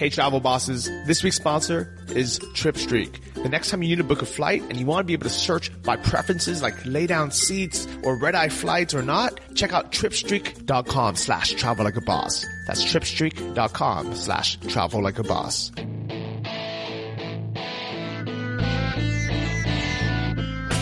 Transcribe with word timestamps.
Hey, 0.00 0.08
travel 0.08 0.40
bosses. 0.40 0.86
This 1.04 1.22
week's 1.22 1.36
sponsor 1.36 1.94
is 2.08 2.38
TripStreak. 2.38 3.34
The 3.34 3.50
next 3.50 3.68
time 3.68 3.82
you 3.82 3.90
need 3.90 3.98
to 3.98 4.04
book 4.04 4.22
a 4.22 4.24
flight 4.24 4.62
and 4.62 4.78
you 4.78 4.86
want 4.86 5.00
to 5.00 5.04
be 5.04 5.12
able 5.12 5.24
to 5.24 5.28
search 5.28 5.70
by 5.82 5.96
preferences 5.96 6.62
like 6.62 6.86
lay 6.86 7.06
down 7.06 7.30
seats 7.32 7.86
or 8.02 8.16
red 8.16 8.34
eye 8.34 8.48
flights 8.48 8.94
or 8.94 9.02
not, 9.02 9.38
check 9.54 9.74
out 9.74 9.92
tripstreak.com 9.92 11.16
slash 11.16 11.52
travel 11.52 11.84
like 11.84 11.98
a 11.98 12.00
boss. 12.00 12.46
That's 12.66 12.82
tripstreak.com 12.82 14.14
slash 14.14 14.56
travel 14.68 15.02
like 15.02 15.18
a 15.18 15.22
boss. 15.22 15.70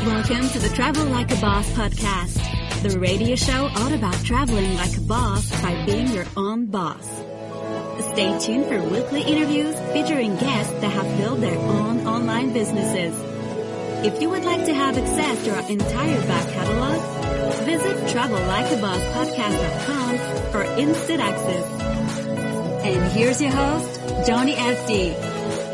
Welcome 0.07 0.49
to 0.49 0.59
the 0.61 0.71
Travel 0.77 1.07
Like 1.07 1.33
a 1.33 1.41
Boss 1.41 1.69
podcast, 1.71 2.83
the 2.89 3.01
radio 3.01 3.35
show 3.35 3.69
all 3.79 3.93
about 3.93 4.15
traveling 4.25 4.77
like 4.77 4.97
a 4.97 5.01
boss 5.01 5.51
by 5.61 5.85
being 5.87 6.07
your 6.13 6.27
own 6.37 6.67
boss. 6.67 7.28
Stay 8.01 8.39
tuned 8.39 8.67
for 8.67 8.81
weekly 8.81 9.23
interviews 9.23 9.75
featuring 9.93 10.37
guests 10.37 10.73
that 10.75 10.93
have 10.93 11.19
built 11.19 11.41
their 11.41 11.59
own 11.59 12.07
online 12.07 12.53
businesses. 12.53 13.13
If 14.07 14.23
you 14.23 14.31
would 14.31 14.45
like 14.45 14.65
to 14.67 14.75
have 14.75 14.97
access 14.97 15.45
to 15.45 15.57
our 15.57 15.69
entire 15.69 16.21
back 16.29 16.49
catalog, 16.53 16.95
visit 17.65 17.97
travellikeabosspodcast.com 18.15 20.19
for 20.53 20.63
instant 20.81 21.21
access. 21.21 21.65
And 22.85 23.11
here's 23.13 23.43
your 23.43 23.51
host, 23.51 24.01
Johnny 24.29 24.55
FD. 24.55 25.15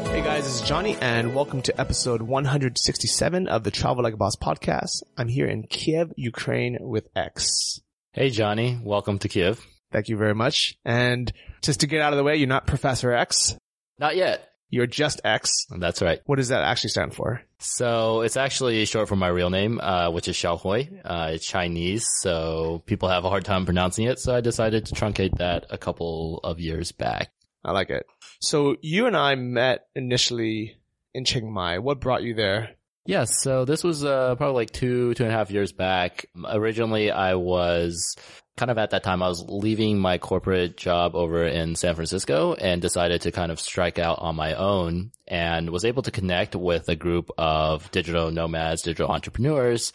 Hey 0.08 0.22
guys, 0.22 0.44
this 0.44 0.62
is 0.62 0.66
Johnny 0.66 0.96
and 1.02 1.34
welcome 1.34 1.60
to 1.60 1.78
episode 1.78 2.22
167 2.22 3.48
of 3.48 3.64
the 3.64 3.70
Travel 3.70 4.02
Like 4.02 4.14
a 4.14 4.16
Boss 4.16 4.36
podcast. 4.36 5.02
I'm 5.18 5.28
here 5.28 5.46
in 5.46 5.64
Kiev, 5.64 6.10
Ukraine 6.16 6.78
with 6.80 7.06
X. 7.14 7.82
Hey 8.12 8.30
Johnny, 8.30 8.80
welcome 8.82 9.18
to 9.18 9.28
Kiev. 9.28 9.62
Thank 9.94 10.08
you 10.08 10.16
very 10.16 10.34
much. 10.34 10.76
And 10.84 11.32
just 11.62 11.80
to 11.80 11.86
get 11.86 12.00
out 12.00 12.12
of 12.12 12.16
the 12.16 12.24
way, 12.24 12.34
you're 12.34 12.48
not 12.48 12.66
Professor 12.66 13.12
X. 13.12 13.56
Not 13.96 14.16
yet. 14.16 14.50
You're 14.68 14.88
just 14.88 15.20
X. 15.22 15.68
That's 15.70 16.02
right. 16.02 16.18
What 16.26 16.34
does 16.34 16.48
that 16.48 16.64
actually 16.64 16.90
stand 16.90 17.14
for? 17.14 17.42
So 17.60 18.22
it's 18.22 18.36
actually 18.36 18.84
short 18.86 19.08
for 19.08 19.14
my 19.14 19.28
real 19.28 19.50
name, 19.50 19.78
uh, 19.80 20.10
which 20.10 20.26
is 20.26 20.34
Xiaohui. 20.34 21.00
Uh, 21.04 21.30
it's 21.34 21.46
Chinese, 21.46 22.08
so 22.18 22.82
people 22.86 23.08
have 23.08 23.24
a 23.24 23.28
hard 23.28 23.44
time 23.44 23.66
pronouncing 23.66 24.06
it. 24.06 24.18
So 24.18 24.34
I 24.34 24.40
decided 24.40 24.86
to 24.86 24.96
truncate 24.96 25.38
that 25.38 25.66
a 25.70 25.78
couple 25.78 26.40
of 26.42 26.58
years 26.58 26.90
back. 26.90 27.30
I 27.64 27.70
like 27.70 27.90
it. 27.90 28.04
So 28.40 28.74
you 28.82 29.06
and 29.06 29.16
I 29.16 29.36
met 29.36 29.86
initially 29.94 30.76
in 31.14 31.24
Chiang 31.24 31.52
Mai. 31.52 31.78
What 31.78 32.00
brought 32.00 32.24
you 32.24 32.34
there? 32.34 32.70
Yes, 33.06 33.40
so 33.42 33.64
this 33.64 33.84
was 33.84 34.04
uh, 34.04 34.34
probably 34.34 34.54
like 34.56 34.70
two, 34.72 35.14
two 35.14 35.22
and 35.22 35.32
a 35.32 35.36
half 35.36 35.52
years 35.52 35.72
back. 35.72 36.26
Originally, 36.50 37.12
I 37.12 37.34
was 37.34 38.16
kind 38.56 38.70
of 38.70 38.78
at 38.78 38.90
that 38.90 39.02
time, 39.02 39.22
I 39.22 39.28
was 39.28 39.44
leaving 39.48 39.98
my 39.98 40.18
corporate 40.18 40.76
job 40.76 41.14
over 41.14 41.44
in 41.44 41.74
San 41.76 41.94
Francisco 41.94 42.54
and 42.54 42.80
decided 42.80 43.22
to 43.22 43.32
kind 43.32 43.50
of 43.50 43.60
strike 43.60 43.98
out 43.98 44.18
on 44.20 44.36
my 44.36 44.54
own 44.54 45.10
and 45.26 45.70
was 45.70 45.84
able 45.84 46.02
to 46.02 46.10
connect 46.10 46.54
with 46.54 46.88
a 46.88 46.96
group 46.96 47.30
of 47.36 47.90
digital 47.90 48.30
nomads, 48.30 48.82
digital 48.82 49.10
entrepreneurs 49.10 49.92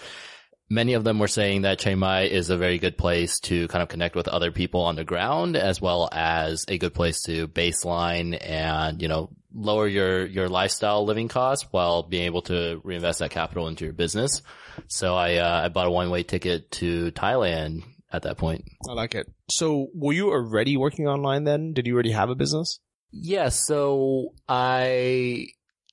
many 0.69 0.93
of 0.93 1.03
them 1.03 1.19
were 1.19 1.27
saying 1.27 1.63
that 1.63 1.79
Chiang 1.79 1.99
Mai 1.99 2.23
is 2.23 2.49
a 2.49 2.57
very 2.57 2.77
good 2.77 2.97
place 2.97 3.39
to 3.41 3.67
kind 3.67 3.81
of 3.81 3.89
connect 3.89 4.15
with 4.15 4.27
other 4.27 4.51
people 4.51 4.81
on 4.81 4.95
the 4.95 5.03
ground, 5.03 5.55
as 5.55 5.81
well 5.81 6.07
as 6.11 6.65
a 6.67 6.77
good 6.77 6.93
place 6.93 7.21
to 7.23 7.47
baseline 7.47 8.37
and, 8.39 9.01
you 9.01 9.07
know, 9.07 9.29
lower 9.53 9.87
your, 9.87 10.25
your 10.25 10.47
lifestyle 10.47 11.05
living 11.05 11.27
costs 11.27 11.67
while 11.71 12.03
being 12.03 12.25
able 12.25 12.43
to 12.43 12.79
reinvest 12.83 13.19
that 13.19 13.31
capital 13.31 13.67
into 13.67 13.83
your 13.83 13.93
business. 13.93 14.43
So 14.87 15.15
I, 15.15 15.37
uh, 15.37 15.61
I 15.65 15.69
bought 15.69 15.87
a 15.87 15.91
one 15.91 16.11
way 16.11 16.23
ticket 16.23 16.69
to 16.71 17.11
Thailand 17.11 17.83
at 18.11 18.23
that 18.23 18.37
point. 18.37 18.65
I 18.89 18.93
like 18.93 19.15
it. 19.15 19.27
So 19.49 19.87
were 19.93 20.13
you 20.13 20.31
already 20.31 20.77
working 20.77 21.07
online 21.07 21.43
then? 21.43 21.73
Did 21.73 21.87
you 21.87 21.93
already 21.93 22.11
have 22.11 22.29
a 22.29 22.35
business? 22.35 22.79
Yeah, 23.11 23.49
so 23.49 24.33
I, 24.47 25.47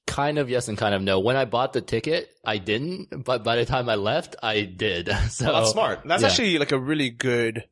kind 0.07 0.39
of 0.39 0.49
yes 0.51 0.69
and 0.69 0.79
kind 0.79 0.95
of 0.95 1.03
no. 1.03 1.21
When 1.21 1.37
I 1.37 1.45
bought 1.45 1.73
the 1.73 1.81
ticket, 1.81 2.29
I 2.45 2.59
didn't, 2.59 3.25
but 3.25 3.45
by 3.45 3.57
the 3.57 3.65
time 3.65 3.89
I 3.89 3.97
left, 3.97 4.37
I 4.43 4.63
did. 4.63 5.09
So 5.31 5.47
well, 5.47 5.55
that's 5.61 5.73
smart. 5.73 6.01
That's 6.05 6.23
yeah. 6.23 6.29
actually 6.29 6.59
like 6.59 6.73
a 6.73 6.79
really 6.79 7.11
good 7.11 7.65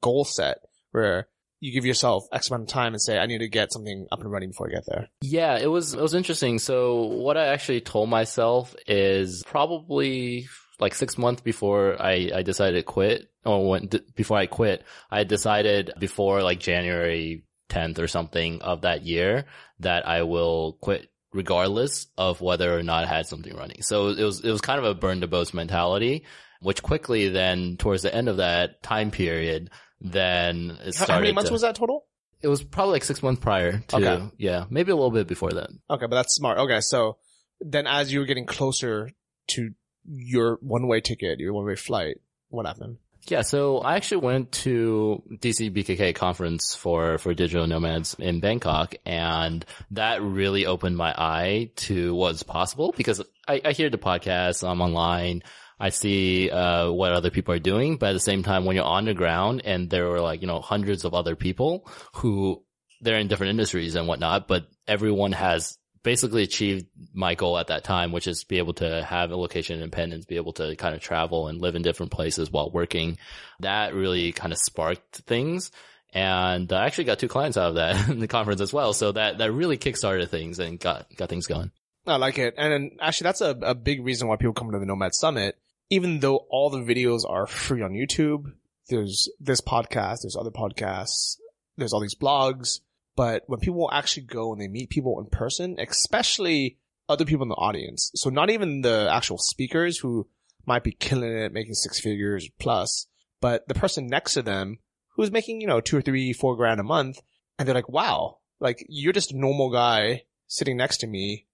goal 0.00 0.24
set 0.24 0.58
where 0.90 1.28
you 1.60 1.72
give 1.72 1.86
yourself 1.86 2.24
X 2.32 2.50
amount 2.50 2.64
of 2.64 2.68
time 2.68 2.92
and 2.92 3.00
say, 3.00 3.18
I 3.18 3.26
need 3.26 3.38
to 3.38 3.48
get 3.48 3.72
something 3.72 4.06
up 4.12 4.20
and 4.20 4.30
running 4.30 4.50
before 4.50 4.68
I 4.68 4.72
get 4.72 4.84
there. 4.86 5.08
Yeah, 5.22 5.58
it 5.58 5.68
was, 5.68 5.94
it 5.94 6.00
was 6.00 6.14
interesting. 6.14 6.58
So 6.58 7.04
what 7.04 7.36
I 7.36 7.46
actually 7.46 7.80
told 7.80 8.10
myself 8.10 8.74
is 8.86 9.42
probably 9.46 10.48
like 10.80 10.94
six 10.94 11.16
months 11.16 11.42
before 11.42 12.00
I, 12.00 12.30
I 12.34 12.42
decided 12.42 12.76
to 12.76 12.82
quit 12.82 13.30
or 13.44 13.68
when, 13.68 13.90
before 14.14 14.36
I 14.36 14.46
quit, 14.46 14.84
I 15.10 15.24
decided 15.24 15.92
before 15.98 16.42
like 16.42 16.60
January 16.60 17.44
10th 17.70 17.98
or 17.98 18.08
something 18.08 18.62
of 18.62 18.82
that 18.82 19.04
year 19.04 19.46
that 19.80 20.06
I 20.06 20.22
will 20.22 20.74
quit 20.80 21.10
regardless 21.32 22.06
of 22.16 22.40
whether 22.40 22.76
or 22.76 22.82
not 22.82 23.04
I 23.04 23.06
had 23.06 23.26
something 23.26 23.54
running. 23.54 23.82
So 23.82 24.08
it 24.08 24.22
was, 24.22 24.40
it 24.40 24.50
was 24.50 24.60
kind 24.60 24.78
of 24.78 24.84
a 24.84 24.94
burn 24.94 25.20
the 25.20 25.26
boats 25.26 25.54
mentality, 25.54 26.24
which 26.60 26.82
quickly 26.82 27.28
then 27.28 27.76
towards 27.76 28.02
the 28.02 28.14
end 28.14 28.28
of 28.28 28.38
that 28.38 28.82
time 28.82 29.10
period, 29.10 29.70
then 30.00 30.78
it 30.84 30.94
started. 30.94 31.12
How 31.12 31.20
many 31.20 31.32
months 31.32 31.50
to, 31.50 31.52
was 31.52 31.62
that 31.62 31.74
total? 31.74 32.06
It 32.42 32.48
was 32.48 32.62
probably 32.62 32.92
like 32.92 33.04
six 33.04 33.22
months 33.22 33.40
prior 33.40 33.80
to, 33.88 33.96
okay. 33.96 34.30
yeah, 34.38 34.64
maybe 34.70 34.92
a 34.92 34.96
little 34.96 35.10
bit 35.10 35.26
before 35.26 35.50
that. 35.52 35.70
Okay, 35.90 36.06
but 36.06 36.16
that's 36.16 36.34
smart. 36.34 36.58
Okay, 36.58 36.80
so 36.80 37.18
then 37.60 37.86
as 37.86 38.12
you 38.12 38.20
were 38.20 38.26
getting 38.26 38.46
closer 38.46 39.10
to 39.48 39.70
your 40.08 40.58
one-way 40.60 41.00
ticket, 41.00 41.40
your 41.40 41.52
one-way 41.52 41.76
flight, 41.76 42.20
what 42.48 42.66
happened? 42.66 42.98
Yeah, 43.28 43.42
so 43.42 43.78
I 43.78 43.96
actually 43.96 44.18
went 44.18 44.52
to 44.52 45.22
DC 45.32 45.74
BKK 45.74 46.14
conference 46.14 46.76
for, 46.76 47.18
for 47.18 47.34
digital 47.34 47.66
nomads 47.66 48.14
in 48.18 48.38
Bangkok 48.38 48.94
and 49.04 49.64
that 49.90 50.22
really 50.22 50.66
opened 50.66 50.96
my 50.96 51.12
eye 51.12 51.70
to 51.76 52.14
what's 52.14 52.44
possible 52.44 52.94
because 52.96 53.20
I, 53.48 53.60
I 53.64 53.72
hear 53.72 53.90
the 53.90 53.98
podcasts, 53.98 54.66
I'm 54.66 54.80
online, 54.80 55.42
I 55.80 55.88
see, 55.88 56.50
uh, 56.50 56.90
what 56.92 57.12
other 57.12 57.30
people 57.30 57.52
are 57.52 57.58
doing, 57.58 57.96
but 57.96 58.10
at 58.10 58.12
the 58.12 58.20
same 58.20 58.44
time, 58.44 58.64
when 58.64 58.76
you're 58.76 58.84
on 58.84 59.06
the 59.06 59.14
ground 59.14 59.62
and 59.64 59.90
there 59.90 60.08
were 60.08 60.20
like, 60.20 60.40
you 60.40 60.46
know, 60.46 60.60
hundreds 60.60 61.04
of 61.04 61.12
other 61.12 61.34
people 61.34 61.90
who 62.14 62.62
they're 63.00 63.18
in 63.18 63.28
different 63.28 63.50
industries 63.50 63.96
and 63.96 64.06
whatnot, 64.06 64.46
but 64.46 64.68
everyone 64.86 65.32
has 65.32 65.76
basically 66.06 66.44
achieved 66.44 66.86
my 67.12 67.34
goal 67.34 67.58
at 67.58 67.66
that 67.66 67.82
time, 67.82 68.12
which 68.12 68.28
is 68.28 68.44
be 68.44 68.58
able 68.58 68.74
to 68.74 69.02
have 69.02 69.32
a 69.32 69.36
location 69.36 69.74
independence, 69.74 70.24
be 70.24 70.36
able 70.36 70.52
to 70.52 70.76
kind 70.76 70.94
of 70.94 71.00
travel 71.00 71.48
and 71.48 71.60
live 71.60 71.74
in 71.74 71.82
different 71.82 72.12
places 72.12 72.48
while 72.48 72.70
working. 72.70 73.18
That 73.58 73.92
really 73.92 74.30
kind 74.30 74.52
of 74.52 74.58
sparked 74.60 75.16
things. 75.26 75.72
And 76.14 76.72
I 76.72 76.86
actually 76.86 77.04
got 77.04 77.18
two 77.18 77.26
clients 77.26 77.56
out 77.56 77.70
of 77.70 77.74
that 77.74 78.08
in 78.08 78.20
the 78.20 78.28
conference 78.28 78.60
as 78.60 78.72
well. 78.72 78.92
So 78.92 79.10
that, 79.10 79.38
that 79.38 79.50
really 79.50 79.78
kickstarted 79.78 80.28
things 80.28 80.60
and 80.60 80.78
got, 80.78 81.08
got 81.16 81.28
things 81.28 81.48
going. 81.48 81.72
I 82.06 82.18
like 82.18 82.38
it. 82.38 82.54
And 82.56 82.92
actually 83.00 83.24
that's 83.24 83.40
a, 83.40 83.58
a 83.62 83.74
big 83.74 84.04
reason 84.04 84.28
why 84.28 84.36
people 84.36 84.54
come 84.54 84.70
to 84.70 84.78
the 84.78 84.86
Nomad 84.86 85.12
Summit. 85.12 85.58
Even 85.90 86.20
though 86.20 86.36
all 86.36 86.70
the 86.70 86.78
videos 86.78 87.28
are 87.28 87.48
free 87.48 87.82
on 87.82 87.94
YouTube, 87.94 88.52
there's 88.88 89.28
this 89.40 89.60
podcast, 89.60 90.18
there's 90.22 90.36
other 90.38 90.52
podcasts, 90.52 91.38
there's 91.76 91.92
all 91.92 92.00
these 92.00 92.14
blogs 92.14 92.78
but 93.16 93.42
when 93.46 93.60
people 93.60 93.88
actually 93.92 94.24
go 94.24 94.52
and 94.52 94.60
they 94.60 94.68
meet 94.68 94.90
people 94.90 95.18
in 95.18 95.26
person, 95.26 95.76
especially 95.78 96.78
other 97.08 97.24
people 97.24 97.42
in 97.42 97.48
the 97.48 97.54
audience, 97.54 98.10
so 98.14 98.30
not 98.30 98.50
even 98.50 98.82
the 98.82 99.08
actual 99.10 99.38
speakers 99.38 99.98
who 99.98 100.28
might 100.66 100.84
be 100.84 100.92
killing 100.92 101.32
it, 101.32 101.52
making 101.52 101.74
six 101.74 102.00
figures 102.00 102.48
plus, 102.58 103.06
but 103.40 103.66
the 103.68 103.74
person 103.74 104.06
next 104.06 104.34
to 104.34 104.42
them 104.42 104.78
who's 105.16 105.32
making, 105.32 105.60
you 105.60 105.66
know, 105.66 105.80
two 105.80 105.96
or 105.96 106.02
three, 106.02 106.32
four 106.32 106.56
grand 106.56 106.80
a 106.80 106.84
month. 106.84 107.20
And 107.58 107.66
they're 107.66 107.74
like, 107.74 107.88
wow, 107.88 108.38
like 108.60 108.84
you're 108.88 109.12
just 109.12 109.32
a 109.32 109.38
normal 109.38 109.70
guy 109.70 110.24
sitting 110.46 110.76
next 110.76 110.98
to 110.98 111.06
me 111.06 111.46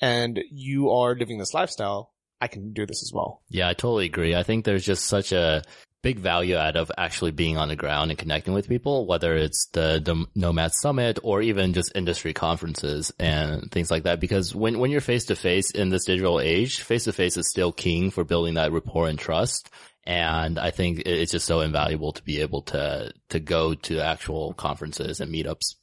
and 0.00 0.38
you 0.50 0.90
are 0.90 1.14
living 1.14 1.38
this 1.38 1.54
lifestyle. 1.54 2.12
I 2.42 2.48
can 2.48 2.72
do 2.72 2.86
this 2.86 3.02
as 3.02 3.12
well. 3.14 3.42
Yeah, 3.48 3.68
I 3.68 3.74
totally 3.74 4.06
agree. 4.06 4.34
I 4.34 4.42
think 4.42 4.64
there's 4.64 4.84
just 4.84 5.04
such 5.04 5.32
a 5.32 5.62
big 6.02 6.18
value 6.18 6.56
out 6.56 6.76
of 6.76 6.90
actually 6.96 7.30
being 7.30 7.58
on 7.58 7.68
the 7.68 7.76
ground 7.76 8.10
and 8.10 8.18
connecting 8.18 8.54
with 8.54 8.68
people, 8.68 9.06
whether 9.06 9.36
it's 9.36 9.68
the, 9.72 10.00
the 10.02 10.24
Nomad 10.34 10.72
Summit 10.72 11.18
or 11.22 11.42
even 11.42 11.74
just 11.74 11.92
industry 11.94 12.32
conferences 12.32 13.12
and 13.18 13.70
things 13.70 13.90
like 13.90 14.04
that. 14.04 14.20
Because 14.20 14.54
when, 14.54 14.78
when 14.78 14.90
you're 14.90 15.00
face 15.00 15.26
to 15.26 15.36
face 15.36 15.70
in 15.70 15.90
this 15.90 16.06
digital 16.06 16.40
age, 16.40 16.80
face 16.80 17.04
to 17.04 17.12
face 17.12 17.36
is 17.36 17.50
still 17.50 17.72
king 17.72 18.10
for 18.10 18.24
building 18.24 18.54
that 18.54 18.72
rapport 18.72 19.08
and 19.08 19.18
trust. 19.18 19.70
And 20.04 20.58
I 20.58 20.70
think 20.70 21.02
it's 21.04 21.32
just 21.32 21.46
so 21.46 21.60
invaluable 21.60 22.12
to 22.12 22.22
be 22.22 22.40
able 22.40 22.62
to, 22.62 23.12
to 23.28 23.40
go 23.40 23.74
to 23.74 24.00
actual 24.00 24.54
conferences 24.54 25.20
and 25.20 25.32
meetups. 25.32 25.74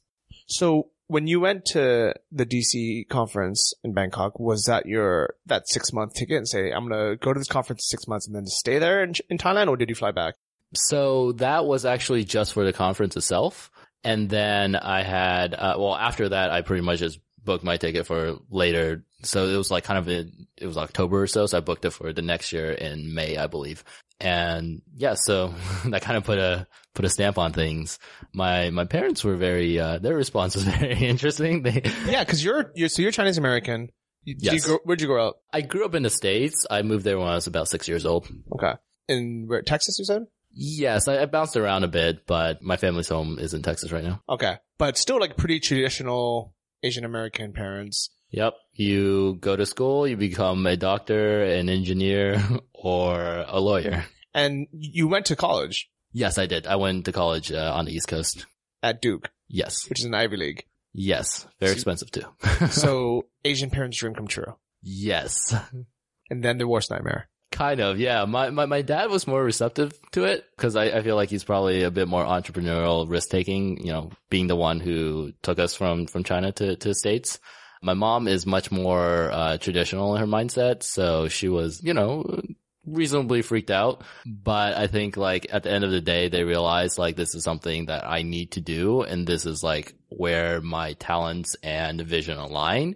So 0.47 0.89
when 1.07 1.27
you 1.27 1.39
went 1.39 1.65
to 1.65 2.13
the 2.31 2.45
DC 2.45 3.07
conference 3.09 3.73
in 3.83 3.93
Bangkok, 3.93 4.39
was 4.39 4.65
that 4.65 4.85
your 4.85 5.35
that 5.45 5.67
six 5.67 5.93
month 5.93 6.13
ticket 6.13 6.37
and 6.37 6.47
say 6.47 6.71
I'm 6.71 6.87
gonna 6.87 7.15
go 7.15 7.33
to 7.33 7.39
this 7.39 7.47
conference 7.47 7.87
six 7.87 8.07
months 8.07 8.27
and 8.27 8.35
then 8.35 8.45
stay 8.45 8.79
there 8.79 9.03
in, 9.03 9.13
in 9.29 9.37
Thailand, 9.37 9.69
or 9.69 9.77
did 9.77 9.89
you 9.89 9.95
fly 9.95 10.11
back? 10.11 10.35
So 10.73 11.31
that 11.33 11.65
was 11.65 11.85
actually 11.85 12.25
just 12.25 12.53
for 12.53 12.65
the 12.65 12.73
conference 12.73 13.15
itself, 13.15 13.71
and 14.03 14.29
then 14.29 14.75
I 14.75 15.03
had 15.03 15.53
uh, 15.53 15.75
well 15.77 15.95
after 15.95 16.29
that 16.29 16.51
I 16.51 16.61
pretty 16.61 16.83
much 16.83 16.99
just 16.99 17.19
booked 17.47 17.63
my 17.63 17.77
ticket 17.77 18.05
for 18.05 18.37
later. 18.51 19.03
So 19.23 19.47
it 19.47 19.57
was 19.57 19.71
like 19.71 19.85
kind 19.85 19.97
of 19.97 20.07
in, 20.07 20.47
it 20.57 20.67
was 20.67 20.77
October 20.77 21.23
or 21.23 21.27
so, 21.27 21.47
so 21.47 21.57
I 21.57 21.61
booked 21.61 21.85
it 21.85 21.91
for 21.91 22.13
the 22.13 22.21
next 22.21 22.53
year 22.53 22.71
in 22.71 23.15
May, 23.15 23.37
I 23.37 23.47
believe. 23.47 23.83
And 24.19 24.83
yeah, 24.95 25.15
so 25.15 25.53
that 25.85 26.03
kind 26.03 26.17
of 26.17 26.23
put 26.23 26.37
a, 26.37 26.67
put 26.97 27.05
a 27.05 27.09
stamp 27.09 27.37
on 27.37 27.53
things. 27.53 27.99
My, 28.33 28.71
my 28.71 28.83
parents 28.85 29.23
were 29.23 29.35
very, 29.35 29.79
uh, 29.79 29.99
their 29.99 30.15
response 30.15 30.55
was 30.55 30.63
very 30.79 30.97
interesting. 31.07 31.61
They, 31.63 31.81
Yeah, 32.07 32.23
cause 32.25 32.43
you're, 32.43 32.71
you're, 32.75 32.89
so 32.89 33.01
you're 33.03 33.11
Chinese 33.11 33.37
American. 33.37 33.89
Did 34.25 34.41
you 34.41 34.51
Yes. 34.53 34.65
grow- 34.65 34.79
where'd 34.83 34.99
you 34.99 35.07
grow 35.07 35.27
up? 35.29 35.37
I 35.53 35.61
grew 35.61 35.85
up 35.85 35.95
in 35.95 36.03
the 36.03 36.09
States. 36.09 36.65
I 36.69 36.81
moved 36.81 37.05
there 37.05 37.17
when 37.17 37.27
I 37.29 37.35
was 37.35 37.47
about 37.47 37.69
six 37.69 37.87
years 37.87 38.05
old. 38.05 38.27
Okay. 38.51 38.73
In 39.07 39.45
where, 39.47 39.61
Texas, 39.61 39.97
you 39.99 40.05
said? 40.05 40.23
Yes, 40.53 41.07
I, 41.07 41.21
I 41.21 41.25
bounced 41.27 41.55
around 41.55 41.83
a 41.83 41.87
bit, 41.87 42.25
but 42.25 42.61
my 42.63 42.77
family's 42.77 43.07
home 43.09 43.37
is 43.39 43.53
in 43.53 43.61
Texas 43.61 43.91
right 43.91 44.03
now. 44.03 44.21
Okay. 44.27 44.55
But 44.79 44.97
still 44.97 45.19
like 45.19 45.37
pretty 45.37 45.59
traditional 45.59 46.55
Asian 46.83 47.05
American 47.05 47.53
parents. 47.53 48.09
Yep. 48.31 48.55
You 48.73 49.37
go 49.39 49.55
to 49.55 49.65
school, 49.65 50.07
you 50.07 50.17
become 50.17 50.65
a 50.65 50.75
doctor, 50.75 51.43
an 51.43 51.69
engineer, 51.69 52.41
or 52.73 53.45
a 53.47 53.59
lawyer. 53.61 54.03
And 54.33 54.67
you 54.71 55.07
went 55.07 55.27
to 55.27 55.35
college 55.35 55.89
Yes, 56.23 56.37
I 56.37 56.45
did. 56.47 56.65
I 56.67 56.75
went 56.77 57.05
to 57.05 57.11
college 57.11 57.51
uh, 57.51 57.71
on 57.77 57.85
the 57.85 57.93
East 57.93 58.07
Coast. 58.07 58.45
at 58.81 59.01
Duke, 59.01 59.29
Yes. 59.47 59.87
which 59.89 59.99
is 59.99 60.05
an 60.05 60.13
Ivy 60.15 60.37
League. 60.37 60.63
Yes. 60.93 61.47
Very 61.59 61.71
So- 61.71 61.75
expensive 61.77 62.09
too. 62.11 62.27
So 62.83 63.25
Asian 63.45 63.69
parents' 63.69 63.97
dream 63.99 64.13
come 64.15 64.27
true. 64.27 64.53
yes. 64.81 65.53
And 66.29 66.43
then 66.43 66.57
their 66.57 66.67
worst 66.67 66.91
nightmare. 66.91 67.29
Kind 67.53 67.79
of, 67.79 67.99
yeah. 67.99 68.25
My, 68.25 68.49
my, 68.49 68.65
my 68.65 68.81
dad 68.81 69.09
was 69.09 69.27
more 69.27 69.41
receptive 69.41 69.93
to 70.11 70.25
it 70.25 70.43
because 70.55 70.75
I, 70.75 70.85
I 70.97 71.01
feel 71.01 71.15
like 71.15 71.29
he's 71.29 71.45
probably 71.45 71.83
a 71.83 71.91
bit 71.91 72.09
more 72.09 72.25
entrepreneurial, 72.25 73.09
risk 73.09 73.29
taking, 73.29 73.77
you 73.85 73.93
know, 73.93 74.11
being 74.29 74.47
the 74.47 74.55
one 74.69 74.81
who 74.81 75.31
took 75.41 75.57
us 75.59 75.73
from, 75.73 76.05
from 76.05 76.25
China 76.25 76.51
to, 76.51 76.75
to 76.83 76.93
States. 76.93 77.39
My 77.81 77.93
mom 77.93 78.27
is 78.27 78.45
much 78.45 78.69
more, 78.71 79.31
uh, 79.31 79.57
traditional 79.57 80.15
in 80.15 80.19
her 80.19 80.27
mindset. 80.27 80.83
So 80.83 81.29
she 81.29 81.47
was, 81.47 81.81
you 81.81 81.93
know, 81.93 82.41
reasonably 82.87 83.41
freaked 83.41 83.69
out. 83.69 84.03
But 84.25 84.75
I 84.75 84.87
think 84.87 85.17
like 85.17 85.47
at 85.51 85.63
the 85.63 85.71
end 85.71 85.83
of 85.83 85.91
the 85.91 86.01
day, 86.01 86.29
they 86.29 86.43
realized 86.43 86.97
like 86.97 87.15
this 87.15 87.35
is 87.35 87.43
something 87.43 87.85
that 87.87 88.07
I 88.07 88.23
need 88.23 88.53
to 88.53 88.61
do. 88.61 89.01
And 89.01 89.27
this 89.27 89.45
is 89.45 89.61
like 89.63 89.93
where 90.09 90.61
my 90.61 90.93
talents 90.93 91.55
and 91.61 92.01
vision 92.01 92.37
align. 92.37 92.95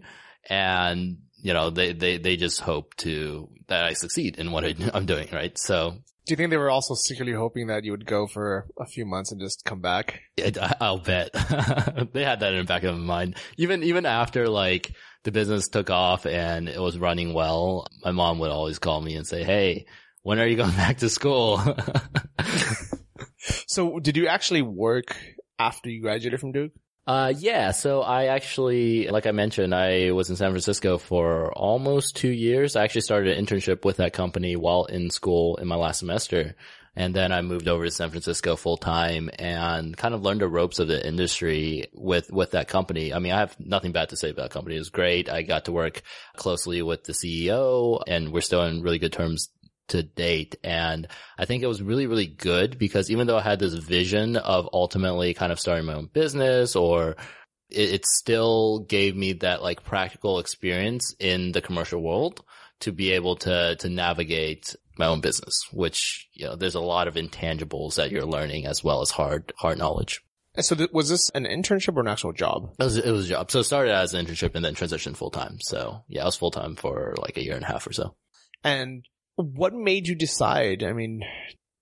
And, 0.50 1.18
you 1.42 1.54
know, 1.54 1.70
they, 1.70 1.94
they, 1.94 2.18
they 2.18 2.38
just 2.38 2.62
hope 2.62 2.96
to, 2.98 3.50
that 3.68 3.84
I 3.86 3.94
succeed 3.94 4.38
in 4.40 4.52
what 4.52 4.66
I'm 4.94 5.06
doing, 5.06 5.28
right? 5.32 5.58
So 5.58 5.92
Do 5.92 6.32
you 6.32 6.36
think 6.36 6.50
they 6.50 6.58
were 6.58 6.70
also 6.70 6.94
secretly 6.96 7.34
hoping 7.34 7.68
that 7.68 7.84
you 7.84 7.92
would 7.92 8.06
go 8.06 8.28
for 8.28 8.68
a 8.80 8.86
few 8.86 9.06
months 9.06 9.32
and 9.32 9.40
just 9.40 9.64
come 9.66 9.82
back? 9.82 10.22
it, 10.38 10.58
I'll 10.82 10.98
bet 11.00 11.32
they 12.14 12.24
had 12.24 12.40
that 12.40 12.54
in 12.54 12.60
the 12.60 12.64
back 12.66 12.84
of 12.84 12.96
my 12.96 13.02
mind. 13.02 13.36
Even, 13.58 13.84
even 13.84 14.06
after 14.06 14.50
like 14.50 14.94
the 15.24 15.32
business 15.32 15.68
took 15.68 15.90
off 15.90 16.26
and 16.26 16.68
it 16.68 16.80
was 16.80 16.98
running 16.98 17.34
well, 17.34 17.88
my 18.04 18.12
mom 18.12 18.40
would 18.40 18.52
always 18.52 18.80
call 18.80 19.02
me 19.02 19.16
and 19.16 19.26
say, 19.26 19.44
Hey, 19.44 19.86
when 20.24 20.40
are 20.40 20.48
you 20.48 20.58
going 20.58 20.72
back 20.76 20.98
to 21.00 21.10
school? 21.10 21.62
So 23.68 24.00
did 24.00 24.18
you 24.18 24.28
actually 24.28 24.62
work 24.62 25.16
after 25.58 25.90
you 25.90 26.02
graduated 26.02 26.40
from 26.40 26.52
Duke? 26.52 26.72
Uh, 27.08 27.34
yeah. 27.36 27.72
So 27.72 28.02
I 28.02 28.26
actually, 28.26 29.08
like 29.08 29.26
I 29.26 29.32
mentioned, 29.32 29.74
I 29.74 30.12
was 30.12 30.30
in 30.30 30.36
San 30.36 30.52
Francisco 30.52 30.98
for 30.98 31.52
almost 31.54 32.16
two 32.16 32.30
years. 32.30 32.76
I 32.76 32.84
actually 32.84 33.02
started 33.02 33.38
an 33.38 33.46
internship 33.46 33.84
with 33.84 33.98
that 33.98 34.14
company 34.14 34.56
while 34.56 34.86
in 34.86 35.10
school 35.10 35.56
in 35.56 35.68
my 35.68 35.76
last 35.76 36.00
semester. 36.00 36.56
And 36.96 37.16
then 37.16 37.32
I 37.32 37.42
moved 37.42 37.70
over 37.70 37.86
to 37.86 37.92
San 37.92 38.10
Francisco 38.10 38.58
full 38.58 38.78
time 38.78 39.30
and 39.40 39.96
kind 39.96 40.14
of 40.14 40.24
learned 40.24 40.42
the 40.42 40.50
ropes 40.50 40.80
of 40.80 40.90
the 40.90 41.06
industry 41.06 41.88
with, 41.94 42.32
with 42.32 42.52
that 42.52 42.68
company. 42.68 43.14
I 43.14 43.20
mean, 43.20 43.32
I 43.32 43.40
have 43.40 43.58
nothing 43.60 43.94
bad 43.94 44.10
to 44.10 44.18
say 44.18 44.30
about 44.30 44.44
that 44.44 44.52
company. 44.52 44.76
It 44.76 44.80
was 44.80 44.90
great. 44.90 45.30
I 45.30 45.42
got 45.42 45.66
to 45.66 45.72
work 45.72 46.02
closely 46.36 46.82
with 46.82 47.06
the 47.06 47.14
CEO 47.14 48.02
and 48.06 48.34
we're 48.34 48.42
still 48.42 48.64
in 48.66 48.82
really 48.82 49.00
good 49.00 49.14
terms 49.14 49.50
to 49.92 50.04
date. 50.04 50.58
And 50.64 51.08
I 51.38 51.46
think 51.46 51.64
it 51.64 51.68
was 51.68 51.82
really, 51.82 52.08
really 52.08 52.28
good 52.28 52.78
because 52.78 53.10
even 53.10 53.28
though 53.28 53.38
I 53.38 53.42
had 53.42 53.60
this 53.60 53.74
vision 53.74 54.36
of 54.36 54.68
ultimately 54.74 55.34
kind 55.34 55.52
of 55.52 55.60
starting 55.60 55.86
my 55.86 55.94
own 55.94 56.10
business 56.12 56.76
or 56.76 57.16
it, 57.70 57.94
it 57.94 58.06
still 58.06 58.80
gave 58.80 59.16
me 59.16 59.34
that 59.34 59.62
like 59.62 59.84
practical 59.84 60.40
experience 60.40 61.16
in 61.20 61.54
the 61.54 61.62
commercial 61.62 62.02
world 62.02 62.44
to 62.82 62.92
be 62.92 63.12
able 63.12 63.36
to, 63.38 63.76
to 63.78 63.90
navigate 63.90 64.76
my 65.02 65.08
own 65.08 65.20
business, 65.20 65.60
which, 65.74 66.30
you 66.34 66.46
know, 66.46 66.56
there's 66.56 66.76
a 66.76 66.80
lot 66.80 67.08
of 67.08 67.16
intangibles 67.16 67.96
that 67.96 68.12
you're 68.12 68.26
learning 68.26 68.66
as 68.68 68.84
well 68.84 69.02
as 69.02 69.12
hard, 69.12 69.52
hard 69.58 69.78
knowledge. 69.78 70.22
And 70.54 70.64
so 70.66 70.76
th- 70.76 70.92
was 70.92 71.10
this 71.10 71.30
an 71.34 71.46
internship 71.46 71.96
or 71.98 72.02
an 72.02 72.08
actual 72.08 72.34
job? 72.34 72.74
It 72.80 72.84
was, 72.84 72.98
it 72.98 73.12
was 73.12 73.26
a 73.26 73.30
job. 73.30 73.52
So 73.52 73.60
it 73.60 73.64
started 73.64 73.94
as 73.94 74.14
an 74.14 74.26
internship 74.26 74.54
and 74.54 74.64
then 74.64 74.76
transitioned 74.76 75.18
full 75.18 75.32
time. 75.32 75.58
So 75.62 76.04
yeah, 76.08 76.22
I 76.22 76.26
was 76.26 76.36
full 76.36 76.52
time 76.52 76.76
for 76.76 77.16
like 77.18 77.38
a 77.38 77.44
year 77.44 77.56
and 77.56 77.64
a 77.64 77.68
half 77.68 77.88
or 77.88 77.94
so. 77.94 78.16
And 78.64 79.06
what 79.36 79.74
made 79.74 80.08
you 80.08 80.16
decide, 80.16 80.84
I 80.84 80.94
mean, 80.94 81.22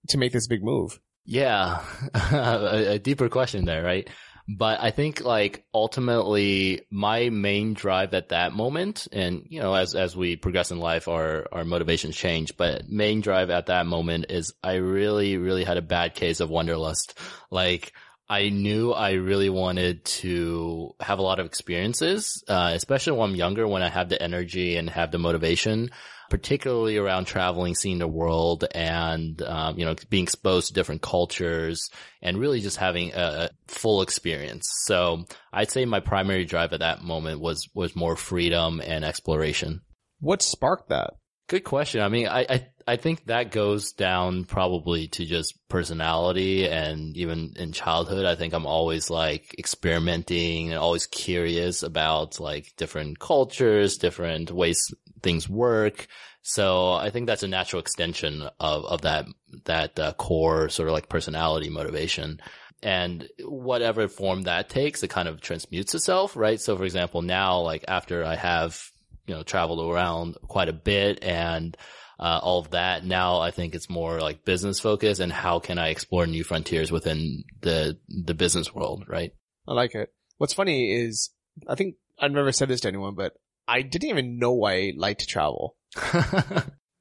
to 0.09 0.17
make 0.17 0.31
this 0.31 0.47
big 0.47 0.63
move? 0.63 0.99
Yeah, 1.25 1.83
a, 2.13 2.93
a 2.93 2.99
deeper 2.99 3.27
question 3.27 3.65
there, 3.65 3.83
right? 3.83 4.09
But 4.51 4.81
I 4.81 4.89
think 4.89 5.21
like 5.21 5.63
ultimately 5.75 6.81
my 6.89 7.29
main 7.29 7.75
drive 7.75 8.15
at 8.15 8.29
that 8.29 8.51
moment, 8.51 9.07
and 9.11 9.45
you 9.47 9.61
know, 9.61 9.75
as, 9.75 9.93
as 9.93 10.15
we 10.15 10.37
progress 10.37 10.71
in 10.71 10.79
life, 10.79 11.07
our, 11.07 11.45
our 11.51 11.63
motivations 11.63 12.15
change, 12.15 12.57
but 12.57 12.89
main 12.89 13.21
drive 13.21 13.51
at 13.51 13.67
that 13.67 13.85
moment 13.85 14.25
is 14.29 14.55
I 14.63 14.75
really, 14.75 15.37
really 15.37 15.63
had 15.63 15.77
a 15.77 15.83
bad 15.83 16.15
case 16.15 16.39
of 16.39 16.49
wanderlust. 16.49 17.15
Like, 17.51 17.93
I 18.27 18.49
knew 18.49 18.91
I 18.91 19.13
really 19.13 19.51
wanted 19.51 20.03
to 20.05 20.95
have 20.99 21.19
a 21.19 21.23
lot 21.23 21.39
of 21.39 21.45
experiences, 21.45 22.43
uh, 22.47 22.71
especially 22.73 23.19
when 23.19 23.29
I'm 23.29 23.35
younger, 23.35 23.67
when 23.67 23.83
I 23.83 23.89
have 23.89 24.09
the 24.09 24.19
energy 24.19 24.77
and 24.77 24.89
have 24.89 25.11
the 25.11 25.19
motivation, 25.19 25.91
particularly 26.29 26.97
around 26.97 27.25
traveling, 27.25 27.75
seeing 27.75 27.99
the 27.99 28.07
world 28.07 28.65
and, 28.73 29.41
um, 29.41 29.77
you 29.77 29.85
know, 29.85 29.95
being 30.09 30.23
exposed 30.23 30.67
to 30.67 30.73
different 30.73 31.01
cultures 31.01 31.89
and 32.21 32.37
really 32.37 32.61
just 32.61 32.77
having 32.77 33.13
a, 33.13 33.49
full 33.67 34.01
experience. 34.01 34.67
So 34.85 35.25
I'd 35.53 35.71
say 35.71 35.85
my 35.85 35.99
primary 35.99 36.45
drive 36.45 36.73
at 36.73 36.79
that 36.79 37.03
moment 37.03 37.39
was, 37.39 37.69
was 37.73 37.95
more 37.95 38.15
freedom 38.15 38.81
and 38.83 39.05
exploration. 39.05 39.81
What 40.19 40.41
sparked 40.41 40.89
that? 40.89 41.13
Good 41.47 41.63
question. 41.63 42.01
I 42.01 42.09
mean, 42.09 42.27
I, 42.27 42.45
I, 42.49 42.67
I 42.87 42.95
think 42.97 43.25
that 43.25 43.51
goes 43.51 43.93
down 43.93 44.45
probably 44.45 45.07
to 45.09 45.25
just 45.25 45.57
personality 45.67 46.67
and 46.67 47.15
even 47.17 47.53
in 47.55 47.71
childhood, 47.71 48.25
I 48.25 48.35
think 48.35 48.53
I'm 48.53 48.65
always 48.65 49.09
like 49.09 49.55
experimenting 49.57 50.69
and 50.69 50.77
always 50.77 51.05
curious 51.05 51.83
about 51.83 52.39
like 52.39 52.73
different 52.77 53.19
cultures, 53.19 53.97
different 53.97 54.51
ways 54.51 54.93
things 55.21 55.49
work. 55.49 56.07
So 56.41 56.93
I 56.93 57.09
think 57.09 57.27
that's 57.27 57.43
a 57.43 57.47
natural 57.47 57.81
extension 57.81 58.43
of, 58.59 58.85
of 58.85 59.01
that, 59.01 59.25
that 59.65 59.99
uh, 59.99 60.13
core 60.13 60.69
sort 60.69 60.87
of 60.87 60.93
like 60.93 61.09
personality 61.09 61.69
motivation. 61.69 62.39
And 62.81 63.27
whatever 63.43 64.07
form 64.07 64.43
that 64.43 64.69
takes, 64.69 65.03
it 65.03 65.09
kind 65.09 65.27
of 65.27 65.41
transmutes 65.41 65.93
itself, 65.93 66.35
right? 66.37 66.59
So 66.59 66.77
for 66.77 66.85
example, 66.85 67.21
now, 67.21 67.59
like 67.59 67.83
after 67.87 68.23
I 68.23 68.35
have, 68.35 68.81
you 69.27 69.35
know, 69.35 69.43
traveled 69.43 69.93
around 69.93 70.37
quite 70.47 70.69
a 70.69 70.73
bit 70.73 71.23
and, 71.23 71.75
uh, 72.19 72.39
all 72.41 72.59
of 72.59 72.71
that. 72.71 73.05
Now 73.05 73.39
I 73.39 73.51
think 73.51 73.75
it's 73.75 73.89
more 73.89 74.19
like 74.19 74.45
business 74.45 74.79
focused 74.79 75.21
and 75.21 75.31
how 75.31 75.59
can 75.59 75.77
I 75.77 75.89
explore 75.89 76.25
new 76.25 76.43
frontiers 76.43 76.91
within 76.91 77.43
the, 77.61 77.97
the 78.07 78.33
business 78.33 78.73
world, 78.73 79.05
right? 79.07 79.33
I 79.67 79.73
like 79.73 79.93
it. 79.95 80.13
What's 80.37 80.53
funny 80.53 80.91
is, 80.91 81.31
I 81.67 81.75
think 81.75 81.95
I've 82.17 82.31
never 82.31 82.51
said 82.51 82.69
this 82.69 82.81
to 82.81 82.87
anyone, 82.87 83.15
but 83.15 83.33
I 83.69 83.81
didn't 83.83 84.09
even 84.09 84.37
know 84.39 84.63
I 84.65 84.93
liked 84.97 85.21
to 85.21 85.25
travel. 85.27 85.75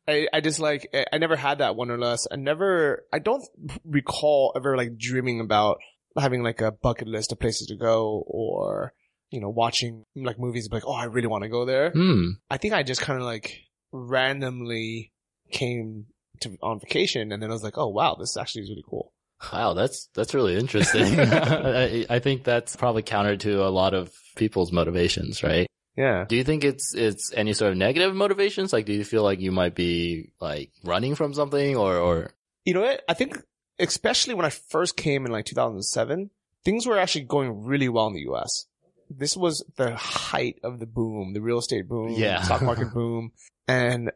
I, 0.09 0.27
I 0.33 0.41
just 0.41 0.59
like, 0.59 0.89
I- 0.95 1.07
I 1.13 1.19
never 1.19 1.37
had 1.37 1.59
that 1.59 1.77
wanderlust. 1.77 2.29
I 2.31 2.37
never, 2.37 3.05
I 3.13 3.19
don't 3.19 3.43
recall 3.85 4.53
ever 4.57 4.77
like 4.77 4.97
dreaming 4.99 5.41
about 5.41 5.79
having 6.19 6.43
like 6.43 6.61
a 6.61 6.73
bucket 6.73 7.09
list 7.09 7.33
of 7.33 7.39
places 7.41 7.67
to 7.69 7.77
go 7.77 8.25
or, 8.27 8.93
you 9.31 9.41
know, 9.41 9.51
watching 9.51 10.05
like 10.17 10.39
movies 10.39 10.69
like, 10.73 10.85
oh, 10.87 10.95
I 10.95 11.05
really 11.05 11.27
want 11.27 11.45
to 11.45 11.51
go 11.51 11.65
there. 11.65 11.91
hmm. 11.91 12.31
I 12.51 12.57
think 12.57 12.75
I 12.75 12.83
just 12.83 13.01
kind 13.03 13.19
of 13.19 13.25
like 13.27 13.59
randomly 13.93 15.13
came 15.51 16.07
to 16.41 16.57
on 16.63 16.81
vacation 16.81 17.33
and 17.33 17.43
then 17.43 17.51
I 17.51 17.53
was 17.53 17.63
like, 17.63 17.77
oh 17.79 17.89
wow, 17.89 18.17
this 18.19 18.37
actually 18.37 18.63
is 18.63 18.71
really 18.71 18.85
cool. 18.89 19.13
Wow. 19.53 19.75
That's, 19.75 20.09
that's 20.15 20.35
really 20.35 20.57
interesting. 20.57 21.21
I, 21.21 22.07
I 22.09 22.19
think 22.19 22.45
that's 22.45 22.77
probably 22.77 23.03
counter 23.03 23.37
to 23.37 23.65
a 23.65 23.69
lot 23.69 23.93
of 23.95 24.11
people's 24.37 24.73
motivations, 24.73 25.43
right? 25.43 25.67
Yeah. 25.99 26.25
Do 26.29 26.37
you 26.37 26.45
think 26.45 26.63
it's, 26.63 26.95
it's 26.95 27.33
any 27.35 27.53
sort 27.55 27.73
of 27.73 27.77
negative 27.77 28.15
motivations? 28.15 28.73
Like, 28.73 28.87
do 28.87 28.93
you 28.93 29.05
feel 29.05 29.25
like 29.25 29.41
you 29.41 29.51
might 29.51 29.75
be 29.75 30.31
like 30.41 30.71
running 30.85 31.17
from 31.17 31.35
something 31.35 31.77
or, 31.77 31.97
or, 31.97 32.31
You 32.65 32.75
know 32.75 32.83
what? 32.83 33.03
I 33.09 33.15
think 33.15 33.37
especially 33.81 34.35
when 34.35 34.47
I 34.47 34.51
first 34.51 34.97
came 34.97 35.27
in 35.27 35.33
like 35.33 35.45
2007, 35.47 36.31
things 36.65 36.87
were 36.87 36.99
actually 36.99 37.25
going 37.25 37.65
really 37.65 37.89
well 37.89 38.07
in 38.07 38.15
the 38.15 38.31
US. 38.31 38.67
This 39.11 39.37
was 39.37 39.65
the 39.77 39.97
height 39.97 40.61
of 40.63 40.79
the 40.79 40.87
boom, 40.87 41.33
the 41.35 41.41
real 41.41 41.59
estate 41.59 41.89
boom, 41.89 42.13
Yeah. 42.13 42.43
stock 42.43 42.63
market 42.63 42.93
boom. 42.95 43.33
And 43.67 44.13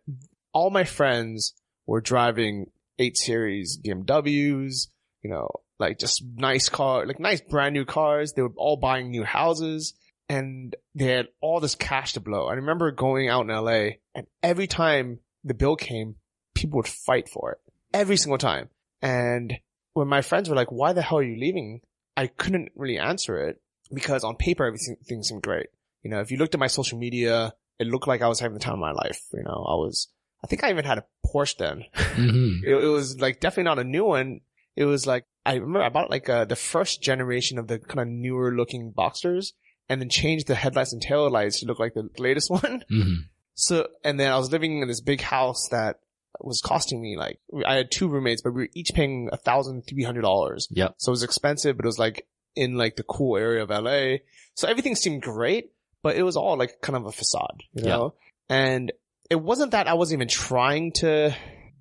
all 0.52 0.70
my 0.70 0.84
friends 0.84 1.54
were 1.86 2.00
driving 2.00 2.66
eight 3.00 3.16
series 3.16 3.76
BMWs, 3.84 4.86
you 5.22 5.30
know, 5.30 5.48
like 5.80 5.98
just 5.98 6.22
nice 6.36 6.68
car, 6.68 7.06
like 7.06 7.18
nice 7.18 7.40
brand 7.40 7.72
new 7.72 7.84
cars. 7.84 8.34
They 8.34 8.42
were 8.42 8.52
all 8.56 8.76
buying 8.76 9.10
new 9.10 9.24
houses 9.24 9.94
and 10.32 10.74
they 10.94 11.04
had 11.04 11.28
all 11.42 11.60
this 11.60 11.74
cash 11.74 12.14
to 12.14 12.20
blow. 12.20 12.46
I 12.46 12.54
remember 12.54 12.90
going 12.90 13.28
out 13.28 13.42
in 13.42 13.54
LA 13.54 13.96
and 14.14 14.26
every 14.42 14.66
time 14.66 15.18
the 15.44 15.52
bill 15.52 15.76
came, 15.76 16.16
people 16.54 16.78
would 16.78 16.88
fight 16.88 17.28
for 17.28 17.52
it. 17.52 17.58
every 17.92 18.16
single 18.16 18.38
time. 18.38 18.70
And 19.02 19.52
when 19.92 20.08
my 20.08 20.22
friends 20.22 20.48
were 20.48 20.56
like, 20.56 20.72
why 20.72 20.94
the 20.94 21.02
hell 21.02 21.18
are 21.18 21.22
you 21.22 21.38
leaving? 21.38 21.82
I 22.16 22.28
couldn't 22.28 22.72
really 22.74 22.98
answer 22.98 23.46
it 23.46 23.60
because 23.92 24.24
on 24.24 24.36
paper, 24.36 24.64
everything 24.64 25.22
seemed 25.22 25.42
great. 25.42 25.66
You 26.02 26.10
know, 26.10 26.20
if 26.20 26.30
you 26.30 26.38
looked 26.38 26.54
at 26.54 26.60
my 26.60 26.66
social 26.66 26.98
media, 26.98 27.52
it 27.78 27.86
looked 27.86 28.08
like 28.08 28.22
I 28.22 28.28
was 28.28 28.40
having 28.40 28.54
the 28.54 28.64
time 28.64 28.74
of 28.74 28.78
my 28.78 28.92
life. 28.92 29.20
You 29.34 29.42
know, 29.42 29.66
I 29.68 29.74
was, 29.74 30.08
I 30.42 30.46
think 30.46 30.64
I 30.64 30.70
even 30.70 30.86
had 30.86 30.96
a 30.96 31.04
Porsche 31.26 31.58
then. 31.58 31.84
Mm-hmm. 31.94 32.64
it, 32.66 32.84
it 32.84 32.88
was 32.88 33.20
like 33.20 33.40
definitely 33.40 33.64
not 33.64 33.78
a 33.78 33.84
new 33.84 34.04
one. 34.06 34.40
It 34.76 34.86
was 34.86 35.06
like, 35.06 35.26
I 35.44 35.54
remember 35.54 35.82
I 35.82 35.90
bought 35.90 36.08
like 36.08 36.30
uh, 36.30 36.46
the 36.46 36.56
first 36.56 37.02
generation 37.02 37.58
of 37.58 37.66
the 37.66 37.78
kind 37.78 38.00
of 38.00 38.08
newer 38.08 38.54
looking 38.54 38.94
Boxsters 38.96 39.52
and 39.92 40.00
then 40.00 40.08
changed 40.08 40.46
the 40.46 40.54
headlights 40.54 40.92
and 40.92 41.02
tail 41.02 41.30
lights 41.30 41.60
to 41.60 41.66
look 41.66 41.78
like 41.78 41.92
the 41.94 42.08
latest 42.18 42.50
one. 42.58 42.82
hmm 42.88 43.12
So, 43.54 43.88
and 44.04 44.18
then 44.18 44.32
I 44.32 44.38
was 44.38 44.50
living 44.50 44.80
in 44.80 44.88
this 44.88 45.00
big 45.02 45.20
house 45.20 45.68
that 45.70 46.00
was 46.40 46.60
costing 46.64 47.02
me 47.02 47.16
like, 47.16 47.38
I 47.66 47.74
had 47.74 47.90
two 47.90 48.08
roommates, 48.08 48.40
but 48.42 48.52
we 48.54 48.62
were 48.62 48.68
each 48.74 48.92
paying 48.94 49.28
a 49.32 49.36
thousand 49.36 49.82
three 49.82 50.02
hundred 50.04 50.22
dollars. 50.22 50.66
Yep. 50.70 50.94
So 50.98 51.10
it 51.10 51.12
was 51.12 51.22
expensive, 51.22 51.76
but 51.76 51.84
it 51.84 51.88
was 51.88 51.98
like 51.98 52.26
in 52.56 52.76
like 52.76 52.96
the 52.96 53.02
cool 53.04 53.36
area 53.36 53.62
of 53.62 53.70
LA. 53.70 54.16
So 54.54 54.66
everything 54.68 54.94
seemed 54.96 55.22
great, 55.22 55.72
but 56.02 56.16
it 56.16 56.22
was 56.22 56.36
all 56.36 56.56
like 56.56 56.80
kind 56.80 56.96
of 56.96 57.06
a 57.06 57.12
facade, 57.12 57.62
you 57.74 57.82
Yeah. 57.84 57.96
know? 57.96 58.14
And 58.48 58.92
it 59.30 59.36
wasn't 59.40 59.72
that 59.72 59.88
I 59.88 59.94
wasn't 59.94 60.18
even 60.18 60.28
trying 60.28 60.92
to 60.96 61.34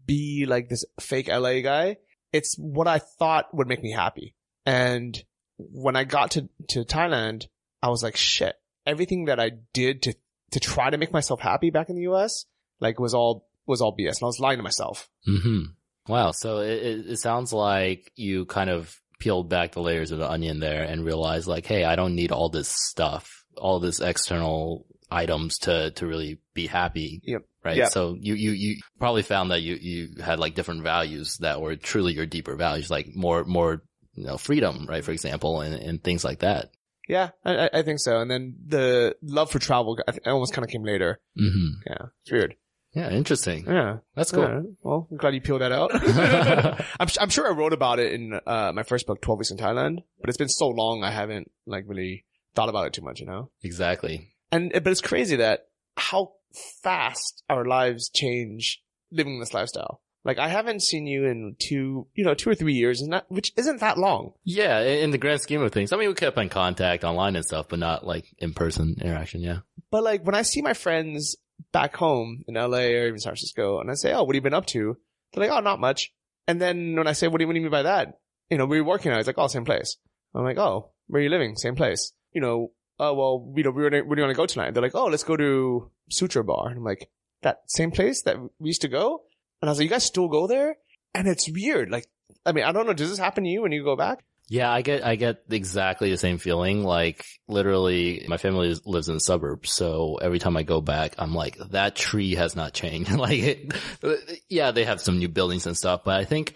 be 0.06 0.46
like 0.48 0.70
this 0.70 0.86
fake 1.00 1.28
LA 1.30 1.62
guy. 1.62 1.98
It's 2.34 2.56
what 2.58 2.88
I 2.88 3.00
thought 3.00 3.54
would 3.54 3.68
make 3.68 3.82
me 3.84 3.92
happy. 3.92 4.36
And 4.66 5.22
when 5.58 5.96
I 5.96 6.04
got 6.06 6.32
to, 6.32 6.48
to 6.70 6.84
Thailand, 6.84 7.48
I 7.82 7.90
was 7.90 8.04
like, 8.04 8.16
shit, 8.16 8.56
everything 8.86 9.26
that 9.26 9.40
I 9.40 9.52
did 9.74 10.04
to, 10.04 10.14
to 10.52 10.60
try 10.60 10.90
to 10.90 10.98
make 10.98 11.12
myself 11.12 11.40
happy 11.40 11.70
back 11.70 11.90
in 11.90 11.96
the 11.96 12.12
US, 12.12 12.46
like 12.80 13.00
was 13.00 13.14
all, 13.14 13.48
was 13.66 13.82
all 13.82 13.96
BS. 13.96 14.18
And 14.20 14.24
I 14.24 14.26
was 14.26 14.40
lying 14.40 14.58
to 14.58 14.64
myself. 14.64 15.10
hmm 15.26 15.64
Wow. 16.08 16.32
So 16.32 16.60
it, 16.60 16.84
it, 16.84 17.06
it 17.12 17.18
sounds 17.18 17.54
like 17.54 18.12
you 18.16 18.46
kind 18.46 18.70
of 18.70 18.94
peeled 19.20 19.50
back 19.50 19.74
the 19.74 19.82
layers 19.82 20.12
of 20.12 20.18
the 20.18 20.30
onion 20.30 20.60
there 20.60 20.84
and 20.84 21.06
realized 21.06 21.48
like, 21.48 21.66
hey, 21.66 21.84
I 21.84 21.96
don't 21.96 22.16
need 22.16 22.32
all 22.32 22.50
this 22.50 22.70
stuff, 22.70 23.46
all 23.56 23.80
this 23.80 24.02
external 24.02 24.86
items 25.12 25.60
to, 25.60 25.92
to 25.92 26.08
really 26.08 26.40
be 26.54 26.66
happy. 26.66 27.22
Yep. 27.24 27.44
Right. 27.64 27.78
Yep. 27.78 27.92
So 27.92 28.18
you, 28.20 28.34
you, 28.34 28.52
you 28.52 28.78
probably 28.98 29.22
found 29.22 29.52
that 29.52 29.62
you, 29.62 29.76
you 29.80 30.24
had 30.24 30.40
like 30.40 30.56
different 30.56 30.82
values 30.82 31.38
that 31.38 31.62
were 31.62 31.76
truly 31.76 32.14
your 32.14 32.26
deeper 32.26 32.56
values, 32.56 32.90
like 32.90 33.16
more, 33.16 33.44
more, 33.44 33.84
you 34.16 34.26
know, 34.26 34.38
freedom, 34.38 34.88
right? 34.90 35.04
For 35.04 35.12
example, 35.12 35.62
and, 35.62 35.76
and 35.76 36.04
things 36.04 36.24
like 36.26 36.40
that. 36.40 36.72
Yeah, 37.12 37.30
I, 37.44 37.70
I- 37.74 37.84
think 37.84 38.00
so. 38.00 38.20
And 38.22 38.32
then 38.32 38.56
the 38.66 39.16
love 39.22 39.52
for 39.52 39.60
travel, 39.60 39.98
I 40.08 40.12
think, 40.14 40.26
almost 40.26 40.54
kind 40.54 40.64
of 40.66 40.72
came 40.72 40.84
later. 40.84 41.20
hmm 41.38 41.68
Yeah, 41.86 42.06
it's 42.22 42.32
weird. 42.32 42.56
Yeah. 42.94 43.10
Interesting. 43.12 43.66
Yeah, 43.68 43.98
That's 44.16 44.32
cool. 44.32 44.44
Yeah. 44.44 44.62
Well, 44.82 45.08
I'm 45.12 45.18
glad 45.18 45.34
you 45.34 45.42
peeled 45.42 45.62
that 45.62 45.72
out. 45.72 45.92
I'm, 47.00 47.08
I'm 47.20 47.30
sure 47.30 47.48
I 47.48 47.52
wrote 47.52 47.74
about 47.74 48.00
it 48.00 48.14
in 48.14 48.40
uh, 48.46 48.72
my 48.74 48.84
first 48.84 49.08
book, 49.08 49.22
12 49.22 49.40
Weeks 49.40 49.52
in 49.52 49.58
Thailand, 49.58 50.00
but 50.20 50.30
it's 50.30 50.38
been 50.38 50.50
so 50.50 50.68
long 50.68 51.04
I 51.04 51.12
haven't 51.12 51.52
like 51.66 51.84
really 51.88 52.26
thought 52.56 52.70
about 52.70 52.88
it 52.88 52.94
too 52.94 53.02
much, 53.02 53.20
you 53.20 53.26
know? 53.26 53.50
Exactly. 53.64 54.34
And, 54.52 54.72
but 54.74 54.88
it's 54.88 55.00
crazy 55.02 55.36
that 55.38 55.68
how 55.98 56.34
fast 56.82 57.44
our 57.50 57.66
lives 57.66 58.10
change 58.10 58.82
living 59.12 59.40
this 59.40 59.54
lifestyle. 59.54 60.02
Like 60.24 60.38
I 60.38 60.48
haven't 60.50 60.82
seen 60.84 61.08
you 61.08 61.26
in 61.26 61.56
two, 61.58 62.08
you 62.14 62.24
know, 62.24 62.34
two 62.34 62.50
or 62.50 62.56
three 62.56 62.74
years, 62.74 63.02
and 63.02 63.12
that, 63.14 63.26
which 63.30 63.52
isn't 63.58 63.80
that 63.80 63.98
long. 63.98 64.34
Yeah. 64.44 64.80
In 64.82 65.12
the 65.12 65.18
grand 65.18 65.42
scheme 65.42 65.62
of 65.62 65.72
things, 65.72 65.92
I 65.92 65.98
mean, 65.98 66.10
we 66.10 66.14
kept 66.14 66.38
in 66.38 66.50
contact 66.50 67.04
online 67.04 67.36
and 67.36 67.46
stuff, 67.46 67.68
but 67.70 67.80
not 67.80 68.06
like 68.06 68.26
in 68.38 68.54
person 68.54 68.96
interaction. 69.02 69.42
Yeah. 69.42 69.60
But 69.90 70.04
like 70.04 70.24
when 70.24 70.36
I 70.36 70.44
see 70.44 70.62
my 70.62 70.74
friends 70.74 71.36
back 71.72 71.96
home 71.96 72.44
in 72.48 72.56
LA 72.56 72.80
or 72.80 73.08
even 73.08 73.20
San 73.20 73.32
Francisco 73.32 73.80
and 73.80 73.90
I 73.90 73.96
say, 73.96 74.14
Oh, 74.14 74.24
what 74.24 74.36
have 74.36 74.36
you 74.36 74.42
been 74.42 74.54
up 74.54 74.68
to? 74.68 74.98
They're 75.34 75.48
like, 75.48 75.58
Oh, 75.58 75.62
not 75.62 75.80
much. 75.80 76.14
And 76.48 76.62
then 76.62 76.96
when 76.96 77.08
I 77.08 77.14
say, 77.14 77.28
what 77.28 77.38
do 77.38 77.44
you, 77.44 77.48
what 77.48 77.54
do 77.54 77.60
you 77.60 77.64
mean 77.64 77.72
by 77.72 77.84
that? 77.84 78.20
You 78.50 78.58
know, 78.58 78.66
"We're 78.66 78.78
you 78.78 78.84
working 78.86 79.12
at? 79.12 79.20
It's 79.20 79.28
like, 79.28 79.38
Oh, 79.38 79.48
same 79.48 79.66
place. 79.66 79.98
I'm 80.36 80.44
like, 80.44 80.58
Oh, 80.58 80.92
where 81.08 81.20
are 81.20 81.24
you 81.24 81.30
living? 81.30 81.56
Same 81.56 81.76
place. 81.76 82.14
You 82.34 82.42
know, 82.42 82.72
oh, 83.00 83.14
well, 83.14 83.54
you 83.56 83.64
know, 83.64 83.72
we 83.72 83.84
were, 83.84 83.90
where 83.90 84.02
do 84.02 84.22
you 84.22 84.24
want 84.24 84.32
to 84.32 84.34
go 84.34 84.46
tonight? 84.46 84.72
They're 84.72 84.84
like, 84.84 84.96
Oh, 84.96 85.06
let's 85.06 85.24
go 85.24 85.38
to 85.38 85.90
Sutra 86.10 86.44
Bar. 86.44 86.70
And 86.70 86.78
I'm 86.78 86.84
like, 86.84 87.10
that 87.42 87.62
same 87.68 87.92
place 87.92 88.22
that 88.24 88.38
we 88.60 88.70
used 88.70 88.82
to 88.82 88.88
go? 88.88 89.24
And 89.62 89.70
I 89.70 89.72
was 89.72 89.80
like, 89.80 89.86
you 89.86 89.90
guys 89.90 90.06
still 90.06 90.28
go 90.28 90.48
there? 90.48 90.76
And 91.14 91.28
it's 91.28 91.50
weird. 91.50 91.90
Like, 91.90 92.08
I 92.46 92.52
mean, 92.52 92.64
I 92.64 92.72
don't 92.72 92.88
know. 92.88 92.94
Does 92.94 93.10
this 93.10 93.20
happen 93.20 93.44
to 93.44 93.50
you 93.50 93.62
when 93.62 93.72
you 93.72 93.84
go 93.84 93.96
back? 93.96 94.24
Yeah, 94.50 94.70
I 94.70 94.82
get 94.82 95.06
I 95.06 95.16
get 95.16 95.44
exactly 95.50 96.10
the 96.10 96.18
same 96.18 96.38
feeling. 96.38 96.84
Like 96.84 97.24
literally, 97.48 98.26
my 98.28 98.36
family 98.36 98.76
lives 98.86 99.08
in 99.08 99.14
the 99.14 99.22
suburbs, 99.22 99.72
so 99.72 100.20
every 100.22 100.40
time 100.40 100.58
I 100.58 100.64
go 100.64 100.82
back, 100.82 101.16
I'm 101.18 101.34
like, 101.34 101.58
that 101.70 101.96
tree 101.96 102.36
has 102.36 102.54
not 102.54 102.74
changed. 102.74 103.12
like, 103.18 103.40
it, 103.40 104.42
yeah, 104.50 104.72
they 104.72 104.84
have 104.84 105.00
some 105.00 105.20
new 105.20 105.30
buildings 105.30 105.68
and 105.68 105.78
stuff, 105.78 106.02
but 106.04 106.20
I 106.20 106.26
think 106.26 106.56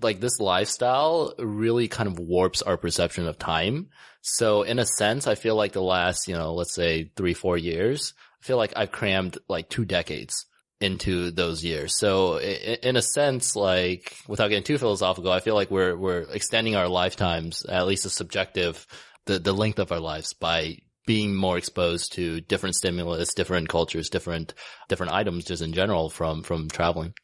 like 0.00 0.18
this 0.18 0.40
lifestyle 0.40 1.34
really 1.38 1.88
kind 1.88 2.06
of 2.06 2.18
warps 2.18 2.62
our 2.62 2.78
perception 2.78 3.26
of 3.26 3.38
time. 3.38 3.88
So 4.22 4.62
in 4.62 4.78
a 4.78 4.86
sense, 4.86 5.26
I 5.26 5.34
feel 5.34 5.56
like 5.56 5.72
the 5.72 5.82
last, 5.82 6.28
you 6.28 6.34
know, 6.34 6.54
let's 6.54 6.74
say 6.74 7.10
three, 7.16 7.34
four 7.34 7.58
years, 7.58 8.14
I 8.42 8.46
feel 8.46 8.56
like 8.56 8.72
I've 8.76 8.92
crammed 8.92 9.36
like 9.46 9.68
two 9.68 9.84
decades 9.84 10.46
into 10.80 11.30
those 11.30 11.64
years. 11.64 11.96
So 11.98 12.38
in 12.38 12.96
a 12.96 13.02
sense, 13.02 13.56
like 13.56 14.16
without 14.28 14.48
getting 14.48 14.64
too 14.64 14.78
philosophical, 14.78 15.32
I 15.32 15.40
feel 15.40 15.54
like 15.54 15.70
we're, 15.70 15.96
we're 15.96 16.22
extending 16.32 16.76
our 16.76 16.88
lifetimes, 16.88 17.64
at 17.64 17.86
least 17.86 18.06
a 18.06 18.10
subjective, 18.10 18.86
the, 19.24 19.38
the 19.38 19.54
length 19.54 19.78
of 19.78 19.92
our 19.92 20.00
lives 20.00 20.34
by 20.34 20.78
being 21.06 21.34
more 21.34 21.56
exposed 21.56 22.12
to 22.14 22.40
different 22.40 22.74
stimulus, 22.74 23.32
different 23.34 23.68
cultures, 23.68 24.10
different, 24.10 24.54
different 24.88 25.12
items 25.12 25.44
just 25.44 25.62
in 25.62 25.72
general 25.72 26.10
from, 26.10 26.42
from 26.42 26.68
traveling. 26.68 27.14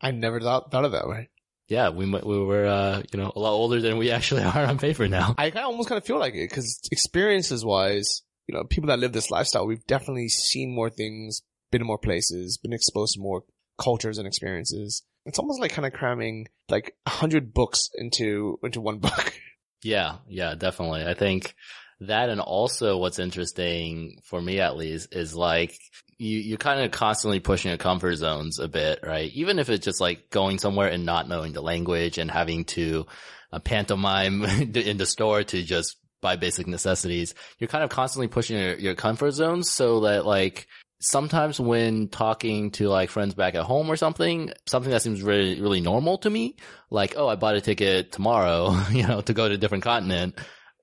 I 0.00 0.10
never 0.10 0.40
thought, 0.40 0.70
thought 0.72 0.84
of 0.84 0.92
that 0.92 1.08
way. 1.08 1.28
Yeah, 1.68 1.90
we 1.90 2.06
we 2.06 2.38
were 2.38 2.66
uh, 2.66 3.02
you 3.12 3.20
know 3.20 3.30
a 3.36 3.38
lot 3.38 3.52
older 3.52 3.78
than 3.82 3.98
we 3.98 4.10
actually 4.10 4.42
are 4.44 4.64
on 4.64 4.78
paper 4.78 5.06
now. 5.06 5.34
I 5.36 5.50
kind 5.50 5.64
of 5.64 5.72
almost 5.72 5.90
kind 5.90 5.98
of 5.98 6.06
feel 6.06 6.18
like 6.18 6.34
it 6.34 6.48
because 6.48 6.80
experiences 6.90 7.62
wise, 7.62 8.22
you 8.46 8.54
know, 8.54 8.64
people 8.64 8.88
that 8.88 8.98
live 8.98 9.12
this 9.12 9.30
lifestyle, 9.30 9.66
we've 9.66 9.86
definitely 9.86 10.30
seen 10.30 10.74
more 10.74 10.88
things, 10.88 11.42
been 11.70 11.80
to 11.80 11.84
more 11.84 11.98
places, 11.98 12.58
been 12.58 12.72
exposed 12.72 13.14
to 13.14 13.20
more 13.20 13.44
cultures 13.78 14.18
and 14.18 14.26
experiences. 14.26 15.02
It's 15.24 15.38
almost 15.38 15.60
like 15.60 15.72
kind 15.72 15.86
of 15.86 15.92
cramming 15.92 16.48
like 16.68 16.94
a 17.06 17.10
hundred 17.10 17.52
books 17.52 17.90
into, 17.94 18.58
into 18.62 18.80
one 18.80 18.98
book. 19.00 19.34
Yeah, 19.82 20.16
yeah, 20.26 20.54
definitely. 20.54 21.04
I 21.04 21.14
think 21.14 21.54
that 22.00 22.28
and 22.28 22.40
also 22.40 22.98
what's 22.98 23.18
interesting 23.18 24.20
for 24.24 24.40
me 24.40 24.60
at 24.60 24.76
least 24.76 25.14
is 25.14 25.34
like 25.34 25.76
you 26.18 26.38
you 26.38 26.56
kind 26.56 26.80
of 26.80 26.90
constantly 26.90 27.40
pushing 27.40 27.70
your 27.70 27.78
comfort 27.78 28.16
zones 28.16 28.58
a 28.58 28.68
bit, 28.68 29.00
right? 29.02 29.30
Even 29.32 29.58
if 29.58 29.68
it's 29.70 29.84
just 29.84 30.00
like 30.00 30.30
going 30.30 30.58
somewhere 30.58 30.88
and 30.88 31.06
not 31.06 31.28
knowing 31.28 31.52
the 31.52 31.62
language 31.62 32.18
and 32.18 32.30
having 32.30 32.64
to 32.64 33.06
uh, 33.52 33.58
pantomime 33.58 34.44
in 34.74 34.96
the 34.96 35.06
store 35.06 35.42
to 35.44 35.62
just 35.62 35.96
buy 36.20 36.36
basic 36.36 36.66
necessities, 36.66 37.34
you're 37.58 37.68
kind 37.68 37.84
of 37.84 37.90
constantly 37.90 38.26
pushing 38.26 38.58
your, 38.58 38.74
your 38.74 38.94
comfort 38.94 39.30
zones 39.30 39.70
so 39.70 40.00
that 40.00 40.26
like 40.26 40.66
sometimes 41.00 41.60
when 41.60 42.08
talking 42.08 42.70
to 42.72 42.88
like 42.88 43.10
friends 43.10 43.34
back 43.34 43.54
at 43.54 43.64
home 43.64 43.90
or 43.90 43.96
something, 43.96 44.52
something 44.66 44.90
that 44.90 45.02
seems 45.02 45.22
really, 45.22 45.60
really 45.60 45.80
normal 45.80 46.18
to 46.18 46.30
me, 46.30 46.56
like, 46.90 47.14
oh, 47.16 47.28
I 47.28 47.36
bought 47.36 47.56
a 47.56 47.60
ticket 47.60 48.12
tomorrow, 48.12 48.76
you 48.90 49.06
know, 49.06 49.20
to 49.20 49.32
go 49.32 49.48
to 49.48 49.54
a 49.54 49.58
different 49.58 49.84
continent. 49.84 50.38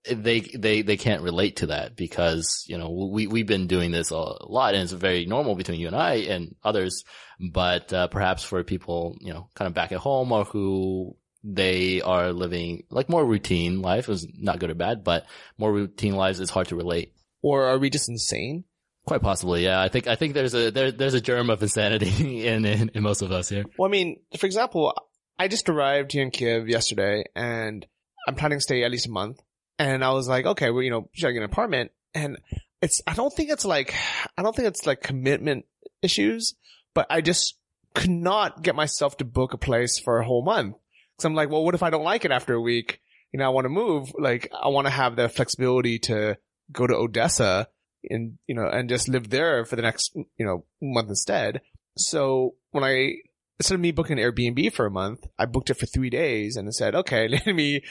They, 0.07 0.41
they, 0.41 0.83
they 0.83 0.97
can't 0.97 1.23
relate 1.23 1.57
to 1.57 1.67
that 1.67 1.95
because, 1.95 2.63
you 2.67 2.77
know, 2.77 2.91
we, 3.11 3.25
we've 3.25 3.47
been 3.47 3.65
doing 3.65 3.89
this 3.89 4.11
a 4.11 4.15
lot 4.15 4.75
and 4.75 4.83
it's 4.83 4.91
very 4.91 5.25
normal 5.25 5.55
between 5.55 5.79
you 5.79 5.87
and 5.87 5.95
I 5.95 6.15
and 6.15 6.55
others. 6.63 7.03
But, 7.39 7.91
uh, 7.91 8.07
perhaps 8.07 8.43
for 8.43 8.63
people, 8.63 9.17
you 9.19 9.33
know, 9.33 9.49
kind 9.55 9.67
of 9.67 9.73
back 9.73 9.91
at 9.91 9.97
home 9.97 10.31
or 10.31 10.43
who 10.45 11.15
they 11.43 12.01
are 12.01 12.33
living 12.33 12.83
like 12.89 13.07
more 13.07 13.23
routine 13.23 13.81
life 13.81 14.09
is 14.09 14.27
not 14.35 14.59
good 14.59 14.69
or 14.69 14.75
bad, 14.75 15.03
but 15.03 15.25
more 15.57 15.71
routine 15.73 16.15
lives 16.15 16.39
is 16.39 16.49
hard 16.49 16.67
to 16.67 16.75
relate. 16.75 17.13
or 17.41 17.65
are 17.65 17.77
we 17.77 17.89
just 17.89 18.09
insane? 18.09 18.63
Quite 19.05 19.21
possibly, 19.21 19.63
yeah. 19.63 19.81
I 19.81 19.87
think 19.89 20.07
I 20.07 20.15
think 20.15 20.33
there's 20.33 20.55
a 20.55 20.71
there, 20.71 20.91
there's 20.91 21.13
a 21.13 21.21
germ 21.21 21.49
of 21.49 21.61
insanity 21.61 22.45
in, 22.47 22.65
in 22.65 22.89
in 22.93 23.03
most 23.03 23.21
of 23.21 23.31
us 23.31 23.49
here. 23.49 23.63
Well, 23.77 23.87
I 23.87 23.91
mean, 23.91 24.19
for 24.37 24.45
example, 24.45 24.93
I 25.37 25.47
just 25.47 25.69
arrived 25.69 26.13
here 26.13 26.23
in 26.23 26.31
Kiev 26.31 26.69
yesterday 26.69 27.25
and 27.35 27.85
I'm 28.27 28.35
planning 28.35 28.57
to 28.57 28.63
stay 28.63 28.83
at 28.83 28.91
least 28.91 29.07
a 29.07 29.11
month. 29.11 29.41
And 29.77 30.03
I 30.03 30.11
was 30.11 30.27
like, 30.27 30.45
okay, 30.45 30.71
well, 30.71 30.83
you 30.83 30.89
know, 30.89 31.09
should 31.13 31.27
I 31.27 31.31
get 31.31 31.39
an 31.39 31.45
apartment? 31.51 31.91
And 32.13 32.37
it's, 32.81 33.01
I 33.05 33.13
don't 33.13 33.33
think 33.33 33.49
it's 33.49 33.65
like, 33.65 33.93
I 34.37 34.41
don't 34.41 34.55
think 34.55 34.69
it's 34.69 34.85
like 34.85 35.01
commitment 35.01 35.65
issues, 36.01 36.55
but 36.93 37.07
I 37.09 37.19
just 37.19 37.55
could 37.93 38.09
not 38.09 38.63
get 38.63 38.75
myself 38.75 39.17
to 39.17 39.25
book 39.25 39.53
a 39.53 39.57
place 39.57 39.99
for 39.99 40.19
a 40.19 40.25
whole 40.25 40.43
month. 40.43 40.75
Cause 41.17 41.25
I'm 41.25 41.35
like, 41.35 41.49
well, 41.49 41.63
what 41.63 41.75
if 41.75 41.83
I 41.83 41.89
don't 41.89 42.03
like 42.03 42.25
it 42.25 42.31
after 42.31 42.53
a 42.53 42.61
week? 42.61 43.01
You 43.31 43.39
know, 43.39 43.45
I 43.45 43.49
want 43.49 43.65
to 43.65 43.69
move. 43.69 44.13
Like, 44.17 44.49
I 44.53 44.69
want 44.69 44.87
to 44.87 44.91
have 44.91 45.17
the 45.17 45.27
flexibility 45.27 45.99
to 45.99 46.37
go 46.71 46.87
to 46.87 46.95
Odessa 46.95 47.67
and, 48.09 48.37
you 48.47 48.55
know, 48.55 48.67
and 48.67 48.89
just 48.89 49.07
live 49.07 49.29
there 49.29 49.65
for 49.65 49.75
the 49.75 49.81
next, 49.81 50.15
you 50.15 50.45
know, 50.45 50.65
month 50.81 51.09
instead. 51.09 51.61
So 51.97 52.55
when 52.71 52.83
I, 52.83 53.15
instead 53.59 53.75
of 53.75 53.81
me 53.81 53.91
booking 53.91 54.19
an 54.19 54.23
Airbnb 54.23 54.73
for 54.73 54.85
a 54.85 54.91
month, 54.91 55.25
I 55.37 55.45
booked 55.45 55.69
it 55.69 55.75
for 55.75 55.85
three 55.85 56.09
days 56.09 56.55
and 56.55 56.73
said, 56.73 56.95
okay, 56.95 57.27
let 57.45 57.45
me 57.47 57.83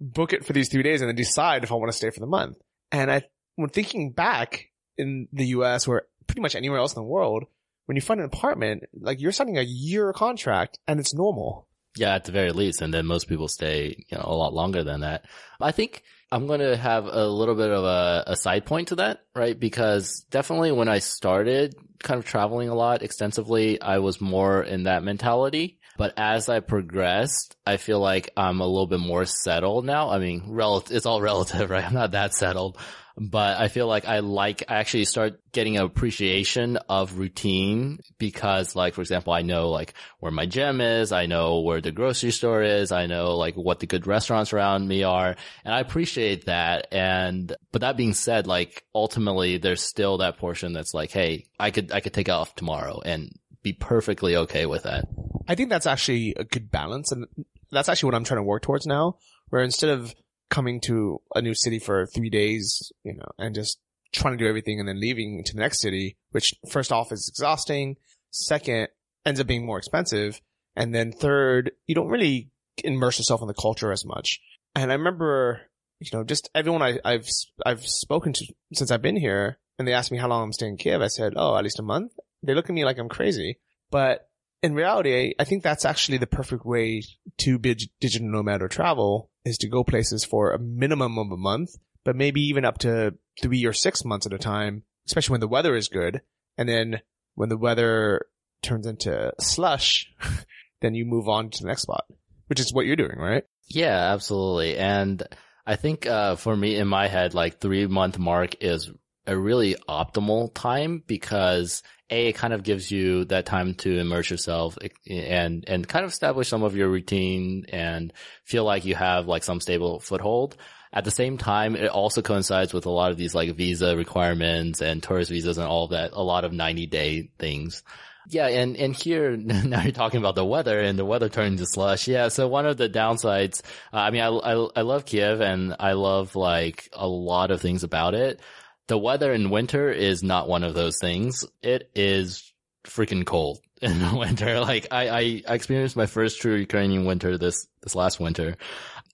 book 0.00 0.32
it 0.32 0.44
for 0.44 0.52
these 0.52 0.68
three 0.68 0.82
days 0.82 1.00
and 1.00 1.08
then 1.08 1.16
decide 1.16 1.64
if 1.64 1.72
I 1.72 1.76
want 1.76 1.90
to 1.90 1.96
stay 1.96 2.10
for 2.10 2.20
the 2.20 2.26
month. 2.26 2.56
And 2.90 3.10
I, 3.10 3.22
when 3.56 3.70
thinking 3.70 4.12
back 4.12 4.70
in 4.98 5.28
the 5.32 5.46
US 5.46 5.86
or 5.86 6.06
pretty 6.26 6.40
much 6.42 6.54
anywhere 6.54 6.78
else 6.78 6.94
in 6.94 7.02
the 7.02 7.08
world, 7.08 7.44
when 7.86 7.96
you 7.96 8.02
find 8.02 8.20
an 8.20 8.26
apartment, 8.26 8.84
like 8.98 9.20
you're 9.20 9.32
signing 9.32 9.58
a 9.58 9.62
year 9.62 10.12
contract 10.12 10.78
and 10.86 11.00
it's 11.00 11.14
normal. 11.14 11.66
Yeah, 11.96 12.14
at 12.14 12.24
the 12.24 12.32
very 12.32 12.52
least. 12.52 12.80
And 12.80 12.92
then 12.92 13.06
most 13.06 13.28
people 13.28 13.48
stay, 13.48 14.04
you 14.08 14.16
know, 14.16 14.24
a 14.26 14.34
lot 14.34 14.54
longer 14.54 14.82
than 14.82 15.00
that. 15.00 15.26
I 15.60 15.72
think 15.72 16.02
I'm 16.32 16.46
going 16.46 16.60
to 16.60 16.78
have 16.78 17.04
a 17.04 17.26
little 17.26 17.54
bit 17.54 17.70
of 17.70 17.84
a, 17.84 18.24
a 18.28 18.36
side 18.36 18.64
point 18.64 18.88
to 18.88 18.96
that, 18.96 19.20
right? 19.36 19.58
Because 19.58 20.24
definitely 20.30 20.72
when 20.72 20.88
I 20.88 20.98
started 20.98 21.74
kind 22.02 22.18
of 22.18 22.24
traveling 22.24 22.70
a 22.70 22.74
lot 22.74 23.02
extensively, 23.02 23.78
I 23.78 23.98
was 23.98 24.18
more 24.18 24.62
in 24.62 24.84
that 24.84 25.04
mentality. 25.04 25.78
But 26.02 26.14
as 26.16 26.48
I 26.48 26.58
progressed, 26.58 27.54
I 27.64 27.76
feel 27.76 28.00
like 28.00 28.30
I'm 28.36 28.60
a 28.60 28.66
little 28.66 28.88
bit 28.88 28.98
more 28.98 29.24
settled 29.24 29.84
now. 29.84 30.10
I 30.10 30.18
mean, 30.18 30.42
relative, 30.48 30.96
it's 30.96 31.06
all 31.06 31.20
relative, 31.30 31.70
right? 31.70 31.84
I'm 31.84 31.94
not 31.94 32.10
that 32.10 32.34
settled, 32.34 32.76
but 33.16 33.60
I 33.60 33.68
feel 33.68 33.86
like 33.86 34.04
I 34.04 34.18
like, 34.18 34.64
I 34.68 34.80
actually 34.80 35.04
start 35.04 35.38
getting 35.52 35.76
an 35.76 35.84
appreciation 35.84 36.76
of 36.88 37.18
routine 37.18 38.00
because 38.18 38.74
like, 38.74 38.94
for 38.94 39.00
example, 39.00 39.32
I 39.32 39.42
know 39.42 39.70
like 39.70 39.94
where 40.18 40.32
my 40.32 40.44
gym 40.44 40.80
is. 40.80 41.12
I 41.12 41.26
know 41.26 41.60
where 41.60 41.80
the 41.80 41.92
grocery 41.92 42.32
store 42.32 42.64
is. 42.64 42.90
I 42.90 43.06
know 43.06 43.36
like 43.36 43.54
what 43.54 43.78
the 43.78 43.86
good 43.86 44.08
restaurants 44.08 44.52
around 44.52 44.88
me 44.88 45.04
are. 45.04 45.36
And 45.64 45.72
I 45.72 45.78
appreciate 45.78 46.46
that. 46.46 46.88
And, 46.90 47.54
but 47.70 47.82
that 47.82 47.96
being 47.96 48.14
said, 48.14 48.48
like 48.48 48.82
ultimately 48.92 49.58
there's 49.58 49.84
still 49.84 50.18
that 50.18 50.38
portion 50.38 50.72
that's 50.72 50.94
like, 50.94 51.12
Hey, 51.12 51.46
I 51.60 51.70
could, 51.70 51.92
I 51.92 52.00
could 52.00 52.12
take 52.12 52.28
off 52.28 52.56
tomorrow 52.56 53.00
and 53.04 53.38
be 53.62 53.72
perfectly 53.72 54.36
okay 54.36 54.66
with 54.66 54.82
that. 54.84 55.06
I 55.48 55.54
think 55.54 55.70
that's 55.70 55.86
actually 55.86 56.34
a 56.36 56.44
good 56.44 56.70
balance. 56.70 57.12
And 57.12 57.26
that's 57.70 57.88
actually 57.88 58.08
what 58.08 58.14
I'm 58.14 58.24
trying 58.24 58.38
to 58.38 58.44
work 58.44 58.62
towards 58.62 58.86
now, 58.86 59.16
where 59.48 59.62
instead 59.62 59.90
of 59.90 60.14
coming 60.50 60.80
to 60.82 61.20
a 61.34 61.42
new 61.42 61.54
city 61.54 61.78
for 61.78 62.06
three 62.06 62.30
days, 62.30 62.92
you 63.04 63.14
know, 63.14 63.26
and 63.38 63.54
just 63.54 63.78
trying 64.12 64.36
to 64.36 64.44
do 64.44 64.48
everything 64.48 64.78
and 64.78 64.88
then 64.88 65.00
leaving 65.00 65.42
to 65.44 65.54
the 65.54 65.60
next 65.60 65.80
city, 65.80 66.16
which 66.30 66.54
first 66.68 66.92
off 66.92 67.12
is 67.12 67.28
exhausting. 67.28 67.96
Second, 68.30 68.88
ends 69.24 69.40
up 69.40 69.46
being 69.46 69.64
more 69.64 69.78
expensive. 69.78 70.40
And 70.76 70.94
then 70.94 71.12
third, 71.12 71.72
you 71.86 71.94
don't 71.94 72.08
really 72.08 72.50
immerse 72.84 73.18
yourself 73.18 73.40
in 73.40 73.48
the 73.48 73.54
culture 73.54 73.92
as 73.92 74.04
much. 74.04 74.40
And 74.74 74.90
I 74.90 74.94
remember, 74.94 75.60
you 76.00 76.08
know, 76.12 76.24
just 76.24 76.50
everyone 76.54 76.82
I, 76.82 76.98
I've, 77.04 77.28
I've 77.64 77.86
spoken 77.86 78.32
to 78.34 78.46
since 78.74 78.90
I've 78.90 79.02
been 79.02 79.16
here 79.16 79.58
and 79.78 79.86
they 79.86 79.92
asked 79.92 80.12
me 80.12 80.18
how 80.18 80.28
long 80.28 80.44
I'm 80.44 80.52
staying 80.52 80.72
in 80.72 80.78
Kiev. 80.78 81.00
I 81.00 81.08
said, 81.08 81.34
Oh, 81.36 81.56
at 81.56 81.64
least 81.64 81.78
a 81.78 81.82
month. 81.82 82.12
They 82.42 82.54
look 82.54 82.68
at 82.68 82.74
me 82.74 82.84
like 82.84 82.98
I'm 82.98 83.08
crazy, 83.08 83.58
but 83.90 84.28
in 84.62 84.74
reality, 84.74 85.34
I 85.38 85.44
think 85.44 85.62
that's 85.62 85.84
actually 85.84 86.18
the 86.18 86.26
perfect 86.26 86.64
way 86.64 87.02
to 87.38 87.58
be 87.58 87.76
digital 88.00 88.28
nomad 88.28 88.62
or 88.62 88.68
travel 88.68 89.30
is 89.44 89.58
to 89.58 89.68
go 89.68 89.82
places 89.82 90.24
for 90.24 90.52
a 90.52 90.58
minimum 90.58 91.18
of 91.18 91.32
a 91.32 91.36
month, 91.36 91.76
but 92.04 92.16
maybe 92.16 92.40
even 92.42 92.64
up 92.64 92.78
to 92.78 93.14
three 93.40 93.64
or 93.66 93.72
six 93.72 94.04
months 94.04 94.26
at 94.26 94.32
a 94.32 94.38
time, 94.38 94.84
especially 95.06 95.34
when 95.34 95.40
the 95.40 95.48
weather 95.48 95.74
is 95.74 95.88
good. 95.88 96.22
And 96.56 96.68
then 96.68 97.00
when 97.34 97.48
the 97.48 97.56
weather 97.56 98.26
turns 98.62 98.86
into 98.86 99.32
slush, 99.40 100.12
then 100.80 100.94
you 100.94 101.04
move 101.04 101.28
on 101.28 101.50
to 101.50 101.62
the 101.62 101.68
next 101.68 101.82
spot, 101.82 102.04
which 102.46 102.60
is 102.60 102.72
what 102.72 102.86
you're 102.86 102.96
doing, 102.96 103.18
right? 103.18 103.44
Yeah, 103.68 104.12
absolutely. 104.12 104.76
And 104.76 105.22
I 105.66 105.76
think, 105.76 106.06
uh, 106.06 106.36
for 106.36 106.56
me 106.56 106.76
in 106.76 106.86
my 106.86 107.08
head, 107.08 107.34
like 107.34 107.58
three 107.58 107.86
month 107.86 108.18
mark 108.18 108.62
is 108.62 108.90
a 109.26 109.36
really 109.36 109.76
optimal 109.88 110.52
time 110.54 111.02
because 111.06 111.82
a 112.10 112.28
it 112.28 112.34
kind 112.34 112.52
of 112.52 112.62
gives 112.62 112.90
you 112.90 113.24
that 113.26 113.46
time 113.46 113.74
to 113.74 113.98
immerse 113.98 114.30
yourself 114.30 114.76
and 115.08 115.64
and 115.66 115.88
kind 115.88 116.04
of 116.04 116.10
establish 116.10 116.48
some 116.48 116.62
of 116.62 116.76
your 116.76 116.88
routine 116.88 117.64
and 117.70 118.12
feel 118.44 118.64
like 118.64 118.84
you 118.84 118.94
have 118.94 119.26
like 119.26 119.44
some 119.44 119.60
stable 119.60 119.98
foothold. 120.00 120.56
At 120.92 121.04
the 121.04 121.10
same 121.10 121.38
time, 121.38 121.74
it 121.74 121.88
also 121.88 122.20
coincides 122.20 122.74
with 122.74 122.84
a 122.84 122.90
lot 122.90 123.12
of 123.12 123.16
these 123.16 123.34
like 123.34 123.54
visa 123.56 123.96
requirements 123.96 124.82
and 124.82 125.02
tourist 125.02 125.30
visas 125.30 125.56
and 125.56 125.66
all 125.66 125.88
that, 125.88 126.12
a 126.12 126.22
lot 126.22 126.44
of 126.44 126.52
90 126.52 126.86
day 126.86 127.30
things. 127.38 127.82
Yeah, 128.28 128.46
and, 128.46 128.76
and 128.76 128.94
here, 128.94 129.36
now 129.36 129.82
you're 129.82 129.92
talking 129.92 130.20
about 130.20 130.34
the 130.34 130.44
weather 130.44 130.78
and 130.78 130.98
the 130.98 131.04
weather 131.04 131.30
turning 131.30 131.56
to 131.56 131.66
slush. 131.66 132.08
Yeah, 132.08 132.28
so 132.28 132.46
one 132.46 132.66
of 132.66 132.76
the 132.76 132.90
downsides, 132.90 133.62
uh, 133.92 133.96
I 133.96 134.10
mean, 134.10 134.20
I, 134.20 134.28
I, 134.28 134.68
I 134.76 134.80
love 134.82 135.06
Kiev 135.06 135.40
and 135.40 135.74
I 135.80 135.92
love 135.92 136.36
like 136.36 136.88
a 136.92 137.08
lot 137.08 137.50
of 137.50 137.62
things 137.62 137.84
about 137.84 138.14
it. 138.14 138.40
The 138.88 138.98
weather 138.98 139.32
in 139.32 139.50
winter 139.50 139.90
is 139.90 140.22
not 140.22 140.48
one 140.48 140.64
of 140.64 140.74
those 140.74 140.98
things. 141.00 141.44
It 141.62 141.90
is 141.94 142.52
freaking 142.84 143.24
cold 143.24 143.60
in 143.82 143.98
the 143.98 144.16
winter. 144.16 144.60
Like 144.60 144.88
I, 144.90 145.08
I, 145.08 145.54
experienced 145.54 145.96
my 145.96 146.06
first 146.06 146.40
true 146.40 146.56
Ukrainian 146.56 147.04
winter 147.04 147.38
this, 147.38 147.66
this 147.82 147.94
last 147.94 148.20
winter 148.20 148.56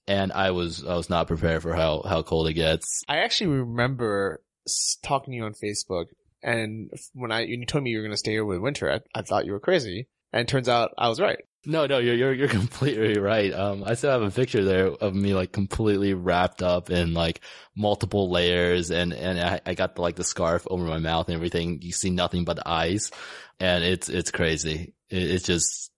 and 0.07 0.31
I 0.31 0.51
was, 0.51 0.83
I 0.85 0.95
was 0.95 1.09
not 1.09 1.27
prepared 1.27 1.61
for 1.61 1.73
how, 1.73 2.01
how 2.01 2.23
cold 2.23 2.47
it 2.47 2.53
gets. 2.53 3.03
I 3.07 3.19
actually 3.19 3.57
remember 3.57 4.41
talking 5.03 5.33
to 5.33 5.37
you 5.37 5.45
on 5.45 5.53
Facebook 5.53 6.05
and 6.41 6.89
when 7.13 7.31
I, 7.31 7.41
when 7.41 7.59
you 7.59 7.65
told 7.65 7.83
me 7.83 7.91
you 7.91 7.97
were 7.97 8.03
going 8.03 8.13
to 8.13 8.17
stay 8.17 8.31
here 8.31 8.45
with 8.45 8.59
winter, 8.59 8.91
I, 8.91 9.19
I 9.19 9.21
thought 9.23 9.45
you 9.45 9.51
were 9.51 9.59
crazy. 9.59 10.07
And 10.31 10.47
turns 10.47 10.69
out 10.69 10.91
I 10.97 11.09
was 11.09 11.19
right. 11.19 11.39
No, 11.65 11.85
no, 11.85 11.97
you're, 11.97 12.15
you're, 12.15 12.33
you're 12.33 12.47
completely 12.59 13.17
right. 13.19 13.53
Um, 13.53 13.83
I 13.85 13.95
still 13.95 14.11
have 14.11 14.21
a 14.21 14.31
picture 14.31 14.63
there 14.63 14.87
of 14.87 15.13
me 15.13 15.33
like 15.33 15.51
completely 15.51 16.13
wrapped 16.13 16.63
up 16.63 16.89
in 16.89 17.13
like 17.13 17.41
multiple 17.75 18.29
layers 18.29 18.91
and, 18.91 19.13
and 19.13 19.39
I, 19.39 19.61
I 19.65 19.73
got 19.73 19.95
the, 19.95 20.01
like 20.01 20.15
the 20.15 20.23
scarf 20.23 20.65
over 20.69 20.83
my 20.85 20.99
mouth 20.99 21.27
and 21.27 21.35
everything. 21.35 21.81
You 21.81 21.91
see 21.91 22.09
nothing 22.09 22.45
but 22.45 22.57
the 22.57 22.67
eyes 22.67 23.11
and 23.59 23.83
it's, 23.83 24.09
it's 24.09 24.31
crazy. 24.31 24.93
It, 25.09 25.23
it's 25.23 25.45
just, 25.45 25.91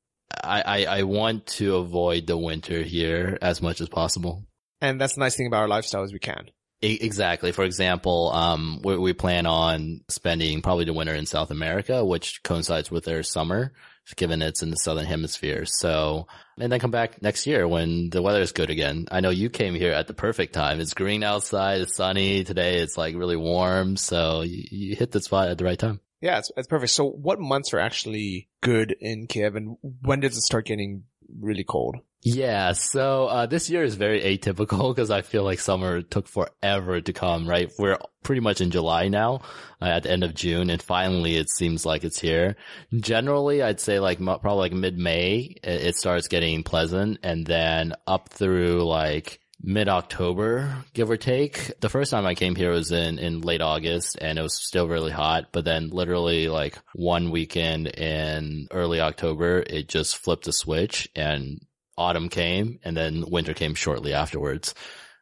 I, 0.43 0.61
I, 0.61 0.85
I 0.99 1.03
want 1.03 1.45
to 1.47 1.75
avoid 1.75 2.25
the 2.25 2.37
winter 2.37 2.81
here 2.81 3.37
as 3.41 3.61
much 3.61 3.81
as 3.81 3.89
possible. 3.89 4.45
And 4.79 4.99
that's 4.99 5.13
the 5.13 5.19
nice 5.19 5.35
thing 5.35 5.47
about 5.47 5.61
our 5.61 5.67
lifestyle 5.67 6.03
is 6.03 6.11
we 6.13 6.19
can. 6.19 6.49
Exactly. 6.81 7.51
For 7.51 7.63
example, 7.63 8.31
um, 8.31 8.81
we, 8.83 8.97
we 8.97 9.13
plan 9.13 9.45
on 9.45 10.01
spending 10.09 10.63
probably 10.63 10.85
the 10.85 10.93
winter 10.93 11.13
in 11.13 11.27
South 11.27 11.51
America, 11.51 12.03
which 12.03 12.41
coincides 12.41 12.89
with 12.89 13.05
their 13.05 13.21
summer 13.21 13.73
given 14.15 14.41
it's 14.41 14.61
in 14.61 14.69
the 14.69 14.77
southern 14.77 15.05
hemisphere. 15.05 15.65
So, 15.65 16.27
and 16.59 16.71
then 16.71 16.79
come 16.79 16.91
back 16.91 17.21
next 17.21 17.47
year 17.47 17.67
when 17.67 18.09
the 18.09 18.21
weather 18.21 18.41
is 18.41 18.51
good 18.51 18.69
again. 18.69 19.07
I 19.11 19.21
know 19.21 19.29
you 19.29 19.49
came 19.49 19.73
here 19.73 19.93
at 19.93 20.07
the 20.07 20.13
perfect 20.13 20.53
time. 20.53 20.79
It's 20.79 20.93
green 20.93 21.23
outside. 21.23 21.81
It's 21.81 21.95
sunny 21.95 22.43
today. 22.43 22.79
It's 22.79 22.97
like 22.97 23.15
really 23.15 23.37
warm. 23.37 23.97
So 23.97 24.41
you, 24.41 24.63
you 24.69 24.95
hit 24.95 25.11
the 25.11 25.21
spot 25.21 25.49
at 25.49 25.57
the 25.57 25.65
right 25.65 25.79
time. 25.79 25.99
Yeah, 26.21 26.37
it's, 26.37 26.51
it's 26.55 26.67
perfect. 26.67 26.91
So 26.91 27.09
what 27.09 27.39
months 27.39 27.73
are 27.73 27.79
actually 27.79 28.49
good 28.61 28.95
in 28.99 29.27
Kiev 29.27 29.55
and 29.55 29.77
when 30.01 30.19
does 30.19 30.37
it 30.37 30.41
start 30.41 30.65
getting 30.65 31.03
really 31.39 31.63
cold? 31.63 31.95
Yeah, 32.23 32.73
so 32.73 33.25
uh, 33.25 33.45
this 33.47 33.69
year 33.69 33.83
is 33.83 33.95
very 33.95 34.21
atypical 34.21 34.89
because 34.95 35.09
I 35.09 35.21
feel 35.21 35.43
like 35.43 35.59
summer 35.59 36.01
took 36.03 36.27
forever 36.27 37.01
to 37.01 37.13
come. 37.13 37.47
Right, 37.49 37.71
we're 37.79 37.97
pretty 38.21 38.41
much 38.41 38.61
in 38.61 38.69
July 38.69 39.07
now, 39.07 39.41
uh, 39.81 39.85
at 39.85 40.03
the 40.03 40.11
end 40.11 40.23
of 40.23 40.35
June, 40.35 40.69
and 40.69 40.81
finally 40.81 41.35
it 41.37 41.49
seems 41.49 41.85
like 41.85 42.03
it's 42.03 42.19
here. 42.19 42.57
Generally, 42.93 43.63
I'd 43.63 43.79
say 43.79 43.99
like 43.99 44.19
probably 44.19 44.53
like 44.53 44.73
mid 44.73 44.97
May, 44.97 45.55
it, 45.63 45.81
it 45.87 45.95
starts 45.95 46.27
getting 46.27 46.63
pleasant, 46.63 47.19
and 47.23 47.45
then 47.45 47.93
up 48.05 48.29
through 48.29 48.83
like 48.83 49.39
mid 49.63 49.89
October, 49.89 50.75
give 50.93 51.09
or 51.09 51.17
take. 51.17 51.71
The 51.79 51.89
first 51.89 52.11
time 52.11 52.25
I 52.25 52.35
came 52.35 52.55
here 52.55 52.71
was 52.71 52.91
in, 52.91 53.19
in 53.19 53.41
late 53.41 53.61
August 53.61 54.17
and 54.19 54.39
it 54.39 54.41
was 54.41 54.55
still 54.55 54.87
really 54.87 55.11
hot, 55.11 55.49
but 55.51 55.65
then 55.65 55.89
literally 55.89 56.47
like 56.47 56.79
one 56.93 57.29
weekend 57.29 57.87
in 57.87 58.67
early 58.71 58.99
October, 58.99 59.59
it 59.59 59.87
just 59.87 60.17
flipped 60.17 60.47
a 60.47 60.51
switch 60.51 61.09
and 61.15 61.61
autumn 62.01 62.29
came 62.29 62.79
and 62.83 62.95
then 62.95 63.25
winter 63.29 63.53
came 63.53 63.75
shortly 63.75 64.13
afterwards. 64.13 64.73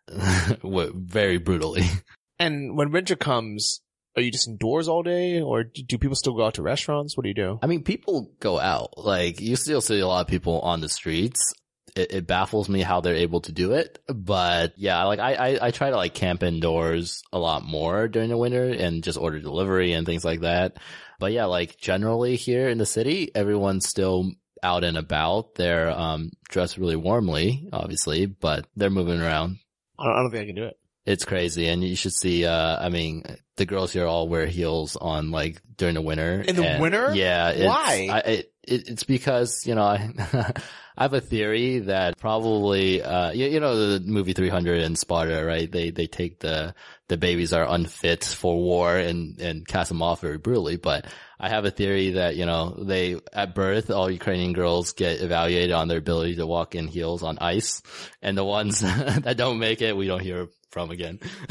Very 0.64 1.38
brutally. 1.38 1.84
And 2.42 2.78
when 2.78 2.92
winter 2.92 3.18
comes, 3.18 3.82
are 4.16 4.22
you 4.22 4.32
just 4.32 4.48
indoors 4.48 4.88
all 4.88 5.04
day 5.04 5.42
or 5.42 5.66
do 5.66 5.98
people 5.98 6.16
still 6.16 6.36
go 6.36 6.46
out 6.46 6.54
to 6.54 6.62
restaurants? 6.62 7.18
What 7.18 7.24
do 7.24 7.28
you 7.28 7.36
do? 7.36 7.60
I 7.62 7.68
mean, 7.68 7.84
people 7.84 8.32
go 8.40 8.58
out. 8.58 8.98
Like 8.98 9.42
you 9.42 9.58
still 9.58 9.82
see 9.82 10.00
a 10.00 10.08
lot 10.08 10.22
of 10.22 10.28
people 10.28 10.62
on 10.62 10.80
the 10.80 10.88
streets. 10.88 11.54
It, 11.98 12.14
it 12.14 12.28
baffles 12.28 12.70
me 12.70 12.82
how 12.82 13.02
they're 13.02 13.16
able 13.16 13.42
to 13.42 13.52
do 13.52 13.74
it. 13.74 14.00
But 14.08 14.74
yeah, 14.78 15.04
like 15.04 15.20
I, 15.20 15.34
I, 15.34 15.68
I 15.68 15.72
try 15.72 15.90
to 15.90 15.98
like 15.98 16.14
camp 16.14 16.44
indoors 16.44 17.22
a 17.34 17.40
lot 17.40 17.66
more 17.66 18.08
during 18.08 18.30
the 18.30 18.38
winter 18.38 18.70
and 18.70 19.04
just 19.04 19.18
order 19.18 19.40
delivery 19.40 19.92
and 19.92 20.06
things 20.06 20.24
like 20.24 20.40
that. 20.40 20.78
But 21.20 21.34
yeah, 21.34 21.46
like 21.46 21.78
generally 21.78 22.38
here 22.38 22.70
in 22.70 22.78
the 22.78 22.86
city, 22.86 23.32
everyone's 23.36 23.88
still 23.90 24.32
out 24.64 24.84
and 24.84 24.98
about. 24.98 25.56
They're 25.56 25.90
um, 25.90 26.32
dressed 26.50 26.78
really 26.78 26.96
warmly, 26.96 27.68
obviously, 27.72 28.26
but 28.26 28.66
they're 28.76 28.90
moving 28.90 29.22
around. 29.22 29.60
I 29.98 30.06
don't, 30.06 30.16
I 30.16 30.22
don't 30.22 30.32
think 30.32 30.44
I 30.44 30.46
can 30.46 30.56
do 30.56 30.66
it. 30.66 30.78
It's 31.06 31.26
crazy, 31.26 31.68
and 31.68 31.84
you 31.84 31.96
should 31.96 32.14
see. 32.14 32.46
Uh, 32.46 32.78
I 32.80 32.90
mean, 32.90 33.24
the 33.58 33.66
girls 33.66 33.92
here 33.92 34.06
all 34.06 34.28
wear 34.28 34.46
heels 34.46 34.96
on 34.96 35.32
like 35.32 35.62
during 35.76 35.96
the 35.96 36.02
winter. 36.02 36.42
In 36.42 36.56
the 36.56 36.68
and, 36.68 36.82
winter? 36.82 37.14
Yeah. 37.16 37.68
Why? 37.68 38.10
I, 38.12 38.20
it, 38.20 38.49
it, 38.64 38.90
it's 38.90 39.04
because 39.04 39.66
you 39.66 39.76
know 39.76 39.84
I, 39.84 40.10
I 40.98 41.04
have 41.04 41.14
a 41.14 41.22
theory 41.22 41.80
that 41.80 42.18
probably 42.18 43.02
uh, 43.02 43.32
you, 43.32 43.48
you, 43.48 43.60
know 43.60 43.98
the 43.98 44.00
movie 44.00 44.34
300 44.34 44.82
and 44.82 44.98
Sparta, 44.98 45.44
right? 45.46 45.72
They 45.72 45.92
they 45.92 46.08
take 46.08 46.40
the 46.40 46.76
the 47.08 47.18
babies 47.18 47.54
are 47.54 47.68
unfit 47.68 48.24
for 48.24 48.58
war 48.58 48.96
and 48.96 49.40
and 49.40 49.68
cast 49.68 49.90
them 49.90 50.02
off 50.02 50.22
very 50.22 50.38
brutally, 50.38 50.78
but 50.78 51.06
I 51.42 51.48
have 51.48 51.64
a 51.64 51.72
theory 51.72 52.12
that, 52.12 52.36
you 52.36 52.46
know, 52.46 52.76
they, 52.78 53.18
at 53.32 53.56
birth, 53.56 53.90
all 53.90 54.12
Ukrainian 54.12 54.52
girls 54.52 54.92
get 54.92 55.22
evaluated 55.22 55.72
on 55.72 55.88
their 55.88 56.00
ability 56.00 56.36
to 56.36 56.46
walk 56.46 56.76
in 56.76 56.90
heels 56.90 57.24
on 57.24 57.38
ice. 57.40 57.82
And 58.22 58.38
the 58.38 58.44
ones 58.44 58.82
that 58.82 59.38
don't 59.38 59.58
make 59.58 59.82
it, 59.82 59.96
we 59.96 60.08
don't 60.08 60.22
hear 60.22 60.50
from 60.70 60.92
again. 60.92 61.20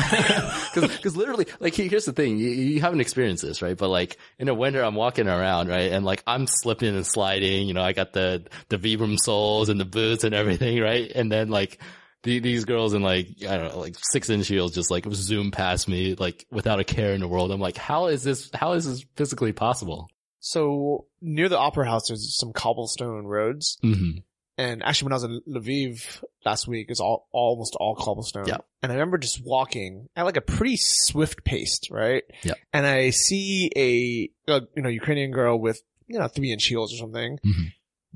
Cause, 0.74 0.96
cause 0.98 1.16
literally, 1.16 1.46
like, 1.60 1.74
here's 1.74 2.04
the 2.04 2.12
thing. 2.12 2.38
You, 2.38 2.50
you 2.50 2.80
haven't 2.80 3.00
experienced 3.00 3.42
this, 3.42 3.62
right? 3.62 3.76
But 3.76 3.88
like, 3.88 4.16
in 4.38 4.46
the 4.46 4.54
winter, 4.54 4.82
I'm 4.82 4.94
walking 4.94 5.26
around, 5.26 5.68
right? 5.68 5.92
And 5.92 6.04
like, 6.04 6.22
I'm 6.26 6.46
slipping 6.46 6.94
and 6.94 7.06
sliding, 7.06 7.66
you 7.66 7.74
know, 7.74 7.82
I 7.82 7.92
got 7.92 8.12
the, 8.12 8.44
the 8.68 8.78
Vibram 8.78 9.16
soles 9.18 9.70
and 9.70 9.80
the 9.80 9.84
boots 9.84 10.24
and 10.24 10.34
everything, 10.34 10.80
right? 10.82 11.10
And 11.14 11.32
then 11.32 11.48
like, 11.48 11.80
the, 12.22 12.40
these 12.40 12.64
girls 12.64 12.94
in 12.94 13.02
like, 13.02 13.28
I 13.48 13.56
don't 13.56 13.72
know, 13.72 13.80
like 13.80 13.96
six 13.98 14.28
inch 14.28 14.48
heels 14.48 14.74
just 14.74 14.90
like 14.90 15.06
zoom 15.12 15.50
past 15.50 15.88
me, 15.88 16.14
like 16.14 16.46
without 16.50 16.80
a 16.80 16.84
care 16.84 17.12
in 17.12 17.20
the 17.20 17.28
world. 17.28 17.50
I'm 17.50 17.60
like, 17.60 17.76
how 17.76 18.06
is 18.06 18.22
this, 18.22 18.50
how 18.54 18.72
is 18.72 18.86
this 18.86 19.04
physically 19.16 19.52
possible? 19.52 20.08
So 20.40 21.06
near 21.20 21.48
the 21.48 21.58
opera 21.58 21.86
house, 21.86 22.08
there's 22.08 22.36
some 22.38 22.52
cobblestone 22.52 23.26
roads. 23.26 23.78
Mm-hmm. 23.82 24.18
And 24.58 24.82
actually, 24.82 25.06
when 25.06 25.12
I 25.12 25.16
was 25.16 25.24
in 25.24 25.40
Lviv 25.48 26.22
last 26.44 26.66
week, 26.66 26.86
it's 26.90 26.98
all 27.00 27.28
almost 27.32 27.76
all 27.78 27.94
cobblestone. 27.94 28.46
Yeah. 28.46 28.58
And 28.82 28.90
I 28.90 28.96
remember 28.96 29.16
just 29.16 29.40
walking 29.44 30.08
at 30.16 30.24
like 30.24 30.36
a 30.36 30.40
pretty 30.40 30.76
swift 30.76 31.44
pace, 31.44 31.80
right? 31.90 32.24
Yeah. 32.42 32.54
And 32.72 32.84
I 32.84 33.10
see 33.10 33.70
a, 33.76 34.30
a 34.52 34.60
you 34.74 34.82
know 34.82 34.88
Ukrainian 34.88 35.30
girl 35.30 35.58
with 35.60 35.80
you 36.08 36.18
know 36.18 36.26
three 36.28 36.52
inch 36.52 36.66
heels 36.66 36.92
or 36.92 36.96
something, 36.96 37.38
Mhm. 37.46 37.64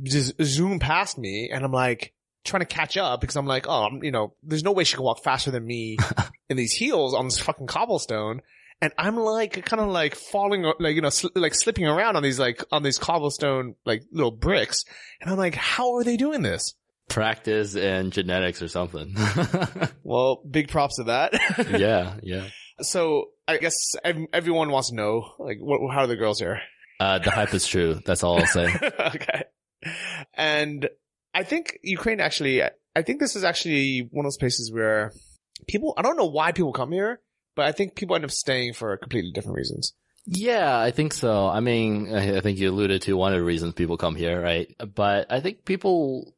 just 0.03 0.35
zoom 0.43 0.79
past 0.81 1.17
me, 1.17 1.49
and 1.53 1.65
I'm 1.65 1.73
like 1.73 2.13
trying 2.45 2.61
to 2.61 2.67
catch 2.67 2.97
up 2.97 3.21
because 3.21 3.37
I'm 3.37 3.47
like, 3.47 3.67
oh, 3.69 3.85
I'm, 3.85 4.03
you 4.03 4.11
know, 4.11 4.35
there's 4.43 4.65
no 4.65 4.73
way 4.73 4.83
she 4.83 4.97
can 4.97 5.05
walk 5.05 5.23
faster 5.23 5.53
than 5.53 5.65
me 5.65 5.97
in 6.51 6.57
these 6.57 6.73
heels 6.73 7.15
on 7.15 7.27
this 7.27 7.39
fucking 7.39 7.69
cobblestone. 7.69 8.41
And 8.83 8.93
I'm 8.99 9.17
like, 9.17 9.65
kind 9.65 9.81
of 9.81 9.89
like 9.89 10.17
falling, 10.17 10.71
like, 10.81 10.97
you 10.97 11.01
know, 11.03 11.11
sl- 11.11 11.29
like 11.37 11.55
slipping 11.55 11.87
around 11.87 12.17
on 12.17 12.23
these, 12.25 12.41
like, 12.41 12.65
on 12.73 12.83
these 12.83 12.99
cobblestone, 12.99 13.77
like, 13.87 14.03
little 14.11 14.33
bricks. 14.33 14.85
And 15.21 15.31
I'm 15.31 15.39
like, 15.39 15.55
how 15.55 15.95
are 15.95 16.05
they 16.05 16.17
doing 16.17 16.43
this? 16.43 16.75
Practice 17.09 17.77
and 17.77 18.13
genetics 18.13 18.61
or 18.61 18.69
something. 18.69 19.15
Well, 20.05 20.43
big 20.49 20.69
props 20.69 20.97
to 20.97 21.05
that. 21.05 21.33
yeah, 21.79 22.17
yeah. 22.23 22.49
so 22.81 23.31
I 23.49 23.57
guess 23.57 23.95
everyone 24.33 24.71
wants 24.71 24.91
to 24.91 24.95
know, 24.95 25.33
like, 25.39 25.59
what, 25.59 25.81
how 25.91 26.01
are 26.01 26.07
the 26.07 26.17
girls 26.17 26.39
here? 26.39 26.61
Uh, 27.01 27.19
the 27.19 27.31
hype 27.31 27.55
is 27.55 27.67
true. 27.67 28.01
That's 28.05 28.23
all 28.23 28.39
I'll 28.39 28.47
say. 28.47 28.67
okay. 29.01 29.45
And 30.35 30.89
I 31.33 31.45
think 31.45 31.79
Ukraine 31.83 32.21
actually, 32.21 32.63
I 32.63 33.03
think 33.03 33.21
this 33.21 33.37
is 33.37 33.45
actually 33.45 34.09
one 34.11 34.27
of 34.27 34.31
those 34.33 34.39
places 34.39 34.71
where 34.73 35.13
people, 35.67 35.95
I 35.97 36.03
don't 36.03 36.17
know 36.17 36.27
why 36.27 36.53
people 36.53 36.73
come 36.73 36.93
here, 36.93 37.21
but 37.55 37.67
I 37.67 37.73
think 37.73 37.95
people 37.95 38.17
end 38.17 38.25
up 38.25 38.31
staying 38.31 38.75
for 38.75 38.97
completely 38.97 39.33
different 39.33 39.57
reasons. 39.57 39.95
Yeah, 40.25 40.79
I 40.79 40.93
think 40.93 41.13
so. 41.13 41.49
I 41.49 41.61
mean, 41.61 42.15
I 42.15 42.41
think 42.41 42.59
you 42.59 42.71
alluded 42.71 43.03
to 43.03 43.17
one 43.17 43.33
of 43.33 43.39
the 43.39 43.45
reasons 43.45 43.75
people 43.75 43.97
come 43.97 44.15
here, 44.15 44.41
right? 44.41 44.75
But 44.95 45.27
I 45.31 45.41
think 45.41 45.65
people 45.65 46.35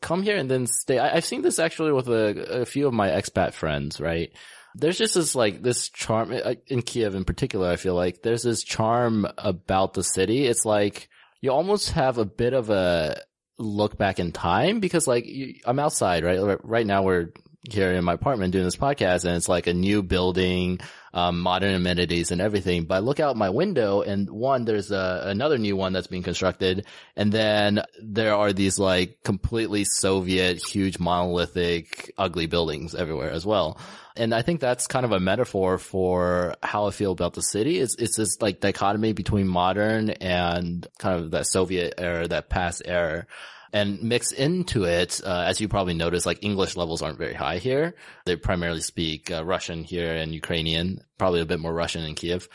come 0.00 0.22
here 0.22 0.36
and 0.36 0.50
then 0.50 0.66
stay. 0.66 0.98
I, 0.98 1.16
I've 1.16 1.24
seen 1.24 1.42
this 1.42 1.58
actually 1.58 1.92
with 1.92 2.08
a, 2.08 2.62
a 2.62 2.66
few 2.66 2.88
of 2.88 2.94
my 2.94 3.08
expat 3.08 3.52
friends, 3.54 4.00
right? 4.00 4.32
There's 4.74 4.98
just 4.98 5.14
this 5.14 5.34
like 5.34 5.62
this 5.62 5.88
charm 5.88 6.32
in 6.66 6.82
Kiev 6.82 7.14
in 7.14 7.24
particular. 7.24 7.68
I 7.68 7.76
feel 7.76 7.94
like 7.94 8.22
there's 8.22 8.42
this 8.42 8.62
charm 8.62 9.26
about 9.38 9.94
the 9.94 10.02
city. 10.04 10.46
It's 10.46 10.64
like 10.64 11.08
you 11.40 11.52
almost 11.52 11.92
have 11.92 12.18
a 12.18 12.24
bit 12.24 12.52
of 12.54 12.70
a 12.70 13.22
look 13.58 13.96
back 13.96 14.18
in 14.18 14.32
time 14.32 14.80
because 14.80 15.06
like 15.06 15.26
you, 15.26 15.54
I'm 15.64 15.78
outside, 15.78 16.24
right? 16.24 16.58
Right 16.62 16.86
now 16.86 17.02
we're 17.02 17.30
here 17.62 17.92
in 17.92 18.04
my 18.04 18.14
apartment 18.14 18.52
doing 18.52 18.64
this 18.64 18.76
podcast 18.76 19.24
and 19.24 19.36
it's 19.36 19.48
like 19.48 19.66
a 19.66 19.74
new 19.74 20.02
building, 20.02 20.78
um, 21.12 21.40
modern 21.40 21.74
amenities 21.74 22.30
and 22.30 22.40
everything. 22.40 22.84
But 22.84 22.96
I 22.96 22.98
look 23.00 23.20
out 23.20 23.36
my 23.36 23.50
window 23.50 24.02
and 24.02 24.30
one, 24.30 24.64
there's 24.64 24.90
a, 24.90 25.22
another 25.24 25.58
new 25.58 25.76
one 25.76 25.92
that's 25.92 26.06
being 26.06 26.22
constructed. 26.22 26.86
And 27.16 27.32
then 27.32 27.82
there 28.02 28.34
are 28.34 28.52
these 28.52 28.78
like 28.78 29.22
completely 29.24 29.84
Soviet, 29.84 30.64
huge 30.64 30.98
monolithic, 30.98 32.12
ugly 32.16 32.46
buildings 32.46 32.94
everywhere 32.94 33.30
as 33.30 33.44
well. 33.44 33.78
And 34.16 34.34
I 34.34 34.42
think 34.42 34.60
that's 34.60 34.86
kind 34.86 35.04
of 35.04 35.12
a 35.12 35.20
metaphor 35.20 35.78
for 35.78 36.54
how 36.62 36.86
I 36.86 36.90
feel 36.90 37.12
about 37.12 37.34
the 37.34 37.42
city. 37.42 37.78
It's, 37.78 37.96
it's 37.96 38.16
this 38.16 38.40
like 38.40 38.60
dichotomy 38.60 39.12
between 39.12 39.48
modern 39.48 40.10
and 40.10 40.86
kind 40.98 41.22
of 41.22 41.32
that 41.32 41.46
Soviet 41.46 41.94
era, 41.98 42.26
that 42.28 42.48
past 42.48 42.82
era 42.84 43.26
and 43.72 44.02
mix 44.02 44.32
into 44.32 44.84
it, 44.84 45.20
uh, 45.24 45.44
as 45.46 45.60
you 45.60 45.68
probably 45.68 45.94
noticed, 45.94 46.26
like 46.26 46.42
English 46.42 46.76
levels 46.76 47.02
aren't 47.02 47.18
very 47.18 47.34
high 47.34 47.58
here. 47.58 47.94
They 48.24 48.36
primarily 48.36 48.80
speak 48.80 49.30
uh, 49.30 49.44
Russian 49.44 49.84
here 49.84 50.14
and 50.14 50.34
Ukrainian, 50.34 51.00
probably 51.18 51.40
a 51.40 51.46
bit 51.46 51.60
more 51.60 51.72
Russian 51.72 52.04
in 52.04 52.14
Kiev. 52.14 52.48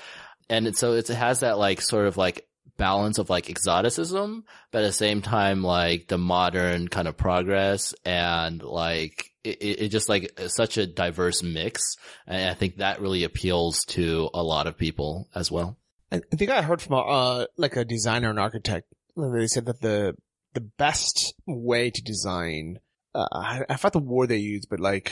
And 0.50 0.76
so 0.76 0.94
it 0.94 1.08
has 1.08 1.42
that 1.42 1.58
like 1.58 1.82
sort 1.82 2.08
of 2.08 2.18
like 2.18 2.48
balance 2.78 3.18
of 3.18 3.30
like 3.30 3.50
exoticism, 3.50 4.46
but 4.72 4.84
at 4.84 4.88
the 4.88 4.94
same 4.94 5.22
time, 5.22 5.64
like 5.64 6.08
the 6.08 6.18
modern 6.18 6.88
kind 6.88 7.08
of 7.08 7.18
progress 7.18 7.94
and 8.06 8.62
like 8.62 9.32
it, 9.44 9.58
it 9.62 9.90
just 9.90 10.10
like 10.10 10.40
such 10.48 10.78
a 10.78 10.88
diverse 10.88 11.44
mix. 11.44 11.96
And 12.28 12.50
I 12.50 12.54
think 12.54 12.78
that 12.78 13.02
really 13.02 13.24
appeals 13.24 13.86
to 13.86 14.30
a 14.34 14.44
lot 14.44 14.68
of 14.68 14.78
people 14.78 15.30
as 15.36 15.52
well. 15.52 15.78
I 16.12 16.18
I 16.32 16.36
think 16.36 16.52
I 16.52 16.62
heard 16.62 16.82
from 16.82 16.96
a, 16.96 17.02
uh, 17.02 17.46
like 17.58 17.76
a 17.76 17.86
designer 17.86 18.30
and 18.30 18.40
architect. 18.40 18.88
They 19.16 19.48
said 19.48 19.66
that 19.66 19.82
the 19.82 20.16
the 20.54 20.62
best 20.62 21.34
way 21.46 21.90
to 21.90 22.02
design, 22.02 22.80
uh, 23.16 23.28
I, 23.32 23.62
I 23.70 23.76
forgot 23.78 23.94
the 23.94 24.00
word 24.00 24.30
they 24.30 24.38
used, 24.38 24.70
but 24.70 24.80
like 24.80 25.12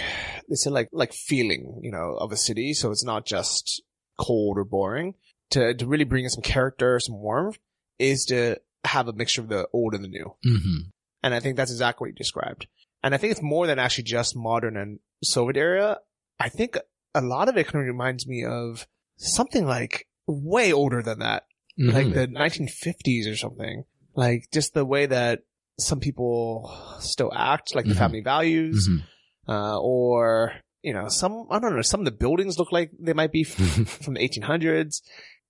they 0.49 0.55
said 0.55 0.73
like 0.73 0.89
like 0.91 1.13
feeling, 1.13 1.79
you 1.81 1.91
know, 1.91 2.15
of 2.19 2.31
a 2.31 2.37
city. 2.37 2.73
So 2.73 2.91
it's 2.91 3.03
not 3.05 3.25
just 3.25 3.81
cold 4.19 4.57
or 4.57 4.63
boring. 4.65 5.15
To 5.51 5.73
to 5.73 5.85
really 5.85 6.05
bring 6.05 6.23
in 6.23 6.29
some 6.29 6.43
character, 6.43 6.99
some 6.99 7.19
warmth, 7.21 7.57
is 7.99 8.25
to 8.25 8.57
have 8.85 9.07
a 9.07 9.13
mixture 9.13 9.41
of 9.41 9.49
the 9.49 9.67
old 9.73 9.93
and 9.93 10.03
the 10.03 10.07
new. 10.07 10.35
Mm-hmm. 10.45 10.89
And 11.23 11.33
I 11.33 11.39
think 11.39 11.55
that's 11.57 11.71
exactly 11.71 12.05
what 12.05 12.09
you 12.11 12.15
described. 12.15 12.67
And 13.03 13.13
I 13.13 13.17
think 13.17 13.31
it's 13.31 13.41
more 13.41 13.67
than 13.67 13.77
actually 13.79 14.05
just 14.05 14.35
modern 14.35 14.77
and 14.77 14.99
Soviet 15.23 15.57
era. 15.57 15.97
I 16.39 16.49
think 16.49 16.77
a 17.13 17.21
lot 17.21 17.49
of 17.49 17.57
it 17.57 17.67
kind 17.67 17.81
of 17.83 17.87
reminds 17.87 18.25
me 18.27 18.45
of 18.45 18.87
something 19.17 19.65
like 19.65 20.07
way 20.27 20.71
older 20.71 21.01
than 21.03 21.19
that, 21.19 21.45
Mm-hmm. 21.79 21.95
like 21.95 22.13
the 22.13 22.27
1950s 22.27 23.31
or 23.31 23.35
something. 23.35 23.85
Like 24.15 24.49
just 24.51 24.73
the 24.73 24.85
way 24.85 25.05
that 25.05 25.39
some 25.79 25.99
people 25.99 26.71
still 26.99 27.31
act, 27.35 27.73
like 27.75 27.85
the 27.85 27.93
Mhm. 27.93 27.97
family 27.97 28.21
values, 28.21 28.87
Mhm. 28.89 29.03
uh, 29.47 29.79
or, 29.79 30.53
you 30.83 30.93
know, 30.93 31.07
some, 31.09 31.47
I 31.49 31.59
don't 31.59 31.75
know, 31.75 31.81
some 31.81 32.01
of 32.01 32.05
the 32.05 32.11
buildings 32.11 32.59
look 32.59 32.71
like 32.71 32.91
they 32.99 33.13
might 33.13 33.31
be 33.31 33.41
f- 33.41 33.47
from 34.03 34.15
the 34.15 34.19
1800s. 34.21 35.01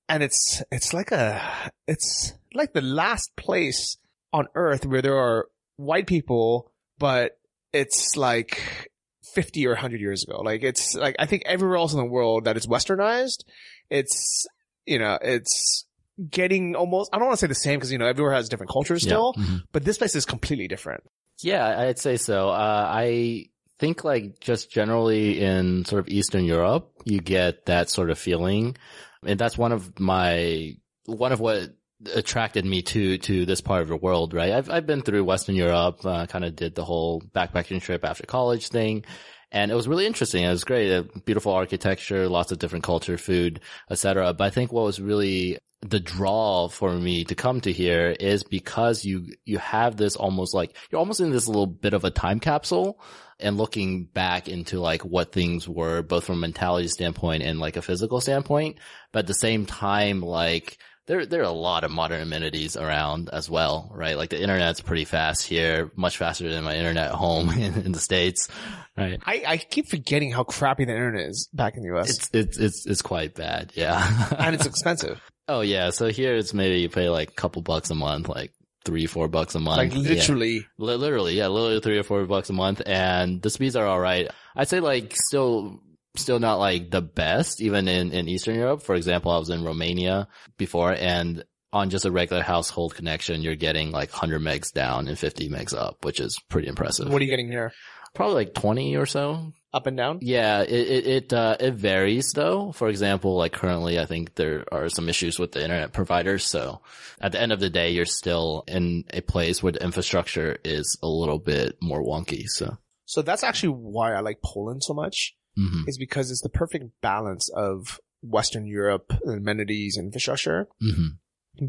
And 0.07 0.23
it's, 0.23 0.61
it's 0.71 0.93
like 0.93 1.11
a, 1.11 1.41
it's 1.87 2.33
like 2.53 2.73
the 2.73 2.81
last 2.81 3.35
place 3.35 3.97
on 4.33 4.47
earth 4.55 4.85
where 4.85 5.01
there 5.01 5.17
are 5.17 5.47
white 5.77 6.07
people, 6.07 6.71
but 6.99 7.37
it's 7.73 8.15
like 8.17 8.89
50 9.33 9.65
or 9.67 9.71
100 9.71 10.01
years 10.01 10.23
ago. 10.23 10.41
Like 10.41 10.63
it's 10.63 10.95
like, 10.95 11.15
I 11.17 11.25
think 11.25 11.43
everywhere 11.45 11.77
else 11.77 11.93
in 11.93 11.99
the 11.99 12.05
world 12.05 12.45
that 12.45 12.57
is 12.57 12.67
westernized, 12.67 13.43
it's, 13.89 14.45
you 14.85 14.99
know, 14.99 15.17
it's 15.21 15.85
getting 16.29 16.75
almost, 16.75 17.09
I 17.13 17.17
don't 17.17 17.27
want 17.27 17.39
to 17.39 17.43
say 17.45 17.47
the 17.47 17.55
same 17.55 17.79
because, 17.79 17.91
you 17.91 17.97
know, 17.97 18.05
everywhere 18.07 18.33
has 18.33 18.49
different 18.49 18.71
cultures 18.71 19.01
still, 19.03 19.33
Yeah. 19.37 19.43
Mhm. 19.43 19.63
but 19.71 19.83
this 19.83 19.97
place 19.97 20.15
is 20.15 20.25
completely 20.25 20.67
different. 20.67 21.03
Yeah, 21.41 21.79
I'd 21.81 21.97
say 21.99 22.17
so. 22.17 22.49
Uh, 22.49 22.85
I 22.89 23.45
think 23.79 24.03
like 24.03 24.39
just 24.39 24.69
generally 24.71 25.41
in 25.41 25.85
sort 25.85 25.99
of 26.01 26.07
Eastern 26.09 26.45
Europe, 26.45 26.91
you 27.05 27.19
get 27.19 27.65
that 27.65 27.89
sort 27.89 28.09
of 28.11 28.19
feeling. 28.19 28.77
And 29.25 29.39
that's 29.39 29.57
one 29.57 29.71
of 29.71 29.99
my, 29.99 30.75
one 31.05 31.31
of 31.31 31.39
what 31.39 31.69
attracted 32.15 32.65
me 32.65 32.81
to, 32.81 33.17
to 33.19 33.45
this 33.45 33.61
part 33.61 33.81
of 33.81 33.87
the 33.87 33.95
world, 33.95 34.33
right? 34.33 34.51
I've, 34.51 34.69
I've 34.69 34.85
been 34.87 35.01
through 35.01 35.23
Western 35.23 35.55
Europe, 35.55 36.05
uh, 36.05 36.25
kind 36.27 36.45
of 36.45 36.55
did 36.55 36.75
the 36.75 36.83
whole 36.85 37.21
backpacking 37.35 37.81
trip 37.81 38.03
after 38.05 38.25
college 38.25 38.67
thing. 38.69 39.05
And 39.51 39.71
it 39.71 39.75
was 39.75 39.87
really 39.87 40.05
interesting. 40.05 40.43
It 40.43 40.49
was 40.49 40.63
great. 40.63 41.25
Beautiful 41.25 41.51
architecture, 41.51 42.29
lots 42.29 42.51
of 42.51 42.59
different 42.59 42.85
culture, 42.85 43.17
food, 43.17 43.59
etc. 43.89 44.33
But 44.33 44.45
I 44.45 44.49
think 44.49 44.71
what 44.71 44.85
was 44.85 45.01
really 45.01 45.57
the 45.81 45.99
draw 45.99 46.67
for 46.67 46.93
me 46.93 47.23
to 47.25 47.35
come 47.35 47.59
to 47.61 47.71
here 47.71 48.15
is 48.19 48.43
because 48.43 49.03
you, 49.03 49.33
you 49.45 49.57
have 49.57 49.97
this 49.97 50.15
almost 50.15 50.53
like, 50.53 50.75
you're 50.89 50.99
almost 50.99 51.19
in 51.19 51.31
this 51.31 51.47
little 51.47 51.67
bit 51.67 51.93
of 51.93 52.05
a 52.05 52.11
time 52.11 52.39
capsule 52.39 53.01
and 53.39 53.57
looking 53.57 54.05
back 54.05 54.47
into 54.47 54.79
like 54.79 55.01
what 55.03 55.31
things 55.31 55.67
were 55.67 56.03
both 56.03 56.25
from 56.25 56.35
a 56.37 56.41
mentality 56.41 56.87
standpoint 56.87 57.41
and 57.41 57.59
like 57.59 57.77
a 57.77 57.81
physical 57.81 58.21
standpoint. 58.21 58.77
But 59.11 59.19
at 59.19 59.27
the 59.27 59.33
same 59.33 59.65
time, 59.65 60.21
like, 60.21 60.77
there, 61.11 61.25
there 61.25 61.41
are 61.41 61.43
a 61.43 61.51
lot 61.51 61.83
of 61.83 61.91
modern 61.91 62.21
amenities 62.21 62.77
around 62.77 63.29
as 63.33 63.49
well, 63.49 63.91
right? 63.93 64.15
Like 64.15 64.29
the 64.29 64.41
internet's 64.41 64.79
pretty 64.79 65.03
fast 65.03 65.45
here, 65.45 65.91
much 65.97 66.15
faster 66.15 66.47
than 66.47 66.63
my 66.63 66.75
internet 66.77 67.11
home 67.11 67.49
in, 67.65 67.73
in 67.85 67.91
the 67.91 67.99
States, 67.99 68.47
right? 68.95 69.19
I, 69.25 69.43
I 69.45 69.57
keep 69.57 69.89
forgetting 69.89 70.31
how 70.31 70.45
crappy 70.45 70.85
the 70.85 70.93
internet 70.93 71.27
is 71.29 71.49
back 71.53 71.75
in 71.75 71.83
the 71.83 71.97
US. 71.97 72.09
It's, 72.11 72.29
it's, 72.33 72.57
it's, 72.57 72.85
it's 72.87 73.01
quite 73.01 73.35
bad. 73.35 73.73
Yeah. 73.75 73.99
and 74.39 74.55
it's 74.55 74.65
expensive. 74.65 75.19
oh 75.49 75.59
yeah. 75.59 75.89
So 75.89 76.07
here 76.07 76.35
it's 76.37 76.53
maybe 76.53 76.79
you 76.79 76.87
pay 76.87 77.09
like 77.09 77.31
a 77.31 77.33
couple 77.33 77.61
bucks 77.61 77.89
a 77.89 77.95
month, 77.95 78.29
like 78.29 78.53
three, 78.85 79.05
four 79.05 79.27
bucks 79.27 79.53
a 79.55 79.59
month. 79.59 79.77
like 79.79 79.93
Yeah. 79.93 80.15
literally. 80.15 80.65
Li- 80.77 80.95
Literally, 80.95 81.33
yeah, 81.37 81.47
literally 81.49 81.81
three 81.81 81.97
or 81.99 82.03
four 82.03 82.25
bucks 82.25 82.49
a 82.49 82.53
month, 82.53 82.81
and 82.85 83.41
the 83.41 83.49
speeds 83.49 83.75
are 83.75 83.85
all 83.85 83.99
right. 83.99 84.29
I'd 84.55 84.69
say 84.69 84.79
like 84.79 85.13
still, 85.15 85.79
still 86.15 86.39
not 86.39 86.59
like 86.59 86.91
the 86.91 87.01
best, 87.01 87.61
even 87.61 87.87
in 87.87 88.11
in 88.11 88.27
Eastern 88.27 88.55
Europe. 88.55 88.83
For 88.83 88.95
example, 88.95 89.31
I 89.31 89.37
was 89.37 89.49
in 89.49 89.63
Romania 89.63 90.27
before, 90.57 90.91
and 90.93 91.43
on 91.73 91.89
just 91.89 92.05
a 92.05 92.11
regular 92.11 92.43
household 92.43 92.95
connection, 92.95 93.41
you're 93.41 93.55
getting 93.55 93.91
like 93.91 94.11
100 94.11 94.41
megs 94.41 94.73
down 94.73 95.07
and 95.07 95.17
50 95.17 95.47
megs 95.49 95.73
up, 95.73 96.03
which 96.03 96.19
is 96.19 96.37
pretty 96.49 96.67
impressive. 96.67 97.07
What 97.09 97.21
are 97.21 97.25
you 97.25 97.31
getting 97.31 97.47
here? 97.49 97.71
Probably 98.13 98.35
like 98.35 98.53
20 98.53 98.97
or 98.97 99.05
so. 99.05 99.53
up 99.73 99.87
and 99.87 99.95
down? 99.95 100.19
Yeah, 100.21 100.63
it 100.63 100.69
it 100.69 101.07
it, 101.07 101.33
uh, 101.33 101.55
it 101.61 101.75
varies 101.75 102.33
though. 102.33 102.73
For 102.73 102.89
example, 102.89 103.37
like 103.37 103.53
currently, 103.53 103.97
I 103.99 104.05
think 104.05 104.35
there 104.35 104.65
are 104.69 104.89
some 104.89 105.07
issues 105.07 105.39
with 105.39 105.53
the 105.53 105.63
internet 105.63 105.93
providers. 105.93 106.43
So 106.45 106.81
at 107.21 107.31
the 107.31 107.39
end 107.39 107.53
of 107.53 107.61
the 107.61 107.69
day, 107.69 107.91
you're 107.91 108.03
still 108.05 108.65
in 108.67 109.05
a 109.13 109.21
place 109.21 109.63
where 109.63 109.71
the 109.71 109.81
infrastructure 109.81 110.57
is 110.65 110.99
a 111.01 111.07
little 111.07 111.39
bit 111.39 111.77
more 111.81 112.03
wonky. 112.03 112.43
So 112.47 112.77
So 113.05 113.21
that's 113.21 113.45
actually 113.45 113.75
why 113.79 114.13
I 114.13 114.19
like 114.19 114.41
Poland 114.43 114.83
so 114.83 114.93
much. 114.93 115.37
Mhm. 115.61 115.87
Is 115.87 115.97
because 115.97 116.31
it's 116.31 116.41
the 116.41 116.49
perfect 116.61 116.85
balance 117.01 117.49
of 117.49 117.99
Western 118.21 118.65
Europe 118.65 119.13
amenities 119.25 119.97
and 119.97 120.05
infrastructure, 120.07 120.67
Mhm. 120.81 121.17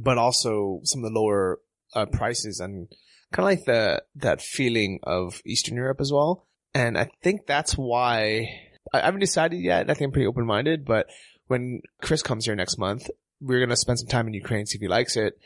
but 0.03 0.17
also 0.19 0.81
some 0.85 1.03
of 1.05 1.11
the 1.13 1.19
lower 1.21 1.61
uh, 1.95 2.07
prices 2.07 2.59
and 2.61 2.89
kind 3.33 3.45
of 3.45 3.51
like 3.53 3.65
the 3.67 4.03
that 4.15 4.41
feeling 4.41 4.99
of 5.03 5.43
Eastern 5.45 5.77
Europe 5.77 6.01
as 6.01 6.11
well. 6.13 6.47
And 6.75 6.97
I 6.97 7.11
think 7.23 7.47
that's 7.47 7.75
why 7.77 8.49
I 8.95 8.99
I 8.99 9.05
haven't 9.07 9.21
decided 9.21 9.61
yet. 9.61 9.91
I 9.91 9.95
think 9.95 10.07
I'm 10.09 10.13
pretty 10.13 10.27
open 10.27 10.47
minded, 10.47 10.85
but 10.85 11.07
when 11.49 11.83
Chris 12.01 12.23
comes 12.23 12.45
here 12.47 12.55
next 12.57 12.79
month, 12.79 13.09
we're 13.41 13.61
gonna 13.61 13.77
spend 13.77 13.99
some 13.99 14.09
time 14.09 14.27
in 14.27 14.35
Ukraine, 14.35 14.65
see 14.67 14.77
if 14.77 14.83
he 14.83 14.89
likes 14.89 15.17
it. 15.17 15.39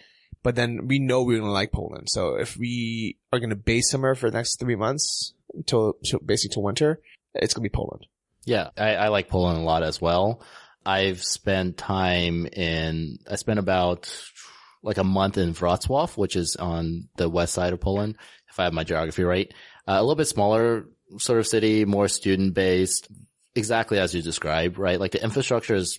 But 0.42 0.54
then 0.54 0.86
we 0.86 0.98
know 0.98 1.22
we're 1.22 1.38
gonna 1.40 1.50
like 1.50 1.72
Poland. 1.72 2.08
So 2.10 2.36
if 2.36 2.56
we 2.56 3.16
are 3.32 3.40
gonna 3.40 3.56
base 3.56 3.90
somewhere 3.90 4.14
for 4.14 4.30
the 4.30 4.36
next 4.38 4.58
three 4.60 4.76
months 4.76 5.34
until, 5.54 5.96
basically 6.24 6.54
till 6.54 6.62
winter, 6.62 7.00
it's 7.34 7.54
gonna 7.54 7.62
be 7.64 7.68
Poland. 7.82 8.06
Yeah, 8.46 8.70
I, 8.78 8.94
I 8.94 9.08
like 9.08 9.28
Poland 9.28 9.58
a 9.58 9.62
lot 9.62 9.82
as 9.82 10.00
well. 10.00 10.40
I've 10.86 11.22
spent 11.22 11.76
time 11.76 12.46
in, 12.46 13.18
I 13.30 13.34
spent 13.36 13.58
about 13.58 14.10
like 14.82 14.98
a 14.98 15.04
month 15.04 15.36
in 15.36 15.52
Wrocław, 15.52 16.16
which 16.16 16.36
is 16.36 16.56
on 16.56 17.08
the 17.16 17.28
west 17.28 17.52
side 17.54 17.72
of 17.72 17.80
Poland, 17.80 18.16
if 18.48 18.58
I 18.60 18.64
have 18.64 18.72
my 18.72 18.84
geography 18.84 19.24
right. 19.24 19.52
Uh, 19.86 19.96
a 19.98 20.00
little 20.02 20.14
bit 20.14 20.28
smaller 20.28 20.86
sort 21.18 21.40
of 21.40 21.46
city, 21.46 21.84
more 21.84 22.08
student 22.08 22.54
based, 22.54 23.08
exactly 23.54 23.98
as 23.98 24.14
you 24.14 24.22
described, 24.22 24.78
right? 24.78 25.00
Like 25.00 25.10
the 25.10 25.22
infrastructure 25.22 25.74
is 25.74 25.98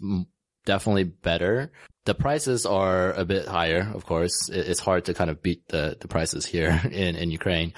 definitely 0.66 1.04
better. 1.04 1.72
The 2.06 2.16
prices 2.16 2.66
are 2.66 3.12
a 3.12 3.26
bit 3.26 3.46
higher, 3.48 3.92
of 3.94 4.06
course. 4.06 4.50
It- 4.50 4.68
It's 4.70 4.80
hard 4.80 5.06
to 5.06 5.14
kind 5.14 5.30
of 5.30 5.42
beat 5.42 5.68
the, 5.68 5.98
the 6.00 6.08
prices 6.08 6.46
here 6.46 6.82
in, 6.92 7.16
in 7.18 7.30
Ukraine. 7.32 7.74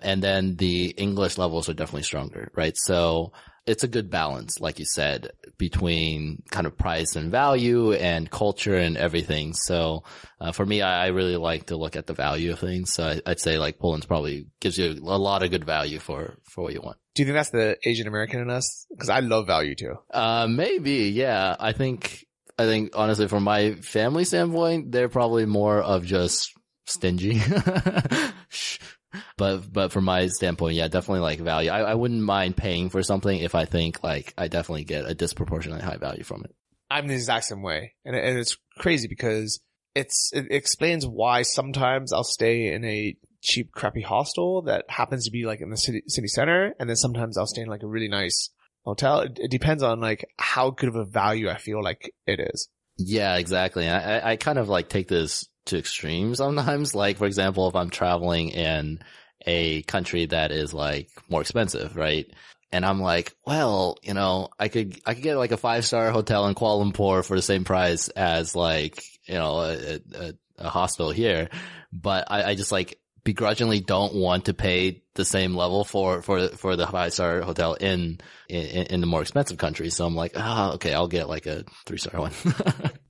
And 0.00 0.22
then 0.22 0.56
the 0.56 0.86
English 0.96 1.36
levels 1.38 1.68
are 1.68 1.74
definitely 1.74 2.02
stronger, 2.04 2.50
right? 2.54 2.74
So 2.76 3.32
it's 3.66 3.84
a 3.84 3.88
good 3.88 4.10
balance, 4.10 4.60
like 4.60 4.78
you 4.78 4.84
said, 4.84 5.30
between 5.56 6.42
kind 6.50 6.66
of 6.66 6.76
price 6.76 7.16
and 7.16 7.30
value 7.30 7.92
and 7.92 8.30
culture 8.30 8.76
and 8.76 8.96
everything. 8.96 9.54
So 9.54 10.04
uh, 10.40 10.52
for 10.52 10.66
me, 10.66 10.82
I, 10.82 11.06
I 11.06 11.08
really 11.08 11.36
like 11.36 11.66
to 11.66 11.76
look 11.76 11.96
at 11.96 12.06
the 12.06 12.12
value 12.12 12.52
of 12.52 12.58
things. 12.58 12.92
So 12.92 13.04
I, 13.04 13.20
I'd 13.26 13.40
say 13.40 13.58
like 13.58 13.78
Poland's 13.78 14.06
probably 14.06 14.46
gives 14.60 14.76
you 14.76 14.90
a 14.90 15.18
lot 15.18 15.42
of 15.42 15.50
good 15.50 15.64
value 15.64 15.98
for, 15.98 16.36
for 16.42 16.64
what 16.64 16.74
you 16.74 16.80
want. 16.82 16.98
Do 17.14 17.22
you 17.22 17.26
think 17.26 17.36
that's 17.36 17.50
the 17.50 17.78
Asian 17.84 18.06
American 18.06 18.40
in 18.40 18.50
us? 18.50 18.86
Because 18.90 19.08
I 19.08 19.20
love 19.20 19.46
value 19.46 19.74
too. 19.74 19.96
Uh, 20.10 20.46
maybe, 20.48 21.10
yeah. 21.10 21.56
I 21.58 21.72
think, 21.72 22.26
I 22.58 22.64
think 22.64 22.92
honestly, 22.94 23.28
from 23.28 23.44
my 23.44 23.74
family 23.76 24.24
standpoint, 24.24 24.92
they're 24.92 25.08
probably 25.08 25.46
more 25.46 25.80
of 25.80 26.04
just 26.04 26.52
stingy. 26.86 27.40
but, 29.36 29.72
but 29.72 29.92
from 29.92 30.04
my 30.04 30.26
standpoint, 30.28 30.74
yeah, 30.76 30.88
definitely 30.88 31.20
like 31.20 31.40
value. 31.40 31.70
I, 31.70 31.80
I 31.80 31.94
wouldn't 31.94 32.22
mind 32.22 32.56
paying 32.56 32.90
for 32.90 33.02
something 33.02 33.38
if 33.38 33.54
I 33.54 33.64
think 33.64 34.02
like 34.02 34.34
I 34.38 34.48
definitely 34.48 34.84
get 34.84 35.04
a 35.08 35.14
disproportionately 35.14 35.84
high 35.84 35.96
value 35.96 36.24
from 36.24 36.44
it. 36.44 36.54
I'm 36.90 37.06
the 37.08 37.14
exact 37.14 37.46
same 37.46 37.62
way. 37.62 37.94
And, 38.04 38.14
and 38.14 38.38
it's 38.38 38.56
crazy 38.78 39.08
because 39.08 39.60
it's, 39.94 40.30
it 40.34 40.46
explains 40.50 41.06
why 41.06 41.42
sometimes 41.42 42.12
I'll 42.12 42.24
stay 42.24 42.72
in 42.72 42.84
a 42.84 43.16
cheap, 43.42 43.72
crappy 43.72 44.02
hostel 44.02 44.62
that 44.62 44.84
happens 44.88 45.24
to 45.24 45.30
be 45.30 45.44
like 45.44 45.60
in 45.60 45.70
the 45.70 45.76
city, 45.76 46.02
city 46.08 46.28
center. 46.28 46.74
And 46.78 46.88
then 46.88 46.96
sometimes 46.96 47.36
I'll 47.38 47.46
stay 47.46 47.62
in 47.62 47.68
like 47.68 47.82
a 47.82 47.86
really 47.88 48.08
nice 48.08 48.50
hotel. 48.84 49.20
It, 49.20 49.38
it 49.40 49.50
depends 49.50 49.82
on 49.82 50.00
like 50.00 50.26
how 50.38 50.70
good 50.70 50.88
of 50.88 50.96
a 50.96 51.04
value 51.04 51.48
I 51.48 51.58
feel 51.58 51.82
like 51.82 52.12
it 52.26 52.40
is. 52.40 52.68
Yeah, 52.96 53.36
exactly. 53.36 53.88
I, 53.88 54.18
I- 54.18 54.30
I 54.32 54.36
kind 54.36 54.58
of 54.58 54.68
like 54.68 54.88
take 54.88 55.08
this 55.08 55.48
to 55.66 55.78
extremes 55.78 56.38
sometimes. 56.38 56.94
Like, 57.04 57.18
for 57.18 57.26
example, 57.26 57.68
if 57.68 57.74
I'm 57.74 57.90
traveling 57.90 58.50
in 58.50 59.00
a 59.46 59.82
country 59.82 60.26
that 60.26 60.52
is 60.52 60.72
like 60.72 61.08
more 61.28 61.40
expensive, 61.40 61.96
right? 61.96 62.26
And 62.72 62.84
I'm 62.84 63.00
like, 63.00 63.34
well, 63.46 63.98
you 64.02 64.14
know, 64.14 64.48
I 64.58 64.68
could, 64.68 65.00
I 65.06 65.14
could 65.14 65.22
get 65.22 65.36
like 65.36 65.52
a 65.52 65.56
five 65.56 65.84
star 65.84 66.10
hotel 66.10 66.46
in 66.46 66.54
Kuala 66.54 66.82
Lumpur 66.84 67.24
for 67.24 67.36
the 67.36 67.42
same 67.42 67.64
price 67.64 68.08
as 68.08 68.56
like, 68.56 69.02
you 69.26 69.34
know, 69.34 69.60
a, 69.60 70.00
a, 70.14 70.34
a 70.58 70.68
hostel 70.68 71.10
here. 71.10 71.50
But 71.92 72.26
I, 72.30 72.44
I 72.50 72.54
just 72.54 72.72
like 72.72 72.98
begrudgingly 73.22 73.80
don't 73.80 74.14
want 74.14 74.46
to 74.46 74.54
pay 74.54 75.02
the 75.14 75.24
same 75.24 75.54
level 75.54 75.84
for, 75.84 76.22
for, 76.22 76.48
for 76.48 76.76
the 76.76 76.86
five 76.86 77.12
star 77.12 77.42
hotel 77.42 77.74
in, 77.74 78.18
in, 78.48 78.86
in 78.86 79.00
the 79.00 79.06
more 79.06 79.22
expensive 79.22 79.58
country. 79.58 79.90
So 79.90 80.04
I'm 80.04 80.16
like, 80.16 80.32
ah, 80.36 80.72
okay, 80.74 80.94
I'll 80.94 81.08
get 81.08 81.28
like 81.28 81.46
a 81.46 81.64
three 81.86 81.98
star 81.98 82.20
one. 82.20 82.32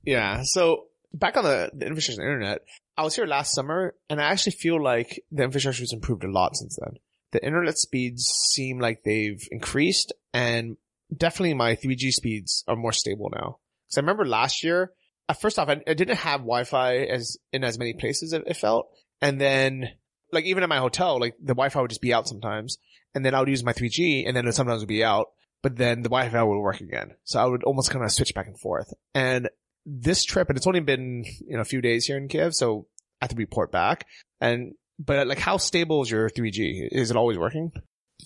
Yeah. 0.05 0.41
So 0.43 0.85
back 1.15 1.37
on 1.37 1.43
the, 1.43 1.71
the 1.73 1.85
infrastructure 1.85 2.21
and 2.21 2.29
internet, 2.29 2.61
I 2.97 3.03
was 3.03 3.15
here 3.15 3.25
last 3.25 3.53
summer 3.53 3.95
and 4.09 4.21
I 4.21 4.25
actually 4.25 4.53
feel 4.53 4.81
like 4.81 5.21
the 5.31 5.43
infrastructure 5.43 5.83
has 5.83 5.93
improved 5.93 6.23
a 6.23 6.31
lot 6.31 6.55
since 6.55 6.77
then. 6.79 6.95
The 7.31 7.45
internet 7.45 7.77
speeds 7.77 8.25
seem 8.25 8.79
like 8.79 9.03
they've 9.03 9.41
increased 9.51 10.13
and 10.33 10.77
definitely 11.15 11.53
my 11.53 11.75
3G 11.75 12.11
speeds 12.11 12.63
are 12.67 12.75
more 12.75 12.93
stable 12.93 13.31
now. 13.33 13.59
Cause 13.89 13.97
I 13.97 14.01
remember 14.01 14.25
last 14.25 14.63
year, 14.63 14.91
first 15.39 15.57
off, 15.57 15.69
I, 15.69 15.81
I 15.87 15.93
didn't 15.93 16.17
have 16.17 16.41
Wi-Fi 16.41 16.97
as 16.97 17.37
in 17.51 17.63
as 17.63 17.79
many 17.79 17.93
places 17.93 18.33
it, 18.33 18.43
it 18.45 18.57
felt. 18.57 18.87
And 19.21 19.39
then 19.39 19.89
like 20.31 20.45
even 20.45 20.63
at 20.63 20.69
my 20.69 20.79
hotel, 20.79 21.19
like 21.19 21.35
the 21.39 21.53
Wi-Fi 21.53 21.81
would 21.81 21.91
just 21.91 22.01
be 22.01 22.13
out 22.13 22.27
sometimes 22.27 22.77
and 23.13 23.25
then 23.25 23.33
I 23.33 23.39
would 23.39 23.49
use 23.49 23.63
my 23.63 23.73
3G 23.73 24.27
and 24.27 24.35
then 24.35 24.47
it 24.47 24.53
sometimes 24.53 24.81
would 24.81 24.87
be 24.87 25.03
out, 25.03 25.27
but 25.63 25.77
then 25.77 26.01
the 26.01 26.09
Wi-Fi 26.09 26.43
would 26.43 26.59
work 26.59 26.81
again. 26.81 27.15
So 27.23 27.39
I 27.39 27.45
would 27.45 27.63
almost 27.63 27.89
kind 27.89 28.03
of 28.03 28.11
switch 28.11 28.33
back 28.33 28.47
and 28.47 28.59
forth. 28.59 28.93
And 29.13 29.49
this 29.85 30.23
trip, 30.23 30.49
and 30.49 30.57
it's 30.57 30.67
only 30.67 30.79
been, 30.79 31.23
you 31.47 31.55
know, 31.55 31.61
a 31.61 31.65
few 31.65 31.81
days 31.81 32.05
here 32.05 32.17
in 32.17 32.27
Kiev, 32.27 32.53
so 32.53 32.87
I 33.21 33.25
have 33.25 33.31
to 33.31 33.35
report 33.35 33.71
back. 33.71 34.05
And, 34.41 34.73
but 34.99 35.27
like 35.27 35.39
how 35.39 35.57
stable 35.57 36.01
is 36.01 36.11
your 36.11 36.29
3G? 36.29 36.89
Is 36.91 37.11
it 37.11 37.17
always 37.17 37.37
working? 37.37 37.71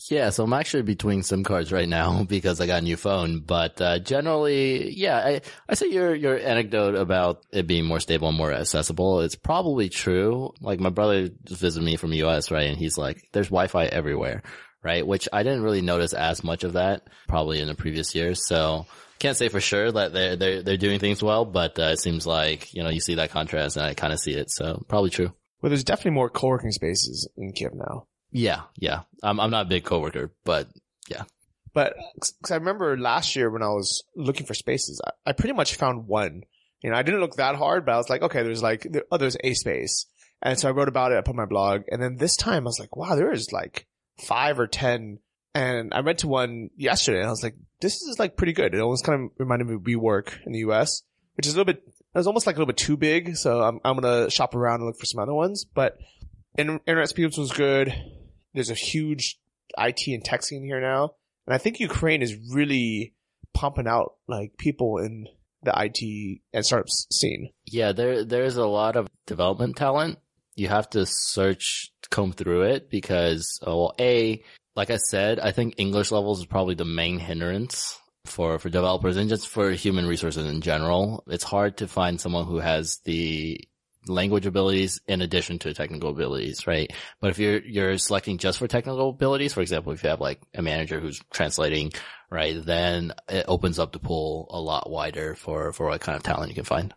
Yeah, 0.10 0.30
so 0.30 0.44
I'm 0.44 0.54
actually 0.54 0.84
between 0.84 1.24
SIM 1.24 1.44
cards 1.44 1.72
right 1.72 1.90
now 1.90 2.24
because 2.28 2.62
I 2.62 2.68
got 2.68 2.80
a 2.80 2.86
new 2.86 2.98
phone. 2.98 3.42
But 3.42 3.82
uh, 3.82 4.00
generally, 4.00 4.92
yeah, 4.92 5.18
I, 5.18 5.42
I 5.68 5.74
say 5.74 5.88
your 5.88 6.14
your 6.16 6.38
anecdote 6.38 6.96
about 6.96 7.44
it 7.52 7.68
being 7.68 7.86
more 7.86 8.00
stable 8.00 8.30
and 8.30 8.38
more 8.38 8.54
accessible. 8.54 9.22
It's 9.22 9.36
probably 9.36 9.90
true. 9.90 10.54
Like 10.62 10.80
my 10.80 10.90
brother 10.90 11.30
just 11.44 11.62
visited 11.62 11.86
me 11.86 11.96
from 11.98 12.12
the 12.12 12.24
US, 12.24 12.52
right, 12.52 12.70
and 12.70 12.78
he's 12.78 12.98
like, 12.98 13.22
"There's 13.34 13.48
Wi-Fi 13.48 13.86
everywhere." 13.86 14.44
Right, 14.82 15.06
which 15.06 15.28
I 15.34 15.44
didn't 15.44 15.64
really 15.64 15.82
notice 15.82 16.14
as 16.14 16.42
much 16.42 16.64
of 16.64 16.74
that 16.74 17.02
probably 17.28 17.60
in 17.60 17.68
the 17.68 17.76
previous 17.76 18.16
years. 18.16 18.48
So 18.48 18.86
can't 19.20 19.38
say 19.38 19.50
for 19.50 19.60
sure 19.60 19.92
that 19.92 20.14
they're 20.14 20.36
they're 20.36 20.64
they're 20.64 20.78
doing 20.78 21.00
things 21.00 21.22
well, 21.22 21.46
but 21.46 21.78
uh, 21.78 21.92
it 21.94 22.00
seems 22.00 22.26
like 22.26 22.74
you 22.74 22.84
know 22.84 22.90
you 22.90 23.02
see 23.02 23.16
that 23.16 23.32
contrast, 23.32 23.78
and 23.78 23.86
I 23.86 23.94
kind 23.94 24.14
of 24.14 24.20
see 24.20 24.34
it. 24.34 24.50
So 24.50 24.84
probably 24.88 25.10
true. 25.10 25.34
Well, 25.62 25.70
there's 25.70 25.84
definitely 25.84 26.12
more 26.12 26.30
co-working 26.30 26.72
spaces 26.72 27.30
in 27.38 27.52
Kiev 27.52 27.74
now. 27.74 28.08
Yeah, 28.32 28.62
yeah. 28.78 29.02
I'm 29.22 29.40
I'm 29.40 29.52
not 29.52 29.66
a 29.66 29.70
big 29.70 29.84
coworker, 29.84 30.32
but 30.46 30.68
yeah. 31.10 31.24
But 31.74 31.96
cause 32.20 32.52
I 32.52 32.56
remember 32.56 32.98
last 32.98 33.36
year 33.36 33.50
when 33.50 33.62
I 33.62 33.68
was 33.68 34.04
looking 34.16 34.46
for 34.46 34.54
spaces, 34.54 35.02
I, 35.06 35.12
I 35.28 35.32
pretty 35.34 35.54
much 35.54 35.76
found 35.76 36.08
one. 36.08 36.44
You 36.82 36.90
know, 36.90 36.98
I 36.98 37.04
didn't 37.04 37.20
look 37.20 37.36
that 37.36 37.56
hard, 37.56 37.86
but 37.86 37.94
I 37.94 37.98
was 37.98 38.10
like, 38.10 38.22
okay, 38.22 38.42
there's 38.42 38.64
like, 38.64 38.88
there, 38.90 39.04
oh, 39.12 39.18
there's 39.18 39.38
a 39.44 39.54
space. 39.54 40.06
And 40.42 40.58
so 40.58 40.70
I 40.70 40.72
wrote 40.72 40.88
about 40.88 41.12
it, 41.12 41.18
I 41.18 41.22
put 41.22 41.36
my 41.36 41.46
blog. 41.46 41.84
And 41.90 42.02
then 42.02 42.16
this 42.16 42.36
time 42.36 42.64
I 42.64 42.70
was 42.70 42.80
like, 42.80 42.96
wow, 42.96 43.16
there 43.16 43.32
is 43.32 43.52
like 43.52 43.86
five 44.18 44.60
or 44.60 44.68
10. 44.68 45.20
And 45.54 45.94
I 45.94 46.02
went 46.02 46.20
to 46.20 46.28
one 46.28 46.70
yesterday 46.76 47.20
and 47.20 47.28
I 47.28 47.32
was 47.32 47.44
like, 47.44 47.56
this 47.82 48.02
is 48.02 48.20
like 48.20 48.38
pretty 48.38 48.54
good. 48.54 48.74
It 48.74 48.82
almost 48.82 49.06
kind 49.06 49.26
of 49.26 49.32
reminded 49.38 49.68
me 49.68 49.76
of 49.76 49.82
WeWork 49.82 50.46
in 50.46 50.52
the 50.52 50.60
US, 50.60 51.04
which 51.36 51.48
is 51.48 51.54
a 51.54 51.58
little 51.58 51.74
bit, 51.74 51.84
it 51.86 52.18
was 52.18 52.28
almost 52.28 52.48
like 52.48 52.56
a 52.56 52.60
little 52.60 52.68
bit 52.68 52.78
too 52.78 52.98
big. 52.98 53.38
So 53.38 53.62
I'm, 53.62 53.80
I'm 53.84 54.00
going 54.00 54.26
to 54.26 54.32
shop 54.32 54.56
around 54.56 54.82
and 54.82 54.86
look 54.88 55.00
for 55.00 55.06
some 55.06 55.22
other 55.22 55.34
ones, 55.34 55.66
but 55.66 55.98
in, 56.58 56.80
internet 56.86 57.10
speeds 57.10 57.38
was 57.38 57.52
good. 57.52 57.94
There's 58.54 58.70
a 58.70 58.76
huge 58.76 59.40
IT 59.78 60.02
and 60.08 60.24
tech 60.24 60.44
scene 60.44 60.64
here 60.64 60.82
now. 60.82 61.12
And 61.46 61.54
I 61.54 61.58
think 61.58 61.80
Ukraine 61.80 62.22
is 62.22 62.36
really 62.52 63.14
pumping 63.54 63.88
out 63.88 64.16
like 64.28 64.58
people 64.58 64.98
in 64.98 65.28
the 65.64 65.74
IT 65.76 66.42
and 66.54 66.66
startup 66.66 66.90
scene. 66.90 67.50
Yeah, 67.66 67.92
there 67.92 68.24
there's 68.24 68.58
a 68.58 68.66
lot 68.66 68.96
of 68.96 69.08
development 69.26 69.76
talent. 69.76 70.20
You 70.56 70.68
have 70.68 70.90
to 70.92 71.06
search, 71.06 71.92
comb 72.10 72.34
through 72.34 72.64
it 72.64 72.90
because, 72.90 73.60
well, 73.66 73.94
a 74.00 74.44
like 74.80 74.92
I 74.92 74.96
said, 74.96 75.42
I 75.42 75.52
think 75.52 75.74
English 75.76 76.10
levels 76.10 76.40
is 76.40 76.46
probably 76.46 76.76
the 76.76 76.86
main 76.86 77.20
hindrance 77.20 78.00
for 78.26 78.60
for 78.60 78.70
developers 78.70 79.18
and 79.18 79.28
just 79.28 79.50
for 79.50 79.72
human 79.72 80.06
resources 80.06 80.48
in 80.48 80.62
general. 80.62 81.22
It's 81.28 81.44
hard 81.44 81.76
to 81.78 81.88
find 81.90 82.20
someone 82.22 82.46
who 82.46 82.60
has 82.60 83.00
the 83.04 83.60
language 84.08 84.46
abilities 84.46 85.02
in 85.06 85.22
addition 85.22 85.60
to 85.60 85.74
technical 85.74 86.12
abilities, 86.12 86.66
right? 86.66 86.90
But 87.20 87.32
if 87.32 87.40
you're 87.40 87.60
you're 87.60 87.98
selecting 87.98 88.38
just 88.38 88.58
for 88.58 88.70
technical 88.70 89.10
abilities, 89.10 89.52
for 89.52 89.60
example, 89.60 89.92
if 89.92 90.02
you 90.02 90.12
have 90.12 90.22
like 90.22 90.40
a 90.54 90.62
manager 90.62 91.02
who's 91.02 91.20
translating, 91.30 91.92
right, 92.30 92.56
then 92.64 93.12
it 93.28 93.44
opens 93.50 93.80
up 93.80 93.92
the 93.92 94.00
pool 94.00 94.48
a 94.50 94.62
lot 94.62 94.90
wider 94.90 95.36
for 95.36 95.74
for 95.74 95.88
what 95.88 96.00
kind 96.00 96.16
of 96.16 96.24
talent 96.24 96.48
you 96.48 96.56
can 96.56 96.64
find. 96.64 96.94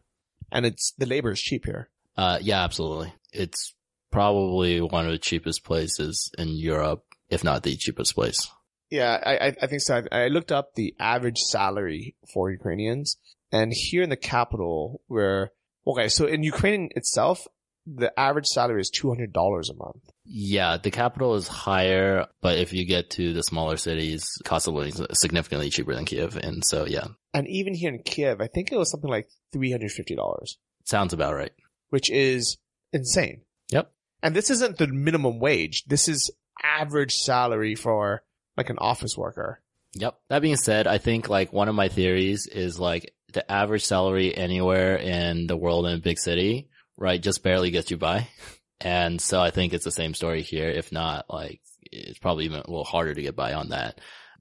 And 0.52 0.66
it's, 0.66 0.92
the 0.98 1.06
labor 1.06 1.32
is 1.32 1.40
cheap 1.40 1.64
here. 1.64 1.88
Uh, 2.16 2.38
yeah, 2.40 2.62
absolutely. 2.62 3.12
It's 3.32 3.74
probably 4.12 4.80
one 4.80 5.06
of 5.06 5.10
the 5.10 5.18
cheapest 5.18 5.64
places 5.64 6.30
in 6.38 6.50
Europe, 6.50 7.02
if 7.32 7.42
not 7.42 7.62
the 7.62 7.76
cheapest 7.76 8.14
place. 8.14 8.40
Yeah, 8.90 9.18
I, 9.24 9.54
I- 9.62 9.66
think 9.66 9.80
so. 9.82 10.02
I, 10.12 10.24
I 10.24 10.28
looked 10.28 10.52
up 10.52 10.74
the 10.74 10.94
average 10.98 11.38
salary 11.38 12.14
for 12.32 12.50
Ukrainians, 12.50 13.16
and 13.50 13.72
here 13.74 14.02
in 14.02 14.10
the 14.10 14.16
capital, 14.34 15.00
where 15.06 15.52
okay, 15.86 16.08
so 16.08 16.26
in 16.26 16.42
Ukraine 16.42 16.90
itself, 16.94 17.38
the 17.86 18.10
average 18.18 18.46
salary 18.46 18.80
is 18.80 18.90
two 18.90 19.08
hundred 19.08 19.32
dollars 19.32 19.70
a 19.70 19.74
month. 19.74 20.02
Yeah, 20.24 20.76
the 20.76 20.90
capital 20.90 21.34
is 21.34 21.48
higher, 21.48 22.26
but 22.40 22.58
if 22.58 22.72
you 22.72 22.84
get 22.86 23.10
to 23.16 23.32
the 23.32 23.42
smaller 23.42 23.76
cities, 23.76 24.24
cost 24.44 24.68
of 24.68 24.74
living 24.74 24.92
is 24.92 25.20
significantly 25.20 25.68
cheaper 25.70 25.94
than 25.94 26.04
Kiev. 26.04 26.36
And 26.36 26.64
so, 26.64 26.86
yeah, 26.86 27.08
And 27.34 27.48
even 27.48 27.74
here 27.74 27.90
in 27.92 28.02
Kiev, 28.04 28.40
I 28.40 28.46
think 28.46 28.70
it 28.70 28.78
was 28.78 28.90
something 28.90 29.10
like 29.10 29.28
three 29.52 29.72
hundred 29.72 29.90
fifty 29.90 30.14
dollars, 30.14 30.58
sounds 30.84 31.12
about 31.12 31.34
right. 31.34 31.52
which 31.90 32.08
is 32.10 32.58
insane. 32.92 33.40
Yep. 33.70 33.90
And 34.22 34.36
this 34.36 34.50
isn't 34.50 34.78
the 34.78 34.86
minimum 34.86 35.40
wage. 35.40 35.84
This 35.86 36.08
is 36.08 36.30
average 36.62 37.14
salary 37.14 37.74
for 37.74 38.22
like 38.56 38.70
an 38.70 38.78
office 38.78 39.16
worker. 39.16 39.60
Yep. 39.94 40.18
That 40.28 40.42
being 40.42 40.56
said, 40.56 40.86
I 40.86 40.98
think 40.98 41.28
like 41.28 41.52
one 41.52 41.68
of 41.68 41.74
my 41.74 41.88
theories 41.88 42.46
is 42.46 42.80
like 42.80 43.14
the 43.32 43.50
average 43.50 43.84
salary 43.84 44.36
anywhere 44.36 44.96
in 44.96 45.46
the 45.46 45.56
world 45.56 45.86
in 45.86 45.94
a 45.94 45.98
big 45.98 46.18
city, 46.18 46.68
right, 46.96 47.22
just 47.22 47.42
barely 47.42 47.70
gets 47.70 47.90
you 47.90 47.96
by. 47.96 48.28
And 48.80 49.20
so 49.20 49.40
I 49.40 49.50
think 49.50 49.72
it's 49.72 49.84
the 49.84 49.90
same 49.90 50.14
story 50.14 50.42
here. 50.42 50.68
If 50.68 50.92
not, 50.92 51.26
like 51.28 51.60
it's 51.82 52.18
probably 52.18 52.46
even 52.46 52.60
a 52.60 52.70
little 52.70 52.84
harder 52.84 53.14
to 53.14 53.22
get 53.22 53.36
by 53.36 53.52
on 53.52 53.68
that. 53.68 54.00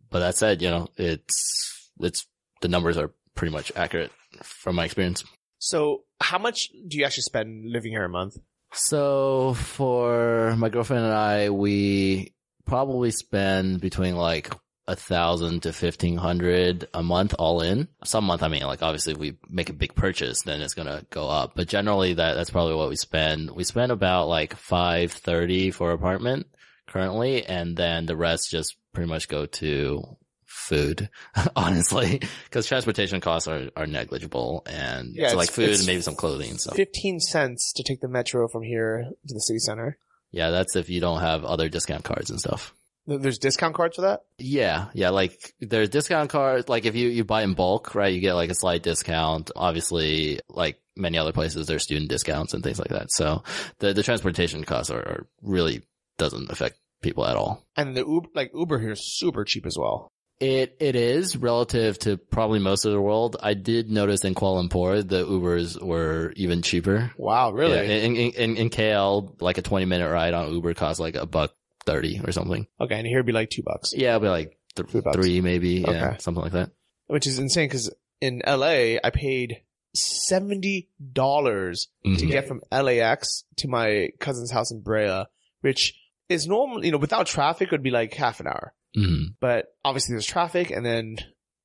But 0.10 0.20
that 0.20 0.36
said, 0.36 0.62
you 0.62 0.70
know, 0.70 0.88
it's, 0.98 1.92
it's, 2.00 2.26
the 2.62 2.68
numbers 2.68 2.98
are 2.98 3.12
pretty 3.36 3.54
much 3.54 3.72
accurate 3.76 4.12
from 4.44 4.76
my 4.76 4.86
experience. 4.86 5.24
So 5.60 6.04
how 6.20 6.40
much 6.40 6.70
do 6.88 6.98
you 6.98 7.06
actually 7.06 7.24
spend 7.24 7.72
living 7.72 7.92
here 7.92 8.04
a 8.04 8.10
month? 8.10 8.38
So 8.74 9.54
for 9.54 10.56
my 10.58 10.70
girlfriend 10.70 11.06
and 11.06 11.14
I, 11.14 11.50
we 11.50 12.34
probably 12.66 13.12
spend 13.12 13.82
between 13.82 14.16
like 14.16 14.54
a 14.88 14.96
thousand 14.96 15.64
to 15.64 15.74
fifteen 15.74 16.18
hundred 16.18 16.88
a 16.94 17.04
month 17.04 17.36
all 17.38 17.62
in. 17.62 17.88
Some 18.04 18.26
month, 18.26 18.44
I 18.44 18.48
mean, 18.48 18.64
like 18.64 18.82
obviously 18.82 19.14
if 19.14 19.20
we 19.20 19.38
make 19.50 19.70
a 19.70 19.74
big 19.74 19.94
purchase, 19.96 20.42
then 20.44 20.62
it's 20.62 20.74
gonna 20.74 21.06
go 21.10 21.30
up. 21.30 21.54
But 21.56 21.68
generally 21.68 22.14
that, 22.14 22.34
that's 22.34 22.50
probably 22.50 22.76
what 22.76 22.90
we 22.90 22.96
spend. 22.96 23.52
We 23.52 23.64
spend 23.64 23.92
about 23.92 24.28
like 24.28 24.56
five 24.56 25.12
thirty 25.12 25.72
for 25.72 25.92
apartment 25.92 26.48
currently, 26.88 27.46
and 27.46 27.76
then 27.76 28.06
the 28.06 28.18
rest 28.18 28.50
just 28.52 28.76
pretty 28.94 29.10
much 29.10 29.28
go 29.28 29.46
to 29.46 30.18
food, 30.52 31.10
honestly, 31.56 32.22
because 32.46 32.68
transportation 32.68 33.22
costs 33.22 33.48
are, 33.48 33.70
are 33.76 33.88
negligible 33.88 34.64
and 34.66 35.16
Yeah, 35.16 35.30
so 35.30 35.38
like 35.38 35.50
food 35.50 35.70
and 35.70 35.86
maybe 35.86 36.02
some 36.02 36.16
clothing 36.16 36.52
and 36.52 36.60
stuff. 36.60 36.76
Fifteen 36.76 37.20
cents 37.20 37.74
to 37.74 37.84
take 37.84 38.02
the 38.02 38.08
metro 38.08 38.48
from 38.48 38.64
here 38.64 39.06
to 39.28 39.34
the 39.34 39.40
city 39.40 39.60
center. 39.60 39.98
Yeah, 40.32 40.52
that's 40.52 40.76
if 40.76 40.90
you 40.90 41.02
don't 41.02 41.22
have 41.22 41.44
other 41.44 41.70
discount 41.70 42.04
cards 42.04 42.30
and 42.30 42.40
stuff. 42.40 42.74
There's 43.08 43.40
discount 43.40 43.74
cards 43.74 43.96
for 43.96 44.04
that. 44.04 44.22
Yeah, 44.38 44.88
yeah, 44.94 45.10
like 45.10 45.54
there's 45.60 45.90
discount 45.90 46.30
cards, 46.30 46.70
like 46.70 46.86
if 46.86 46.96
you, 46.96 47.10
you 47.10 47.24
buy 47.24 47.42
in 47.42 47.56
bulk, 47.56 47.96
right, 47.96 48.14
you 48.14 48.22
get 48.22 48.36
like 48.36 48.52
a 48.52 48.56
slight 48.56 48.84
discount. 48.84 49.50
Obviously, 49.56 50.40
like 50.50 50.80
many 50.96 51.18
other 51.18 51.34
places, 51.34 51.66
there's 51.68 51.84
student 51.84 52.10
discounts 52.10 52.54
and 52.54 52.64
things 52.64 52.78
like 52.80 52.90
that. 52.90 53.12
So 53.12 53.44
the, 53.80 53.94
the 53.94 54.04
transportation 54.04 54.64
costs 54.64 54.92
are, 54.92 55.00
are 55.00 55.28
really 55.42 55.82
doesn't 56.18 56.52
affect 56.52 56.78
people 57.02 57.26
at 57.26 57.36
all. 57.36 57.66
And 57.76 57.98
the 57.98 58.06
Uber, 58.06 58.30
like 58.36 58.52
Uber 58.54 58.80
here 58.80 58.92
is 58.92 59.18
super 59.18 59.44
cheap 59.44 59.66
as 59.66 59.78
well. 59.78 60.12
It, 60.42 60.76
it 60.80 60.96
is 60.96 61.38
relative 61.38 62.00
to 62.00 62.18
probably 62.18 62.58
most 62.60 62.84
of 62.86 62.92
the 62.94 63.00
world. 63.00 63.38
I 63.42 63.54
did 63.54 63.92
notice 63.92 64.26
in 64.26 64.34
Kuala 64.34 64.68
Lumpur, 64.68 65.08
the 65.08 65.24
Ubers 65.26 65.80
were 65.82 66.34
even 66.36 66.64
cheaper. 66.64 67.12
Wow, 67.16 67.52
really? 67.52 67.76
Yeah, 67.76 67.82
in, 67.84 68.16
in, 68.16 68.32
in, 68.32 68.58
in 68.58 68.70
KL, 68.72 69.40
like 69.40 69.60
a 69.60 69.62
20 69.62 69.86
minute 69.86 70.10
ride 70.10 70.34
on 70.34 70.52
Uber 70.52 70.74
costs 70.74 71.00
like 71.00 71.16
a 71.16 71.28
buck 71.28 71.54
30 71.86 72.22
or 72.26 72.32
something. 72.32 72.66
Okay, 72.80 72.96
and 72.98 73.06
here 73.06 73.18
it'd 73.18 73.28
be 73.28 73.32
like 73.34 73.52
two 73.52 73.62
bucks, 73.64 73.94
Yeah, 73.96 74.16
it'll 74.16 74.22
be 74.22 74.28
like 74.30 74.58
th- 74.76 74.90
Three 74.90 75.02
three 75.14 75.42
maybe. 75.42 75.86
Yeah, 75.88 76.18
something 76.18 76.42
like 76.44 76.54
that. 76.54 76.72
which 77.08 77.28
is 77.28 77.38
insane 77.38 77.68
because 77.68 77.92
in 78.20 78.42
LA 78.46 78.98
I 79.04 79.12
paid 79.14 79.62
seventy 79.94 80.90
dollars 81.14 81.88
to 82.04 82.10
Mhm. 82.10 82.32
get 82.32 82.48
from 82.48 82.62
LAX 82.72 83.44
to 83.58 83.68
my 83.68 84.10
cousin's 84.20 84.52
house 84.52 84.72
in 84.72 84.82
Brea, 84.82 85.26
which 85.62 85.94
is 86.32 86.48
normal. 86.48 86.84
You 86.84 86.92
know, 86.92 86.98
without 86.98 87.28
traffic, 87.28 87.68
it 87.68 87.72
would 87.72 87.84
be 87.84 87.92
like 87.92 88.14
half 88.14 88.40
an 88.40 88.48
hour. 88.48 88.74
Mhm. 88.98 89.36
But 89.40 89.68
obviously, 89.86 90.14
there's 90.14 90.26
traffic, 90.26 90.72
and 90.72 90.86
then 90.86 91.18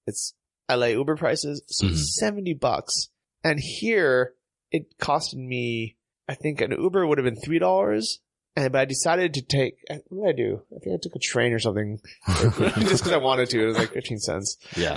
it's 0.06 0.34
LA 0.68 0.86
Uber 0.88 1.16
prices, 1.16 1.62
so 1.68 1.86
Mhm. 1.86 1.96
seventy 1.96 2.54
bucks. 2.54 3.08
And 3.44 3.58
here 3.60 4.34
it 4.72 4.98
costed 4.98 5.36
me, 5.36 5.96
I 6.28 6.34
think 6.34 6.60
an 6.60 6.72
Uber 6.72 7.06
would 7.06 7.18
have 7.18 7.24
been 7.24 7.40
three 7.40 7.58
dollars. 7.58 8.20
And 8.58 8.72
but 8.72 8.78
I 8.80 8.84
decided 8.86 9.34
to 9.34 9.42
take. 9.42 9.74
What 10.08 10.26
did 10.28 10.34
I 10.34 10.36
do? 10.48 10.62
I 10.74 10.78
think 10.78 10.94
I 10.94 10.98
took 11.02 11.14
a 11.14 11.18
train 11.18 11.52
or 11.52 11.58
something, 11.58 12.00
just 12.26 12.56
because 13.04 13.12
I 13.12 13.18
wanted 13.18 13.50
to. 13.50 13.62
It 13.62 13.66
was 13.66 13.76
like 13.78 13.92
fifteen 13.92 14.18
cents. 14.18 14.56
Yeah. 14.76 14.94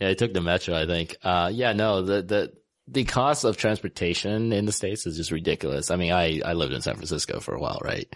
Yeah, 0.00 0.10
I 0.10 0.14
took 0.14 0.32
the 0.32 0.40
metro, 0.40 0.74
I 0.76 0.86
think. 0.86 1.16
Uh, 1.22 1.50
yeah, 1.52 1.72
no, 1.72 2.02
the, 2.02 2.22
the, 2.22 2.52
the 2.88 3.04
cost 3.04 3.44
of 3.44 3.56
transportation 3.56 4.52
in 4.52 4.64
the 4.66 4.72
States 4.72 5.06
is 5.06 5.16
just 5.16 5.30
ridiculous. 5.30 5.90
I 5.90 5.96
mean, 5.96 6.12
I, 6.12 6.40
I 6.44 6.52
lived 6.52 6.72
in 6.72 6.82
San 6.82 6.94
Francisco 6.94 7.40
for 7.40 7.54
a 7.54 7.60
while, 7.60 7.80
right? 7.82 8.06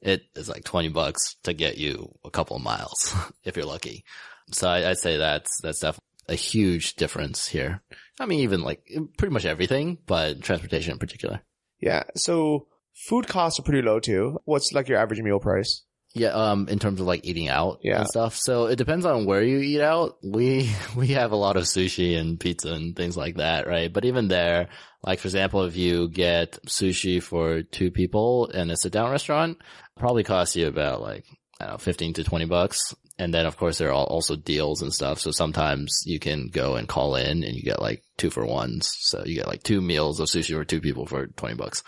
It 0.00 0.22
is 0.36 0.48
like 0.48 0.64
20 0.64 0.88
bucks 0.90 1.36
to 1.44 1.52
get 1.52 1.76
you 1.78 2.14
a 2.24 2.30
couple 2.30 2.56
of 2.56 2.62
miles 2.62 3.14
if 3.44 3.56
you're 3.56 3.66
lucky. 3.66 4.04
So 4.52 4.68
I, 4.68 4.90
I'd 4.90 4.98
say 4.98 5.16
that's, 5.16 5.60
that's 5.60 5.80
definitely 5.80 6.04
a 6.28 6.34
huge 6.34 6.94
difference 6.94 7.46
here. 7.48 7.82
I 8.20 8.26
mean, 8.26 8.40
even 8.40 8.62
like 8.62 8.88
pretty 9.16 9.32
much 9.32 9.44
everything, 9.44 9.98
but 10.06 10.42
transportation 10.42 10.92
in 10.92 10.98
particular. 10.98 11.40
Yeah. 11.80 12.04
So 12.16 12.66
food 13.08 13.26
costs 13.28 13.58
are 13.58 13.62
pretty 13.62 13.82
low 13.82 14.00
too. 14.00 14.38
What's 14.44 14.72
like 14.72 14.88
your 14.88 14.98
average 14.98 15.20
meal 15.20 15.40
price? 15.40 15.84
Yeah, 16.14 16.28
um, 16.30 16.68
in 16.68 16.78
terms 16.78 17.00
of 17.00 17.06
like 17.06 17.24
eating 17.24 17.48
out 17.48 17.80
Yeah. 17.82 18.00
and 18.00 18.08
stuff. 18.08 18.34
So 18.34 18.66
it 18.66 18.76
depends 18.76 19.04
on 19.04 19.26
where 19.26 19.42
you 19.42 19.58
eat 19.58 19.80
out. 19.82 20.16
We, 20.24 20.70
we 20.96 21.08
have 21.08 21.32
a 21.32 21.36
lot 21.36 21.56
of 21.56 21.64
sushi 21.64 22.18
and 22.18 22.40
pizza 22.40 22.72
and 22.72 22.96
things 22.96 23.16
like 23.16 23.36
that, 23.36 23.66
right? 23.66 23.92
But 23.92 24.04
even 24.06 24.28
there, 24.28 24.68
like 25.02 25.20
for 25.20 25.28
example, 25.28 25.64
if 25.64 25.76
you 25.76 26.08
get 26.08 26.58
sushi 26.66 27.22
for 27.22 27.62
two 27.62 27.90
people 27.90 28.46
in 28.46 28.70
a 28.70 28.76
sit 28.76 28.92
down 28.92 29.10
restaurant, 29.10 29.58
probably 29.98 30.24
costs 30.24 30.56
you 30.56 30.66
about 30.66 31.00
like, 31.00 31.24
I 31.60 31.64
don't 31.64 31.74
know, 31.74 31.78
15 31.78 32.14
to 32.14 32.24
20 32.24 32.44
bucks. 32.46 32.94
And 33.18 33.34
then 33.34 33.46
of 33.46 33.56
course 33.56 33.78
there 33.78 33.88
are 33.88 33.92
also 33.94 34.36
deals 34.36 34.80
and 34.82 34.92
stuff. 34.92 35.18
So 35.20 35.30
sometimes 35.32 36.02
you 36.06 36.18
can 36.20 36.48
go 36.48 36.76
and 36.76 36.86
call 36.88 37.16
in 37.16 37.42
and 37.42 37.54
you 37.56 37.62
get 37.62 37.82
like 37.82 38.02
two 38.16 38.30
for 38.30 38.46
ones. 38.46 38.90
So 39.00 39.22
you 39.26 39.34
get 39.34 39.48
like 39.48 39.62
two 39.62 39.80
meals 39.80 40.20
of 40.20 40.28
sushi 40.28 40.54
for 40.54 40.64
two 40.64 40.80
people 40.80 41.06
for 41.06 41.26
20 41.26 41.54
bucks 41.56 41.82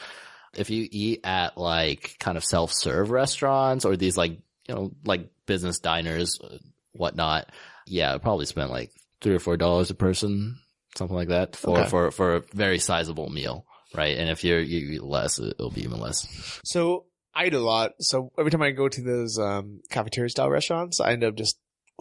if 0.55 0.69
you 0.69 0.89
eat 0.91 1.21
at 1.25 1.57
like 1.57 2.17
kind 2.19 2.37
of 2.37 2.45
self-serve 2.45 3.11
restaurants 3.11 3.85
or 3.85 3.97
these 3.97 4.17
like, 4.17 4.33
you 4.69 4.75
know, 4.75 4.91
like 5.05 5.31
business 5.47 5.79
diners, 5.79 6.41
uh, 6.43 6.59
whatnot, 6.93 7.51
yeah, 7.87 8.13
I'd 8.13 8.23
probably 8.23 8.47
spend 8.47 8.69
like 8.71 8.91
three 9.21 9.35
or 9.35 9.39
four 9.39 9.57
dollars 9.57 9.91
a 9.91 9.95
person, 9.95 10.59
something 10.97 11.17
like 11.17 11.29
that 11.29 11.55
for, 11.55 11.79
Okay. 11.79 11.89
for, 11.89 12.11
for 12.11 12.35
a 12.37 12.43
very 12.53 12.81
sizable 12.81 13.29
meal. 13.31 13.65
Right. 13.95 14.19
And 14.19 14.29
if 14.29 14.43
you're, 14.43 14.61
you 14.61 14.95
eat 14.95 15.03
less, 15.05 15.39
it'll 15.39 15.71
be 15.71 15.83
even 15.83 16.01
less. 16.01 16.27
So 16.65 17.05
I 17.35 17.47
eat 17.47 17.55
a 17.55 17.61
lot. 17.61 17.93
So 18.01 18.33
every 18.39 18.51
time 18.51 18.63
I 18.63 18.71
go 18.71 18.89
to 18.89 19.03
those 19.03 19.39
um, 19.39 19.81
cafeteria 19.91 20.31
style 20.31 20.51
restaurants, 20.51 21.01
I 21.01 21.13
end 21.13 21.25
up 21.25 21.37
just 21.37 21.59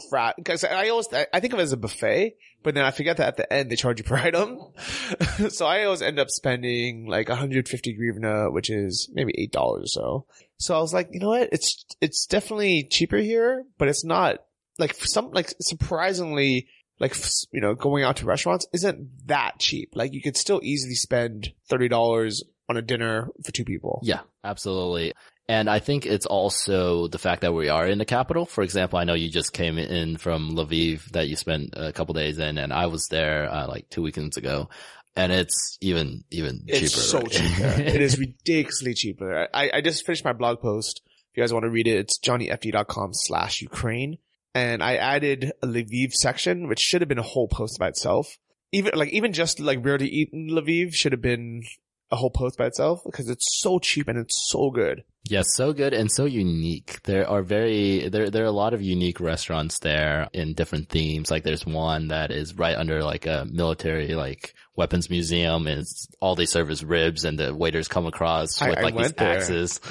crap 0.10 0.38
because 0.38 0.64
I 0.64 0.90
always 0.90 1.08
I 1.14 1.28
I 1.34 1.40
think 1.40 1.54
of 1.54 1.60
it 1.60 1.64
as 1.64 1.74
a 1.74 1.78
buffet, 1.78 2.36
but 2.64 2.74
then 2.74 2.86
I 2.86 2.92
forget 2.92 3.18
that 3.18 3.28
at 3.28 3.38
the 3.38 3.52
end 3.52 3.70
they 3.70 3.76
charge 3.76 4.00
you 4.00 4.04
per 4.04 4.16
item. 4.18 4.60
so 5.50 5.66
I 5.66 5.84
always 5.84 6.02
end 6.02 6.20
up 6.20 6.30
spending 6.30 7.08
like 7.08 7.30
150 7.30 7.98
grivna, 7.98 8.52
which 8.52 8.70
is 8.70 9.10
maybe 9.14 9.34
eight 9.38 9.52
dollars 9.52 9.96
or 9.98 10.24
so. 10.24 10.26
So 10.58 10.76
I 10.78 10.82
was 10.82 10.94
like, 10.94 11.10
you 11.12 11.20
know 11.20 11.30
what? 11.30 11.50
It's 11.52 11.86
it's 12.02 12.26
definitely 12.26 12.88
cheaper 12.90 13.18
here, 13.18 13.66
but 13.78 13.88
it's 13.88 14.04
not 14.06 14.40
like 14.78 14.94
some 14.96 15.32
like 15.32 15.54
surprisingly 15.62 16.68
like 17.00 17.16
you 17.52 17.62
know 17.62 17.76
going 17.76 18.04
out 18.04 18.18
to 18.18 18.26
restaurants 18.26 18.68
isn't 18.74 19.28
that 19.28 19.60
cheap. 19.60 19.92
Like 19.94 20.14
you 20.14 20.22
could 20.22 20.38
still 20.38 20.60
easily 20.64 20.96
spend 20.96 21.54
thirty 21.70 21.88
dollars 21.88 22.44
on 22.70 22.78
a 22.78 22.82
dinner 22.82 23.28
for 23.44 23.52
two 23.52 23.66
people. 23.66 24.00
Yeah, 24.04 24.22
absolutely. 24.44 25.14
And 25.50 25.68
I 25.68 25.80
think 25.80 26.06
it's 26.06 26.28
also 26.28 27.08
the 27.08 27.18
fact 27.18 27.42
that 27.42 27.54
we 27.54 27.70
are 27.70 27.88
in 27.88 27.98
the 27.98 28.06
capital. 28.06 28.46
For 28.46 28.64
example, 28.64 29.00
I 29.00 29.04
know 29.04 29.16
you 29.16 29.30
just 29.30 29.52
came 29.52 29.80
in 29.80 30.18
from 30.18 30.56
Lviv 30.56 31.06
that 31.14 31.28
you 31.28 31.36
spent 31.36 31.74
a 31.76 31.92
couple 31.92 32.14
days 32.14 32.38
in 32.38 32.60
and 32.60 32.72
I 32.72 32.86
was 32.86 33.08
there 33.08 33.52
uh, 33.52 33.68
like 33.68 33.90
two 33.90 34.04
weekends 34.04 34.38
ago 34.38 34.70
and 35.16 35.32
it's 35.32 35.80
even, 35.82 36.24
even 36.30 36.66
cheaper. 36.68 36.86
It's 36.86 37.10
so 37.10 37.20
right? 37.20 37.32
cheap 37.32 37.60
it 37.60 38.00
is 38.00 38.20
ridiculously 38.20 38.94
cheaper. 38.94 39.48
I, 39.52 39.72
I 39.74 39.82
just 39.82 40.06
finished 40.06 40.24
my 40.24 40.34
blog 40.34 40.62
post. 40.62 41.02
If 41.32 41.38
you 41.38 41.42
guys 41.42 41.52
want 41.52 41.64
to 41.64 41.72
read 41.72 41.88
it, 41.88 41.98
it's 41.98 42.20
johnnyfd.com 42.20 43.14
slash 43.14 43.62
Ukraine. 43.62 44.20
And 44.54 44.84
I 44.84 44.98
added 44.98 45.54
a 45.64 45.68
Lviv 45.68 46.14
section, 46.14 46.68
which 46.68 46.80
should 46.80 47.02
have 47.02 47.10
been 47.10 47.18
a 47.18 47.24
whole 47.24 47.48
post 47.48 47.80
by 47.80 47.88
itself. 47.88 48.38
Even, 48.72 48.98
like, 48.98 49.10
even 49.10 49.34
just 49.34 49.60
like 49.60 49.84
rare 49.84 49.98
to 49.98 50.06
eat 50.06 50.30
in 50.32 50.50
Lviv 50.50 50.94
should 50.94 51.12
have 51.12 51.22
been 51.22 51.64
a 52.12 52.16
whole 52.16 52.30
post 52.30 52.58
by 52.58 52.66
itself 52.66 53.02
because 53.06 53.30
it's 53.30 53.60
so 53.62 53.80
cheap 53.80 54.08
and 54.08 54.18
it's 54.18 54.50
so 54.50 54.72
good. 54.72 55.04
Yes, 55.26 55.54
so 55.54 55.74
good 55.74 55.94
and 55.94 56.12
so 56.12 56.26
unique. 56.26 57.02
There 57.04 57.30
are 57.30 57.44
very 57.44 58.10
there 58.10 58.30
there 58.30 58.44
are 58.44 58.48
a 58.48 58.52
lot 58.52 58.74
of 58.74 58.82
unique 58.82 59.20
restaurants 59.20 59.80
there 59.80 60.28
in 60.34 60.54
different 60.54 60.90
themes. 60.90 61.30
Like 61.30 61.44
there's 61.44 61.66
one 61.66 62.08
that 62.08 62.32
is 62.32 62.58
right 62.58 62.76
under 62.76 63.04
like 63.04 63.26
a 63.26 63.46
military 63.52 64.16
like 64.16 64.56
weapons 64.76 65.10
museum 65.10 65.68
and 65.68 65.82
it's, 65.82 66.08
all 66.20 66.36
they 66.36 66.46
serve 66.46 66.72
is 66.72 66.84
ribs 66.84 67.26
and 67.26 67.38
the 67.38 67.54
waiters 67.54 67.88
come 67.88 68.06
across 68.06 68.60
with 68.62 68.78
I 68.78 68.82
like 68.82 68.98
these 68.98 69.14
there. 69.14 69.38
axes. 69.38 69.82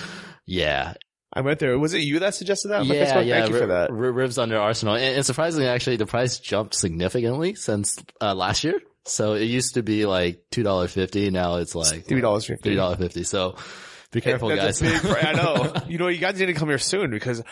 Yeah. 0.46 0.94
I 1.30 1.42
went 1.42 1.58
there. 1.58 1.78
Was 1.78 1.92
it 1.92 1.98
you 1.98 2.20
that 2.20 2.34
suggested 2.34 2.68
that? 2.68 2.86
my 2.86 2.94
yeah, 2.94 3.14
Facebook? 3.14 3.26
yeah. 3.26 3.40
Thank 3.40 3.52
you 3.52 3.58
for 3.60 3.66
that. 3.66 3.92
ri- 3.92 4.10
Ribs 4.10 4.38
under 4.38 4.58
Arsenal, 4.58 4.94
and, 4.94 5.16
and 5.16 5.26
surprisingly, 5.26 5.68
actually, 5.68 5.96
the 5.96 6.06
price 6.06 6.38
jumped 6.38 6.74
significantly 6.74 7.54
since 7.54 8.02
uh, 8.20 8.34
last 8.34 8.64
year. 8.64 8.80
So 9.08 9.34
it 9.34 9.44
used 9.44 9.74
to 9.74 9.82
be 9.82 10.06
like 10.06 10.42
two 10.50 10.62
dollar 10.62 10.88
fifty. 10.88 11.30
Now 11.30 11.56
it's 11.56 11.74
like 11.74 12.06
Three 12.06 12.20
dollars 12.20 12.46
fifty. 12.46 12.62
three 12.62 12.76
dollar 12.76 12.96
fifty. 12.96 13.24
So 13.24 13.56
be 14.12 14.20
careful, 14.20 14.48
That's 14.48 14.80
guys. 14.80 15.02
big 15.02 15.24
I 15.24 15.32
know. 15.32 15.72
You 15.88 15.98
know, 15.98 16.08
you 16.08 16.18
guys 16.18 16.38
need 16.38 16.46
to 16.46 16.54
come 16.54 16.68
here 16.68 16.78
soon 16.78 17.10
because 17.10 17.42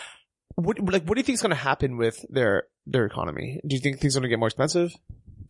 what 0.55 0.79
like 0.81 1.05
what 1.05 1.15
do 1.15 1.21
you 1.21 1.25
think 1.25 1.35
is 1.35 1.43
going 1.43 1.51
to 1.51 1.57
happen 1.57 1.97
with 1.97 2.25
their 2.31 2.65
their 2.87 3.05
economy? 3.07 3.61
Do 3.67 3.75
you 3.77 3.81
think 3.81 3.99
things 4.01 4.17
are 4.17 4.21
going 4.21 4.29
to 4.31 4.33
get 4.35 4.39
more 4.39 4.49
expensive? 4.49 4.93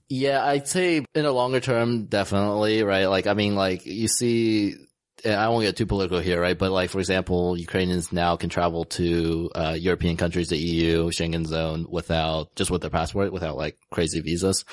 Yeah, 0.08 0.44
I'd 0.44 0.68
say 0.68 1.04
in 1.14 1.24
a 1.24 1.32
longer 1.32 1.58
term, 1.60 2.06
definitely, 2.06 2.84
right? 2.84 3.06
Like, 3.06 3.26
I 3.26 3.34
mean, 3.34 3.56
like, 3.56 3.86
you 3.86 4.06
see, 4.06 4.76
I 5.24 5.48
won't 5.48 5.64
get 5.64 5.76
too 5.76 5.84
political 5.86 6.20
here, 6.20 6.40
right? 6.40 6.56
But 6.56 6.70
like, 6.70 6.90
for 6.90 7.00
example, 7.00 7.56
Ukrainians 7.56 8.12
now 8.12 8.36
can 8.36 8.48
travel 8.48 8.84
to, 8.84 9.50
uh, 9.52 9.76
European 9.76 10.16
countries, 10.16 10.48
the 10.50 10.58
EU, 10.58 11.08
Schengen 11.10 11.44
zone 11.44 11.86
without, 11.90 12.54
just 12.54 12.70
with 12.70 12.82
their 12.82 12.90
passport, 12.90 13.32
without 13.32 13.56
like 13.56 13.78
crazy 13.90 14.20
visas. 14.20 14.64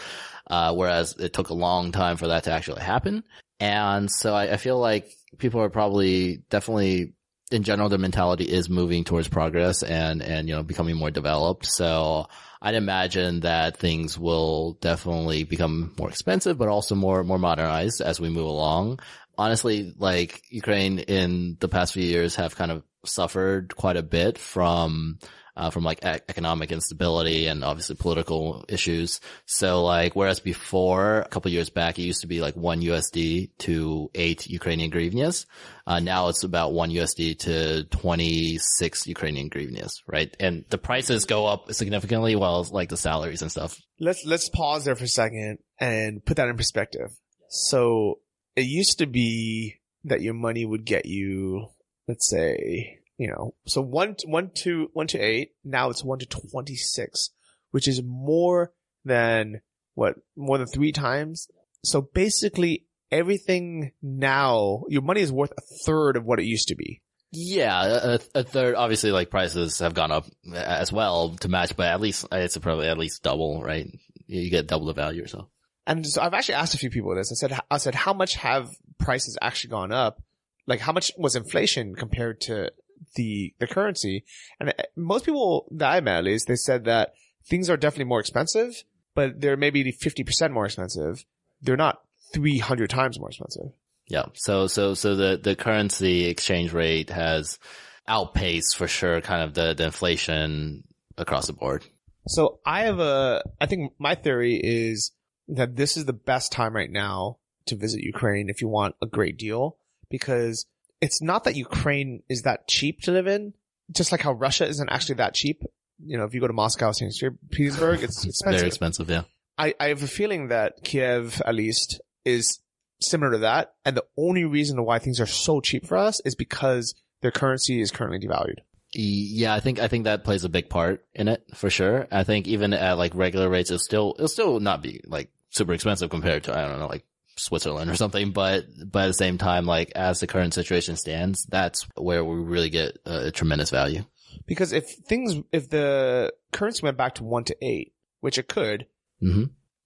Uh, 0.47 0.73
whereas 0.73 1.15
it 1.17 1.33
took 1.33 1.49
a 1.49 1.53
long 1.53 1.91
time 1.91 2.17
for 2.17 2.27
that 2.27 2.43
to 2.45 2.51
actually 2.51 2.81
happen. 2.81 3.23
And 3.59 4.11
so 4.11 4.33
I, 4.33 4.53
I 4.53 4.57
feel 4.57 4.77
like 4.79 5.09
people 5.37 5.61
are 5.61 5.69
probably 5.69 6.43
definitely 6.49 7.13
in 7.53 7.63
general, 7.63 7.87
the 7.87 7.99
mentality 7.99 8.45
is 8.45 8.67
moving 8.67 9.03
towards 9.03 9.27
progress 9.27 9.83
and, 9.83 10.23
and, 10.23 10.49
you 10.49 10.55
know, 10.55 10.63
becoming 10.63 10.95
more 10.95 11.11
developed. 11.11 11.67
So 11.67 12.27
I'd 12.59 12.73
imagine 12.73 13.41
that 13.41 13.77
things 13.77 14.17
will 14.17 14.73
definitely 14.81 15.43
become 15.43 15.93
more 15.99 16.09
expensive, 16.09 16.57
but 16.57 16.67
also 16.67 16.95
more, 16.95 17.23
more 17.23 17.37
modernized 17.37 18.01
as 18.01 18.19
we 18.19 18.29
move 18.29 18.47
along. 18.47 18.99
Honestly, 19.37 19.93
like 19.97 20.41
Ukraine 20.49 20.99
in 20.99 21.57
the 21.59 21.67
past 21.67 21.93
few 21.93 22.03
years 22.03 22.35
have 22.35 22.55
kind 22.55 22.71
of 22.71 22.83
suffered 23.05 23.75
quite 23.75 23.97
a 23.97 24.03
bit 24.03 24.39
from, 24.39 25.19
uh, 25.55 25.69
from 25.69 25.83
like 25.83 26.03
e- 26.03 26.19
economic 26.29 26.71
instability 26.71 27.47
and 27.47 27.63
obviously 27.63 27.95
political 27.95 28.65
issues. 28.67 29.21
So 29.45 29.83
like, 29.83 30.15
whereas 30.15 30.39
before, 30.39 31.19
a 31.19 31.27
couple 31.27 31.51
years 31.51 31.69
back, 31.69 31.99
it 31.99 32.03
used 32.03 32.21
to 32.21 32.27
be 32.27 32.41
like 32.41 32.55
one 32.55 32.81
USD 32.81 33.51
to 33.59 34.09
eight 34.15 34.47
Ukrainian 34.47 34.91
hryvnias. 34.91 35.45
Uh, 35.85 35.99
now 35.99 36.29
it's 36.29 36.43
about 36.43 36.73
one 36.73 36.89
USD 36.89 37.39
to 37.39 37.83
26 37.85 39.07
Ukrainian 39.07 39.49
hryvnias, 39.49 40.01
right? 40.07 40.35
And 40.39 40.65
the 40.69 40.77
prices 40.77 41.25
go 41.25 41.45
up 41.45 41.71
significantly 41.73 42.35
while 42.35 42.63
like 42.71 42.89
the 42.89 42.97
salaries 42.97 43.41
and 43.41 43.51
stuff. 43.51 43.79
Let's 43.99 44.23
let's 44.25 44.49
pause 44.49 44.85
there 44.85 44.95
for 44.95 45.03
a 45.03 45.07
second 45.07 45.59
and 45.79 46.25
put 46.25 46.37
that 46.37 46.47
in 46.47 46.57
perspective. 46.57 47.09
So 47.49 48.19
it 48.55 48.65
used 48.65 48.99
to 48.99 49.05
be 49.05 49.75
that 50.05 50.21
your 50.21 50.33
money 50.33 50.65
would 50.65 50.85
get 50.85 51.05
you, 51.05 51.67
let's 52.07 52.29
say, 52.29 52.99
you 53.17 53.27
know, 53.27 53.53
so 53.65 53.81
one 53.81 54.15
one 54.25 54.51
to 54.55 54.89
one 54.93 55.07
to 55.07 55.19
eight. 55.19 55.51
Now 55.63 55.89
it's 55.89 56.03
one 56.03 56.19
to 56.19 56.25
twenty 56.25 56.75
six, 56.75 57.29
which 57.71 57.87
is 57.87 58.01
more 58.03 58.71
than 59.05 59.61
what 59.95 60.15
more 60.35 60.57
than 60.57 60.67
three 60.67 60.91
times. 60.91 61.47
So 61.83 62.01
basically, 62.01 62.85
everything 63.11 63.91
now 64.01 64.83
your 64.89 65.01
money 65.01 65.21
is 65.21 65.31
worth 65.31 65.51
a 65.57 65.61
third 65.85 66.17
of 66.17 66.25
what 66.25 66.39
it 66.39 66.45
used 66.45 66.69
to 66.69 66.75
be. 66.75 67.01
Yeah, 67.35 67.83
a, 67.83 68.19
a 68.35 68.43
third, 68.43 68.75
obviously 68.75 69.11
like 69.11 69.31
prices 69.31 69.79
have 69.79 69.95
gone 69.95 70.11
up 70.11 70.27
as 70.53 70.93
well 70.93 71.35
to 71.37 71.49
match, 71.49 71.75
but 71.75 71.87
at 71.87 71.99
least 71.99 72.27
it's 72.31 72.57
probably 72.57 72.87
at 72.87 72.99
least 72.99 73.23
double, 73.23 73.63
right? 73.63 73.87
You 74.27 74.51
get 74.51 74.67
double 74.67 74.85
the 74.85 74.93
value 74.93 75.23
or 75.23 75.27
so. 75.27 75.49
And 75.87 76.05
so 76.05 76.21
I've 76.21 76.35
actually 76.35 76.55
asked 76.55 76.75
a 76.75 76.77
few 76.77 76.91
people 76.91 77.15
this. 77.15 77.31
I 77.31 77.35
said, 77.35 77.59
I 77.71 77.77
said, 77.77 77.95
how 77.95 78.13
much 78.13 78.35
have 78.35 78.69
prices 78.99 79.35
actually 79.41 79.71
gone 79.71 79.91
up? 79.91 80.21
Like 80.67 80.79
how 80.79 80.93
much 80.93 81.11
was 81.17 81.35
inflation 81.35 81.95
compared 81.95 82.39
to 82.41 82.71
the, 83.15 83.53
the 83.59 83.67
currency? 83.67 84.23
And 84.59 84.69
uh, 84.69 84.83
most 84.95 85.25
people 85.25 85.67
that 85.71 85.91
I 85.91 86.01
met 86.01 86.17
at 86.17 86.23
least, 86.23 86.47
they 86.47 86.55
said 86.55 86.85
that 86.85 87.13
things 87.45 87.69
are 87.69 87.77
definitely 87.77 88.05
more 88.05 88.19
expensive, 88.19 88.83
but 89.15 89.41
they're 89.41 89.57
maybe 89.57 89.91
50% 89.91 90.51
more 90.51 90.65
expensive. 90.65 91.25
They're 91.61 91.77
not 91.77 92.01
300 92.33 92.89
times 92.89 93.19
more 93.19 93.29
expensive. 93.29 93.71
Yeah. 94.07 94.25
So, 94.33 94.67
so, 94.67 94.93
so 94.93 95.15
the, 95.15 95.39
the 95.41 95.55
currency 95.55 96.25
exchange 96.25 96.73
rate 96.73 97.09
has 97.09 97.59
outpaced 98.07 98.75
for 98.75 98.87
sure 98.87 99.21
kind 99.21 99.43
of 99.43 99.53
the, 99.53 99.73
the 99.73 99.85
inflation 99.85 100.83
across 101.17 101.47
the 101.47 101.53
board. 101.53 101.85
So 102.27 102.59
I 102.65 102.83
have 102.83 102.99
a, 102.99 103.43
I 103.59 103.65
think 103.65 103.93
my 103.99 104.15
theory 104.15 104.59
is 104.61 105.11
that 105.47 105.75
this 105.75 105.97
is 105.97 106.05
the 106.05 106.13
best 106.13 106.51
time 106.51 106.75
right 106.75 106.91
now 106.91 107.37
to 107.65 107.75
visit 107.75 108.01
Ukraine 108.01 108.49
if 108.49 108.61
you 108.61 108.67
want 108.67 108.95
a 109.01 109.05
great 109.05 109.37
deal 109.37 109.77
because 110.09 110.65
it's 111.03 111.21
not 111.21 111.43
that 111.43 111.57
Ukraine 111.57 112.23
is 112.29 112.43
that 112.43 112.65
cheap 112.65 113.01
to 113.01 113.11
live 113.11 113.27
in, 113.27 113.53
just 113.91 114.13
like 114.13 114.21
how 114.21 114.31
Russia 114.31 114.65
isn't 114.65 114.89
actually 114.89 115.15
that 115.15 115.33
cheap. 115.33 115.61
You 115.99 116.17
know, 116.17 116.23
if 116.23 116.33
you 116.33 116.39
go 116.39 116.47
to 116.47 116.53
Moscow, 116.53 116.93
St. 116.93 117.13
Petersburg, 117.51 118.01
it's 118.03 118.23
expensive. 118.25 118.59
Very 118.59 118.67
expensive. 118.67 119.09
Yeah. 119.09 119.23
I, 119.57 119.75
I 119.81 119.89
have 119.89 120.01
a 120.01 120.07
feeling 120.07 120.47
that 120.47 120.81
Kiev, 120.85 121.41
at 121.45 121.55
least, 121.55 121.99
is 122.23 122.59
similar 123.01 123.33
to 123.33 123.37
that. 123.39 123.73
And 123.83 123.97
the 123.97 124.05
only 124.17 124.45
reason 124.45 124.85
why 124.85 124.99
things 124.99 125.19
are 125.19 125.25
so 125.25 125.59
cheap 125.59 125.85
for 125.85 125.97
us 125.97 126.21
is 126.21 126.35
because 126.35 126.95
their 127.21 127.31
currency 127.31 127.81
is 127.81 127.91
currently 127.91 128.25
devalued. 128.25 128.59
Yeah, 128.93 129.53
I 129.53 129.59
think 129.59 129.79
I 129.79 129.89
think 129.89 130.05
that 130.05 130.23
plays 130.23 130.45
a 130.45 130.49
big 130.49 130.69
part 130.69 131.03
in 131.13 131.27
it 131.27 131.43
for 131.53 131.69
sure. 131.69 132.07
I 132.11 132.23
think 132.23 132.47
even 132.47 132.71
at 132.73 132.97
like 132.97 133.13
regular 133.13 133.49
rates, 133.49 133.71
it'll 133.71 133.79
still 133.79 134.13
it'll 134.17 134.27
still 134.29 134.59
not 134.61 134.81
be 134.81 135.01
like 135.05 135.31
super 135.49 135.73
expensive 135.73 136.09
compared 136.11 136.43
to 136.43 136.57
I 136.57 136.61
don't 136.67 136.79
know 136.79 136.87
like 136.87 137.03
Switzerland 137.35 137.89
or 137.89 137.95
something. 137.95 138.31
But 138.31 138.65
but 138.85 139.03
at 139.03 139.07
the 139.07 139.13
same 139.13 139.37
time, 139.37 139.65
like 139.65 139.91
as 139.95 140.19
the 140.19 140.27
current 140.27 140.53
situation 140.53 140.95
stands, 140.95 141.45
that's 141.45 141.87
where 141.95 142.23
we 142.23 142.37
really 142.37 142.69
get 142.69 142.97
a, 143.05 143.27
a 143.27 143.31
tremendous 143.31 143.69
value. 143.69 144.03
Because 144.45 144.73
if 144.73 144.89
things, 144.89 145.35
if 145.51 145.69
the 145.69 146.33
currency 146.51 146.81
went 146.83 146.97
back 146.97 147.15
to 147.15 147.23
one 147.23 147.43
to 147.45 147.55
eight, 147.61 147.93
which 148.19 148.37
it 148.37 148.47
could, 148.47 148.87
hmm 149.19 149.45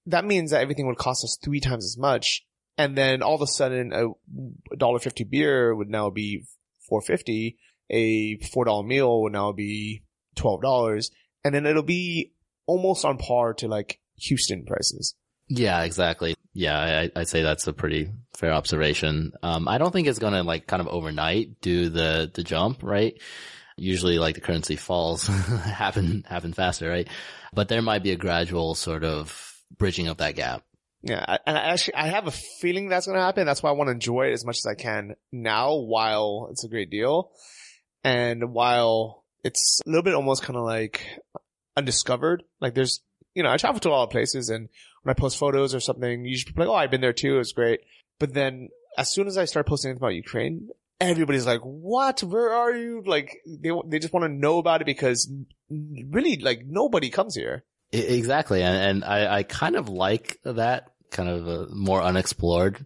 that 0.10 0.24
means 0.24 0.52
that 0.52 0.62
everything 0.62 0.88
would 0.88 0.98
cost 0.98 1.26
us 1.26 1.38
three 1.44 1.60
times 1.60 1.84
as 1.84 1.98
much. 1.98 2.46
And 2.78 2.98
then 2.98 3.22
all 3.22 3.36
of 3.36 3.42
a 3.42 3.48
sudden 3.48 3.92
a 3.92 4.76
dollar 4.78 5.00
fifty 5.00 5.26
beer 5.26 5.76
would 5.76 5.90
now 5.90 6.10
be 6.10 6.46
four 6.88 7.02
fifty. 7.02 7.58
A 7.90 8.38
four 8.38 8.66
dollar 8.66 8.84
meal 8.84 9.22
would 9.24 9.34
now 9.34 9.52
be 9.52 10.04
twelve 10.36 10.62
dollars. 10.62 11.12
And 11.44 11.54
then 11.54 11.66
it'll 11.66 11.84
be 11.84 12.32
almost 12.66 13.04
on 13.04 13.18
par 13.18 13.54
to 13.56 13.68
like 13.68 14.00
Houston 14.16 14.66
prices. 14.66 15.16
Yeah, 15.50 15.84
exactly. 15.84 16.36
Yeah, 16.54 16.78
I, 17.16 17.20
I'd 17.20 17.28
say 17.28 17.42
that's 17.42 17.68
a 17.68 17.74
pretty 17.74 18.10
fair 18.36 18.52
observation. 18.52 19.34
Um, 19.44 19.68
I 19.68 19.78
don't 19.78 19.92
think 19.92 20.08
it's 20.08 20.20
gonna 20.20 20.44
like 20.44 20.68
kind 20.68 20.82
of 20.82 20.88
overnight 20.88 21.62
do 21.62 21.90
the 21.90 22.30
the 22.34 22.44
jump, 22.44 22.84
right? 22.84 23.20
Usually, 23.78 24.20
like 24.20 24.36
the 24.36 24.42
currency 24.42 24.76
falls 24.76 25.28
happen 25.28 26.26
happen 26.28 26.54
faster, 26.54 26.90
right? 26.90 27.08
But 27.54 27.70
there 27.70 27.82
might 27.82 28.04
be 28.04 28.12
a 28.12 28.18
gradual 28.18 28.76
sort 28.76 29.04
of 29.04 29.54
bridging 29.78 30.08
of 30.08 30.18
that 30.18 30.36
gap. 30.36 30.64
Yeah. 31.04 31.38
And 31.46 31.58
I 31.58 31.62
actually, 31.62 31.96
I 31.96 32.08
have 32.08 32.28
a 32.28 32.32
feeling 32.32 32.90
that's 32.90 33.06
going 33.06 33.18
to 33.18 33.24
happen. 33.24 33.46
That's 33.46 33.62
why 33.62 33.70
I 33.70 33.74
want 33.74 33.88
to 33.88 33.92
enjoy 33.94 34.28
it 34.28 34.34
as 34.34 34.46
much 34.46 34.58
as 34.58 34.66
I 34.66 34.76
can 34.76 35.16
now 35.32 35.76
while 35.76 36.50
it's 36.52 36.64
a 36.64 36.70
great 36.70 36.90
deal. 36.90 37.32
And 38.04 38.52
while 38.52 39.24
it's 39.44 39.80
a 39.86 39.90
little 39.90 40.04
bit 40.04 40.16
almost 40.16 40.44
kind 40.44 40.58
of 40.58 40.66
like 40.66 41.02
undiscovered, 41.76 42.44
like 42.60 42.74
there's, 42.74 43.02
you 43.36 43.44
know, 43.44 43.52
I 43.52 43.58
travel 43.58 43.80
to 43.82 43.90
a 43.90 43.92
lot 43.92 44.04
of 44.04 44.10
places 44.10 44.50
and 44.50 44.70
when 45.08 45.16
I 45.16 45.20
post 45.20 45.38
photos 45.38 45.74
or 45.74 45.80
something, 45.80 46.26
you 46.26 46.38
should 46.38 46.54
be 46.54 46.62
like, 46.62 46.70
oh, 46.70 46.76
I've 46.76 46.92
been 46.92 47.00
there 47.00 47.14
too. 47.14 47.36
It 47.36 47.38
was 47.38 47.54
great. 47.54 47.80
But 48.20 48.34
then 48.34 48.68
as 48.98 49.10
soon 49.10 49.28
as 49.28 49.38
I 49.38 49.46
start 49.46 49.66
posting 49.66 49.96
about 49.96 50.10
Ukraine, 50.10 50.68
everybody's 51.00 51.46
like, 51.46 51.62
what? 51.62 52.22
Where 52.24 52.52
are 52.52 52.76
you? 52.76 53.04
Like 53.06 53.38
they, 53.48 53.72
they 53.86 54.00
just 54.00 54.14
want 54.14 54.26
to 54.26 54.30
know 54.30 54.58
about 54.58 54.82
it 54.82 54.86
because 54.86 55.32
really 55.72 56.40
like 56.40 56.66
nobody 56.66 57.10
comes 57.10 57.36
here. 57.36 57.64
Exactly, 57.94 58.62
and, 58.62 58.76
and 58.76 59.06
I, 59.06 59.38
I 59.38 59.44
kind 59.44 59.78
of 59.78 59.88
like 59.88 60.42
that 60.44 60.92
kind 61.10 61.30
of 61.30 61.48
a 61.48 61.68
more 61.70 62.02
unexplored 62.02 62.86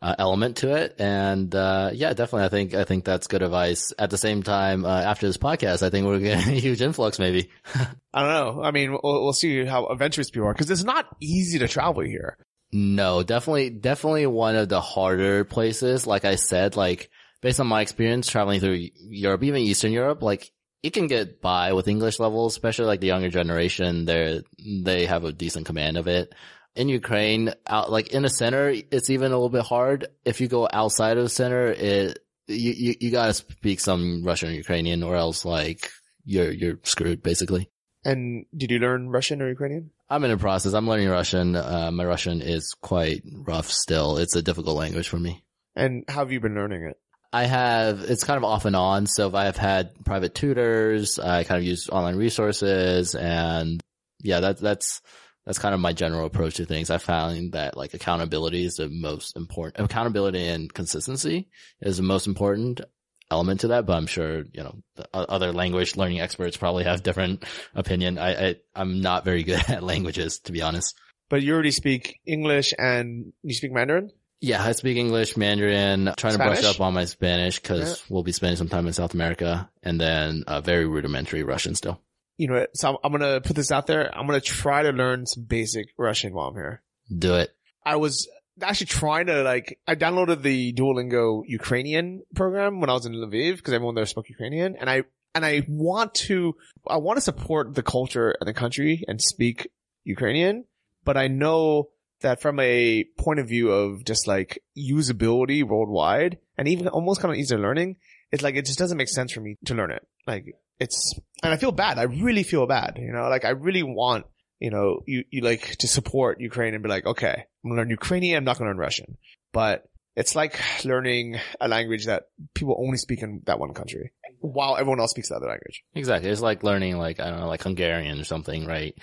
uh, 0.00 0.14
element 0.18 0.58
to 0.58 0.74
it. 0.74 0.96
And 0.98 1.54
uh, 1.54 1.90
yeah, 1.92 2.12
definitely, 2.12 2.44
I 2.44 2.48
think 2.48 2.74
I 2.74 2.84
think 2.84 3.04
that's 3.04 3.26
good 3.26 3.42
advice. 3.42 3.92
At 3.98 4.10
the 4.10 4.18
same 4.18 4.42
time, 4.42 4.84
uh, 4.84 5.00
after 5.00 5.26
this 5.26 5.36
podcast, 5.36 5.82
I 5.82 5.90
think 5.90 6.06
we're 6.06 6.20
getting 6.20 6.54
a 6.54 6.60
huge 6.60 6.82
influx, 6.82 7.18
maybe. 7.18 7.50
I 8.14 8.22
don't 8.22 8.56
know. 8.56 8.62
I 8.62 8.70
mean, 8.70 8.92
we'll, 8.92 9.00
we'll 9.02 9.32
see 9.32 9.64
how 9.64 9.86
adventurous 9.86 10.30
people 10.30 10.48
are 10.48 10.52
because 10.52 10.70
it's 10.70 10.84
not 10.84 11.06
easy 11.20 11.58
to 11.60 11.68
travel 11.68 12.02
here. 12.02 12.36
No, 12.70 13.22
definitely, 13.22 13.70
definitely 13.70 14.26
one 14.26 14.56
of 14.56 14.68
the 14.68 14.80
harder 14.80 15.44
places. 15.44 16.06
Like 16.06 16.24
I 16.24 16.34
said, 16.34 16.76
like 16.76 17.10
based 17.40 17.60
on 17.60 17.66
my 17.66 17.80
experience 17.80 18.28
traveling 18.28 18.60
through 18.60 18.88
Europe, 18.94 19.42
even 19.42 19.62
Eastern 19.62 19.92
Europe, 19.92 20.22
like 20.22 20.52
it 20.82 20.92
can 20.92 21.06
get 21.06 21.40
by 21.40 21.72
with 21.72 21.88
English 21.88 22.20
levels, 22.20 22.52
especially 22.52 22.86
like 22.86 23.00
the 23.00 23.06
younger 23.08 23.30
generation. 23.30 24.04
They 24.04 24.42
they 24.58 25.06
have 25.06 25.24
a 25.24 25.32
decent 25.32 25.66
command 25.66 25.96
of 25.96 26.06
it. 26.06 26.34
In 26.76 26.88
Ukraine, 26.88 27.52
out 27.66 27.90
like 27.90 28.08
in 28.08 28.22
the 28.22 28.30
center, 28.30 28.72
it's 28.90 29.10
even 29.10 29.32
a 29.32 29.34
little 29.34 29.48
bit 29.48 29.64
hard. 29.64 30.06
If 30.24 30.40
you 30.40 30.48
go 30.48 30.68
outside 30.72 31.16
of 31.16 31.24
the 31.24 31.28
center, 31.28 31.66
it 31.72 32.18
you 32.46 32.72
you, 32.72 32.94
you 33.00 33.10
gotta 33.10 33.34
speak 33.34 33.80
some 33.80 34.22
Russian 34.22 34.50
or 34.50 34.52
Ukrainian, 34.52 35.02
or 35.02 35.16
else 35.16 35.44
like 35.44 35.90
you're 36.24 36.52
you're 36.52 36.78
screwed 36.84 37.22
basically. 37.22 37.70
And 38.04 38.46
did 38.56 38.70
you 38.70 38.78
learn 38.78 39.08
Russian 39.08 39.42
or 39.42 39.48
Ukrainian? 39.48 39.90
I'm 40.08 40.24
in 40.24 40.30
the 40.30 40.38
process. 40.38 40.72
I'm 40.72 40.88
learning 40.88 41.08
Russian. 41.08 41.56
Uh, 41.56 41.90
my 41.92 42.04
Russian 42.04 42.40
is 42.40 42.74
quite 42.80 43.22
rough 43.32 43.70
still. 43.70 44.16
It's 44.16 44.36
a 44.36 44.42
difficult 44.42 44.76
language 44.76 45.08
for 45.08 45.18
me. 45.18 45.44
And 45.76 46.04
how 46.08 46.20
have 46.20 46.32
you 46.32 46.40
been 46.40 46.54
learning 46.54 46.84
it? 46.84 46.96
I 47.32 47.44
have, 47.44 48.00
it's 48.00 48.24
kind 48.24 48.38
of 48.38 48.44
off 48.44 48.64
and 48.64 48.74
on. 48.74 49.06
So 49.06 49.28
if 49.28 49.34
I 49.34 49.44
have 49.44 49.58
had 49.58 49.90
private 50.04 50.34
tutors, 50.34 51.18
I 51.18 51.44
kind 51.44 51.58
of 51.58 51.64
use 51.64 51.90
online 51.90 52.16
resources 52.16 53.14
and 53.14 53.80
yeah, 54.22 54.40
that, 54.40 54.58
that's, 54.58 55.02
that's 55.48 55.58
kind 55.58 55.74
of 55.74 55.80
my 55.80 55.94
general 55.94 56.26
approach 56.26 56.56
to 56.56 56.66
things. 56.66 56.90
I 56.90 56.98
found 56.98 57.52
that 57.52 57.74
like 57.74 57.94
accountability 57.94 58.66
is 58.66 58.74
the 58.74 58.90
most 58.90 59.34
important, 59.34 59.82
accountability 59.82 60.46
and 60.46 60.70
consistency 60.70 61.48
is 61.80 61.96
the 61.96 62.02
most 62.02 62.26
important 62.26 62.82
element 63.30 63.60
to 63.60 63.68
that, 63.68 63.86
but 63.86 63.94
I'm 63.96 64.06
sure, 64.06 64.44
you 64.52 64.62
know, 64.62 64.76
other 65.14 65.52
language 65.54 65.96
learning 65.96 66.20
experts 66.20 66.58
probably 66.58 66.84
have 66.84 67.02
different 67.02 67.44
opinion. 67.74 68.18
I, 68.18 68.48
I, 68.48 68.56
I'm 68.74 69.00
not 69.00 69.24
very 69.24 69.42
good 69.42 69.62
at 69.68 69.82
languages, 69.82 70.40
to 70.40 70.52
be 70.52 70.60
honest. 70.60 70.94
But 71.30 71.40
you 71.40 71.54
already 71.54 71.70
speak 71.70 72.20
English 72.26 72.74
and 72.78 73.32
you 73.42 73.54
speak 73.54 73.72
Mandarin? 73.72 74.10
Yeah, 74.42 74.62
I 74.62 74.72
speak 74.72 74.98
English, 74.98 75.34
Mandarin, 75.38 76.12
trying 76.18 76.34
Spanish? 76.34 76.58
to 76.58 76.62
brush 76.62 76.74
up 76.74 76.80
on 76.82 76.92
my 76.92 77.06
Spanish 77.06 77.58
because 77.58 77.88
Yeah. 77.88 78.04
we'll 78.10 78.22
be 78.22 78.32
spending 78.32 78.56
some 78.58 78.68
time 78.68 78.86
in 78.86 78.92
South 78.92 79.14
America 79.14 79.70
and 79.82 79.98
then 79.98 80.44
uh, 80.46 80.60
very 80.60 80.84
rudimentary 80.84 81.42
Russian 81.42 81.74
still. 81.74 82.02
You 82.38 82.48
know, 82.48 82.66
so 82.72 82.88
I'm, 82.90 82.96
I'm 83.04 83.12
gonna 83.12 83.40
put 83.42 83.56
this 83.56 83.70
out 83.70 83.86
there. 83.86 84.16
I'm 84.16 84.26
gonna 84.26 84.40
try 84.40 84.84
to 84.84 84.90
learn 84.90 85.26
some 85.26 85.42
basic 85.44 85.88
Russian 85.98 86.32
while 86.32 86.48
I'm 86.48 86.54
here. 86.54 86.82
Do 87.14 87.34
it. 87.34 87.54
I 87.84 87.96
was 87.96 88.26
actually 88.62 88.86
trying 88.86 89.26
to 89.26 89.42
like, 89.42 89.78
I 89.86 89.94
downloaded 89.94 90.42
the 90.42 90.72
Duolingo 90.72 91.42
Ukrainian 91.46 92.22
program 92.34 92.80
when 92.80 92.90
I 92.90 92.94
was 92.94 93.06
in 93.06 93.12
Lviv 93.12 93.56
because 93.56 93.72
everyone 93.72 93.94
there 93.94 94.06
spoke 94.06 94.28
Ukrainian 94.28 94.76
and 94.76 94.90
I, 94.90 95.04
and 95.34 95.44
I 95.44 95.62
want 95.68 96.14
to, 96.14 96.56
I 96.86 96.96
want 96.96 97.16
to 97.18 97.20
support 97.20 97.74
the 97.74 97.82
culture 97.82 98.34
and 98.40 98.48
the 98.48 98.54
country 98.54 99.04
and 99.06 99.20
speak 99.20 99.68
Ukrainian, 100.04 100.64
but 101.04 101.16
I 101.16 101.28
know 101.28 101.90
that 102.20 102.42
from 102.42 102.58
a 102.58 103.04
point 103.16 103.38
of 103.38 103.48
view 103.48 103.70
of 103.70 104.04
just 104.04 104.26
like 104.26 104.62
usability 104.76 105.62
worldwide 105.62 106.38
and 106.56 106.66
even 106.66 106.88
almost 106.88 107.20
kind 107.20 107.32
of 107.32 107.38
easier 107.38 107.58
learning, 107.58 107.96
it's 108.32 108.42
like, 108.42 108.56
it 108.56 108.66
just 108.66 108.78
doesn't 108.78 108.98
make 108.98 109.08
sense 109.08 109.32
for 109.32 109.40
me 109.40 109.56
to 109.66 109.74
learn 109.74 109.92
it. 109.92 110.06
Like 110.26 110.56
it's, 110.80 111.14
and 111.42 111.52
I 111.52 111.56
feel 111.56 111.72
bad. 111.72 111.98
I 111.98 112.04
really 112.04 112.42
feel 112.42 112.66
bad, 112.66 112.98
you 112.98 113.12
know, 113.12 113.28
like 113.28 113.44
I 113.44 113.50
really 113.50 113.82
want 113.82 114.26
you 114.60 114.70
know, 114.70 115.00
you, 115.06 115.24
you 115.30 115.42
like 115.42 115.76
to 115.76 115.88
support 115.88 116.40
Ukraine 116.40 116.74
and 116.74 116.82
be 116.82 116.88
like, 116.88 117.06
okay, 117.06 117.44
I'm 117.64 117.70
gonna 117.70 117.82
learn 117.82 117.90
Ukrainian, 117.90 118.38
I'm 118.38 118.44
not 118.44 118.58
gonna 118.58 118.70
learn 118.70 118.78
Russian. 118.78 119.16
But 119.52 119.84
it's 120.16 120.34
like 120.34 120.58
learning 120.84 121.38
a 121.60 121.68
language 121.68 122.06
that 122.06 122.24
people 122.54 122.76
only 122.78 122.98
speak 122.98 123.22
in 123.22 123.42
that 123.46 123.60
one 123.60 123.72
country 123.72 124.12
while 124.40 124.76
everyone 124.76 125.00
else 125.00 125.12
speaks 125.12 125.28
the 125.28 125.36
other 125.36 125.46
language. 125.46 125.82
Exactly. 125.94 126.30
It's 126.30 126.40
like 126.40 126.64
learning 126.64 126.98
like, 126.98 127.20
I 127.20 127.30
don't 127.30 127.40
know, 127.40 127.46
like 127.46 127.62
Hungarian 127.62 128.20
or 128.20 128.24
something, 128.24 128.66
right? 128.66 128.94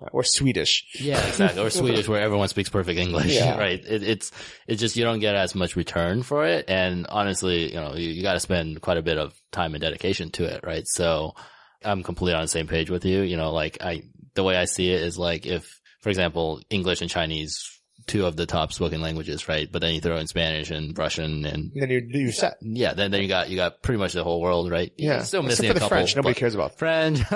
Yeah, 0.00 0.08
Or 0.12 0.22
Swedish. 0.24 0.84
Yeah, 1.00 1.24
exactly. 1.28 1.62
Or 1.62 1.70
Swedish 1.70 2.08
where 2.08 2.20
everyone 2.22 2.48
speaks 2.48 2.68
perfect 2.68 2.98
English, 2.98 3.34
Yeah. 3.34 3.58
right? 3.58 3.84
It, 3.84 4.02
it's, 4.02 4.30
it's 4.66 4.80
just, 4.80 4.96
you 4.96 5.04
don't 5.04 5.20
get 5.20 5.34
as 5.34 5.54
much 5.54 5.74
return 5.76 6.22
for 6.22 6.46
it. 6.46 6.66
And 6.68 7.06
honestly, 7.08 7.70
you 7.72 7.80
know, 7.80 7.94
you, 7.94 8.10
you 8.10 8.22
got 8.22 8.34
to 8.34 8.40
spend 8.40 8.80
quite 8.80 8.96
a 8.98 9.02
bit 9.02 9.18
of 9.18 9.34
time 9.52 9.74
and 9.74 9.80
dedication 9.82 10.30
to 10.32 10.44
it, 10.44 10.60
right? 10.64 10.86
So 10.86 11.34
I'm 11.84 12.02
completely 12.02 12.34
on 12.34 12.42
the 12.42 12.48
same 12.48 12.66
page 12.68 12.90
with 12.90 13.04
you. 13.04 13.22
You 13.22 13.36
know, 13.36 13.52
like 13.52 13.78
I, 13.80 14.02
the 14.34 14.44
way 14.44 14.56
I 14.56 14.66
see 14.66 14.90
it 14.92 15.02
is 15.02 15.18
like 15.18 15.46
if, 15.46 15.80
for 16.00 16.10
example, 16.10 16.60
English 16.70 17.00
and 17.00 17.10
Chinese, 17.10 17.68
two 18.06 18.24
of 18.24 18.36
the 18.36 18.46
top 18.46 18.72
spoken 18.72 19.02
languages, 19.02 19.48
right? 19.48 19.70
But 19.70 19.80
then 19.82 19.92
you 19.94 20.00
throw 20.00 20.16
in 20.16 20.26
Spanish 20.28 20.70
and 20.70 20.96
Russian 20.96 21.44
and 21.44 21.72
And 21.72 21.82
then 21.82 21.90
you're, 21.90 22.00
you're 22.04 22.32
set. 22.32 22.56
yeah, 22.62 22.94
then, 22.94 23.10
then 23.10 23.20
you 23.22 23.28
got, 23.28 23.50
you 23.50 23.56
got 23.56 23.82
pretty 23.82 23.98
much 23.98 24.12
the 24.14 24.22
whole 24.24 24.40
world, 24.40 24.70
right? 24.70 24.92
Yeah. 24.96 25.16
You're 25.16 25.24
still 25.24 25.44
Except 25.44 25.62
missing 25.62 25.66
for 25.66 25.70
a 25.72 25.74
the 25.74 25.80
couple. 25.80 25.88
French. 25.96 26.16
Nobody 26.16 26.34
cares 26.34 26.54
about. 26.54 26.78
French. 26.78 27.18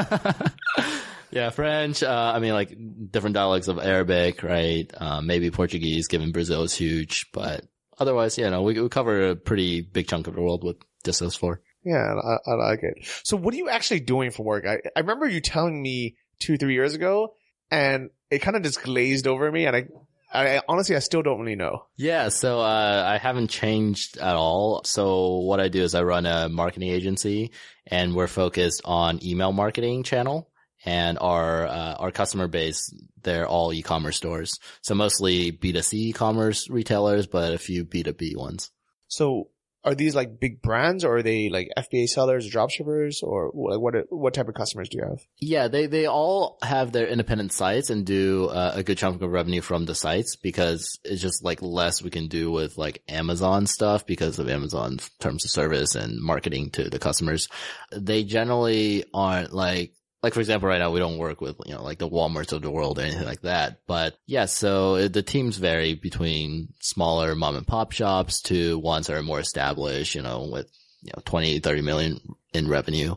yeah, 1.32 1.50
French. 1.50 2.02
Uh, 2.02 2.32
I 2.34 2.38
mean, 2.38 2.52
like 2.52 2.76
different 3.10 3.34
dialects 3.34 3.68
of 3.68 3.78
Arabic, 3.78 4.42
right? 4.42 4.90
Uh, 4.96 5.20
maybe 5.20 5.50
Portuguese, 5.50 6.08
given 6.08 6.30
Brazil 6.30 6.62
is 6.62 6.74
huge, 6.74 7.26
but 7.32 7.64
otherwise, 7.98 8.38
yeah, 8.38 8.50
no, 8.50 8.62
we, 8.62 8.78
we 8.80 8.88
cover 8.88 9.30
a 9.30 9.36
pretty 9.36 9.80
big 9.80 10.08
chunk 10.08 10.26
of 10.26 10.34
the 10.34 10.42
world 10.42 10.62
with 10.62 10.76
just 11.04 11.20
those 11.20 11.34
four. 11.34 11.60
Yeah, 11.84 12.14
I, 12.14 12.50
I 12.50 12.54
like 12.54 12.80
it. 12.82 13.08
So 13.24 13.36
what 13.36 13.54
are 13.54 13.56
you 13.56 13.68
actually 13.68 14.00
doing 14.00 14.30
for 14.30 14.44
work? 14.44 14.66
I, 14.66 14.78
I 14.94 15.00
remember 15.00 15.26
you 15.26 15.40
telling 15.40 15.82
me 15.82 16.16
two, 16.38 16.56
three 16.56 16.74
years 16.74 16.94
ago 16.94 17.34
and 17.70 18.10
it 18.30 18.38
kind 18.38 18.56
of 18.56 18.62
just 18.62 18.82
glazed 18.82 19.26
over 19.26 19.50
me 19.50 19.66
and 19.66 19.74
I, 19.74 19.86
I 20.32 20.62
honestly, 20.68 20.96
I 20.96 21.00
still 21.00 21.22
don't 21.22 21.40
really 21.40 21.56
know. 21.56 21.86
Yeah, 21.96 22.28
so 22.28 22.60
uh, 22.60 23.04
I 23.06 23.18
haven't 23.18 23.48
changed 23.48 24.16
at 24.16 24.34
all. 24.34 24.82
So 24.84 25.38
what 25.38 25.60
I 25.60 25.68
do 25.68 25.82
is 25.82 25.94
I 25.94 26.02
run 26.02 26.24
a 26.24 26.48
marketing 26.48 26.88
agency, 26.88 27.50
and 27.86 28.14
we're 28.14 28.28
focused 28.28 28.80
on 28.86 29.22
email 29.22 29.52
marketing 29.52 30.04
channel. 30.04 30.48
And 30.84 31.18
our 31.20 31.66
uh, 31.66 31.94
our 31.94 32.10
customer 32.10 32.48
base, 32.48 32.92
they're 33.22 33.46
all 33.46 33.72
e-commerce 33.72 34.16
stores. 34.16 34.58
So 34.82 34.94
mostly 34.94 35.52
B2C 35.52 35.94
e-commerce 35.94 36.68
retailers, 36.68 37.26
but 37.26 37.54
a 37.54 37.58
few 37.58 37.84
B2B 37.84 38.36
ones. 38.36 38.70
So 39.08 39.48
are 39.84 39.94
these 39.94 40.14
like 40.14 40.38
big 40.38 40.62
brands 40.62 41.04
or 41.04 41.16
are 41.16 41.22
they 41.22 41.48
like 41.48 41.68
FBA 41.76 42.08
sellers, 42.08 42.48
dropshippers 42.48 43.22
or 43.22 43.50
like 43.52 43.80
what, 43.80 43.94
what 44.10 44.34
type 44.34 44.48
of 44.48 44.54
customers 44.54 44.88
do 44.88 44.98
you 44.98 45.04
have? 45.04 45.20
Yeah, 45.40 45.68
they 45.68 45.86
they 45.86 46.06
all 46.06 46.58
have 46.62 46.92
their 46.92 47.06
independent 47.06 47.52
sites 47.52 47.90
and 47.90 48.06
do 48.06 48.46
uh, 48.46 48.72
a 48.76 48.82
good 48.82 48.98
chunk 48.98 49.20
of 49.20 49.30
revenue 49.30 49.60
from 49.60 49.84
the 49.84 49.94
sites 49.94 50.36
because 50.36 50.98
it's 51.04 51.20
just 51.20 51.44
like 51.44 51.62
less 51.62 52.02
we 52.02 52.10
can 52.10 52.28
do 52.28 52.52
with 52.52 52.78
like 52.78 53.02
Amazon 53.08 53.66
stuff 53.66 54.06
because 54.06 54.38
of 54.38 54.48
Amazon's 54.48 55.10
terms 55.18 55.44
of 55.44 55.50
service 55.50 55.94
and 55.94 56.20
marketing 56.20 56.70
to 56.70 56.88
the 56.88 56.98
customers. 56.98 57.48
They 57.90 58.22
generally 58.22 59.04
aren't 59.12 59.52
like 59.52 59.94
like 60.22 60.34
for 60.34 60.40
example, 60.40 60.68
right 60.68 60.78
now 60.78 60.90
we 60.90 61.00
don't 61.00 61.18
work 61.18 61.40
with 61.40 61.56
you 61.66 61.74
know 61.74 61.82
like 61.82 61.98
the 61.98 62.08
WalMarts 62.08 62.52
of 62.52 62.62
the 62.62 62.70
world 62.70 62.98
or 62.98 63.02
anything 63.02 63.24
like 63.24 63.42
that. 63.42 63.80
But 63.86 64.16
yeah, 64.26 64.46
so 64.46 65.08
the 65.08 65.22
teams 65.22 65.56
vary 65.56 65.94
between 65.94 66.68
smaller 66.80 67.34
mom 67.34 67.56
and 67.56 67.66
pop 67.66 67.92
shops 67.92 68.40
to 68.42 68.78
ones 68.78 69.06
that 69.06 69.16
are 69.16 69.22
more 69.22 69.40
established, 69.40 70.14
you 70.14 70.22
know, 70.22 70.48
with 70.50 70.70
you 71.02 71.12
know 71.14 71.22
20, 71.24 71.60
30 71.60 71.82
million 71.82 72.20
in 72.52 72.68
revenue. 72.68 73.16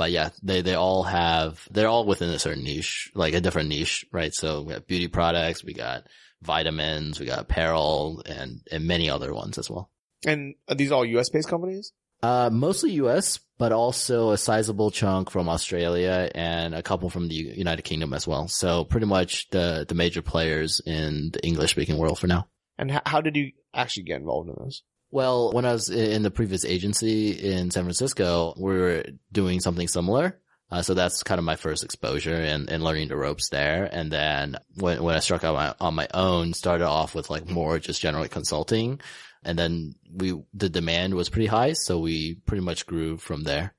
But 0.00 0.12
yeah, 0.12 0.30
they, 0.42 0.62
they 0.62 0.76
all 0.76 1.02
have, 1.02 1.68
they're 1.70 1.86
all 1.86 2.06
within 2.06 2.30
a 2.30 2.38
certain 2.38 2.64
niche, 2.64 3.10
like 3.14 3.34
a 3.34 3.40
different 3.42 3.68
niche, 3.68 4.06
right? 4.10 4.32
So 4.32 4.62
we 4.62 4.72
have 4.72 4.86
beauty 4.86 5.08
products, 5.08 5.62
we 5.62 5.74
got 5.74 6.04
vitamins, 6.40 7.20
we 7.20 7.26
got 7.26 7.40
apparel 7.40 8.22
and, 8.24 8.62
and 8.72 8.86
many 8.86 9.10
other 9.10 9.34
ones 9.34 9.58
as 9.58 9.68
well. 9.68 9.90
And 10.24 10.54
are 10.70 10.74
these 10.74 10.90
all 10.90 11.04
US 11.04 11.28
based 11.28 11.50
companies? 11.50 11.92
Uh, 12.22 12.48
mostly 12.50 12.92
US, 12.92 13.40
but 13.60 13.72
also 13.72 14.30
a 14.30 14.38
sizable 14.38 14.90
chunk 14.90 15.28
from 15.28 15.46
Australia 15.46 16.30
and 16.34 16.74
a 16.74 16.82
couple 16.82 17.10
from 17.10 17.28
the 17.28 17.34
United 17.34 17.82
Kingdom 17.82 18.14
as 18.14 18.26
well. 18.26 18.48
So 18.48 18.84
pretty 18.84 19.04
much 19.04 19.50
the, 19.50 19.84
the 19.86 19.94
major 19.94 20.22
players 20.22 20.80
in 20.86 21.28
the 21.34 21.46
English 21.46 21.72
speaking 21.72 21.98
world 21.98 22.18
for 22.18 22.26
now. 22.26 22.48
And 22.78 22.90
how 23.04 23.20
did 23.20 23.36
you 23.36 23.52
actually 23.74 24.04
get 24.04 24.20
involved 24.20 24.48
in 24.48 24.64
this? 24.64 24.82
Well, 25.10 25.52
when 25.52 25.66
I 25.66 25.74
was 25.74 25.90
in 25.90 26.22
the 26.22 26.30
previous 26.30 26.64
agency 26.64 27.32
in 27.32 27.70
San 27.70 27.82
Francisco, 27.84 28.54
we 28.56 28.72
were 28.72 29.04
doing 29.30 29.60
something 29.60 29.88
similar. 29.88 30.40
Uh, 30.70 30.80
so 30.80 30.94
that's 30.94 31.22
kind 31.22 31.38
of 31.38 31.44
my 31.44 31.56
first 31.56 31.84
exposure 31.84 32.34
and, 32.34 32.70
and 32.70 32.82
learning 32.82 33.08
the 33.08 33.16
ropes 33.16 33.50
there. 33.50 33.86
And 33.92 34.10
then 34.10 34.56
when, 34.76 35.02
when 35.02 35.16
I 35.16 35.18
struck 35.18 35.44
out 35.44 35.54
my, 35.54 35.74
on 35.86 35.94
my 35.94 36.08
own, 36.14 36.54
started 36.54 36.86
off 36.86 37.14
with 37.14 37.28
like 37.28 37.46
more 37.50 37.78
just 37.78 38.00
generally 38.00 38.30
consulting. 38.30 39.02
And 39.42 39.58
then 39.58 39.94
we, 40.12 40.40
the 40.52 40.68
demand 40.68 41.14
was 41.14 41.28
pretty 41.28 41.46
high. 41.46 41.72
So 41.72 41.98
we 41.98 42.34
pretty 42.46 42.62
much 42.62 42.86
grew 42.86 43.16
from 43.16 43.44
there. 43.44 43.74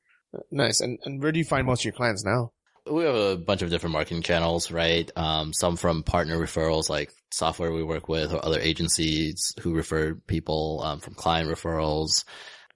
Nice. 0.50 0.82
And, 0.82 1.00
and 1.04 1.22
where 1.22 1.32
do 1.32 1.40
you 1.40 1.46
find 1.46 1.68
most 1.68 1.82
of 1.82 1.86
your 1.86 1.94
clients 1.94 2.24
now? 2.24 2.52
We 2.90 3.04
have 3.04 3.16
a 3.16 3.38
bunch 3.38 3.62
of 3.62 3.70
different 3.70 3.94
marketing 3.94 4.24
channels, 4.24 4.72
right? 4.72 5.10
Um, 5.16 5.54
some 5.54 5.78
from 5.78 6.02
partner 6.02 6.38
referrals, 6.38 6.90
like 6.90 7.12
software 7.32 7.72
we 7.72 7.84
work 7.84 8.10
with 8.10 8.34
or 8.34 8.44
other 8.44 8.60
agencies 8.60 9.54
who 9.62 9.76
refer 9.76 10.16
people, 10.16 10.82
um, 10.84 11.00
from 11.00 11.14
client 11.14 11.48
referrals, 11.48 12.24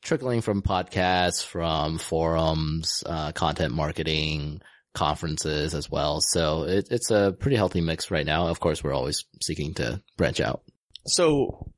trickling 0.03 0.41
from 0.41 0.61
podcasts, 0.61 1.43
from 1.43 1.97
forums, 1.97 3.03
uh, 3.07 3.31
content 3.31 3.73
marketing, 3.73 4.61
conferences 4.93 5.73
as 5.73 5.89
well. 5.89 6.21
So 6.21 6.63
it, 6.63 6.87
it's 6.91 7.09
a 7.09 7.35
pretty 7.39 7.57
healthy 7.57 7.81
mix 7.81 8.11
right 8.11 8.25
now. 8.25 8.47
Of 8.47 8.59
course, 8.59 8.83
we're 8.83 8.93
always 8.93 9.25
seeking 9.41 9.73
to 9.75 10.01
branch 10.17 10.39
out. 10.39 10.61
So 11.07 11.71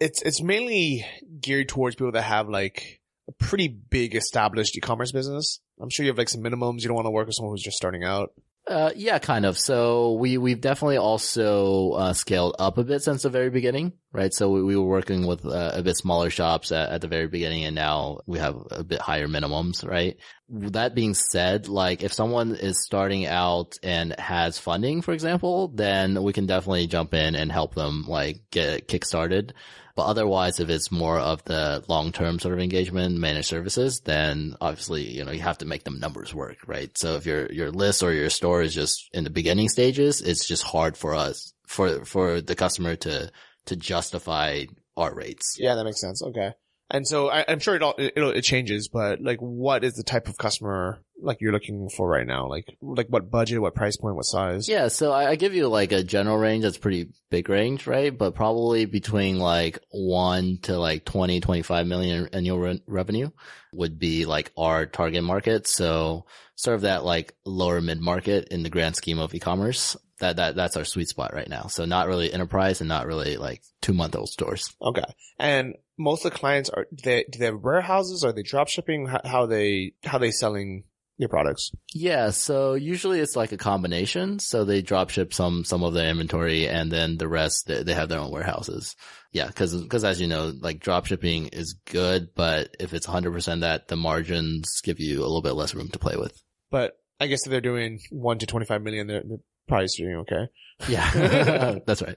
it's, 0.00 0.22
it's 0.22 0.42
mainly 0.42 1.06
geared 1.40 1.68
towards 1.68 1.96
people 1.96 2.12
that 2.12 2.22
have 2.22 2.48
like 2.48 3.00
a 3.28 3.32
pretty 3.32 3.68
big 3.68 4.14
established 4.14 4.76
e-commerce 4.76 5.12
business. 5.12 5.60
I'm 5.80 5.90
sure 5.90 6.04
you 6.04 6.10
have 6.10 6.18
like 6.18 6.28
some 6.28 6.42
minimums. 6.42 6.82
You 6.82 6.88
don't 6.88 6.94
want 6.94 7.06
to 7.06 7.10
work 7.10 7.26
with 7.26 7.36
someone 7.36 7.52
who's 7.52 7.62
just 7.62 7.76
starting 7.76 8.04
out. 8.04 8.32
Uh, 8.66 8.90
yeah, 8.96 9.18
kind 9.18 9.44
of. 9.44 9.58
So 9.58 10.12
we, 10.14 10.38
we've 10.38 10.60
definitely 10.60 10.96
also, 10.96 11.92
uh, 11.92 12.12
scaled 12.14 12.56
up 12.58 12.78
a 12.78 12.84
bit 12.84 13.02
since 13.02 13.22
the 13.22 13.28
very 13.28 13.50
beginning, 13.50 13.92
right? 14.10 14.32
So 14.32 14.48
we, 14.48 14.62
we 14.62 14.76
were 14.76 14.86
working 14.86 15.26
with 15.26 15.44
uh, 15.44 15.72
a 15.74 15.82
bit 15.82 15.98
smaller 15.98 16.30
shops 16.30 16.72
at, 16.72 16.88
at 16.88 17.00
the 17.02 17.08
very 17.08 17.26
beginning 17.26 17.64
and 17.64 17.74
now 17.74 18.20
we 18.26 18.38
have 18.38 18.56
a 18.70 18.82
bit 18.82 19.02
higher 19.02 19.28
minimums, 19.28 19.86
right? 19.86 20.16
That 20.48 20.94
being 20.94 21.12
said, 21.12 21.68
like 21.68 22.02
if 22.02 22.14
someone 22.14 22.54
is 22.54 22.82
starting 22.82 23.26
out 23.26 23.76
and 23.82 24.18
has 24.18 24.58
funding, 24.58 25.02
for 25.02 25.12
example, 25.12 25.68
then 25.68 26.22
we 26.22 26.32
can 26.32 26.46
definitely 26.46 26.86
jump 26.86 27.12
in 27.12 27.34
and 27.34 27.52
help 27.52 27.74
them 27.74 28.06
like 28.08 28.44
get 28.50 28.88
kickstarted. 28.88 29.50
But 29.96 30.06
otherwise, 30.06 30.58
if 30.58 30.68
it's 30.68 30.90
more 30.90 31.18
of 31.18 31.44
the 31.44 31.84
long-term 31.86 32.40
sort 32.40 32.54
of 32.54 32.60
engagement, 32.60 33.16
managed 33.16 33.48
services, 33.48 34.00
then 34.00 34.56
obviously, 34.60 35.02
you 35.08 35.24
know, 35.24 35.30
you 35.30 35.40
have 35.40 35.58
to 35.58 35.66
make 35.66 35.84
them 35.84 36.00
numbers 36.00 36.34
work, 36.34 36.58
right? 36.66 36.96
So 36.98 37.14
if 37.14 37.26
your, 37.26 37.50
your 37.52 37.70
list 37.70 38.02
or 38.02 38.12
your 38.12 38.30
store 38.30 38.62
is 38.62 38.74
just 38.74 39.08
in 39.12 39.22
the 39.22 39.30
beginning 39.30 39.68
stages, 39.68 40.20
it's 40.20 40.48
just 40.48 40.64
hard 40.64 40.96
for 40.96 41.14
us, 41.14 41.52
for, 41.66 42.04
for 42.04 42.40
the 42.40 42.56
customer 42.56 42.96
to, 42.96 43.30
to 43.66 43.76
justify 43.76 44.64
our 44.96 45.14
rates. 45.14 45.56
Yeah, 45.60 45.76
that 45.76 45.84
makes 45.84 46.00
sense. 46.00 46.22
Okay. 46.22 46.52
And 46.94 47.04
so 47.08 47.28
I, 47.28 47.44
I'm 47.48 47.58
sure 47.58 47.74
it 47.74 47.82
all, 47.82 47.96
it, 47.98 48.12
it 48.16 48.42
changes, 48.42 48.86
but 48.86 49.20
like 49.20 49.40
what 49.40 49.82
is 49.82 49.94
the 49.94 50.04
type 50.04 50.28
of 50.28 50.38
customer 50.38 51.00
like 51.20 51.38
you're 51.40 51.50
looking 51.50 51.88
for 51.88 52.08
right 52.08 52.26
now? 52.26 52.48
Like, 52.48 52.76
like 52.80 53.08
what 53.08 53.32
budget, 53.32 53.60
what 53.60 53.74
price 53.74 53.96
point, 53.96 54.14
what 54.14 54.22
size? 54.22 54.68
Yeah, 54.68 54.86
so 54.86 55.10
I, 55.10 55.30
I 55.30 55.34
give 55.34 55.54
you 55.54 55.66
like 55.66 55.90
a 55.90 56.04
general 56.04 56.38
range 56.38 56.62
that's 56.62 56.78
pretty 56.78 57.08
big 57.30 57.48
range, 57.48 57.88
right? 57.88 58.16
But 58.16 58.36
probably 58.36 58.84
between 58.84 59.40
like 59.40 59.80
one 59.90 60.58
to 60.62 60.78
like 60.78 61.04
20, 61.04 61.40
25 61.40 61.86
million 61.88 62.28
annual 62.32 62.60
re- 62.60 62.82
revenue 62.86 63.30
would 63.72 63.98
be 63.98 64.24
like 64.24 64.52
our 64.56 64.86
target 64.86 65.24
market. 65.24 65.66
So 65.66 66.26
of 66.64 66.82
that 66.82 67.04
like 67.04 67.34
lower 67.44 67.80
mid 67.80 68.00
market 68.00 68.48
in 68.52 68.62
the 68.62 68.70
grand 68.70 68.94
scheme 68.94 69.18
of 69.18 69.34
e-commerce. 69.34 69.96
That, 70.24 70.36
that, 70.36 70.56
that's 70.56 70.76
our 70.78 70.84
sweet 70.84 71.08
spot 71.08 71.34
right 71.34 71.48
now. 71.48 71.66
So 71.66 71.84
not 71.84 72.08
really 72.08 72.32
enterprise 72.32 72.80
and 72.80 72.88
not 72.88 73.06
really 73.06 73.36
like 73.36 73.62
two 73.82 73.92
month 73.92 74.16
old 74.16 74.30
stores. 74.30 74.74
Okay. 74.80 75.04
And 75.38 75.74
most 75.98 76.24
of 76.24 76.32
the 76.32 76.38
clients 76.38 76.70
are, 76.70 76.86
do 76.94 77.02
they, 77.04 77.24
do 77.30 77.38
they 77.38 77.44
have 77.44 77.60
warehouses? 77.60 78.24
Are 78.24 78.32
they 78.32 78.42
drop 78.42 78.68
shipping? 78.68 79.06
How, 79.06 79.20
how 79.24 79.46
they, 79.46 79.92
how 80.02 80.16
they 80.16 80.30
selling 80.30 80.84
your 81.16 81.28
products? 81.28 81.70
Yeah, 81.92 82.30
so 82.30 82.74
usually 82.74 83.20
it's 83.20 83.36
like 83.36 83.52
a 83.52 83.56
combination. 83.56 84.38
So 84.38 84.64
they 84.64 84.82
drop 84.82 85.10
ship 85.10 85.32
some 85.32 85.64
some 85.64 85.84
of 85.84 85.94
their 85.94 86.10
inventory, 86.10 86.68
and 86.68 86.90
then 86.90 87.18
the 87.18 87.28
rest 87.28 87.66
they, 87.66 87.82
they 87.82 87.94
have 87.94 88.08
their 88.08 88.18
own 88.18 88.32
warehouses. 88.32 88.96
Yeah, 89.30 89.46
because 89.46 89.80
because 89.80 90.04
as 90.04 90.20
you 90.20 90.26
know, 90.26 90.52
like 90.58 90.80
drop 90.80 91.06
shipping 91.06 91.48
is 91.48 91.74
good, 91.84 92.34
but 92.34 92.76
if 92.80 92.94
it's 92.94 93.06
100% 93.06 93.60
that, 93.60 93.88
the 93.88 93.96
margins 93.96 94.80
give 94.80 94.98
you 94.98 95.20
a 95.20 95.22
little 95.22 95.42
bit 95.42 95.54
less 95.54 95.74
room 95.74 95.88
to 95.88 95.98
play 95.98 96.16
with. 96.16 96.42
But 96.70 96.98
I 97.20 97.28
guess 97.28 97.46
if 97.46 97.50
they're 97.50 97.60
doing 97.60 98.00
one 98.10 98.38
to 98.38 98.46
25 98.46 98.82
million, 98.82 99.06
they're, 99.06 99.22
they're 99.24 99.38
probably 99.68 99.86
doing 99.96 100.16
okay. 100.16 100.48
Yeah, 100.88 101.78
that's 101.86 102.02
right. 102.02 102.16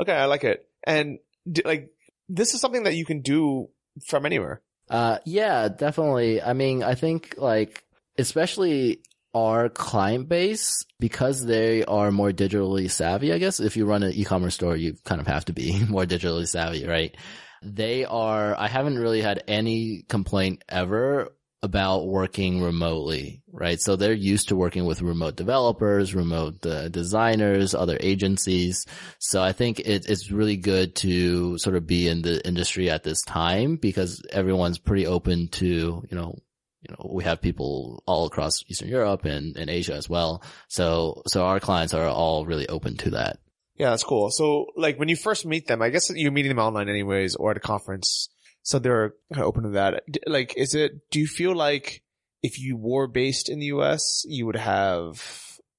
Okay. 0.00 0.12
I 0.12 0.26
like 0.26 0.44
it. 0.44 0.68
And 0.84 1.18
d- 1.50 1.62
like, 1.64 1.90
this 2.28 2.54
is 2.54 2.60
something 2.60 2.84
that 2.84 2.94
you 2.94 3.04
can 3.04 3.20
do 3.20 3.68
from 4.06 4.26
anywhere. 4.26 4.62
Uh, 4.88 5.18
yeah, 5.24 5.68
definitely. 5.68 6.42
I 6.42 6.52
mean, 6.52 6.82
I 6.82 6.94
think 6.94 7.34
like, 7.38 7.84
especially 8.18 9.00
our 9.34 9.68
client 9.68 10.28
base, 10.28 10.84
because 10.98 11.44
they 11.44 11.84
are 11.84 12.10
more 12.10 12.30
digitally 12.30 12.90
savvy, 12.90 13.32
I 13.32 13.38
guess. 13.38 13.60
If 13.60 13.76
you 13.76 13.84
run 13.84 14.02
an 14.02 14.12
e-commerce 14.12 14.54
store, 14.54 14.76
you 14.76 14.94
kind 15.04 15.20
of 15.20 15.26
have 15.26 15.44
to 15.46 15.52
be 15.52 15.84
more 15.88 16.04
digitally 16.04 16.48
savvy, 16.48 16.86
right? 16.86 17.14
They 17.62 18.04
are, 18.04 18.54
I 18.54 18.68
haven't 18.68 18.98
really 18.98 19.20
had 19.20 19.42
any 19.48 20.04
complaint 20.08 20.62
ever 20.68 21.32
about 21.66 22.06
working 22.06 22.62
remotely, 22.62 23.42
right? 23.52 23.78
So 23.78 23.96
they're 23.96 24.14
used 24.14 24.48
to 24.48 24.56
working 24.56 24.86
with 24.86 25.02
remote 25.02 25.36
developers, 25.36 26.14
remote 26.14 26.64
uh, 26.64 26.88
designers, 26.88 27.74
other 27.74 27.98
agencies. 28.00 28.86
So 29.18 29.42
I 29.42 29.52
think 29.52 29.80
it, 29.80 30.08
it's 30.08 30.30
really 30.30 30.56
good 30.56 30.94
to 30.96 31.58
sort 31.58 31.76
of 31.76 31.86
be 31.86 32.08
in 32.08 32.22
the 32.22 32.40
industry 32.46 32.88
at 32.88 33.02
this 33.02 33.22
time 33.22 33.76
because 33.76 34.22
everyone's 34.32 34.78
pretty 34.78 35.06
open 35.06 35.48
to, 35.48 35.66
you 35.66 36.16
know, 36.16 36.38
you 36.80 36.94
know, 36.94 37.10
we 37.12 37.24
have 37.24 37.42
people 37.42 38.02
all 38.06 38.26
across 38.26 38.62
Eastern 38.68 38.88
Europe 38.88 39.24
and, 39.24 39.56
and 39.56 39.68
Asia 39.68 39.94
as 39.94 40.08
well. 40.08 40.42
So, 40.68 41.22
so 41.26 41.44
our 41.44 41.60
clients 41.60 41.92
are 41.92 42.08
all 42.08 42.46
really 42.46 42.68
open 42.68 42.96
to 42.98 43.10
that. 43.10 43.38
Yeah, 43.76 43.90
that's 43.90 44.04
cool. 44.04 44.30
So 44.30 44.66
like 44.76 44.98
when 44.98 45.08
you 45.08 45.16
first 45.16 45.44
meet 45.44 45.66
them, 45.66 45.82
I 45.82 45.90
guess 45.90 46.10
you're 46.14 46.32
meeting 46.32 46.50
them 46.50 46.64
online 46.64 46.88
anyways 46.88 47.34
or 47.34 47.50
at 47.50 47.56
a 47.58 47.60
conference. 47.60 48.28
So 48.66 48.80
they're 48.80 49.14
kind 49.32 49.42
of 49.42 49.46
open 49.46 49.62
to 49.62 49.68
that. 49.70 50.02
Like, 50.26 50.54
is 50.56 50.74
it, 50.74 51.08
do 51.12 51.20
you 51.20 51.28
feel 51.28 51.54
like 51.54 52.02
if 52.42 52.58
you 52.58 52.76
were 52.76 53.06
based 53.06 53.48
in 53.48 53.60
the 53.60 53.66
US, 53.66 54.24
you 54.26 54.44
would 54.44 54.56
have 54.56 55.22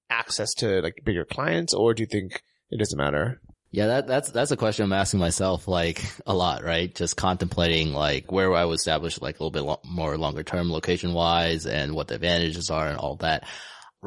access 0.10 0.54
to 0.54 0.82
like 0.82 1.02
bigger 1.04 1.26
clients 1.26 1.74
or 1.74 1.94
do 1.94 2.02
you 2.04 2.08
think 2.08 2.42
it 2.72 2.80
doesn't 2.80 2.98
matter? 2.98 3.42
Yeah, 3.72 3.88
that, 3.88 4.08
that's, 4.08 4.32
that's 4.32 4.52
a 4.52 4.58
question 4.58 4.86
I'm 4.86 4.94
asking 4.94 5.20
myself 5.20 5.68
like 5.68 6.02
a 6.26 6.34
lot, 6.34 6.64
right? 6.64 6.96
Just 6.96 7.18
contemplating 7.18 7.92
like 7.92 8.32
where 8.32 8.54
I 8.54 8.64
would 8.64 8.76
establish 8.76 9.20
like 9.20 9.38
a 9.38 9.44
little 9.44 9.52
bit 9.52 9.64
lo- 9.64 9.82
more 9.84 10.18
longer 10.18 10.44
term 10.44 10.72
location 10.72 11.12
wise 11.12 11.66
and 11.66 11.94
what 11.94 12.08
the 12.08 12.16
advantages 12.16 12.70
are 12.70 12.88
and 12.88 12.98
all 12.98 13.18
that. 13.18 13.46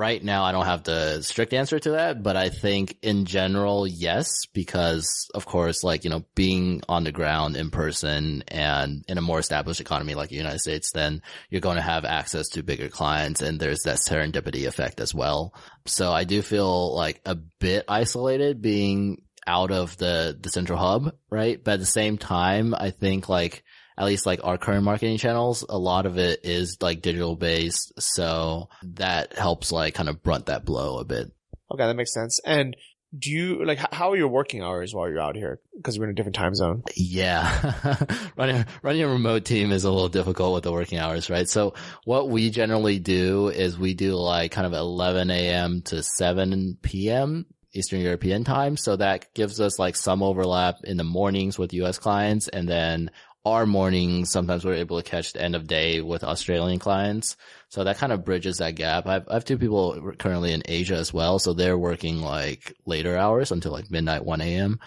Right 0.00 0.24
now, 0.24 0.44
I 0.44 0.52
don't 0.52 0.64
have 0.64 0.82
the 0.82 1.20
strict 1.20 1.52
answer 1.52 1.78
to 1.78 1.90
that, 1.90 2.22
but 2.22 2.34
I 2.34 2.48
think 2.48 2.96
in 3.02 3.26
general, 3.26 3.86
yes, 3.86 4.46
because 4.54 5.28
of 5.34 5.44
course, 5.44 5.84
like, 5.84 6.04
you 6.04 6.10
know, 6.10 6.24
being 6.34 6.80
on 6.88 7.04
the 7.04 7.12
ground 7.12 7.54
in 7.54 7.70
person 7.70 8.42
and 8.48 9.04
in 9.08 9.18
a 9.18 9.20
more 9.20 9.38
established 9.38 9.82
economy 9.82 10.14
like 10.14 10.30
the 10.30 10.36
United 10.36 10.60
States, 10.60 10.92
then 10.92 11.20
you're 11.50 11.60
going 11.60 11.76
to 11.76 11.82
have 11.82 12.06
access 12.06 12.48
to 12.48 12.62
bigger 12.62 12.88
clients 12.88 13.42
and 13.42 13.60
there's 13.60 13.80
that 13.80 13.98
serendipity 13.98 14.66
effect 14.66 15.02
as 15.02 15.14
well. 15.14 15.52
So 15.84 16.10
I 16.10 16.24
do 16.24 16.40
feel 16.40 16.96
like 16.96 17.20
a 17.26 17.34
bit 17.34 17.84
isolated 17.86 18.62
being 18.62 19.20
out 19.46 19.70
of 19.70 19.98
the, 19.98 20.34
the 20.40 20.48
central 20.48 20.78
hub, 20.78 21.14
right? 21.28 21.62
But 21.62 21.72
at 21.72 21.80
the 21.80 21.84
same 21.84 22.16
time, 22.16 22.74
I 22.74 22.88
think 22.88 23.28
like, 23.28 23.64
at 24.00 24.06
least 24.06 24.24
like 24.24 24.40
our 24.42 24.56
current 24.56 24.82
marketing 24.82 25.18
channels, 25.18 25.62
a 25.68 25.76
lot 25.76 26.06
of 26.06 26.16
it 26.16 26.40
is 26.42 26.78
like 26.80 27.02
digital 27.02 27.36
based. 27.36 27.92
So 28.00 28.70
that 28.82 29.34
helps 29.36 29.72
like 29.72 29.92
kind 29.92 30.08
of 30.08 30.22
brunt 30.22 30.46
that 30.46 30.64
blow 30.64 30.98
a 30.98 31.04
bit. 31.04 31.30
Okay, 31.70 31.86
that 31.86 31.94
makes 31.94 32.14
sense. 32.14 32.40
And 32.46 32.74
do 33.16 33.30
you 33.30 33.62
like 33.66 33.78
how 33.92 34.12
are 34.12 34.16
your 34.16 34.28
working 34.28 34.62
hours 34.62 34.94
while 34.94 35.06
you're 35.06 35.20
out 35.20 35.36
here? 35.36 35.60
Because 35.76 35.98
we're 35.98 36.06
in 36.06 36.12
a 36.12 36.14
different 36.14 36.36
time 36.36 36.54
zone. 36.54 36.82
Yeah. 36.96 38.06
running, 38.38 38.64
running 38.82 39.02
a 39.02 39.08
remote 39.08 39.44
team 39.44 39.70
is 39.70 39.84
a 39.84 39.90
little 39.90 40.08
difficult 40.08 40.54
with 40.54 40.64
the 40.64 40.72
working 40.72 40.98
hours, 40.98 41.28
right? 41.28 41.46
So 41.46 41.74
what 42.04 42.30
we 42.30 42.48
generally 42.48 43.00
do 43.00 43.48
is 43.48 43.78
we 43.78 43.92
do 43.92 44.14
like 44.14 44.50
kind 44.50 44.66
of 44.66 44.72
11 44.72 45.30
a.m. 45.30 45.82
to 45.82 46.02
7 46.02 46.78
p.m. 46.80 47.44
Eastern 47.72 48.00
European 48.00 48.44
time. 48.44 48.76
So 48.76 48.96
that 48.96 49.32
gives 49.34 49.60
us 49.60 49.78
like 49.78 49.94
some 49.94 50.22
overlap 50.22 50.76
in 50.84 50.96
the 50.96 51.04
mornings 51.04 51.58
with 51.58 51.72
US 51.74 51.98
clients 51.98 52.48
and 52.48 52.68
then 52.68 53.10
our 53.44 53.64
mornings, 53.64 54.30
sometimes 54.30 54.64
we're 54.64 54.74
able 54.74 55.00
to 55.00 55.08
catch 55.08 55.32
the 55.32 55.42
end 55.42 55.56
of 55.56 55.66
day 55.66 56.00
with 56.02 56.24
Australian 56.24 56.78
clients. 56.78 57.36
So 57.68 57.84
that 57.84 57.98
kind 57.98 58.12
of 58.12 58.24
bridges 58.24 58.58
that 58.58 58.74
gap. 58.74 59.06
I've, 59.06 59.28
I 59.28 59.34
have 59.34 59.44
two 59.44 59.58
people 59.58 60.12
currently 60.18 60.52
in 60.52 60.62
Asia 60.66 60.96
as 60.96 61.12
well. 61.12 61.38
So 61.38 61.54
they're 61.54 61.78
working 61.78 62.20
like 62.20 62.74
later 62.84 63.16
hours 63.16 63.50
until 63.50 63.72
like 63.72 63.90
midnight, 63.90 64.24
1 64.24 64.40
a.m. 64.42 64.80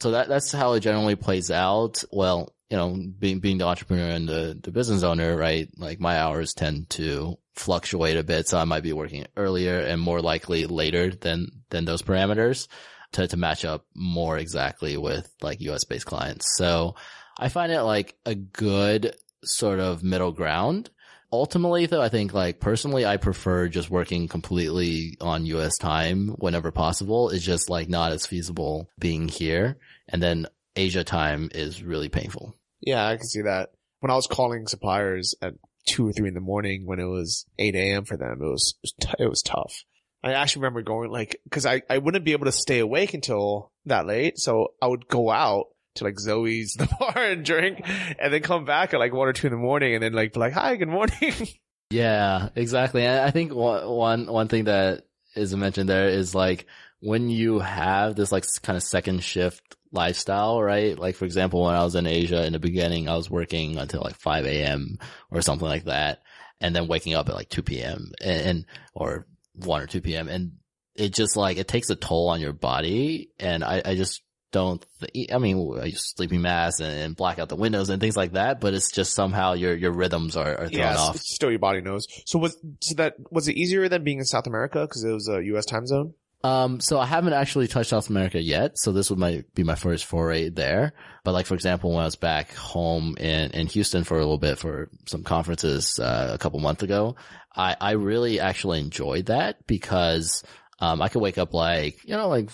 So 0.00 0.12
that, 0.12 0.28
that's 0.28 0.50
how 0.50 0.72
it 0.72 0.80
generally 0.80 1.16
plays 1.16 1.50
out. 1.50 2.02
Well, 2.10 2.54
you 2.70 2.76
know, 2.76 2.96
being, 3.18 3.40
being 3.40 3.58
the 3.58 3.66
entrepreneur 3.66 4.08
and 4.08 4.28
the, 4.28 4.58
the 4.62 4.70
business 4.70 5.02
owner, 5.02 5.36
right? 5.36 5.68
Like 5.76 6.00
my 6.00 6.18
hours 6.18 6.54
tend 6.54 6.88
to 6.90 7.36
fluctuate 7.54 8.16
a 8.16 8.22
bit. 8.22 8.48
So 8.48 8.56
I 8.56 8.64
might 8.64 8.82
be 8.82 8.94
working 8.94 9.26
earlier 9.36 9.78
and 9.78 10.00
more 10.00 10.22
likely 10.22 10.66
later 10.66 11.10
than, 11.10 11.48
than 11.68 11.84
those 11.84 12.00
parameters 12.00 12.68
to, 13.12 13.26
to 13.26 13.36
match 13.36 13.64
up 13.64 13.84
more 13.94 14.38
exactly 14.38 14.96
with 14.96 15.30
like 15.42 15.60
US 15.60 15.84
based 15.84 16.06
clients. 16.06 16.56
So 16.56 16.94
I 17.40 17.48
find 17.48 17.72
it 17.72 17.80
like 17.82 18.16
a 18.26 18.34
good 18.34 19.16
sort 19.42 19.80
of 19.80 20.04
middle 20.04 20.30
ground. 20.30 20.90
Ultimately 21.32 21.86
though, 21.86 22.02
I 22.02 22.10
think 22.10 22.34
like 22.34 22.60
personally, 22.60 23.06
I 23.06 23.16
prefer 23.16 23.68
just 23.68 23.88
working 23.88 24.28
completely 24.28 25.16
on 25.20 25.46
US 25.46 25.78
time 25.78 26.28
whenever 26.38 26.70
possible. 26.70 27.30
It's 27.30 27.44
just 27.44 27.70
like 27.70 27.88
not 27.88 28.12
as 28.12 28.26
feasible 28.26 28.90
being 28.98 29.28
here. 29.28 29.78
And 30.06 30.22
then 30.22 30.46
Asia 30.76 31.02
time 31.02 31.50
is 31.54 31.82
really 31.82 32.10
painful. 32.10 32.54
Yeah, 32.82 33.06
I 33.06 33.16
can 33.16 33.26
see 33.26 33.42
that. 33.42 33.70
When 34.00 34.10
I 34.10 34.16
was 34.16 34.26
calling 34.26 34.66
suppliers 34.66 35.34
at 35.40 35.54
two 35.88 36.08
or 36.08 36.12
three 36.12 36.28
in 36.28 36.34
the 36.34 36.40
morning 36.40 36.86
when 36.86 37.00
it 37.00 37.04
was 37.04 37.46
8 37.58 37.74
a.m. 37.74 38.04
for 38.04 38.18
them, 38.18 38.38
it 38.40 38.44
was, 38.44 38.74
it 39.18 39.28
was, 39.28 39.42
tough. 39.42 39.84
I 40.22 40.32
actually 40.32 40.60
remember 40.60 40.82
going 40.82 41.10
like, 41.10 41.40
cause 41.50 41.64
I, 41.64 41.82
I 41.88 41.98
wouldn't 41.98 42.24
be 42.24 42.32
able 42.32 42.46
to 42.46 42.52
stay 42.52 42.80
awake 42.80 43.14
until 43.14 43.72
that 43.86 44.06
late. 44.06 44.38
So 44.38 44.74
I 44.82 44.86
would 44.86 45.08
go 45.08 45.30
out 45.30 45.68
to 45.96 46.04
like 46.04 46.18
Zoe's, 46.18 46.74
the 46.78 46.86
bar 46.86 47.16
and 47.16 47.44
drink 47.44 47.82
and 48.18 48.32
then 48.32 48.42
come 48.42 48.64
back 48.64 48.94
at 48.94 49.00
like 49.00 49.12
one 49.12 49.28
or 49.28 49.32
two 49.32 49.46
in 49.46 49.52
the 49.52 49.58
morning 49.58 49.94
and 49.94 50.02
then 50.02 50.12
like 50.12 50.32
be 50.32 50.40
like, 50.40 50.52
hi, 50.52 50.76
good 50.76 50.88
morning. 50.88 51.34
Yeah, 51.92 52.50
exactly. 52.54 53.04
And 53.04 53.18
I 53.18 53.32
think 53.32 53.52
one, 53.52 53.88
one, 53.88 54.26
one 54.26 54.46
thing 54.46 54.64
that 54.64 55.06
is 55.34 55.54
mentioned 55.54 55.88
there 55.88 56.08
is 56.08 56.34
like 56.34 56.66
when 57.00 57.30
you 57.30 57.58
have 57.58 58.14
this 58.14 58.30
like 58.30 58.44
kind 58.62 58.76
of 58.76 58.82
second 58.82 59.24
shift 59.24 59.76
lifestyle, 59.92 60.62
right? 60.62 60.96
Like 60.96 61.16
for 61.16 61.24
example, 61.24 61.64
when 61.64 61.74
I 61.74 61.82
was 61.82 61.96
in 61.96 62.06
Asia 62.06 62.46
in 62.46 62.52
the 62.52 62.60
beginning, 62.60 63.08
I 63.08 63.16
was 63.16 63.28
working 63.28 63.76
until 63.76 64.02
like 64.02 64.14
5 64.14 64.46
a.m. 64.46 64.98
or 65.30 65.42
something 65.42 65.66
like 65.66 65.84
that. 65.84 66.22
And 66.60 66.76
then 66.76 66.86
waking 66.86 67.14
up 67.14 67.28
at 67.28 67.34
like 67.34 67.48
2 67.48 67.62
p.m. 67.62 68.12
and, 68.22 68.40
and 68.40 68.66
or 68.94 69.26
1 69.54 69.82
or 69.82 69.86
2 69.86 70.00
p.m. 70.00 70.28
And 70.28 70.52
it 70.94 71.12
just 71.12 71.36
like, 71.36 71.56
it 71.56 71.66
takes 71.66 71.90
a 71.90 71.96
toll 71.96 72.28
on 72.28 72.40
your 72.40 72.52
body. 72.52 73.30
And 73.40 73.64
I, 73.64 73.82
I 73.84 73.94
just 73.96 74.22
don't, 74.52 74.84
th- 75.00 75.32
I 75.32 75.38
mean, 75.38 75.78
I 75.80 75.86
use 75.86 76.12
sleeping 76.16 76.42
masks 76.42 76.80
and, 76.80 77.16
black 77.16 77.38
out 77.38 77.48
the 77.48 77.56
windows 77.56 77.90
and 77.90 78.00
things 78.00 78.16
like 78.16 78.32
that, 78.32 78.60
but 78.60 78.74
it's 78.74 78.90
just 78.90 79.14
somehow 79.14 79.54
your, 79.54 79.74
your 79.74 79.92
rhythms 79.92 80.36
are, 80.36 80.52
are 80.52 80.68
thrown 80.68 80.72
yeah, 80.72 80.96
off. 80.96 81.18
still 81.18 81.50
your 81.50 81.58
body 81.58 81.80
knows. 81.80 82.06
So 82.26 82.38
was, 82.38 82.56
so 82.80 82.94
that, 82.96 83.16
was 83.30 83.48
it 83.48 83.56
easier 83.56 83.88
than 83.88 84.04
being 84.04 84.18
in 84.18 84.24
South 84.24 84.46
America? 84.46 84.86
Cause 84.86 85.04
it 85.04 85.12
was 85.12 85.28
a 85.28 85.42
US 85.42 85.66
time 85.66 85.86
zone? 85.86 86.14
Um, 86.42 86.80
so 86.80 86.98
I 86.98 87.04
haven't 87.04 87.34
actually 87.34 87.68
touched 87.68 87.90
South 87.90 88.08
America 88.08 88.40
yet, 88.40 88.78
so 88.78 88.92
this 88.92 89.10
would 89.10 89.18
might 89.18 89.54
be 89.54 89.62
my 89.62 89.74
first 89.74 90.06
foray 90.06 90.48
there. 90.48 90.94
But 91.22 91.32
like 91.32 91.44
for 91.44 91.54
example, 91.54 91.90
when 91.90 92.00
I 92.00 92.06
was 92.06 92.16
back 92.16 92.54
home 92.54 93.16
in 93.18 93.50
in 93.50 93.66
Houston 93.66 94.04
for 94.04 94.16
a 94.16 94.20
little 94.20 94.38
bit 94.38 94.58
for 94.58 94.88
some 95.06 95.22
conferences 95.22 95.98
uh, 95.98 96.30
a 96.32 96.38
couple 96.38 96.58
months 96.60 96.82
ago, 96.82 97.16
I 97.54 97.76
I 97.78 97.90
really 97.92 98.40
actually 98.40 98.80
enjoyed 98.80 99.26
that 99.26 99.66
because 99.66 100.42
um 100.78 101.02
I 101.02 101.08
could 101.08 101.20
wake 101.20 101.36
up 101.36 101.52
like 101.52 102.02
you 102.04 102.16
know 102.16 102.28
like 102.28 102.48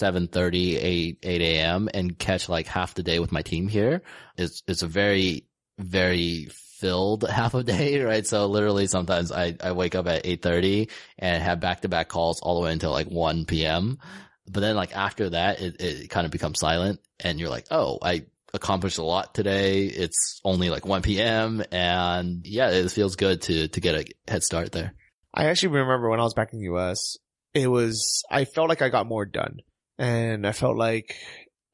7:30, 0.00 0.76
8 0.80 1.18
8 1.22 1.40
a.m. 1.40 1.88
and 1.92 2.18
catch 2.18 2.48
like 2.48 2.66
half 2.66 2.94
the 2.94 3.02
day 3.02 3.18
with 3.18 3.32
my 3.32 3.42
team 3.42 3.68
here. 3.68 4.02
It's 4.36 4.62
it's 4.66 4.82
a 4.82 4.88
very 4.88 5.46
very 5.78 6.48
filled 6.84 7.22
half 7.28 7.54
a 7.54 7.62
day, 7.62 8.02
right? 8.02 8.26
So 8.26 8.46
literally 8.46 8.86
sometimes 8.86 9.32
I, 9.32 9.56
I 9.62 9.72
wake 9.72 9.94
up 9.94 10.06
at 10.06 10.24
8.30 10.24 10.90
and 11.18 11.42
have 11.42 11.60
back 11.60 11.80
to 11.80 11.88
back 11.88 12.08
calls 12.08 12.40
all 12.40 12.56
the 12.56 12.64
way 12.66 12.72
until 12.72 12.90
like 12.90 13.08
1 13.08 13.46
p.m. 13.46 13.98
But 14.46 14.60
then 14.60 14.76
like 14.76 14.94
after 14.94 15.30
that, 15.30 15.60
it, 15.60 15.80
it 15.80 16.10
kind 16.10 16.26
of 16.26 16.30
becomes 16.30 16.60
silent 16.60 17.00
and 17.20 17.40
you're 17.40 17.48
like, 17.48 17.66
oh, 17.70 17.98
I 18.02 18.26
accomplished 18.52 18.98
a 18.98 19.04
lot 19.04 19.34
today. 19.34 19.84
It's 19.84 20.40
only 20.44 20.68
like 20.68 20.86
1 20.86 21.02
p.m. 21.02 21.64
and 21.72 22.46
yeah, 22.46 22.70
it 22.70 22.90
feels 22.90 23.16
good 23.16 23.42
to, 23.42 23.68
to 23.68 23.80
get 23.80 23.94
a 23.94 24.30
head 24.30 24.42
start 24.42 24.72
there. 24.72 24.92
I 25.32 25.46
actually 25.46 25.70
remember 25.70 26.10
when 26.10 26.20
I 26.20 26.24
was 26.24 26.34
back 26.34 26.52
in 26.52 26.58
the 26.58 26.66
US, 26.74 27.16
it 27.54 27.66
was, 27.66 28.22
I 28.30 28.44
felt 28.44 28.68
like 28.68 28.82
I 28.82 28.90
got 28.90 29.06
more 29.06 29.24
done 29.24 29.60
and 29.98 30.46
I 30.46 30.52
felt 30.52 30.76
like 30.76 31.16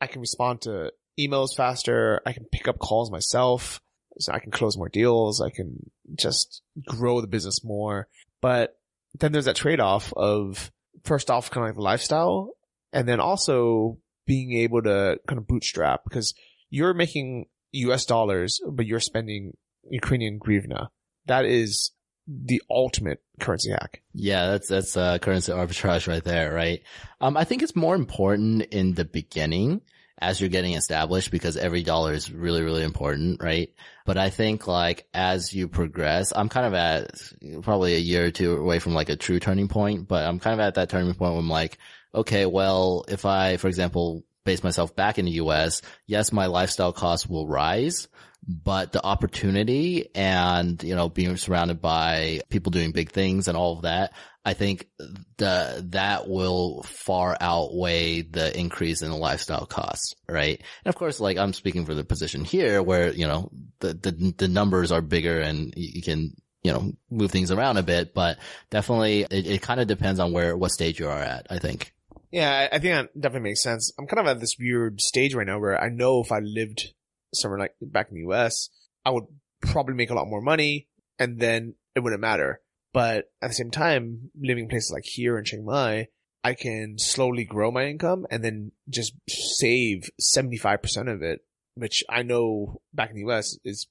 I 0.01 0.07
can 0.07 0.21
respond 0.21 0.63
to 0.63 0.93
emails 1.19 1.55
faster. 1.57 2.21
I 2.27 2.33
can 2.33 2.45
pick 2.45 2.69
up 2.69 2.79
calls 2.79 3.11
myself. 3.11 3.81
So 4.19 4.33
I 4.33 4.41
can 4.41 4.51
close 4.51 4.77
more 4.77 4.89
deals. 4.89 5.41
I 5.41 5.51
can 5.51 5.91
just 6.17 6.63
grow 6.85 7.21
the 7.21 7.27
business 7.27 7.65
more. 7.65 8.09
But 8.43 8.77
then 9.19 9.33
there's 9.33 9.45
that 9.45 9.57
trade 9.57 9.81
off 9.81 10.13
of 10.15 10.71
first 11.05 11.31
off, 11.31 11.51
kind 11.51 11.65
of 11.65 11.71
like 11.71 11.77
the 11.77 11.83
lifestyle 11.83 12.51
and 12.93 13.09
then 13.09 13.21
also 13.21 13.99
being 14.27 14.53
able 14.53 14.83
to 14.83 15.19
kind 15.27 15.39
of 15.39 15.47
bootstrap 15.47 16.05
because 16.05 16.35
you're 16.69 16.95
making 16.95 17.47
US 17.73 18.05
dollars, 18.05 18.61
but 18.71 18.87
you're 18.87 19.01
spending 19.01 19.57
Ukrainian 19.89 20.41
hryvnia. 20.41 20.89
That 21.27 21.45
is 21.45 21.93
the 22.27 22.63
ultimate 22.71 23.23
currency 23.41 23.71
hack. 23.71 24.03
Yeah, 24.15 24.49
that's 24.49 24.69
that's 24.69 24.97
uh, 24.97 25.19
currency 25.19 25.53
arbitrage 25.53 26.07
right 26.07 26.23
there, 26.23 26.53
right? 26.53 26.83
Um, 27.21 27.37
I 27.37 27.45
think 27.45 27.63
it's 27.63 27.77
more 27.77 27.95
important 27.95 28.63
in 28.63 28.95
the 28.95 29.05
beginning 29.05 29.83
as 30.23 30.39
you're 30.39 30.51
getting 30.51 30.75
established 30.75 31.31
because 31.31 31.57
every 31.57 31.83
dollar 31.83 32.13
is 32.13 32.31
really 32.31 32.63
really 32.63 32.83
important, 32.83 33.43
right? 33.43 33.73
But 34.05 34.19
I 34.19 34.31
think 34.31 34.67
like 34.67 35.09
as 35.15 35.55
you 35.55 35.69
progress, 35.69 36.33
I'm 36.35 36.49
kind 36.49 36.67
of 36.67 36.75
at 36.75 37.63
probably 37.63 37.95
a 37.95 37.99
year 37.99 38.27
or 38.27 38.31
two 38.31 38.57
away 38.57 38.79
from 38.79 38.95
like 38.95 39.09
a 39.09 39.17
true 39.17 39.41
turning 39.41 39.69
point, 39.69 40.09
but 40.09 40.27
I'm 40.27 40.39
kind 40.39 40.55
of 40.55 40.61
at 40.61 40.75
that 40.75 40.91
turning 40.91 41.15
point 41.15 41.33
where 41.33 41.41
I'm 41.41 41.49
like, 41.49 41.79
okay, 42.15 42.47
well, 42.47 43.05
if 43.09 43.25
I, 43.25 43.57
for 43.57 43.69
example, 43.69 44.25
base 44.45 44.65
myself 44.65 44.97
back 44.97 45.19
in 45.19 45.27
the 45.27 45.33
US, 45.33 45.83
yes, 46.07 46.33
my 46.33 46.47
lifestyle 46.47 46.93
costs 46.93 47.27
will 47.27 47.47
rise, 47.47 48.09
but 48.51 48.91
the 48.93 49.05
opportunity 49.05 50.09
and, 50.15 50.83
you 50.83 50.97
know, 50.97 51.09
being 51.09 51.37
surrounded 51.37 51.81
by 51.81 52.41
people 52.49 52.71
doing 52.71 52.91
big 52.91 53.11
things 53.11 53.47
and 53.47 53.57
all 53.57 53.77
of 53.77 53.83
that, 53.83 54.13
I 54.45 54.55
think 54.55 54.89
the, 55.37 55.85
that 55.91 56.29
will 56.29 56.83
far 56.83 57.37
outweigh 57.41 58.23
the 58.23 58.59
increase 58.59 59.03
in 59.03 59.11
the 59.11 59.17
lifestyle 59.17 59.67
costs, 59.67 60.15
right? 60.29 60.61
And 60.85 60.93
of 60.93 60.97
course, 60.97 61.21
like 61.21 61.37
I'm 61.37 61.53
speaking 61.53 61.87
for 61.87 61.95
the 61.95 62.05
position 62.05 62.45
here 62.45 62.83
where, 62.83 63.13
you 63.13 63.27
know, 63.27 63.51
the, 63.79 63.95
the, 63.95 64.35
the 64.37 64.49
numbers 64.49 64.91
are 64.91 65.03
bigger 65.03 65.41
and 65.41 65.73
you 65.77 66.03
can, 66.03 66.35
you 66.63 66.73
know, 66.73 66.93
move 67.11 67.31
things 67.31 67.53
around 67.53 67.77
a 67.77 67.83
bit, 67.83 68.15
but 68.15 68.39
definitely 68.71 69.23
it, 69.31 69.47
it 69.47 69.63
kind 69.63 69.81
of 69.81 69.87
depends 69.87 70.19
on 70.19 70.33
where, 70.33 70.57
what 70.57 70.73
stage 70.73 70.99
you 70.99 71.09
are 71.09 71.21
at, 71.21 71.47
I 71.51 71.59
think. 71.59 71.95
Yeah, 72.33 72.69
I 72.71 72.79
think 72.79 72.95
that 72.95 73.21
definitely 73.21 73.51
makes 73.51 73.63
sense. 73.63 73.93
I'm 73.99 74.07
kind 74.07 74.21
of 74.21 74.27
at 74.35 74.41
this 74.41 74.57
weird 74.59 75.01
stage 75.01 75.35
right 75.35 75.47
now 75.47 75.59
where 75.59 75.81
I 75.81 75.89
know 75.89 76.21
if 76.21 76.33
I 76.33 76.39
lived 76.39 76.93
somewhere 77.35 77.59
like 77.59 77.75
back 77.81 78.09
in 78.11 78.17
the 78.17 78.31
US, 78.31 78.69
I 79.05 79.11
would 79.11 79.25
probably 79.61 79.95
make 79.95 80.11
a 80.11 80.15
lot 80.15 80.29
more 80.29 80.41
money 80.41 80.89
and 81.19 81.39
then 81.39 81.75
it 81.95 82.01
wouldn't 82.01 82.21
matter. 82.21 82.61
But 82.93 83.31
at 83.41 83.49
the 83.49 83.55
same 83.55 83.71
time, 83.71 84.31
living 84.41 84.65
in 84.65 84.71
places 84.71 84.91
like 84.93 85.05
here 85.05 85.39
in 85.39 85.45
Chiang 85.45 85.65
Mai, 85.65 86.09
I 86.43 86.55
can 86.55 86.99
slowly 86.99 87.45
grow 87.45 87.71
my 87.71 87.85
income 87.87 88.27
and 88.31 88.43
then 88.43 88.73
just 88.89 89.13
save 89.29 90.11
75% 90.21 91.13
of 91.13 91.23
it, 91.23 91.41
which 91.75 92.03
I 92.09 92.23
know 92.23 92.81
back 92.93 93.11
in 93.11 93.17
the 93.17 93.31
US 93.31 93.59
is 93.65 93.87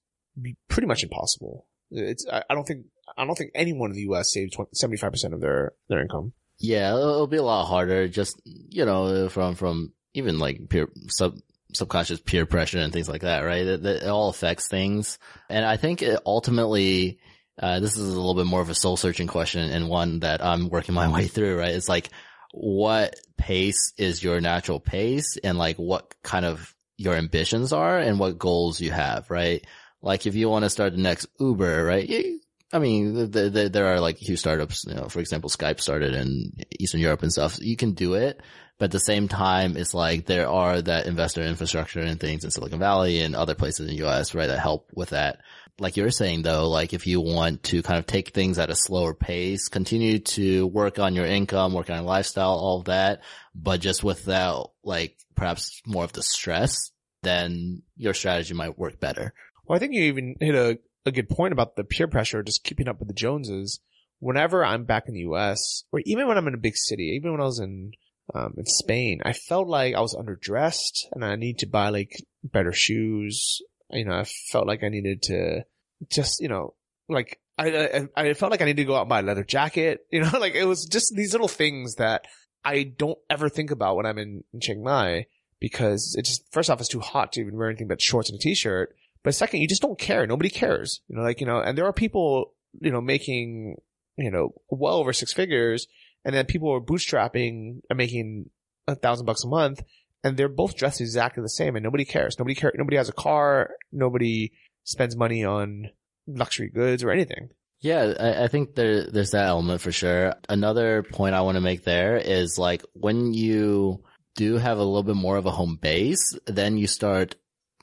pretty 0.68 0.88
much 0.88 1.04
impossible. 1.04 1.68
It's, 1.92 2.26
I 2.30 2.54
don't 2.54 2.66
think, 2.66 2.86
I 3.18 3.26
don't 3.26 3.38
think 3.38 3.52
anyone 3.56 3.92
in 3.92 3.96
the 3.96 4.14
US 4.14 4.34
saves 4.34 4.56
75% 4.56 5.34
of 5.34 5.42
their, 5.42 5.74
their 5.88 6.02
income. 6.02 6.34
Yeah, 6.60 6.90
it'll 6.94 7.28
be 7.28 7.38
a 7.38 7.44
lot 7.44 7.66
harder. 7.68 8.08
Just 8.08 8.42
you 8.44 8.86
know, 8.86 9.30
from 9.30 9.56
from 9.56 9.94
even 10.14 10.40
like 10.40 10.70
peer 10.70 10.90
sub 11.08 11.38
subconscious 11.74 12.20
peer 12.20 12.46
pressure 12.46 12.80
and 12.80 12.92
things 12.92 13.10
like 13.10 13.22
that, 13.22 13.42
right? 13.42 13.66
It, 13.66 13.86
it 13.86 14.08
all 14.08 14.30
affects 14.30 14.68
things, 14.68 15.20
and 15.50 15.66
I 15.66 15.78
think 15.78 16.04
ultimately, 16.26 17.20
uh, 17.62 17.80
this 17.80 17.98
is 17.98 18.14
a 18.14 18.18
little 18.18 18.36
bit 18.36 18.46
more 18.46 18.62
of 18.62 18.70
a 18.70 18.76
soul 18.76 18.98
searching 18.98 19.28
question 19.28 19.70
and 19.70 19.90
one 19.90 20.22
that 20.22 20.44
I'm 20.44 20.70
working 20.70 20.96
my 20.96 21.08
way 21.14 21.28
through. 21.28 21.58
Right? 21.58 21.76
It's 21.76 21.90
like, 21.90 22.10
what 22.52 23.16
pace 23.38 23.94
is 23.98 24.24
your 24.24 24.42
natural 24.42 24.80
pace, 24.80 25.38
and 25.44 25.58
like 25.58 25.78
what 25.78 26.16
kind 26.24 26.46
of 26.46 26.76
your 26.98 27.16
ambitions 27.16 27.74
are, 27.74 27.98
and 27.98 28.20
what 28.20 28.38
goals 28.40 28.82
you 28.82 28.92
have, 28.92 29.30
right? 29.30 29.66
Like 30.02 30.26
if 30.26 30.36
you 30.36 30.50
want 30.50 30.64
to 30.64 30.70
start 30.70 30.94
the 30.94 31.02
next 31.02 31.28
Uber, 31.40 31.84
right? 31.84 32.08
You, 32.08 32.40
I 32.72 32.80
mean, 32.80 33.32
the, 33.32 33.50
the, 33.50 33.70
there 33.70 33.88
are 33.88 34.00
like 34.00 34.18
huge 34.18 34.40
startups, 34.40 34.86
you 34.86 34.94
know, 34.94 35.08
for 35.08 35.20
example, 35.20 35.50
Skype 35.50 35.80
started 35.80 36.14
in 36.14 36.52
Eastern 36.80 37.02
Europe 37.02 37.24
and 37.24 37.32
stuff. 37.32 37.58
You 37.60 37.76
can 37.76 37.94
do 37.94 38.14
it, 38.14 38.42
but 38.80 38.86
at 38.86 38.92
the 38.92 39.00
same 39.00 39.28
time, 39.28 39.76
it's 39.76 39.94
like 39.94 40.26
there 40.26 40.48
are 40.48 40.82
that 40.82 41.06
investor 41.06 41.42
infrastructure 41.42 42.00
and 42.00 42.18
things 42.18 42.46
in 42.46 42.50
Silicon 42.50 42.80
Valley 42.80 43.20
and 43.20 43.36
other 43.36 43.54
places 43.54 43.82
in 43.82 43.88
the 43.88 44.08
US, 44.08 44.34
right, 44.34 44.48
that 44.48 44.60
help 44.60 44.90
with 44.96 45.10
that. 45.10 45.42
Like 45.80 45.98
you're 45.98 46.12
saying 46.12 46.44
though, 46.44 46.70
like 46.70 46.94
if 46.94 47.06
you 47.06 47.20
want 47.20 47.64
to 47.64 47.84
kind 47.84 48.00
of 48.00 48.08
take 48.08 48.30
things 48.30 48.58
at 48.58 48.70
a 48.70 48.76
slower 48.76 49.14
pace, 49.14 49.68
continue 49.68 50.20
to 50.20 50.66
work 50.68 50.98
on 50.98 51.14
your 51.14 51.26
income, 51.26 51.74
work 51.74 51.90
on 51.90 51.98
your 51.98 52.06
lifestyle, 52.06 52.52
all 52.52 52.80
of 52.80 52.86
that, 52.86 53.22
but 53.54 53.82
just 53.82 54.02
without 54.02 54.72
like 54.84 55.18
perhaps 55.36 55.82
more 55.86 56.06
of 56.06 56.14
the 56.14 56.24
stress, 56.24 56.92
then 57.22 57.84
your 57.98 58.14
strategy 58.14 58.54
might 58.54 58.80
work 58.80 59.00
better. 59.00 59.34
Well, 59.66 59.76
I 59.76 59.80
think 59.80 59.94
you 59.94 60.04
even 60.04 60.36
hit 60.40 60.56
a, 60.56 60.80
a 61.06 61.12
good 61.12 61.28
point 61.28 61.52
about 61.52 61.76
the 61.76 61.84
peer 61.84 62.08
pressure, 62.08 62.44
just 62.44 62.64
keeping 62.64 62.88
up 62.88 63.00
with 63.00 63.10
the 63.10 63.14
Joneses. 63.14 63.82
Whenever 64.20 64.66
I'm 64.66 64.84
back 64.84 65.08
in 65.08 65.14
the 65.14 65.22
U.S., 65.22 65.84
or 65.92 66.02
even 66.06 66.28
when 66.28 66.38
I'm 66.38 66.48
in 66.48 66.54
a 66.54 66.58
big 66.58 66.76
city, 66.76 67.14
even 67.16 67.32
when 67.32 67.42
I 67.42 67.46
was 67.46 67.60
in 67.60 67.94
um, 68.34 68.54
in 68.58 68.66
Spain, 68.66 69.22
I 69.24 69.34
felt 69.34 69.68
like 69.68 69.96
I 69.96 70.02
was 70.02 70.16
underdressed 70.16 71.06
and 71.12 71.26
I 71.26 71.36
need 71.36 71.60
to 71.60 71.68
buy 71.68 71.90
like 71.90 72.24
better 72.44 72.72
shoes. 72.72 73.62
You 73.92 74.06
know, 74.06 74.14
I 74.14 74.24
felt 74.24 74.68
like 74.68 74.84
I 74.84 74.90
needed 74.90 75.24
to 75.24 75.66
just, 76.10 76.42
you 76.42 76.48
know, 76.48 76.76
like 77.08 77.40
I, 77.58 78.08
I, 78.16 78.24
I 78.24 78.34
felt 78.34 78.52
like 78.52 78.62
I 78.62 78.66
needed 78.66 78.84
to 78.84 78.88
go 78.88 78.96
out 78.96 79.02
and 79.02 79.10
buy 79.10 79.20
a 79.20 79.24
leather 79.24 79.44
jacket. 79.44 80.06
You 80.12 80.22
know, 80.22 80.38
like 80.40 80.56
it 80.56 80.66
was 80.66 80.86
just 80.86 81.16
these 81.16 81.34
little 81.34 81.48
things 81.48 81.96
that 81.96 82.26
I 82.64 82.84
don't 82.84 83.18
ever 83.30 83.50
think 83.50 83.72
about 83.72 83.96
when 83.96 84.06
I'm 84.06 84.18
in, 84.18 84.44
in 84.54 84.60
Chiang 84.60 84.84
Mai 84.84 85.26
because 85.60 86.16
it 86.18 86.26
just, 86.26 86.44
first 86.52 86.70
off, 86.70 86.80
it's 86.80 86.90
too 86.90 87.00
hot 87.00 87.34
to 87.34 87.42
even 87.42 87.58
wear 87.58 87.70
anything 87.70 87.88
but 87.88 88.02
shorts 88.02 88.30
and 88.30 88.40
a 88.40 88.42
t-shirt. 88.42 88.96
But 89.24 89.36
second, 89.36 89.62
you 89.62 89.68
just 89.68 89.82
don't 89.82 90.00
care. 90.00 90.26
Nobody 90.26 90.50
cares. 90.50 91.02
You 91.08 91.18
know, 91.18 91.24
like, 91.24 91.42
you 91.42 91.48
know, 91.48 91.60
and 91.60 91.78
there 91.78 91.86
are 91.86 91.94
people, 91.94 92.54
you 92.80 92.92
know, 92.92 93.02
making, 93.02 93.76
you 94.18 94.32
know, 94.32 94.54
well 94.70 94.96
over 94.96 95.14
six 95.14 95.34
figures 95.34 95.88
and 96.26 96.36
then 96.36 96.46
people 96.46 96.74
are 96.74 96.82
bootstrapping 96.82 97.82
and 97.90 97.98
making 97.98 98.50
a 98.88 98.96
thousand 98.96 99.26
bucks 99.26 99.44
a 99.44 99.48
month 99.48 99.82
and 100.24 100.36
they're 100.36 100.50
both 100.50 100.76
dressed 100.76 101.02
exactly 101.02 101.42
the 101.42 101.50
same 101.50 101.76
and 101.76 101.84
nobody 101.84 102.06
cares. 102.06 102.38
Nobody 102.38 102.56
care. 102.56 102.72
Nobody 102.76 102.98
has 102.98 103.10
a 103.10 103.14
car. 103.14 103.72
Nobody 103.92 104.52
spends 104.84 105.16
money 105.16 105.44
on 105.44 105.90
luxury 106.28 106.70
goods 106.70 107.04
or 107.04 107.12
anything. 107.12 107.50
Yeah, 107.82 108.14
I, 108.20 108.44
I 108.44 108.48
think 108.48 108.76
there, 108.76 109.10
there's 109.10 109.32
that 109.32 109.48
element 109.48 109.82
for 109.82 109.92
sure. 109.92 110.36
Another 110.50 111.04
point 111.04 111.36
I 111.36 111.42
want 111.42 111.56
to 111.56 111.62
make 111.62 111.84
there 111.84 112.18
is 112.18 112.58
like 112.58 112.84
when 112.94 113.34
you 113.34 114.04
do 114.36 114.58
have 114.58 114.78
a 114.78 114.84
little 114.84 115.04
bit 115.04 115.16
more 115.16 115.38
of 115.38 115.46
a 115.46 115.52
home 115.52 115.78
base, 115.82 116.38
then 116.46 116.78
you 116.78 116.88
start 116.88 117.36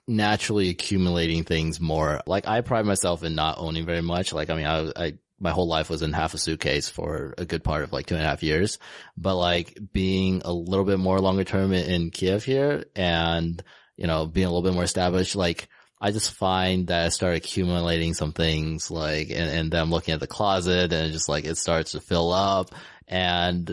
naturally 0.07 0.68
accumulating 0.68 1.45
things 1.45 1.80
more. 1.80 2.20
Like 2.26 2.47
I 2.47 2.61
pride 2.61 2.84
myself 2.84 3.22
in 3.24 3.34
not 3.34 3.59
owning 3.59 3.87
very 3.87 4.03
much. 4.03 4.32
Like, 4.32 4.51
I 4.51 4.57
mean, 4.57 4.66
I, 4.66 4.93
I, 4.95 5.12
my 5.39 5.51
whole 5.51 5.68
life 5.68 5.91
was 5.91 6.03
in 6.03 6.12
half 6.12 6.34
a 6.34 6.39
suitcase 6.39 6.89
for 6.89 7.34
a 7.37 7.45
good 7.45 7.62
part 7.62 7.82
of 7.84 7.93
like 7.93 8.07
two 8.07 8.14
and 8.14 8.24
a 8.24 8.26
half 8.26 8.43
years, 8.43 8.78
but 9.16 9.37
like 9.37 9.78
being 9.93 10.43
a 10.45 10.53
little 10.53 10.84
bit 10.84 10.99
more 10.99 11.20
longer 11.20 11.45
term 11.45 11.72
in, 11.72 11.91
in 11.91 12.11
Kiev 12.11 12.45
here 12.45 12.84
and, 12.95 13.62
you 13.97 14.07
know, 14.07 14.26
being 14.26 14.47
a 14.47 14.51
little 14.51 14.62
bit 14.62 14.74
more 14.74 14.84
established, 14.84 15.37
like, 15.37 15.68
I 15.99 16.11
just 16.11 16.32
find 16.32 16.89
that 16.89 17.07
I 17.07 17.09
start 17.09 17.37
accumulating 17.37 18.12
some 18.12 18.32
things 18.32 18.91
like, 18.91 19.30
and, 19.30 19.51
and 19.51 19.70
then 19.70 19.80
I'm 19.80 19.91
looking 19.91 20.12
at 20.12 20.20
the 20.20 20.26
closet 20.26 20.93
and 20.93 21.12
just 21.12 21.28
like, 21.28 21.45
it 21.45 21.57
starts 21.57 21.93
to 21.93 22.01
fill 22.01 22.32
up 22.32 22.74
and 23.09 23.70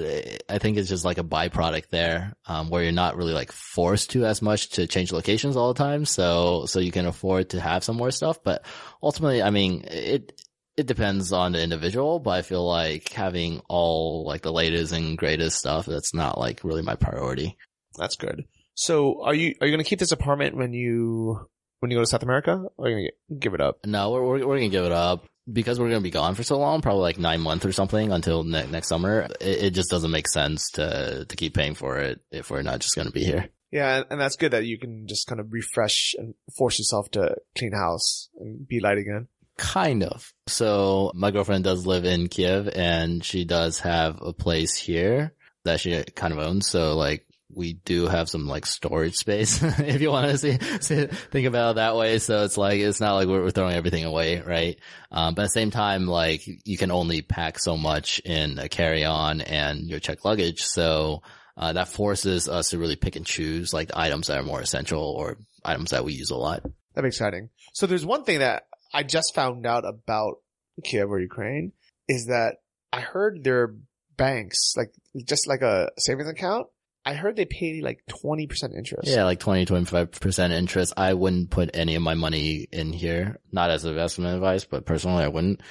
I 0.48 0.60
think 0.60 0.78
it's 0.78 0.90
just 0.90 1.06
like 1.06 1.18
a 1.18 1.24
byproduct 1.24 1.90
there, 1.90 2.34
um, 2.46 2.70
where 2.70 2.84
you're 2.84 2.92
not 2.92 3.18
really 3.18 3.34
like 3.34 3.52
forced 3.52 4.12
to 4.12 4.26
as 4.26 4.42
much 4.42 4.70
to 4.72 4.86
change 4.86 5.12
locations 5.12 5.58
all 5.58 5.74
the 5.74 5.84
time. 5.84 6.06
So, 6.06 6.66
so 6.66 6.80
you 6.80 6.92
can 6.92 7.08
afford 7.08 7.50
to 7.50 7.60
have 7.60 7.84
some 7.84 7.98
more 7.98 8.12
stuff. 8.12 8.44
But 8.44 8.64
ultimately, 9.02 9.42
I 9.42 9.50
mean, 9.50 9.86
it, 9.88 10.40
it 10.78 10.88
depends 10.88 11.32
on 11.32 11.52
the 11.52 11.62
individual, 11.62 12.20
but 12.20 12.32
I 12.32 12.42
feel 12.42 12.66
like 12.68 13.10
having 13.12 13.62
all 13.70 14.26
like 14.26 14.42
the 14.42 14.52
latest 14.52 14.92
and 14.94 15.18
greatest 15.18 15.58
stuff, 15.60 15.86
that's 15.86 16.14
not 16.14 16.38
like 16.40 16.64
really 16.64 16.82
my 16.82 16.96
priority. 16.96 17.58
That's 17.98 18.16
good. 18.16 18.46
So 18.76 19.24
are 19.24 19.36
you, 19.36 19.54
are 19.62 19.68
you 19.68 19.72
going 19.74 19.84
to 19.84 19.90
keep 19.90 20.00
this 20.00 20.12
apartment 20.12 20.58
when 20.58 20.74
you, 20.74 21.48
when 21.80 21.92
you 21.92 21.98
go 21.98 22.02
to 22.02 22.08
South 22.08 22.24
America 22.24 22.64
or 22.78 22.86
are 22.86 22.90
you 22.90 22.96
going 22.96 23.10
to 23.30 23.36
give 23.36 23.54
it 23.54 23.62
up? 23.62 23.80
No, 23.86 24.12
we're, 24.12 24.24
we're, 24.24 24.38
we're 24.48 24.58
going 24.58 24.72
to 24.72 24.76
give 24.78 24.86
it 24.86 24.92
up 24.92 25.28
because 25.52 25.80
we're 25.80 25.90
going 25.90 26.00
to 26.02 26.04
be 26.04 26.10
gone 26.10 26.34
for 26.34 26.42
so 26.44 26.58
long, 26.58 26.82
probably 26.82 27.02
like 27.02 27.20
nine 27.20 27.42
months 27.42 27.66
or 27.66 27.72
something 27.72 28.12
until 28.12 28.44
ne- 28.44 28.66
next 28.68 28.88
summer. 28.88 29.28
It, 29.42 29.64
it, 29.66 29.70
just 29.72 29.92
doesn't 29.92 30.10
make 30.10 30.28
sense 30.28 30.72
to 30.72 31.26
to 31.28 31.36
keep 31.36 31.54
paying 31.54 31.76
for 31.76 32.00
it 32.00 32.22
if 32.32 32.50
we're 32.50 32.62
not 32.64 32.80
just 32.80 32.96
going 32.96 33.08
to 33.08 33.14
be 33.14 33.24
here. 33.26 33.50
Yeah, 33.70 33.98
and- 33.98 34.06
and 34.10 34.22
that's 34.22 34.38
good 34.38 34.54
that 34.54 34.66
you 34.66 34.80
can 34.80 35.06
just 35.08 35.28
kind 35.28 35.42
of 35.42 35.52
refresh 35.52 36.16
and 36.18 36.34
force 36.58 36.80
yourself 36.80 37.12
to 37.12 37.36
clean 37.58 37.74
house 37.74 38.30
and 38.40 38.68
be 38.68 38.80
light 38.80 38.98
again. 38.98 39.28
Kind 39.58 40.04
of. 40.04 40.34
So 40.48 41.12
my 41.14 41.32
girlfriend 41.32 41.64
does 41.64 41.86
live 41.86 42.06
in 42.06 42.28
Kiev 42.28 42.70
and 42.74 43.24
she 43.24 43.46
does 43.46 43.80
have 43.80 44.22
a 44.22 44.34
place 44.34 44.76
here 44.76 45.34
that 45.64 45.80
she 45.80 46.04
kind 46.16 46.34
of 46.34 46.40
owns. 46.40 46.68
So 46.68 46.96
like 46.96 47.26
we 47.56 47.74
do 47.74 48.08
have 48.08 48.30
some 48.30 48.48
like 48.48 48.66
storage 48.66 49.16
space 49.16 49.62
if 49.80 50.02
you 50.02 50.10
want 50.10 50.32
to 50.32 50.38
see, 50.38 50.58
see, 50.82 51.06
think 51.06 51.48
about 51.48 51.72
it 51.72 51.76
that 51.76 51.96
way. 51.96 52.18
So 52.20 52.44
it's 52.44 52.58
like, 52.58 52.80
it's 52.80 53.00
not 53.00 53.14
like 53.14 53.28
we're, 53.28 53.44
we're 53.44 53.52
throwing 53.52 53.76
everything 53.76 54.06
away, 54.06 54.42
right? 54.42 54.80
Um, 55.12 55.36
but 55.36 55.44
at 55.44 55.46
the 55.46 55.50
same 55.50 55.72
time, 55.72 56.08
like 56.08 56.42
you 56.66 56.78
can 56.78 56.92
only 56.92 57.22
pack 57.22 57.60
so 57.60 57.78
much 57.78 58.20
in 58.20 58.58
a 58.58 58.70
carry 58.70 59.06
on 59.06 59.42
and 59.42 59.82
your 59.82 60.00
checked 60.00 60.26
luggage. 60.26 60.64
So, 60.64 61.22
uh, 61.56 61.74
that 61.74 61.88
forces 61.88 62.50
us 62.50 62.72
to 62.72 62.80
really 62.80 62.96
pick 62.96 63.16
and 63.16 63.26
choose 63.26 63.74
like 63.74 63.92
items 63.96 64.28
that 64.28 64.40
are 64.40 64.44
more 64.44 64.62
essential 64.62 65.04
or 65.04 65.38
items 65.64 65.92
that 65.92 66.04
we 66.04 66.14
use 66.14 66.32
a 66.32 66.36
lot. 66.36 66.64
That'd 66.94 67.04
be 67.04 67.08
exciting. 67.10 67.50
So 67.74 67.86
there's 67.88 68.06
one 68.06 68.24
thing 68.24 68.40
that 68.40 68.66
I 68.94 69.04
just 69.04 69.34
found 69.34 69.66
out 69.66 69.86
about 69.86 70.36
Kiev 70.84 71.10
or 71.10 71.20
Ukraine 71.20 71.72
is 72.08 72.28
that 72.28 72.58
I 72.92 73.02
heard 73.02 73.44
their 73.44 73.76
banks, 74.18 74.74
like 74.78 74.94
just 75.26 75.48
like 75.48 75.62
a 75.62 75.90
savings 75.98 76.30
account, 76.30 76.68
I 77.06 77.16
heard 77.16 77.36
they 77.36 77.46
pay 77.46 77.82
like 77.82 78.00
20% 78.08 78.50
interest. 78.78 79.10
Yeah, 79.10 79.26
like 79.26 79.40
20, 79.40 79.66
25% 79.66 80.52
interest. 80.52 80.94
I 80.96 81.14
wouldn't 81.14 81.50
put 81.50 81.72
any 81.74 81.96
of 81.96 82.02
my 82.02 82.14
money 82.14 82.68
in 82.72 82.94
here, 82.94 83.40
not 83.52 83.72
as 83.72 83.84
investment 83.84 84.36
advice, 84.36 84.64
but 84.66 84.86
personally 84.86 85.24
I 85.24 85.28
wouldn't 85.28 85.62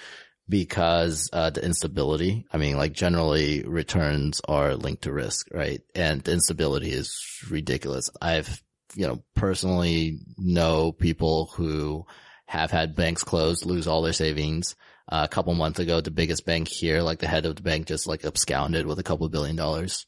because, 0.49 1.31
uh, 1.33 1.51
the 1.51 1.65
instability. 1.65 2.45
I 2.53 2.59
mean, 2.59 2.77
like 2.77 2.93
generally 2.93 3.63
returns 3.63 4.43
are 4.47 4.75
linked 4.75 5.03
to 5.03 5.13
risk, 5.13 5.47
right? 5.53 5.81
And 5.95 6.23
the 6.23 6.33
instability 6.33 6.91
is 6.91 7.17
ridiculous. 7.49 8.11
I've, 8.21 8.63
you 8.95 9.07
know, 9.07 9.23
personally 9.35 10.19
know 10.37 10.93
people 10.93 11.51
who 11.57 12.05
have 12.53 12.71
had 12.71 12.95
banks 12.95 13.25
closed, 13.25 13.65
lose 13.65 13.87
all 13.87 14.03
their 14.03 14.13
savings. 14.13 14.77
Uh, 15.11 15.23
a 15.25 15.29
couple 15.29 15.55
months 15.55 15.79
ago, 15.79 16.01
the 16.01 16.11
biggest 16.11 16.45
bank 16.45 16.69
here, 16.69 17.01
like 17.01 17.19
the 17.19 17.27
head 17.27 17.47
of 17.47 17.57
the 17.57 17.63
bank 17.63 17.87
just 17.87 18.07
like 18.07 18.25
absconded 18.27 18.87
with 18.87 18.99
a 18.99 19.03
couple 19.03 19.27
billion 19.31 19.57
dollars. 19.57 20.07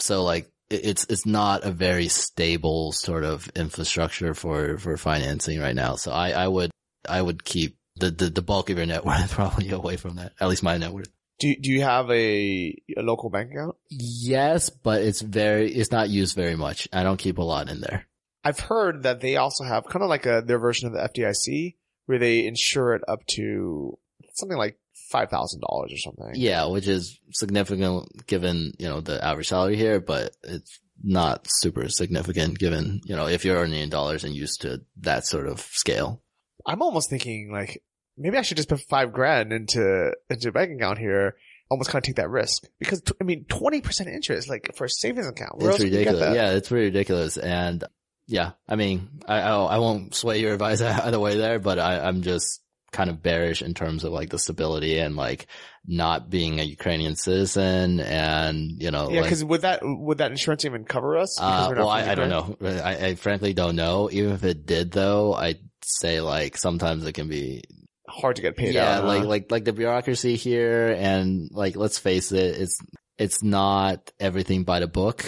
So 0.00 0.24
like 0.24 0.50
it's 0.70 1.06
it's 1.08 1.24
not 1.24 1.64
a 1.64 1.70
very 1.70 2.08
stable 2.08 2.90
sort 2.90 3.22
of 3.22 3.48
infrastructure 3.54 4.34
for 4.34 4.76
for 4.78 4.96
financing 4.96 5.60
right 5.60 5.74
now. 5.74 5.94
So 5.94 6.10
I 6.10 6.30
I 6.30 6.48
would 6.48 6.72
I 7.08 7.22
would 7.22 7.44
keep 7.44 7.78
the 7.96 8.10
the, 8.10 8.28
the 8.28 8.42
bulk 8.42 8.70
of 8.70 8.76
your 8.76 8.86
net 8.86 9.04
worth 9.06 9.30
probably 9.30 9.70
away 9.70 9.96
from 9.96 10.16
that. 10.16 10.32
At 10.40 10.48
least 10.48 10.64
my 10.64 10.76
net 10.76 10.92
worth. 10.92 11.10
Do, 11.38 11.54
do 11.54 11.70
you 11.70 11.82
have 11.82 12.10
a, 12.10 12.76
a 12.96 13.02
local 13.02 13.30
bank 13.30 13.50
account? 13.52 13.76
Yes, 13.88 14.68
but 14.68 15.02
it's 15.02 15.20
very 15.20 15.72
it's 15.72 15.92
not 15.92 16.10
used 16.10 16.34
very 16.34 16.56
much. 16.56 16.88
I 16.92 17.04
don't 17.04 17.18
keep 17.18 17.38
a 17.38 17.42
lot 17.42 17.68
in 17.68 17.80
there. 17.80 18.06
I've 18.44 18.60
heard 18.60 19.04
that 19.04 19.20
they 19.20 19.36
also 19.36 19.64
have 19.64 19.86
kind 19.86 20.02
of 20.02 20.10
like 20.10 20.26
a, 20.26 20.42
their 20.44 20.58
version 20.58 20.88
of 20.88 20.92
the 20.92 21.08
FDIC 21.08 21.76
where 22.06 22.18
they 22.18 22.46
insure 22.46 22.94
it 22.94 23.02
up 23.08 23.26
to 23.26 23.98
something 24.34 24.58
like 24.58 24.78
$5,000 25.12 25.62
or 25.62 25.88
something. 25.96 26.32
Yeah, 26.34 26.66
which 26.66 26.88
is 26.88 27.18
significant 27.32 28.26
given 28.26 28.72
you 28.78 28.88
know 28.88 29.00
the 29.00 29.22
average 29.24 29.48
salary 29.48 29.76
here, 29.76 30.00
but 30.00 30.36
it's 30.42 30.80
not 31.02 31.46
super 31.48 31.88
significant 31.88 32.58
given 32.58 33.00
you 33.04 33.16
know 33.16 33.26
if 33.26 33.44
you're 33.44 33.56
earning 33.56 33.80
in 33.80 33.90
dollars 33.90 34.24
and 34.24 34.34
used 34.34 34.62
to 34.62 34.82
that 34.98 35.26
sort 35.26 35.46
of 35.46 35.60
scale. 35.60 36.22
I'm 36.66 36.82
almost 36.82 37.10
thinking 37.10 37.50
like 37.52 37.82
maybe 38.16 38.38
I 38.38 38.42
should 38.42 38.56
just 38.56 38.68
put 38.68 38.80
five 38.80 39.12
grand 39.12 39.52
into 39.52 40.12
into 40.30 40.48
a 40.48 40.52
bank 40.52 40.72
account 40.72 40.98
here. 40.98 41.36
Almost 41.70 41.90
kind 41.90 42.02
of 42.02 42.06
take 42.06 42.16
that 42.16 42.30
risk 42.30 42.64
because 42.78 43.02
I 43.20 43.24
mean 43.24 43.46
twenty 43.48 43.80
percent 43.80 44.08
interest 44.08 44.48
like 44.48 44.70
for 44.76 44.84
a 44.84 44.88
savings 44.88 45.26
account. 45.26 45.58
Where 45.58 45.70
it's 45.70 45.80
else 45.80 45.84
would 45.84 45.92
you 45.92 46.04
get 46.04 46.12
ridiculous. 46.12 46.28
that? 46.28 46.34
Yeah, 46.34 46.56
it's 46.56 46.68
pretty 46.68 46.86
ridiculous. 46.86 47.36
And 47.36 47.84
yeah, 48.26 48.52
I 48.68 48.76
mean, 48.76 49.08
I, 49.26 49.40
I, 49.40 49.54
I 49.56 49.78
won't 49.78 50.14
sway 50.14 50.40
your 50.40 50.52
advice 50.52 50.80
either 50.82 51.20
way 51.20 51.36
there, 51.36 51.58
but 51.58 51.78
I, 51.78 52.00
I'm 52.00 52.22
just 52.22 52.60
kind 52.92 53.10
of 53.10 53.22
bearish 53.22 53.60
in 53.60 53.74
terms 53.74 54.04
of 54.04 54.12
like 54.12 54.30
the 54.30 54.38
stability 54.38 54.98
and 54.98 55.16
like 55.16 55.48
not 55.86 56.30
being 56.30 56.60
a 56.60 56.62
Ukrainian 56.62 57.16
citizen 57.16 57.98
and, 58.00 58.80
you 58.80 58.90
know, 58.90 59.10
Yeah, 59.10 59.22
like, 59.22 59.24
because 59.24 59.44
would 59.44 59.62
that 59.62 59.80
would 59.82 60.18
that 60.18 60.30
insurance 60.30 60.64
even 60.64 60.84
cover 60.84 61.18
us? 61.18 61.38
Uh, 61.40 61.72
well, 61.76 61.88
I, 61.88 62.12
I 62.12 62.14
don't 62.14 62.28
know. 62.28 62.56
I, 62.62 63.06
I 63.08 63.14
frankly 63.16 63.52
don't 63.52 63.76
know. 63.76 64.08
Even 64.12 64.32
if 64.32 64.44
it 64.44 64.64
did 64.64 64.92
though, 64.92 65.34
I'd 65.34 65.58
say 65.82 66.20
like 66.20 66.56
sometimes 66.56 67.04
it 67.04 67.12
can 67.12 67.28
be 67.28 67.64
Hard 68.06 68.36
to 68.36 68.42
get 68.42 68.56
paid 68.56 68.74
yeah, 68.74 68.98
out. 68.98 69.06
like 69.06 69.22
huh? 69.22 69.28
like 69.28 69.50
like 69.50 69.64
the 69.64 69.72
bureaucracy 69.72 70.36
here, 70.36 70.94
and 70.96 71.48
like 71.50 71.74
let's 71.74 71.98
face 71.98 72.32
it, 72.32 72.60
it's 72.60 72.78
it's 73.16 73.42
not 73.42 74.12
everything 74.20 74.64
by 74.64 74.80
the 74.80 74.86
book 74.86 75.24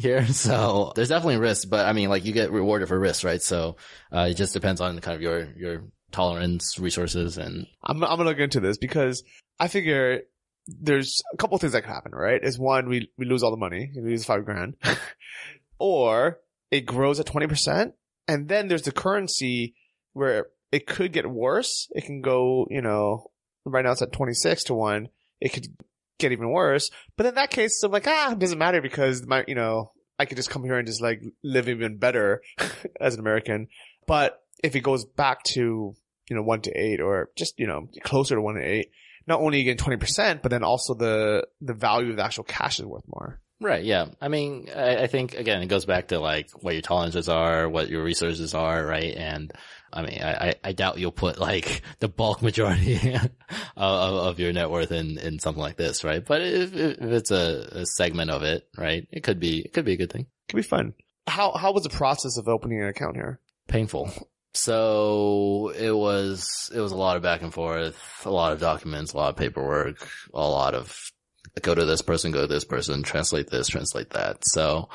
here. 0.00 0.26
So 0.40 0.92
there's 0.96 1.08
definitely 1.08 1.36
risks, 1.36 1.64
but 1.64 1.86
I 1.86 1.92
mean, 1.92 2.08
like 2.08 2.24
you 2.24 2.32
get 2.32 2.50
rewarded 2.50 2.88
for 2.88 2.98
risk, 2.98 3.24
right? 3.24 3.42
So 3.42 3.76
uh, 4.12 4.28
it 4.30 4.34
just 4.34 4.54
depends 4.54 4.80
on 4.80 4.98
kind 5.00 5.14
of 5.14 5.22
your 5.22 5.48
your 5.56 5.82
tolerance, 6.12 6.78
resources, 6.78 7.38
and 7.38 7.66
I'm 7.82 8.02
I'm 8.02 8.16
gonna 8.16 8.24
look 8.24 8.38
into 8.38 8.60
this 8.60 8.78
because 8.78 9.22
I 9.58 9.68
figure 9.68 10.22
there's 10.66 11.22
a 11.32 11.36
couple 11.36 11.58
things 11.58 11.72
that 11.72 11.82
could 11.82 11.92
happen. 11.92 12.12
Right? 12.12 12.42
Is 12.42 12.58
one 12.58 12.88
we 12.88 13.10
we 13.18 13.26
lose 13.26 13.42
all 13.42 13.50
the 13.50 13.56
money, 13.56 13.90
we 13.94 14.02
lose 14.02 14.24
five 14.24 14.44
grand, 14.44 14.76
or 15.78 16.40
it 16.70 16.86
grows 16.86 17.20
at 17.20 17.26
twenty 17.26 17.46
percent, 17.46 17.94
and 18.26 18.48
then 18.48 18.68
there's 18.68 18.82
the 18.82 18.92
currency 18.92 19.74
where 20.12 20.46
it 20.72 20.86
could 20.86 21.12
get 21.12 21.28
worse. 21.28 21.88
It 21.90 22.04
can 22.04 22.22
go, 22.22 22.66
you 22.70 22.82
know, 22.82 23.30
right 23.64 23.84
now 23.84 23.92
it's 23.92 24.02
at 24.02 24.12
twenty 24.12 24.34
six 24.34 24.64
to 24.64 24.74
one. 24.74 25.08
It 25.40 25.52
could 25.52 25.66
get 26.20 26.32
even 26.32 26.50
worse. 26.50 26.90
But 27.16 27.26
in 27.26 27.34
that 27.34 27.50
case, 27.50 27.82
I'm 27.82 27.90
like, 27.90 28.06
ah, 28.06 28.32
it 28.32 28.38
doesn't 28.38 28.58
matter 28.58 28.80
because 28.80 29.26
my, 29.26 29.44
you 29.48 29.54
know, 29.54 29.92
I 30.18 30.26
could 30.26 30.36
just 30.36 30.50
come 30.50 30.64
here 30.64 30.78
and 30.78 30.86
just 30.86 31.00
like 31.00 31.22
live 31.42 31.68
even 31.68 31.98
better 31.98 32.42
as 33.00 33.14
an 33.14 33.20
American. 33.20 33.68
But 34.06 34.38
if 34.62 34.76
it 34.76 34.80
goes 34.80 35.04
back 35.04 35.42
to, 35.44 35.94
you 36.28 36.36
know, 36.36 36.42
one 36.42 36.60
to 36.62 36.72
eight 36.72 37.00
or 37.00 37.30
just, 37.36 37.58
you 37.58 37.66
know, 37.66 37.88
closer 38.02 38.34
to 38.34 38.42
one 38.42 38.56
to 38.56 38.62
eight, 38.62 38.90
not 39.26 39.40
only 39.40 39.60
again 39.60 39.76
20%, 39.76 40.42
but 40.42 40.50
then 40.50 40.62
also 40.64 40.94
the, 40.94 41.46
the 41.60 41.74
value 41.74 42.10
of 42.10 42.16
the 42.16 42.24
actual 42.24 42.44
cash 42.44 42.78
is 42.78 42.86
worth 42.86 43.04
more. 43.08 43.40
Right, 43.60 43.84
yeah. 43.84 44.06
I 44.20 44.28
mean, 44.28 44.68
I, 44.74 45.02
I 45.02 45.06
think 45.06 45.34
again, 45.34 45.62
it 45.62 45.66
goes 45.66 45.84
back 45.84 46.08
to 46.08 46.18
like 46.18 46.50
what 46.62 46.74
your 46.74 46.82
tolerances 46.82 47.28
are, 47.28 47.68
what 47.68 47.88
your 47.88 48.02
resources 48.02 48.54
are, 48.54 48.84
right? 48.84 49.14
And 49.16 49.52
I 49.92 50.02
mean, 50.02 50.20
I, 50.22 50.48
I- 50.50 50.54
I 50.64 50.72
doubt 50.72 50.98
you'll 50.98 51.10
put 51.12 51.38
like 51.38 51.82
the 51.98 52.08
bulk 52.08 52.42
majority 52.48 53.14
of, 53.14 53.30
of, 53.76 54.14
of 54.14 54.38
your 54.40 54.52
net 54.52 54.70
worth 54.70 54.92
in, 54.92 55.18
in 55.18 55.38
something 55.38 55.62
like 55.62 55.76
this, 55.76 56.04
right? 56.04 56.24
But 56.24 56.42
if, 56.42 56.74
if 56.74 57.00
it's 57.02 57.30
a, 57.30 57.68
a 57.72 57.86
segment 57.86 58.30
of 58.30 58.42
it, 58.42 58.68
right, 58.76 59.06
it 59.10 59.22
could 59.22 59.40
be, 59.40 59.60
it 59.60 59.72
could 59.72 59.84
be 59.84 59.92
a 59.94 59.96
good 59.96 60.12
thing. 60.12 60.26
Could 60.48 60.56
be 60.56 60.62
fun. 60.62 60.94
How, 61.26 61.52
how 61.52 61.72
was 61.72 61.82
the 61.84 61.90
process 61.90 62.36
of 62.38 62.48
opening 62.48 62.80
an 62.82 62.88
account 62.88 63.16
here? 63.16 63.40
Painful. 63.68 64.10
So 64.52 65.70
it 65.76 65.92
was, 65.92 66.70
it 66.74 66.80
was 66.80 66.92
a 66.92 66.96
lot 66.96 67.16
of 67.16 67.22
back 67.22 67.42
and 67.42 67.52
forth, 67.54 67.96
a 68.24 68.30
lot 68.30 68.52
of 68.52 68.60
documents, 68.60 69.12
a 69.12 69.16
lot 69.16 69.30
of 69.30 69.36
paperwork, 69.36 70.08
a 70.34 70.40
lot 70.40 70.74
of 70.74 70.96
go 71.62 71.74
to 71.74 71.84
this 71.84 72.02
person, 72.02 72.32
go 72.32 72.42
to 72.42 72.46
this 72.46 72.64
person, 72.64 73.02
translate 73.02 73.50
this, 73.50 73.68
translate 73.68 74.10
that. 74.10 74.38
So, 74.42 74.88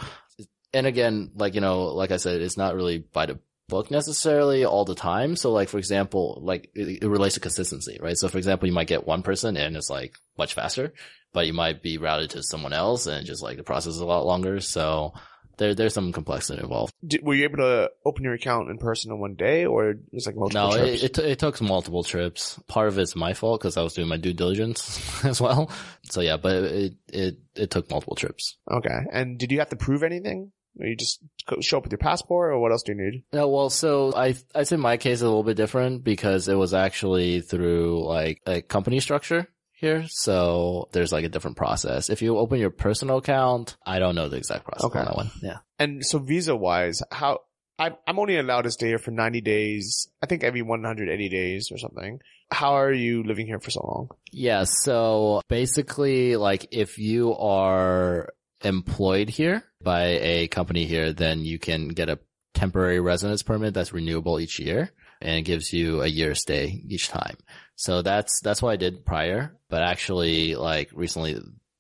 and 0.74 0.88
again, 0.88 1.32
like, 1.36 1.56
you 1.56 1.62
know, 1.62 1.86
like 1.86 2.12
I 2.12 2.18
said, 2.18 2.42
it's 2.42 2.58
not 2.58 2.76
really 2.76 3.00
by 3.00 3.26
the 3.26 3.40
book 3.68 3.90
necessarily 3.90 4.66
all 4.66 4.86
the 4.86 4.96
time. 4.96 5.36
So 5.36 5.52
like, 5.52 5.70
for 5.70 5.78
example, 5.78 6.40
like 6.44 6.70
it, 6.76 7.04
it 7.04 7.08
relates 7.08 7.36
to 7.36 7.42
consistency, 7.42 7.98
right? 8.02 8.18
So 8.18 8.28
for 8.28 8.38
example, 8.38 8.68
you 8.68 8.74
might 8.74 8.88
get 8.88 9.08
one 9.08 9.24
person 9.24 9.58
and 9.58 9.76
it's 9.76 9.90
like 9.90 10.16
much 10.38 10.54
faster, 10.54 10.94
but 11.34 11.48
you 11.48 11.54
might 11.54 11.82
be 11.82 11.98
routed 11.98 12.32
to 12.32 12.44
someone 12.44 12.74
else 12.74 13.08
and 13.08 13.26
just 13.26 13.42
like 13.42 13.58
the 13.58 13.64
process 13.64 13.94
is 13.94 14.00
a 14.00 14.06
lot 14.06 14.26
longer. 14.26 14.60
So 14.60 15.14
there, 15.58 15.74
there's 15.76 15.94
some 15.94 16.12
complexity 16.12 16.62
involved. 16.62 16.94
Did, 17.06 17.24
were 17.24 17.34
you 17.34 17.44
able 17.46 17.58
to 17.58 17.92
open 18.06 18.24
your 18.24 18.34
account 18.34 18.70
in 18.70 18.78
person 18.78 19.12
in 19.12 19.20
one 19.20 19.36
day 19.36 19.66
or 19.66 19.96
just 20.14 20.28
like 20.28 20.36
multiple 20.36 20.70
No, 20.70 20.76
trips? 20.78 21.04
it, 21.04 21.18
it, 21.20 21.26
it 21.26 21.40
took 21.40 21.62
multiple 21.62 22.04
trips. 22.04 22.60
Part 22.68 22.88
of 22.88 22.98
it's 23.00 23.16
my 23.16 23.34
fault 23.34 23.62
because 23.62 23.78
I 23.78 23.82
was 23.84 23.94
doing 23.94 24.08
my 24.08 24.18
due 24.18 24.34
diligence 24.34 25.00
as 25.26 25.40
well. 25.42 25.72
So 26.10 26.22
yeah, 26.22 26.38
but 26.38 26.56
it, 26.56 26.94
it, 27.12 27.38
it 27.56 27.72
took 27.72 27.90
multiple 27.90 28.16
trips. 28.16 28.58
okay. 28.72 29.00
And 29.12 29.38
did 29.38 29.52
you 29.52 29.60
have 29.60 29.70
to 29.70 29.76
prove 29.76 30.04
anything? 30.04 30.52
Or 30.78 30.88
you 30.88 30.98
just 30.98 31.20
show 31.62 31.78
up 31.78 31.84
with 31.84 31.94
your 31.94 32.00
passport 32.00 32.52
or 32.52 32.60
what 32.60 32.74
else 32.74 32.84
do 32.84 32.92
you 32.92 32.98
need? 33.02 33.24
Yeah, 33.32 33.46
well, 33.46 33.70
so 33.70 34.12
I, 34.14 34.36
I'd 34.54 34.68
say 34.68 34.76
my 34.76 34.98
case 34.98 35.20
is 35.20 35.22
a 35.22 35.26
little 35.28 35.44
bit 35.44 35.56
different 35.56 36.04
because 36.04 36.50
it 36.50 36.56
was 36.56 36.74
actually 36.74 37.40
through 37.40 38.06
like 38.06 38.42
a 38.46 38.62
company 38.62 39.00
structure 39.00 39.48
here. 39.86 40.06
So 40.10 40.90
there's 40.92 41.12
like 41.12 41.26
a 41.26 41.30
different 41.30 41.58
process. 41.58 42.10
If 42.10 42.22
you 42.22 42.38
open 42.38 42.60
your 42.60 42.70
personal 42.72 43.18
account, 43.18 43.78
I 43.86 44.00
don't 44.00 44.16
know 44.16 44.28
the 44.30 44.38
exact 44.38 44.66
process 44.66 44.86
Okay. 44.86 45.00
on 45.00 45.06
that 45.06 45.16
one. 45.16 45.32
Yeah. 45.42 45.58
And 45.80 46.06
so 46.06 46.20
visa 46.20 46.56
wise, 46.56 47.02
how, 47.12 47.40
I'm, 47.78 47.96
I'm 48.08 48.20
only 48.20 48.38
allowed 48.38 48.64
to 48.64 48.72
stay 48.72 48.88
here 48.88 48.98
for 48.98 49.12
90 49.12 49.42
days. 49.42 50.08
I 50.24 50.26
think 50.28 50.44
every 50.44 50.62
180 50.62 51.30
days 51.30 51.70
or 51.72 51.78
something. 51.78 52.20
How 52.52 52.74
are 52.78 52.92
you 52.92 53.24
living 53.24 53.48
here 53.48 53.60
for 53.60 53.72
so 53.72 53.82
long? 53.86 54.10
Yeah. 54.32 54.64
So 54.66 55.42
basically, 55.50 56.36
like 56.36 56.68
if 56.72 56.98
you 56.98 57.36
are 57.36 58.30
employed 58.64 59.30
here 59.30 59.64
by 59.82 60.04
a 60.22 60.48
company 60.48 60.86
here, 60.86 61.12
then 61.14 61.42
you 61.42 61.60
can 61.60 61.90
get 61.90 62.10
a 62.10 62.20
temporary 62.54 63.00
residence 63.02 63.44
permit 63.44 63.74
that's 63.74 63.92
renewable 63.94 64.40
each 64.40 64.60
year 64.60 64.92
and 65.22 65.38
it 65.40 65.42
gives 65.42 65.74
you 65.74 66.02
a 66.02 66.08
year 66.08 66.34
stay 66.36 66.82
each 66.88 67.10
time. 67.10 67.36
So 67.76 68.02
that's, 68.02 68.40
that's 68.42 68.62
what 68.62 68.72
I 68.72 68.76
did 68.78 69.06
prior, 69.06 69.56
but 69.70 69.82
actually 69.82 70.56
like 70.56 70.92
recently 70.94 71.38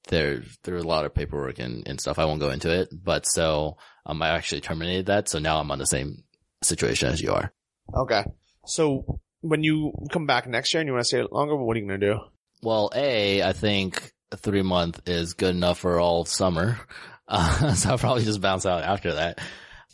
there 0.07 0.43
there 0.63 0.75
are 0.75 0.79
a 0.79 0.83
lot 0.83 1.05
of 1.05 1.13
paperwork 1.13 1.59
and, 1.59 1.87
and 1.87 1.99
stuff. 1.99 2.19
I 2.19 2.25
won't 2.25 2.39
go 2.39 2.49
into 2.49 2.71
it, 2.71 2.89
but 2.91 3.25
so 3.25 3.77
um, 4.05 4.21
I 4.21 4.29
actually 4.29 4.61
terminated 4.61 5.07
that. 5.07 5.29
So 5.29 5.39
now 5.39 5.59
I'm 5.59 5.71
on 5.71 5.79
the 5.79 5.87
same 5.87 6.23
situation 6.63 7.09
as 7.09 7.21
you 7.21 7.33
are. 7.33 7.51
Okay. 7.93 8.23
So 8.65 9.19
when 9.41 9.63
you 9.63 9.93
come 10.11 10.25
back 10.25 10.47
next 10.47 10.73
year 10.73 10.81
and 10.81 10.87
you 10.87 10.93
want 10.93 11.03
to 11.03 11.07
stay 11.07 11.23
longer, 11.29 11.55
what 11.55 11.77
are 11.77 11.79
you 11.79 11.87
going 11.87 11.99
to 11.99 12.13
do? 12.13 12.19
Well, 12.61 12.91
a 12.95 13.43
I 13.43 13.53
think 13.53 14.11
three 14.35 14.63
month 14.63 15.01
is 15.07 15.33
good 15.33 15.55
enough 15.55 15.79
for 15.79 15.99
all 15.99 16.25
summer, 16.25 16.79
uh, 17.27 17.73
so 17.73 17.91
I'll 17.91 17.97
probably 17.97 18.23
just 18.23 18.41
bounce 18.41 18.65
out 18.65 18.83
after 18.83 19.13
that. 19.13 19.39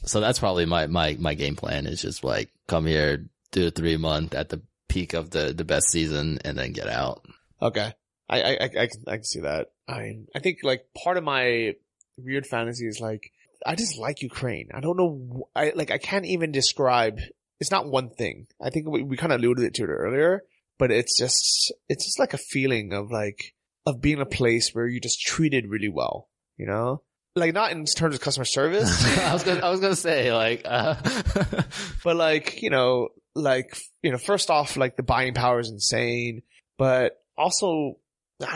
So 0.03 0.19
that's 0.19 0.39
probably 0.39 0.65
my 0.65 0.87
my 0.87 1.17
my 1.19 1.33
game 1.33 1.55
plan 1.55 1.85
is 1.85 2.01
just 2.01 2.23
like 2.23 2.49
come 2.67 2.85
here, 2.85 3.29
do 3.51 3.67
a 3.67 3.71
three 3.71 3.97
month 3.97 4.33
at 4.33 4.49
the 4.49 4.61
peak 4.91 5.13
of 5.13 5.31
the 5.31 5.53
the 5.53 5.65
best 5.65 5.89
season, 5.89 6.39
and 6.43 6.57
then 6.57 6.73
get 6.73 6.87
out. 6.87 7.25
Okay. 7.61 7.93
I, 8.29 8.41
I, 8.41 8.49
I, 8.49 8.63
I 8.63 8.87
can, 8.87 9.03
I 9.07 9.15
can 9.15 9.23
see 9.23 9.41
that. 9.41 9.67
I, 9.87 10.19
I 10.33 10.39
think 10.39 10.59
like 10.63 10.85
part 11.03 11.17
of 11.17 11.23
my 11.23 11.73
weird 12.17 12.47
fantasy 12.47 12.87
is 12.87 12.99
like, 13.01 13.31
I 13.65 13.75
just 13.75 13.97
like 13.97 14.21
Ukraine. 14.21 14.69
I 14.73 14.79
don't 14.79 14.97
know. 14.97 15.47
I 15.55 15.73
like, 15.75 15.91
I 15.91 15.97
can't 15.97 16.25
even 16.25 16.51
describe. 16.51 17.19
It's 17.59 17.71
not 17.71 17.87
one 17.87 18.09
thing. 18.09 18.47
I 18.61 18.69
think 18.69 18.87
we, 18.89 19.03
we 19.03 19.17
kind 19.17 19.33
of 19.33 19.39
alluded 19.39 19.73
to 19.73 19.83
it 19.83 19.87
earlier, 19.87 20.43
but 20.79 20.91
it's 20.91 21.19
just, 21.19 21.73
it's 21.89 22.05
just 22.05 22.19
like 22.19 22.33
a 22.33 22.37
feeling 22.37 22.93
of 22.93 23.11
like, 23.11 23.53
of 23.85 24.01
being 24.01 24.21
a 24.21 24.25
place 24.25 24.69
where 24.73 24.87
you 24.87 25.01
just 25.01 25.21
treated 25.21 25.67
really 25.67 25.89
well, 25.89 26.29
you 26.57 26.65
know? 26.65 27.03
Like 27.35 27.53
not 27.53 27.71
in 27.71 27.85
terms 27.85 28.15
of 28.15 28.21
customer 28.21 28.45
service, 28.45 29.17
I 29.19 29.33
was 29.33 29.43
gonna 29.43 29.61
I 29.61 29.69
was 29.69 29.79
gonna 29.79 29.95
say 29.95 30.33
like, 30.33 30.63
uh, 30.65 30.95
but 32.03 32.17
like, 32.17 32.61
you 32.61 32.69
know, 32.69 33.07
like, 33.36 33.77
you 34.01 34.11
know, 34.11 34.17
first 34.17 34.49
off, 34.49 34.77
like 34.77 34.97
the 34.97 35.03
buying 35.03 35.34
power 35.34 35.59
is 35.59 35.69
insane, 35.69 36.41
but 36.77 37.17
also 37.38 37.97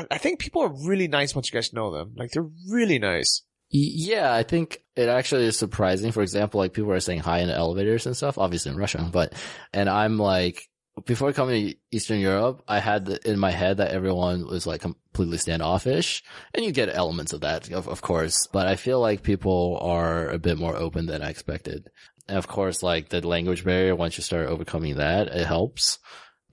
I 0.10 0.18
think 0.18 0.40
people 0.40 0.64
are 0.64 0.74
really 0.88 1.08
nice 1.08 1.36
once 1.36 1.52
you 1.52 1.58
guys 1.58 1.74
know 1.74 1.92
them. 1.92 2.14
Like 2.16 2.32
they're 2.32 2.50
really 2.70 3.00
nice. 3.00 3.44
Yeah, 3.70 4.34
I 4.34 4.44
think 4.44 4.84
it 4.96 5.10
actually 5.10 5.46
is 5.46 5.58
surprising. 5.58 6.12
For 6.12 6.22
example, 6.22 6.60
like 6.60 6.74
people 6.74 6.92
are 6.92 7.00
saying 7.00 7.20
hi 7.20 7.40
in 7.40 7.50
elevators 7.50 8.06
and 8.06 8.16
stuff, 8.16 8.38
obviously 8.38 8.72
in 8.72 8.78
Russia, 8.78 9.10
but, 9.12 9.34
and 9.74 9.90
I'm 9.90 10.18
like, 10.18 10.70
before 11.06 11.34
coming 11.34 11.68
to 11.68 11.76
Eastern 11.92 12.20
Europe, 12.20 12.64
I 12.70 12.80
had 12.80 13.10
in 13.26 13.38
my 13.38 13.52
head 13.52 13.78
that 13.78 13.92
everyone 13.92 14.48
was 14.48 14.66
like 14.66 14.82
completely 14.82 15.38
standoffish 15.38 16.24
and 16.54 16.64
you 16.64 16.72
get 16.72 16.88
elements 16.88 17.34
of 17.34 17.42
that, 17.42 17.70
of, 17.72 17.90
of 17.90 18.02
course, 18.02 18.48
but 18.48 18.66
I 18.66 18.78
feel 18.78 19.02
like 19.02 19.22
people 19.22 19.78
are 19.82 20.30
a 20.30 20.40
bit 20.40 20.58
more 20.58 20.76
open 20.76 21.06
than 21.08 21.22
I 21.22 21.30
expected. 21.30 21.90
And 22.28 22.38
of 22.38 22.48
course, 22.48 22.82
like 22.82 23.10
the 23.10 23.26
language 23.26 23.64
barrier, 23.64 23.96
once 23.96 24.18
you 24.18 24.24
start 24.24 24.48
overcoming 24.48 24.98
that, 24.98 25.28
it 25.28 25.46
helps. 25.46 26.00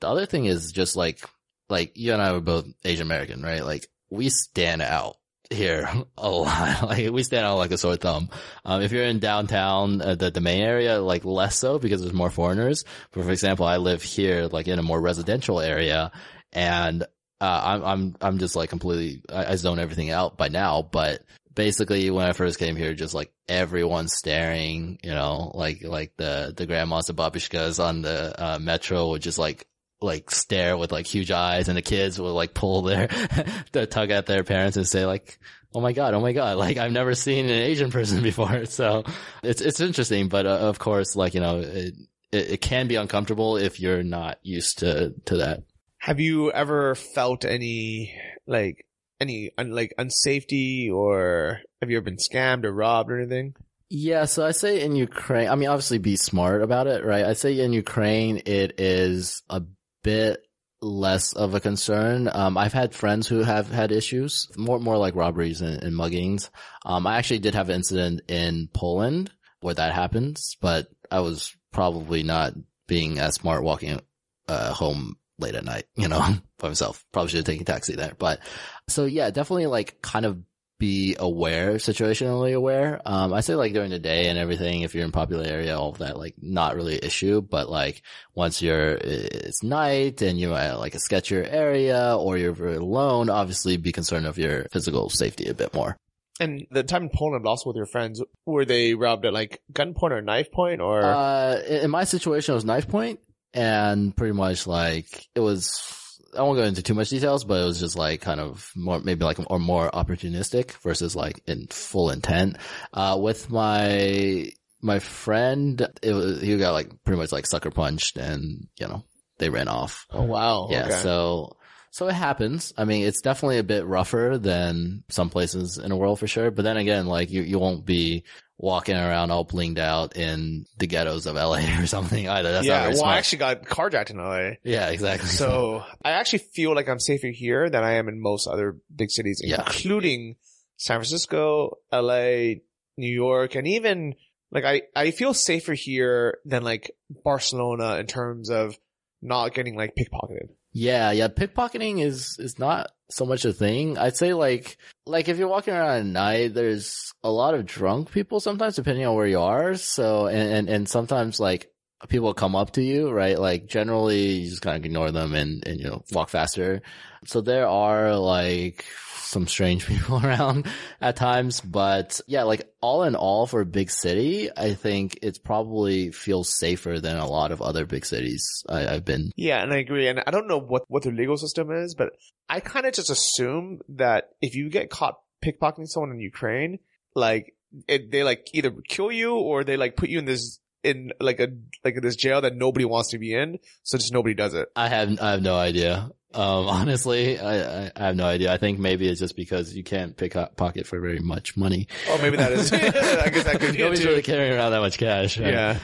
The 0.01 0.09
other 0.09 0.27
thing 0.27 0.45
is 0.47 0.73
just 0.73 0.97
like, 0.97 1.25
like 1.68 1.93
you 1.97 2.12
and 2.12 2.20
I 2.20 2.33
were 2.33 2.41
both 2.41 2.66
Asian 2.85 3.07
American, 3.07 3.43
right? 3.43 3.64
Like 3.64 3.87
we 4.11 4.29
stand 4.29 4.83
out 4.83 5.16
here 5.53 5.89
a 6.18 6.31
lot. 6.31 6.83
Like 6.93 7.11
we 7.11 7.23
stand 7.23 7.47
out 7.47 7.57
like 7.57 7.70
a 7.70 7.79
sore 7.79 7.97
thumb. 7.97 8.29
Um, 8.64 8.83
if 8.83 8.93
you're 8.93 9.05
in 9.05 9.18
downtown, 9.18 10.03
uh, 10.03 10.14
the 10.14 10.31
the 10.31 10.41
main 10.41 10.62
area, 10.62 11.01
like 11.01 11.25
less 11.25 11.57
so 11.57 11.79
because 11.79 12.01
there's 12.01 12.12
more 12.12 12.31
foreigners. 12.31 12.85
But 13.12 13.25
for 13.25 13.31
example, 13.31 13.66
I 13.66 13.77
live 13.77 14.03
here, 14.03 14.49
like 14.49 14.68
in 14.68 14.79
a 14.79 14.83
more 14.83 15.01
residential 15.01 15.61
area, 15.61 16.11
and 16.53 17.03
uh, 17.41 17.61
I'm 17.64 17.85
I'm 17.85 18.16
I'm 18.20 18.39
just 18.39 18.57
like 18.57 18.68
completely 18.68 19.23
I, 19.33 19.53
I 19.53 19.57
zone 19.57 19.79
everything 19.79 20.11
out 20.11 20.37
by 20.37 20.49
now. 20.49 20.83
But 20.83 21.23
basically, 21.55 22.11
when 22.11 22.27
I 22.27 22.33
first 22.33 22.59
came 22.59 22.77
here, 22.77 22.95
just 22.95 23.15
like 23.15 23.33
everyone 23.49 24.09
staring, 24.09 24.99
you 25.03 25.11
know, 25.11 25.53
like 25.55 25.83
like 25.85 26.17
the 26.17 26.53
the 26.57 26.67
grandmas 26.67 27.09
and 27.09 27.19
babushkas 27.19 27.83
on 27.83 28.03
the 28.03 28.35
uh, 28.43 28.59
metro 28.59 29.09
would 29.11 29.23
just 29.23 29.39
like 29.39 29.67
like 30.03 30.31
stare 30.31 30.77
with 30.77 30.93
like 30.93 31.07
huge 31.07 31.31
eyes 31.31 31.69
and 31.69 31.77
the 31.77 31.83
kids 31.83 32.19
will 32.19 32.35
like 32.35 32.55
pull 32.55 32.83
their, 32.83 33.07
the 33.73 33.87
tug 33.87 34.11
at 34.11 34.27
their 34.27 34.45
parents 34.45 34.77
and 34.77 34.87
say 34.87 35.07
like, 35.07 35.39
Oh 35.75 35.81
my 35.81 35.93
God. 35.93 36.15
Oh 36.15 36.21
my 36.21 36.33
God. 36.33 36.59
Like 36.59 36.77
I've 36.77 36.93
never 36.93 37.15
seen 37.15 37.47
an 37.47 37.51
Asian 37.51 37.91
person 37.91 38.23
before. 38.23 38.67
So 38.67 39.05
it's, 39.43 39.61
it's 39.63 39.81
interesting. 39.81 40.29
But 40.29 40.47
uh, 40.47 40.59
of 40.59 40.79
course, 40.79 41.17
like, 41.17 41.35
you 41.35 41.41
know, 41.41 41.61
it, 41.61 41.95
it, 42.31 42.51
it 42.51 42.61
can 42.61 42.89
be 42.89 42.97
uncomfortable 42.97 43.57
if 43.57 43.81
you're 43.81 44.03
not 44.03 44.39
used 44.43 44.81
to, 44.81 45.15
to 45.27 45.39
that. 45.39 45.63
Have 45.99 46.21
you 46.21 46.51
ever 46.51 46.95
felt 46.95 47.45
any 47.45 48.13
like 48.47 48.85
any 49.23 49.51
like 49.57 49.95
unsafety 49.99 50.93
or 50.93 51.61
have 51.81 51.91
you 51.91 51.97
ever 51.97 52.05
been 52.05 52.16
scammed 52.16 52.64
or 52.64 52.73
robbed 52.73 53.11
or 53.11 53.18
anything? 53.18 53.55
Yeah, 53.89 54.25
so 54.25 54.45
I 54.45 54.53
say 54.53 54.81
in 54.81 54.97
Ukraine, 54.97 55.49
I 55.49 55.55
mean, 55.55 55.68
obviously 55.68 55.99
be 55.99 56.16
smart 56.16 56.62
about 56.62 56.87
it, 56.87 57.05
right? 57.05 57.27
I 57.27 57.35
say 57.35 57.59
in 57.59 57.73
Ukraine, 57.73 58.43
it 58.47 58.81
is 58.81 59.43
a 59.51 59.62
bit 60.03 60.41
less 60.81 61.35
of 61.35 61.55
a 61.55 61.61
concern. 61.61 62.29
Um, 62.33 62.57
I've 62.57 62.73
had 62.73 62.95
friends 62.95 63.29
who 63.29 63.43
have 63.43 63.70
had 63.70 63.93
issues, 63.93 64.49
more, 64.57 64.81
more 64.81 64.97
like 64.97 65.14
robberies 65.14 65.61
and, 65.61 65.83
and 65.83 65.95
muggings. 65.95 66.49
Um, 66.87 67.07
I 67.07 67.18
actually 67.18 67.41
did 67.41 67.55
have 67.55 67.68
an 67.68 67.77
incident 67.77 68.23
in 68.29 68.68
Poland 68.73 69.31
where 69.61 69.75
that 69.75 69.93
happens, 69.93 70.57
but 70.61 70.89
I 71.11 71.20
was 71.20 71.55
probably 71.70 72.23
not 72.23 72.55
being 72.87 73.18
as 73.18 73.35
smart 73.35 73.62
walking, 73.62 74.01
uh, 74.49 74.73
home 74.73 75.16
late 75.43 75.55
at 75.55 75.64
night, 75.64 75.84
you 75.97 76.09
know, 76.09 76.18
by 76.59 76.68
myself. 76.68 77.05
Probably 77.12 77.30
should 77.30 77.38
have 77.38 77.47
taken 77.47 77.62
a 77.62 77.64
taxi 77.66 77.95
there, 77.95 78.14
but 78.18 78.40
so 78.88 79.05
yeah, 79.05 79.30
definitely 79.30 79.66
like 79.66 80.01
kind 80.01 80.24
of 80.24 80.38
be 80.82 81.14
aware, 81.20 81.74
situationally 81.74 82.57
aware. 82.57 83.01
Um, 83.07 83.32
I 83.32 83.40
say 83.40 83.55
like 83.55 83.72
during 83.72 83.90
the 83.90 84.01
day 84.01 84.26
and 84.26 84.36
everything, 84.36 84.80
if 84.80 84.97
you're 84.97 85.05
in 85.05 85.12
popular 85.12 85.45
area, 85.45 85.78
all 85.78 85.90
of 85.90 85.99
that, 85.99 86.18
like 86.18 86.34
not 86.43 86.74
really 86.74 86.95
an 86.95 87.05
issue, 87.05 87.40
but 87.40 87.70
like 87.70 88.03
once 88.34 88.61
you're, 88.61 88.95
it's 88.95 89.62
night 89.62 90.22
and 90.22 90.40
you're 90.40 90.59
at 90.59 90.80
like 90.80 90.97
a 90.97 90.99
sketchier 90.99 91.47
area 91.49 92.16
or 92.18 92.36
you're 92.36 92.53
very 92.53 92.78
alone, 92.78 93.30
obviously 93.30 93.76
be 93.76 93.93
concerned 93.93 94.26
of 94.26 94.38
your 94.38 94.66
physical 94.72 95.09
safety 95.09 95.47
a 95.47 95.55
bit 95.55 95.72
more. 95.72 95.97
And 96.40 96.66
the 96.72 96.82
time 96.82 97.05
in 97.05 97.11
Poland, 97.14 97.47
also 97.47 97.70
with 97.70 97.76
your 97.76 97.86
friends, 97.86 98.20
were 98.45 98.64
they 98.64 98.95
robbed 98.95 99.24
at 99.24 99.32
like 99.32 99.61
gunpoint 99.72 100.11
or 100.11 100.20
knife 100.20 100.51
point 100.51 100.80
or? 100.80 101.01
Uh, 101.01 101.62
in 101.64 101.84
in 101.84 101.90
my 101.93 102.03
situation, 102.03 102.55
it 102.55 102.57
was 102.57 102.64
knife 102.64 102.88
point 102.88 103.20
and 103.55 104.17
pretty 104.17 104.33
much 104.33 104.67
like 104.67 105.29
it 105.35 105.41
was, 105.41 106.19
I 106.37 106.43
won't 106.43 106.57
go 106.57 106.65
into 106.65 106.83
too 106.83 106.95
much 106.95 107.11
details, 107.11 107.45
but 107.45 107.61
it 107.61 107.65
was 107.65 107.81
just 107.81 107.97
like 107.97 108.21
kind 108.21 108.41
of 108.41 108.71
more, 108.75 109.01
maybe 109.01 109.25
like, 109.25 109.39
or 109.51 109.59
more 109.59 109.91
opportunistic 109.91 110.73
versus 110.83 111.15
like 111.15 111.43
in 111.47 111.67
full 111.69 112.11
intent. 112.11 112.57
Uh, 112.93 113.19
with 113.21 113.51
my, 113.51 114.51
my 114.81 114.99
friend, 114.99 115.87
it 116.03 116.13
was, 116.13 116.41
he 116.41 116.57
got 116.57 116.73
like 116.73 117.05
pretty 117.05 117.21
much 117.21 117.33
like 117.33 117.47
sucker 117.47 117.71
punched 117.71 118.17
and, 118.17 118.69
you 118.79 118.89
know, 118.89 119.05
they 119.39 119.51
ran 119.51 119.69
off. 119.69 120.07
oh 120.11 120.23
wow. 120.23 120.69
Yeah. 120.71 120.85
okay. 120.85 120.93
So, 120.93 121.57
so 121.91 122.09
it 122.09 122.15
happens. 122.15 122.73
I 122.79 122.87
mean, 122.87 123.07
it's 123.07 123.21
definitely 123.21 123.59
a 123.59 123.65
bit 123.65 123.85
rougher 123.85 124.39
than 124.39 125.05
some 125.11 125.29
places 125.29 125.77
in 125.77 125.91
the 125.91 125.97
world 125.97 126.19
for 126.19 126.27
sure. 126.27 126.51
But 126.51 126.63
then 126.63 126.79
again, 126.79 127.07
like 127.07 127.31
you, 127.31 127.43
you 127.43 127.59
won't 127.59 127.85
be 127.85 128.25
walking 128.63 128.95
around 128.95 129.33
all 129.33 129.45
blinged 129.45 129.79
out 129.79 130.17
in 130.17 130.65
the 130.79 130.87
ghettos 130.87 131.27
of 131.27 131.35
LA 131.35 131.65
or 131.81 131.87
something 131.87 132.29
either. 132.29 132.53
That's 132.53 132.67
not 132.67 132.73
yeah. 132.73 132.87
Well, 132.89 132.97
smart. 132.97 133.15
I 133.15 133.19
actually 133.19 133.39
got 133.39 133.63
carjacked 133.65 134.11
in 134.11 134.17
LA. 134.19 134.53
yeah, 134.65 134.89
exactly. 134.89 135.29
So 135.29 135.83
I 136.05 136.13
actually 136.13 136.39
feel 136.55 136.75
like 136.75 136.89
I'm 136.89 137.01
safer 137.01 137.27
here 137.27 137.69
than 137.69 137.83
I 137.83 137.95
am 137.95 138.09
in 138.09 138.23
most 138.23 138.47
other 138.47 138.77
big 138.95 139.11
cities, 139.11 139.41
Yeah. 139.45 139.65
including 139.67 140.37
San 140.77 140.99
Francisco, 140.99 141.79
LA, 141.93 142.55
New 142.97 143.13
York, 143.13 143.57
and 143.57 143.67
even 143.67 144.15
like 144.53 144.65
I, 144.65 144.83
I 144.95 145.11
feel 145.11 145.35
safer 145.35 145.75
here 145.75 146.39
than 146.45 146.63
like 146.63 146.93
Barcelona 147.25 147.97
in 147.97 148.07
terms 148.07 148.49
of 148.49 148.77
not 149.21 149.55
getting 149.55 149.77
like 149.77 149.95
pickpocketed. 149.97 150.51
Yeah, 150.73 151.11
yeah. 151.11 151.29
Pickpocketing 151.29 152.03
is 152.03 152.37
is 152.39 152.59
not 152.59 152.91
so 153.13 153.25
much 153.25 153.45
a 153.45 153.53
thing. 153.53 153.99
I'd 153.99 154.17
say 154.17 154.35
like 154.35 154.77
like 155.07 155.29
if 155.29 155.39
you're 155.39 155.49
walking 155.49 155.75
around 155.75 155.99
at 155.99 156.07
night, 156.07 156.55
there's 156.55 157.13
a 157.23 157.31
lot 157.31 157.55
of 157.55 157.67
drunk 157.67 158.13
people 158.13 158.41
sometimes, 158.41 158.77
depending 158.77 159.07
on 159.07 159.15
where 159.15 159.27
you 159.27 159.41
are. 159.41 159.75
So 159.75 160.27
and 160.27 160.53
and, 160.53 160.69
and 160.69 160.89
sometimes 160.89 161.41
like 161.41 161.72
people 162.09 162.35
come 162.35 162.57
up 162.57 162.73
to 162.73 162.83
you, 162.83 163.11
right? 163.11 163.39
Like 163.39 163.67
generally, 163.67 164.27
you 164.27 164.51
just 164.51 164.63
kind 164.63 164.77
of 164.77 164.85
ignore 164.85 165.11
them 165.11 165.35
and 165.35 165.67
and 165.67 165.79
you 165.79 165.87
know 165.87 166.03
walk 166.13 166.29
faster. 166.29 166.83
So 167.25 167.41
there 167.41 167.69
are 167.69 168.17
like 168.17 168.85
some 169.33 169.47
strange 169.47 169.87
people 169.89 170.25
around 170.25 170.67
at 171.01 171.17
times, 171.17 171.61
but 171.61 172.21
yeah, 172.27 172.43
like 172.43 172.71
all 172.81 173.05
in 173.05 173.17
all 173.17 173.47
for 173.47 173.61
a 173.61 173.67
big 173.67 173.91
city, 173.91 174.51
I 174.57 174.75
think 174.75 175.19
it's 175.23 175.39
probably 175.39 176.13
feels 176.13 176.57
safer 176.57 177.01
than 177.01 177.17
a 177.17 177.27
lot 177.27 177.51
of 177.51 177.63
other 177.63 177.87
big 177.87 178.05
cities 178.05 178.65
I, 178.69 178.87
I've 178.87 179.05
been 179.05 179.33
Yeah, 179.37 179.63
and 179.63 179.73
I 179.73 179.79
agree. 179.79 180.09
And 180.09 180.23
I 180.27 180.31
don't 180.31 180.49
know 180.49 180.61
what, 180.61 180.83
what 180.89 181.03
their 181.03 181.13
legal 181.13 181.37
system 181.39 181.71
is, 181.71 181.95
but 181.95 182.11
I 182.49 182.61
kind 182.61 182.87
of 182.87 182.93
just 182.93 183.11
assume 183.11 183.81
that 183.89 184.31
if 184.41 184.55
you 184.55 184.69
get 184.69 184.91
caught 184.91 185.19
pickpocketing 185.43 185.89
someone 185.89 186.13
in 186.13 186.21
Ukraine, 186.21 186.79
like 187.15 187.55
it, 187.89 188.11
they 188.11 188.23
like 188.23 188.49
either 188.53 188.71
kill 188.87 189.11
you 189.11 189.35
or 189.35 189.65
they 189.65 189.77
like 189.77 189.97
put 189.97 190.11
you 190.11 190.19
in 190.19 190.27
this 190.27 190.59
in 190.85 191.12
like 191.20 191.41
a 191.41 191.49
like 191.85 192.01
this 192.01 192.16
jail 192.16 192.41
that 192.41 192.57
nobody 192.57 192.85
wants 192.85 193.11
to 193.11 193.18
be 193.18 193.35
in, 193.35 193.59
so 193.83 193.99
just 193.99 194.12
nobody 194.12 194.35
does 194.35 194.55
it. 194.55 194.68
I 194.74 194.89
have 194.89 195.20
I 195.20 195.33
have 195.33 195.43
no 195.43 195.57
idea. 195.57 196.11
Um, 196.35 196.66
honestly, 196.68 197.39
I, 197.39 197.85
I 197.85 197.93
I 197.95 198.07
have 198.07 198.16
no 198.16 198.24
idea. 198.24 198.53
I 198.53 198.59
think 198.59 198.78
maybe 198.78 199.09
it's 199.09 199.20
just 199.20 199.37
because 199.37 199.74
you 199.74 199.85
can't 199.85 200.16
pick 200.16 200.37
up 200.37 200.57
pocket 200.57 200.87
for 200.87 201.01
very 201.01 201.20
much 201.20 201.57
money. 201.57 201.89
Oh, 202.09 202.18
maybe 202.20 202.37
that 202.37 202.53
is. 202.53 202.72
I 202.72 202.78
guess 202.78 203.45
that 203.45 203.61
could 203.61 203.72
be 203.72 203.78
it 203.78 203.85
Nobody's 203.85 204.05
really 204.05 204.22
carrying 204.22 204.53
around 204.53 204.72
that 204.72 204.80
much 204.80 204.99
cash. 204.99 205.39
right? 205.39 205.53
Yeah. 205.53 205.78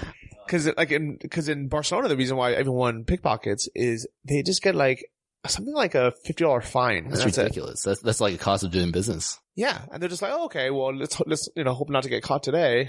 Cause 0.49 0.67
like 0.79 0.91
in, 0.91 1.19
cause 1.31 1.51
in 1.51 1.69
Barcelona, 1.69 2.09
the 2.09 2.17
reason 2.17 2.39
why 2.39 2.53
everyone 2.53 3.05
pickpockets 3.05 3.69
is 3.75 4.09
they 4.25 4.43
just 4.43 4.63
get 4.63 4.75
like 4.75 5.05
something 5.47 5.75
like 5.75 5.95
a 5.95 6.13
fifty 6.25 6.43
dollar 6.43 6.63
fine. 6.63 7.11
That's, 7.11 7.23
that's 7.23 7.37
it. 7.37 7.43
ridiculous. 7.43 7.83
That's 7.83 8.01
that's 8.01 8.21
like 8.21 8.35
a 8.35 8.39
cost 8.39 8.65
of 8.65 8.71
doing 8.71 8.91
business. 8.91 9.39
Yeah, 9.55 9.79
and 9.93 10.01
they're 10.01 10.09
just 10.09 10.23
like, 10.23 10.33
oh, 10.33 10.47
okay, 10.47 10.71
well, 10.71 10.95
let's 10.95 11.21
let's 11.27 11.49
you 11.55 11.65
know 11.65 11.75
hope 11.75 11.91
not 11.91 12.05
to 12.05 12.09
get 12.09 12.23
caught 12.23 12.43
today, 12.43 12.89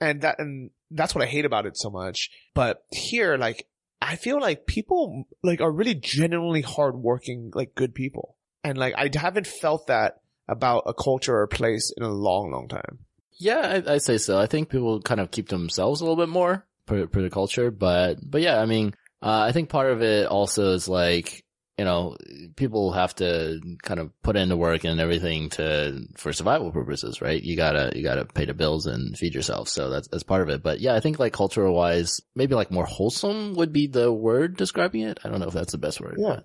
and 0.00 0.22
that 0.22 0.38
and 0.38 0.70
that's 0.90 1.14
what 1.14 1.24
I 1.24 1.28
hate 1.28 1.44
about 1.44 1.66
it 1.66 1.76
so 1.76 1.90
much. 1.90 2.30
But 2.54 2.84
here, 2.90 3.36
like, 3.36 3.66
I 4.00 4.16
feel 4.16 4.40
like 4.40 4.66
people 4.66 5.24
like 5.42 5.60
are 5.60 5.70
really 5.70 5.94
genuinely 5.94 6.62
hardworking, 6.62 7.52
like 7.54 7.74
good 7.74 7.94
people, 7.94 8.36
and 8.64 8.78
like 8.78 8.94
I 8.96 9.10
haven't 9.14 9.46
felt 9.46 9.88
that 9.88 10.20
about 10.48 10.84
a 10.86 10.94
culture 10.94 11.34
or 11.34 11.42
a 11.42 11.48
place 11.48 11.92
in 11.96 12.02
a 12.02 12.08
long, 12.08 12.50
long 12.50 12.68
time. 12.68 13.00
Yeah, 13.38 13.82
I, 13.86 13.94
I'd 13.94 14.02
say 14.02 14.18
so. 14.18 14.38
I 14.38 14.46
think 14.46 14.68
people 14.68 15.00
kind 15.00 15.20
of 15.20 15.30
keep 15.30 15.48
to 15.48 15.56
themselves 15.56 16.00
a 16.00 16.04
little 16.04 16.16
bit 16.16 16.28
more 16.28 16.66
per 16.86 17.06
the 17.06 17.30
culture, 17.30 17.70
but 17.70 18.18
but 18.22 18.40
yeah, 18.40 18.60
I 18.60 18.66
mean, 18.66 18.94
uh, 19.22 19.46
I 19.48 19.52
think 19.52 19.68
part 19.68 19.90
of 19.90 20.02
it 20.02 20.26
also 20.26 20.72
is 20.72 20.88
like 20.88 21.44
you 21.78 21.84
know 21.84 22.16
people 22.56 22.92
have 22.92 23.14
to 23.16 23.60
kind 23.82 24.00
of 24.00 24.10
put 24.22 24.36
in 24.36 24.48
the 24.48 24.56
work 24.56 24.82
and 24.84 25.00
everything 25.00 25.48
to 25.50 26.06
for 26.16 26.32
survival 26.32 26.72
purposes, 26.72 27.22
right? 27.22 27.40
You 27.40 27.56
gotta 27.56 27.92
you 27.94 28.02
gotta 28.02 28.24
pay 28.24 28.44
the 28.44 28.54
bills 28.54 28.86
and 28.86 29.16
feed 29.16 29.34
yourself, 29.34 29.68
so 29.68 29.88
that's 29.88 30.08
that's 30.08 30.24
part 30.24 30.42
of 30.42 30.48
it. 30.48 30.62
But 30.62 30.80
yeah, 30.80 30.94
I 30.94 31.00
think 31.00 31.20
like 31.20 31.32
cultural 31.32 31.74
wise, 31.74 32.20
maybe 32.34 32.56
like 32.56 32.72
more 32.72 32.84
wholesome 32.84 33.54
would 33.54 33.72
be 33.72 33.86
the 33.86 34.12
word 34.12 34.56
describing 34.56 35.02
it. 35.02 35.20
I 35.24 35.28
don't 35.28 35.38
know 35.38 35.46
if 35.46 35.54
that's 35.54 35.72
the 35.72 35.78
best 35.78 36.00
word. 36.00 36.16
Yeah. 36.18 36.40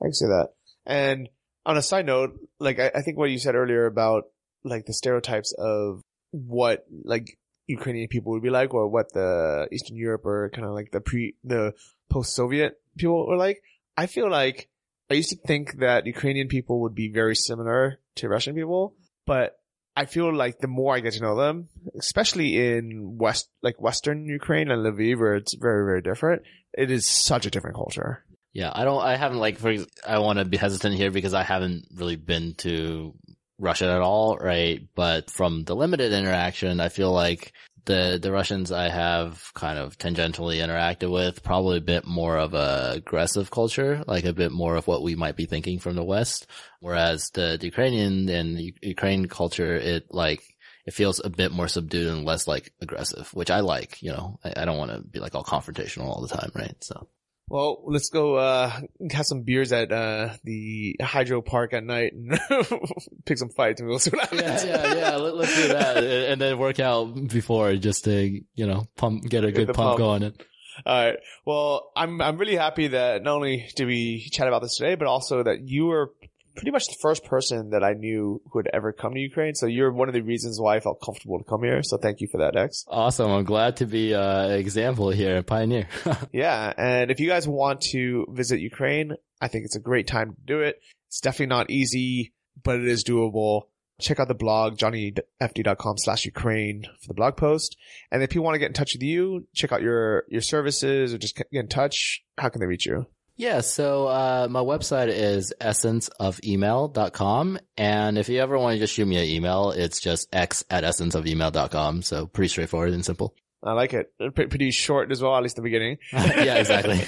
I 0.00 0.04
can 0.04 0.14
see 0.14 0.26
that. 0.26 0.48
And 0.86 1.28
on 1.64 1.76
a 1.76 1.82
side 1.82 2.06
note, 2.06 2.38
like 2.60 2.78
I, 2.78 2.92
I 2.94 3.02
think 3.02 3.18
what 3.18 3.30
you 3.30 3.40
said 3.40 3.56
earlier 3.56 3.86
about 3.86 4.24
like 4.62 4.86
the 4.86 4.92
stereotypes 4.92 5.52
of 5.58 6.00
what 6.30 6.86
like 7.04 7.38
Ukrainian 7.66 8.06
people 8.06 8.32
would 8.32 8.42
be 8.42 8.50
like, 8.50 8.72
or 8.72 8.86
what 8.88 9.12
the 9.12 9.66
Eastern 9.72 9.96
Europe 9.96 10.24
or 10.24 10.48
kind 10.50 10.66
of 10.66 10.74
like 10.74 10.92
the 10.92 11.00
pre 11.00 11.34
the 11.42 11.72
post 12.08 12.34
Soviet 12.34 12.80
people 12.96 13.26
were 13.26 13.36
like. 13.36 13.60
I 13.98 14.06
feel 14.06 14.30
like 14.30 14.68
I 15.10 15.14
used 15.14 15.30
to 15.30 15.36
think 15.36 15.78
that 15.78 16.06
Ukrainian 16.06 16.48
people 16.48 16.80
would 16.82 16.94
be 16.94 17.08
very 17.08 17.36
similar 17.36 18.00
to 18.16 18.28
Russian 18.28 18.54
people, 18.54 18.94
but 19.26 19.58
I 19.96 20.04
feel 20.04 20.34
like 20.34 20.58
the 20.58 20.68
more 20.68 20.94
I 20.94 21.00
get 21.00 21.14
to 21.14 21.22
know 21.22 21.36
them, 21.36 21.68
especially 21.98 22.76
in 22.76 23.16
West, 23.16 23.48
like 23.62 23.80
Western 23.80 24.26
Ukraine 24.26 24.70
and 24.70 24.84
Lviv, 24.84 25.18
where 25.18 25.36
it's 25.36 25.54
very, 25.54 25.84
very 25.84 26.02
different, 26.02 26.42
it 26.76 26.90
is 26.90 27.08
such 27.08 27.46
a 27.46 27.50
different 27.50 27.76
culture. 27.76 28.24
Yeah, 28.52 28.70
I 28.74 28.84
don't. 28.84 29.02
I 29.02 29.16
haven't 29.16 29.38
like. 29.38 29.58
For 29.58 29.74
I 30.06 30.18
want 30.18 30.38
to 30.38 30.44
be 30.46 30.56
hesitant 30.56 30.94
here 30.94 31.10
because 31.10 31.34
I 31.34 31.42
haven't 31.42 31.88
really 31.94 32.16
been 32.16 32.54
to 32.58 33.14
Russia 33.58 33.86
at 33.86 34.00
all, 34.00 34.36
right? 34.38 34.80
But 34.94 35.30
from 35.30 35.64
the 35.64 35.76
limited 35.76 36.12
interaction, 36.12 36.80
I 36.80 36.88
feel 36.88 37.12
like 37.12 37.52
the 37.86 38.18
the 38.20 38.30
Russians 38.30 38.70
I 38.70 38.88
have 38.88 39.50
kind 39.54 39.78
of 39.78 39.96
tangentially 39.98 40.58
interacted 40.58 41.10
with 41.10 41.42
probably 41.42 41.78
a 41.78 41.82
bit 41.82 42.04
more 42.04 42.36
of 42.36 42.54
a 42.54 42.92
aggressive 42.96 43.50
culture, 43.50 44.04
like 44.06 44.24
a 44.24 44.32
bit 44.32 44.52
more 44.52 44.76
of 44.76 44.86
what 44.86 45.02
we 45.02 45.14
might 45.14 45.36
be 45.36 45.46
thinking 45.46 45.78
from 45.78 45.96
the 45.96 46.04
West. 46.04 46.46
Whereas 46.80 47.30
the, 47.30 47.56
the 47.58 47.66
Ukrainian 47.66 48.28
and 48.28 48.60
Ukraine 48.82 49.26
culture, 49.26 49.74
it 49.74 50.06
like 50.10 50.42
it 50.86 50.94
feels 50.94 51.20
a 51.24 51.30
bit 51.30 51.52
more 51.52 51.68
subdued 51.68 52.08
and 52.08 52.24
less 52.24 52.46
like 52.46 52.72
aggressive, 52.80 53.32
which 53.32 53.50
I 53.50 53.60
like. 53.60 54.02
You 54.02 54.12
know, 54.12 54.38
I, 54.44 54.62
I 54.62 54.64
don't 54.64 54.78
want 54.78 54.92
to 54.92 55.00
be 55.00 55.20
like 55.20 55.34
all 55.34 55.44
confrontational 55.44 56.06
all 56.06 56.20
the 56.22 56.36
time, 56.36 56.52
right? 56.54 56.76
So. 56.80 57.08
Well, 57.48 57.82
let's 57.86 58.10
go 58.10 58.34
uh 58.36 58.72
have 59.12 59.24
some 59.26 59.42
beers 59.42 59.70
at 59.72 59.92
uh 59.92 60.30
the 60.44 60.96
hydro 61.00 61.42
park 61.42 61.72
at 61.74 61.84
night 61.84 62.12
and 62.12 62.38
pick 63.24 63.38
some 63.38 63.50
fights 63.50 63.80
and 63.80 63.88
we'll 63.88 63.98
see 64.00 64.10
what 64.10 64.20
happens. 64.28 64.42
yeah, 64.42 64.64
yeah, 64.64 64.94
yeah. 64.94 65.16
Let, 65.16 65.36
let's 65.36 65.54
do 65.54 65.68
that, 65.68 65.96
and 66.30 66.40
then 66.40 66.58
work 66.58 66.80
out 66.80 67.14
before 67.28 67.74
just 67.76 68.04
to 68.04 68.40
you 68.54 68.66
know 68.66 68.86
pump, 68.96 69.24
get 69.28 69.44
a 69.44 69.52
Get 69.52 69.66
good 69.66 69.74
pump, 69.74 69.76
pump. 69.76 69.98
going. 69.98 70.22
And 70.24 70.44
All 70.84 71.04
right. 71.04 71.18
Well, 71.44 71.92
I'm 71.96 72.20
I'm 72.20 72.36
really 72.36 72.56
happy 72.56 72.88
that 72.88 73.22
not 73.22 73.36
only 73.36 73.68
did 73.76 73.86
we 73.86 74.28
chat 74.32 74.48
about 74.48 74.62
this 74.62 74.76
today, 74.76 74.96
but 74.96 75.06
also 75.06 75.42
that 75.44 75.68
you 75.68 75.86
were 75.86 76.12
pretty 76.56 76.70
much 76.70 76.86
the 76.86 76.96
first 77.00 77.24
person 77.24 77.70
that 77.70 77.84
I 77.84 77.92
knew 77.92 78.40
who 78.50 78.58
had 78.58 78.68
ever 78.72 78.92
come 78.92 79.14
to 79.14 79.20
Ukraine. 79.20 79.54
So 79.54 79.66
you're 79.66 79.92
one 79.92 80.08
of 80.08 80.14
the 80.14 80.22
reasons 80.22 80.58
why 80.60 80.76
I 80.76 80.80
felt 80.80 81.00
comfortable 81.04 81.38
to 81.38 81.44
come 81.44 81.62
here. 81.62 81.82
So 81.82 81.96
thank 81.98 82.20
you 82.20 82.28
for 82.30 82.38
that, 82.38 82.56
X. 82.56 82.84
awesome. 82.88 83.30
I'm 83.30 83.44
glad 83.44 83.76
to 83.78 83.86
be 83.86 84.14
uh, 84.14 84.46
an 84.48 84.58
example 84.58 85.10
here, 85.10 85.38
a 85.38 85.42
pioneer. 85.42 85.88
Yeah. 86.32 86.72
And 86.76 87.10
if 87.10 87.20
you 87.20 87.28
guys 87.28 87.46
want 87.46 87.80
to 87.92 88.26
visit 88.30 88.60
Ukraine, 88.60 89.12
I 89.40 89.48
think 89.48 89.64
it's 89.64 89.76
a 89.76 89.80
great 89.80 90.06
time 90.06 90.30
to 90.30 90.40
do 90.44 90.60
it. 90.60 90.80
It's 91.08 91.20
definitely 91.20 91.46
not 91.46 91.70
easy, 91.70 92.32
but 92.62 92.80
it 92.80 92.86
is 92.86 93.04
doable. 93.04 93.62
Check 94.00 94.20
out 94.20 94.28
the 94.28 94.34
blog, 94.34 94.76
johnnyfd.com 94.76 95.98
slash 95.98 96.24
Ukraine 96.26 96.84
for 97.00 97.08
the 97.08 97.14
blog 97.14 97.36
post. 97.36 97.76
And 98.10 98.22
if 98.22 98.30
people 98.30 98.44
want 98.44 98.54
to 98.54 98.58
get 98.58 98.66
in 98.66 98.72
touch 98.74 98.94
with 98.94 99.02
you, 99.02 99.46
check 99.54 99.72
out 99.72 99.82
your, 99.82 100.24
your 100.28 100.42
services 100.42 101.14
or 101.14 101.18
just 101.18 101.36
get 101.36 101.46
in 101.52 101.68
touch. 101.68 102.22
How 102.36 102.48
can 102.48 102.60
they 102.60 102.66
reach 102.66 102.86
you? 102.86 103.06
Yeah. 103.36 103.60
So 103.60 104.06
uh, 104.08 104.48
my 104.50 104.60
website 104.60 105.08
is 105.08 105.52
essenceofemail.com, 105.60 107.58
and 107.76 108.18
if 108.18 108.28
you 108.28 108.40
ever 108.40 108.58
want 108.58 108.74
to 108.74 108.78
just 108.78 108.94
shoot 108.94 109.06
me 109.06 109.16
an 109.16 109.24
email, 109.24 109.70
it's 109.70 110.00
just 110.00 110.28
x 110.34 110.64
at 110.70 110.84
essenceofemail.com. 110.84 112.02
So 112.02 112.26
pretty 112.26 112.48
straightforward 112.48 112.92
and 112.92 113.04
simple. 113.04 113.34
I 113.62 113.72
like 113.72 113.94
it. 113.94 114.12
Pretty, 114.34 114.70
short 114.70 115.10
as 115.10 115.22
well, 115.22 115.36
at 115.36 115.42
least 115.42 115.56
the 115.56 115.62
beginning. 115.62 115.98
yeah, 116.12 116.54
exactly. 116.56 117.00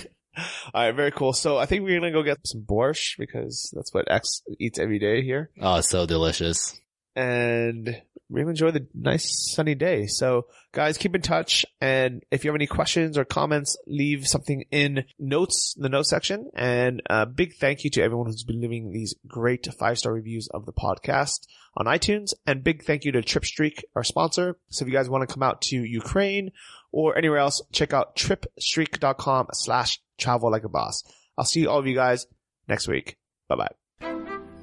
All 0.73 0.83
right, 0.87 0.93
very 0.95 1.11
cool. 1.13 1.33
So 1.33 1.57
I 1.59 1.67
think 1.67 1.83
we're 1.85 1.99
gonna 2.01 2.13
go 2.13 2.23
get 2.23 2.39
some 2.45 2.63
borscht 2.63 3.19
because 3.19 3.73
that's 3.75 3.93
what 3.93 4.11
X 4.11 4.43
eats 4.59 4.79
every 4.79 4.99
day 4.99 5.23
here, 5.23 5.51
Oh, 5.61 5.81
so 5.81 6.07
delicious. 6.07 6.81
and 7.17 8.01
gonna 8.37 8.51
enjoy 8.51 8.71
the 8.71 8.87
nice 8.95 9.53
sunny 9.55 9.75
day. 9.75 10.07
So, 10.07 10.47
guys, 10.73 10.99
keep 10.99 11.15
in 11.15 11.23
touch, 11.23 11.65
and 11.81 12.23
if 12.31 12.45
you 12.45 12.51
have 12.51 12.57
any 12.57 12.67
questions 12.67 13.17
or 13.17 13.25
comments, 13.25 13.77
leave 13.87 14.27
something 14.27 14.65
in 14.71 15.05
notes, 15.19 15.75
the 15.79 15.89
notes 15.89 16.11
section. 16.11 16.51
And 16.55 17.03
a 17.07 17.27
big 17.27 17.55
thank 17.57 17.85
you 17.85 17.91
to 17.91 18.03
everyone 18.03 18.27
who's 18.27 18.45
been 18.45 18.61
leaving 18.61 18.93
these 18.93 19.15
great 19.27 19.67
five 19.79 19.99
star 19.99 20.13
reviews 20.13 20.49
of 20.53 20.67
the 20.67 20.73
podcast 20.73 21.47
on 21.77 21.87
iTunes, 21.87 22.35
and 22.47 22.65
big 22.65 22.85
thank 22.85 23.05
you 23.05 23.13
to 23.13 23.23
TripStreak, 23.23 23.83
our 23.97 24.05
sponsor. 24.05 24.59
So 24.69 24.85
if 24.85 24.89
you 24.89 24.95
guys 24.95 25.09
want 25.09 25.27
to 25.27 25.33
come 25.33 25.43
out 25.43 25.63
to 25.63 25.77
Ukraine 25.77 26.51
or 26.93 27.17
anywhere 27.17 27.39
else, 27.39 27.63
check 27.73 27.93
out 27.93 28.17
tripstreak.com 28.17 29.49
slash 29.53 30.01
travel 30.19 30.51
like 30.51 30.65
a 30.65 30.69
boss. 30.69 31.03
I'll 31.37 31.45
see 31.45 31.67
all 31.67 31.79
of 31.79 31.87
you 31.87 31.95
guys 31.95 32.27
next 32.69 32.89
week. 32.89 33.17
Bye 33.49 33.57
bye. 33.57 33.88